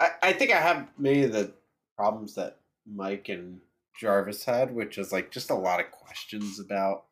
I, 0.00 0.10
I 0.22 0.32
think 0.32 0.52
I 0.52 0.60
have 0.60 0.88
many 0.98 1.24
of 1.24 1.32
the 1.32 1.52
problems 1.96 2.34
that 2.34 2.58
Mike 2.86 3.28
and 3.28 3.60
Jarvis 4.00 4.44
had, 4.44 4.74
which 4.74 4.96
is 4.96 5.12
like 5.12 5.30
just 5.30 5.50
a 5.50 5.54
lot 5.54 5.78
of 5.80 5.90
questions 5.90 6.58
about 6.58 7.04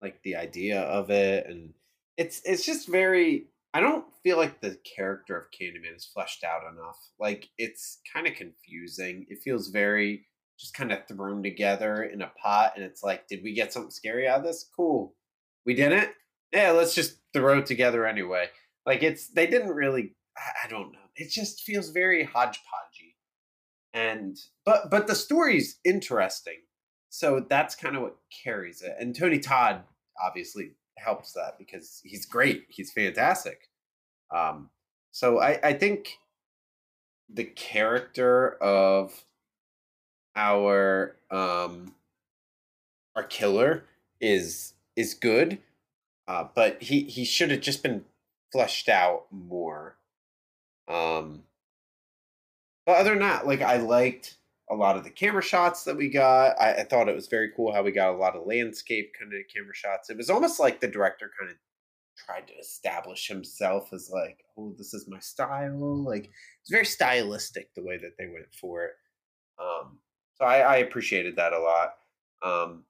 like 0.00 0.22
the 0.22 0.36
idea 0.36 0.80
of 0.80 1.10
it 1.10 1.46
and 1.46 1.74
it's 2.16 2.40
it's 2.44 2.64
just 2.64 2.88
very 2.88 3.46
I 3.74 3.80
don't 3.80 4.04
feel 4.22 4.36
like 4.36 4.60
the 4.60 4.78
character 4.96 5.36
of 5.36 5.50
Candyman 5.50 5.96
is 5.96 6.04
fleshed 6.04 6.44
out 6.44 6.62
enough. 6.72 6.98
Like 7.18 7.48
it's 7.56 8.00
kind 8.12 8.26
of 8.26 8.34
confusing. 8.34 9.26
It 9.28 9.42
feels 9.42 9.68
very 9.68 10.26
just 10.58 10.74
kind 10.74 10.92
of 10.92 11.06
thrown 11.08 11.42
together 11.42 12.02
in 12.02 12.20
a 12.20 12.30
pot 12.40 12.74
and 12.76 12.84
it's 12.84 13.02
like 13.02 13.26
did 13.26 13.42
we 13.42 13.54
get 13.54 13.72
something 13.72 13.90
scary 13.90 14.28
out 14.28 14.40
of 14.40 14.44
this? 14.44 14.68
Cool. 14.76 15.14
We 15.66 15.74
didn't? 15.74 16.10
Yeah, 16.52 16.72
let's 16.72 16.94
just 16.94 17.16
throw 17.32 17.58
it 17.58 17.66
together 17.66 18.06
anyway. 18.06 18.48
Like 18.86 19.02
it's 19.02 19.28
they 19.28 19.46
didn't 19.46 19.70
really 19.74 20.14
I, 20.36 20.66
I 20.66 20.68
don't 20.68 20.92
know. 20.92 20.98
It 21.16 21.30
just 21.30 21.62
feels 21.62 21.90
very 21.90 22.24
hodgepodgey. 22.24 22.99
And 23.92 24.38
but 24.64 24.90
but 24.90 25.06
the 25.06 25.14
story's 25.14 25.78
interesting. 25.84 26.58
So 27.08 27.44
that's 27.48 27.74
kind 27.74 27.96
of 27.96 28.02
what 28.02 28.16
carries 28.44 28.82
it. 28.82 28.94
And 29.00 29.16
Tony 29.16 29.40
Todd 29.40 29.82
obviously 30.22 30.72
helps 30.96 31.32
that 31.32 31.58
because 31.58 32.00
he's 32.04 32.24
great. 32.24 32.66
He's 32.68 32.92
fantastic. 32.92 33.68
Um, 34.34 34.70
so 35.10 35.40
I, 35.40 35.58
I 35.62 35.72
think 35.72 36.18
the 37.32 37.44
character 37.44 38.52
of 38.62 39.24
our 40.36 41.16
um 41.30 41.94
our 43.16 43.24
killer 43.24 43.84
is 44.20 44.74
is 44.96 45.14
good, 45.14 45.58
uh, 46.28 46.44
but 46.54 46.82
he 46.82 47.02
he 47.02 47.24
should 47.24 47.50
have 47.50 47.60
just 47.60 47.82
been 47.82 48.04
fleshed 48.52 48.88
out 48.88 49.26
more. 49.30 49.96
Um, 50.88 51.44
but 52.86 52.96
other 52.96 53.10
than 53.10 53.20
that, 53.20 53.46
like 53.46 53.62
I 53.62 53.76
liked 53.76 54.36
a 54.70 54.74
lot 54.74 54.96
of 54.96 55.04
the 55.04 55.10
camera 55.10 55.42
shots 55.42 55.84
that 55.84 55.96
we 55.96 56.08
got. 56.08 56.60
I, 56.60 56.74
I 56.74 56.84
thought 56.84 57.08
it 57.08 57.14
was 57.14 57.26
very 57.26 57.50
cool 57.56 57.72
how 57.72 57.82
we 57.82 57.90
got 57.90 58.14
a 58.14 58.18
lot 58.18 58.36
of 58.36 58.46
landscape 58.46 59.12
kind 59.18 59.32
of 59.32 59.40
camera 59.52 59.74
shots. 59.74 60.10
It 60.10 60.16
was 60.16 60.30
almost 60.30 60.60
like 60.60 60.80
the 60.80 60.88
director 60.88 61.30
kind 61.38 61.50
of 61.50 61.56
tried 62.16 62.46
to 62.48 62.54
establish 62.54 63.26
himself 63.26 63.92
as 63.92 64.10
like, 64.12 64.44
oh, 64.56 64.74
this 64.78 64.94
is 64.94 65.08
my 65.08 65.18
style. 65.18 66.04
Like 66.04 66.30
it's 66.60 66.70
very 66.70 66.84
stylistic 66.84 67.74
the 67.74 67.82
way 67.82 67.96
that 67.98 68.12
they 68.18 68.26
went 68.26 68.54
for 68.60 68.84
it. 68.84 68.92
Um, 69.60 69.98
so 70.34 70.44
I, 70.44 70.58
I 70.58 70.76
appreciated 70.78 71.36
that 71.36 71.52
a 71.52 71.58
lot. 71.58 71.94
Um, 72.42 72.84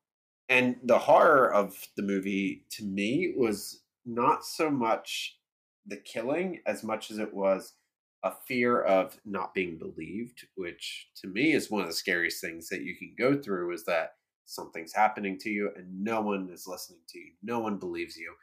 and 0.48 0.76
the 0.84 0.98
horror 0.98 1.52
of 1.52 1.76
the 1.96 2.02
movie 2.02 2.64
to 2.72 2.84
me 2.84 3.34
was 3.36 3.82
not 4.04 4.44
so 4.44 4.70
much 4.70 5.38
the 5.86 5.96
killing 5.96 6.60
as 6.66 6.84
much 6.84 7.10
as 7.10 7.18
it 7.18 7.32
was 7.32 7.72
a 8.22 8.32
fear 8.46 8.82
of 8.82 9.18
not 9.24 9.54
being 9.54 9.78
believed, 9.78 10.46
which 10.56 11.08
to 11.22 11.28
me 11.28 11.52
is 11.52 11.70
one 11.70 11.82
of 11.82 11.88
the 11.88 11.94
scariest 11.94 12.40
things 12.40 12.68
that 12.68 12.82
you 12.82 12.94
can 12.96 13.14
go 13.18 13.40
through 13.40 13.72
is 13.72 13.84
that 13.84 14.14
something's 14.44 14.92
happening 14.92 15.38
to 15.38 15.48
you 15.48 15.70
and 15.76 16.04
no 16.04 16.20
one 16.20 16.50
is 16.52 16.66
listening 16.66 17.00
to 17.08 17.18
you. 17.18 17.32
No 17.42 17.60
one 17.60 17.78
believes 17.78 18.16
you. 18.16 18.34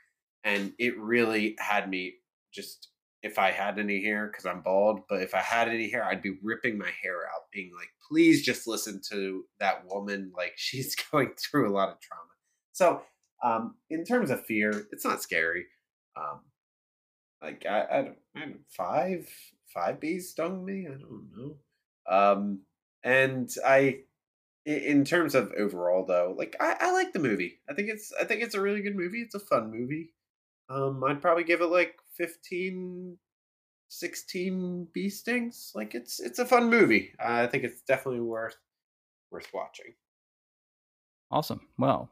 And 0.44 0.74
it 0.80 0.98
really 0.98 1.56
had 1.60 1.90
me 1.90 2.16
just 2.54 2.90
if 3.24 3.40
I 3.40 3.52
had 3.52 3.80
any 3.80 4.04
hair, 4.04 4.28
because 4.28 4.46
I'm 4.46 4.62
bald, 4.62 5.02
but 5.10 5.22
if 5.22 5.34
I 5.34 5.40
had 5.42 5.68
any 5.68 5.90
hair, 5.90 6.04
I'd 6.04 6.22
be 6.22 6.38
ripping 6.44 6.78
my 6.78 6.90
hair 7.02 7.26
out, 7.26 7.52
being 7.52 7.72
like, 7.76 7.90
please 8.10 8.46
just 8.46 8.68
listen 8.68 9.02
to 9.12 9.44
that 9.60 9.84
woman. 9.88 10.32
Like 10.36 10.54
she's 10.56 10.96
going 11.12 11.32
through 11.38 11.70
a 11.70 11.74
lot 11.74 11.90
of 11.90 12.00
trauma. 12.00 12.24
So, 12.74 13.02
um, 13.44 13.76
in 13.90 14.04
terms 14.04 14.32
of 14.32 14.46
fear, 14.46 14.88
it's 14.92 15.06
not 15.06 15.22
scary. 15.22 15.66
Um, 16.16 16.42
like 17.42 17.66
I, 17.70 17.86
I 17.92 18.02
don't, 18.02 18.18
I 18.36 18.40
don't 18.40 18.60
five, 18.70 19.28
five 19.78 20.00
bees 20.00 20.32
stung 20.32 20.66
me. 20.66 20.88
I 20.88 20.98
don't 20.98 21.28
know. 21.36 21.56
Um, 22.10 22.62
and 23.04 23.54
I, 23.66 24.00
in 24.66 25.06
terms 25.06 25.36
of 25.36 25.52
overall 25.58 26.06
though, 26.06 26.34
like 26.38 26.56
I, 26.60 26.76
I 26.80 26.92
like 26.94 27.14
the 27.14 27.20
movie. 27.20 27.60
I 27.70 27.74
think 27.74 27.90
it's, 27.90 28.12
I 28.20 28.24
think 28.24 28.42
it's 28.42 28.56
a 28.56 28.62
really 28.62 28.82
good 28.82 28.96
movie. 28.96 29.22
It's 29.22 29.36
a 29.36 29.40
fun 29.40 29.72
movie. 29.72 30.14
Um, 30.70 31.04
I'd 31.04 31.22
probably 31.22 31.44
give 31.44 31.62
it 31.62 31.68
like 31.68 31.96
15, 32.16 33.18
16 33.90 34.88
bee 34.94 35.10
stings. 35.10 35.72
Like 35.76 35.94
it's, 35.94 36.20
it's 36.20 36.40
a 36.40 36.46
fun 36.46 36.70
movie. 36.70 37.14
I 37.20 37.48
think 37.48 37.64
it's 37.64 37.82
definitely 37.82 38.22
worth, 38.22 38.58
worth 39.32 39.48
watching. 39.54 39.94
Awesome. 41.30 41.62
Well, 41.78 42.10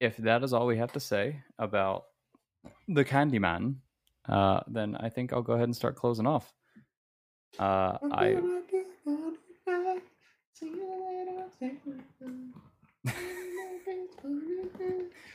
if 0.00 0.16
that 0.18 0.42
is 0.42 0.52
all 0.52 0.66
we 0.66 0.78
have 0.78 0.92
to 0.92 1.00
say 1.00 1.42
about 1.58 2.04
the 2.88 3.04
Candyman, 3.04 3.76
uh, 4.28 4.60
then 4.66 4.96
I 4.96 5.08
think 5.08 5.32
I'll 5.32 5.42
go 5.42 5.54
ahead 5.54 5.64
and 5.64 5.76
start 5.76 5.96
closing 5.96 6.26
off. 6.26 6.52
Uh, 7.58 7.98
I 8.12 8.36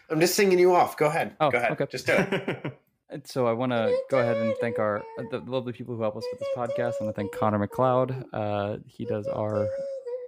I'm 0.10 0.20
just 0.20 0.36
singing 0.36 0.60
you 0.60 0.76
off. 0.76 0.98
Go 0.98 1.08
ahead. 1.08 1.36
Oh, 1.40 1.50
Go 1.50 1.58
ahead. 1.58 1.72
okay. 1.72 1.86
Just 1.90 2.06
do 2.06 2.14
it. 2.14 2.80
And 3.08 3.26
so 3.28 3.46
I 3.46 3.54
want 3.54 3.72
to 3.72 3.96
go 4.10 4.18
ahead 4.18 4.36
and 4.38 4.56
thank 4.60 4.80
our 4.80 5.04
the 5.30 5.38
lovely 5.46 5.72
people 5.72 5.96
who 5.96 6.02
help 6.02 6.18
us 6.18 6.26
with 6.32 6.40
this 6.40 6.50
podcast. 6.58 6.94
I 7.00 7.04
want 7.04 7.16
to 7.16 7.22
thank 7.22 7.32
Connor 7.36 7.60
MacLeod. 7.60 8.26
Uh, 8.34 8.78
he 8.88 9.06
does 9.06 9.28
our 9.28 9.68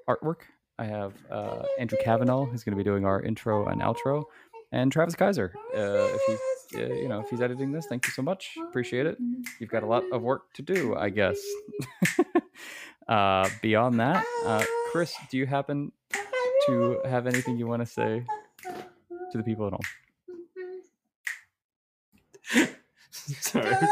artwork. 0.08 0.42
I 0.78 0.86
have 0.86 1.14
uh, 1.32 1.64
Andrew 1.80 1.98
Kavanagh, 2.04 2.46
who's 2.46 2.64
going 2.64 2.78
to 2.78 2.78
be 2.78 2.84
doing 2.88 3.04
our 3.04 3.20
intro 3.24 3.66
and 3.66 3.82
outro, 3.82 4.26
and 4.72 4.92
Travis 4.92 5.16
Keiser. 5.16 5.50
Uh, 5.76 6.08
if 6.14 6.22
he's 6.28 6.40
uh, 6.76 6.94
you 6.94 7.08
know 7.08 7.20
if 7.20 7.30
he's 7.30 7.42
editing 7.42 7.72
this, 7.72 7.86
thank 7.88 8.06
you 8.06 8.12
so 8.12 8.22
much. 8.22 8.56
Appreciate 8.70 9.06
it. 9.06 9.18
You've 9.60 9.70
got 9.70 9.84
a 9.84 9.88
lot 9.88 10.04
of 10.12 10.22
work 10.22 10.54
to 10.54 10.62
do, 10.62 10.96
I 10.96 11.10
guess. 11.10 11.38
uh, 13.08 13.50
beyond 13.62 14.00
that, 14.00 14.26
uh, 14.46 14.64
Chris, 14.92 15.14
do 15.30 15.38
you 15.38 15.46
happen 15.46 15.92
to 16.68 17.00
have 17.06 17.28
anything 17.28 17.58
you 17.58 17.68
want 17.68 17.82
to 17.82 17.86
say 17.86 18.24
to 19.32 19.38
the 19.38 19.44
people 19.44 19.68
at 19.68 19.74
home? 19.74 19.82
Sorry. 23.12 23.76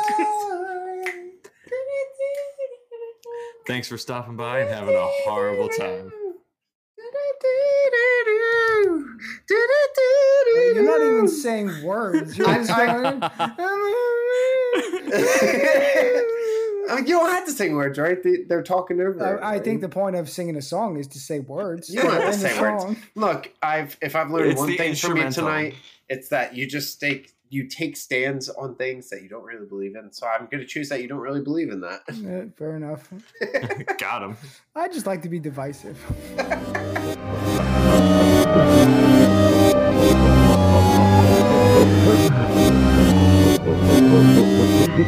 Thanks 3.68 3.88
for 3.88 3.98
stopping 3.98 4.38
by 4.38 4.60
and 4.60 4.70
having 4.70 4.96
a 4.96 5.08
horrible 5.26 5.70
time. 5.70 6.12
You're 10.56 10.84
not 10.84 11.02
even 11.02 11.28
saying 11.28 11.84
words. 11.84 12.38
You're 12.38 12.48
just 12.64 12.70
going, 12.70 13.24
I 16.88 16.96
mean, 16.96 17.08
you 17.08 17.14
don't 17.14 17.30
have 17.30 17.46
to 17.46 17.52
sing 17.52 17.76
words, 17.76 17.98
right? 17.98 18.22
They, 18.22 18.44
they're 18.48 18.64
talking 18.64 19.00
over. 19.00 19.38
it, 19.38 19.42
I, 19.42 19.56
I 19.56 19.60
think 19.60 19.82
the 19.82 19.90
point 19.90 20.16
of 20.16 20.30
singing 20.30 20.56
a 20.56 20.62
song 20.62 20.98
is 20.98 21.08
to 21.08 21.20
say 21.20 21.40
words. 21.40 21.90
You 21.90 22.02
don't 22.02 22.14
have 22.14 22.34
to 22.34 22.40
say 22.40 22.60
words. 22.60 22.84
song. 22.84 22.98
Look, 23.16 23.52
I've 23.62 23.98
if 24.02 24.16
I've 24.16 24.30
learned 24.30 24.52
It's 24.52 24.60
one 24.60 24.76
thing 24.78 24.96
from 24.96 25.18
you 25.18 25.32
tonight, 25.32 25.76
it's 26.10 26.30
that 26.30 26.56
you 26.56 26.68
just 26.68 27.00
take 27.00 27.34
you 27.50 27.68
take 27.68 27.96
stands 27.96 28.50
on 28.50 28.76
things 28.76 29.10
that 29.10 29.22
you 29.22 29.30
don't 29.30 29.44
really 29.44 29.66
believe 29.66 29.96
in. 29.96 30.12
So 30.12 30.28
I'm 30.28 30.48
going 30.48 30.62
to 30.62 30.66
choose 30.66 30.90
that 30.90 31.02
you 31.02 31.08
don't 31.08 31.20
really 31.20 31.42
believe 31.42 31.70
in 31.70 31.80
that. 31.82 32.02
Yeah, 32.14 32.46
fair 32.58 32.76
enough. 32.76 33.08
Got 33.98 34.24
him. 34.24 34.38
I 34.76 34.88
just 34.88 35.06
like 35.06 35.22
to 35.22 35.30
be 35.30 35.40
divisive. 35.40 35.98
You 44.98 45.04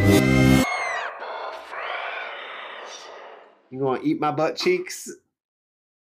to 4.02 4.08
eat 4.08 4.20
my 4.20 4.32
butt 4.32 4.58
cheeks? 4.58 5.10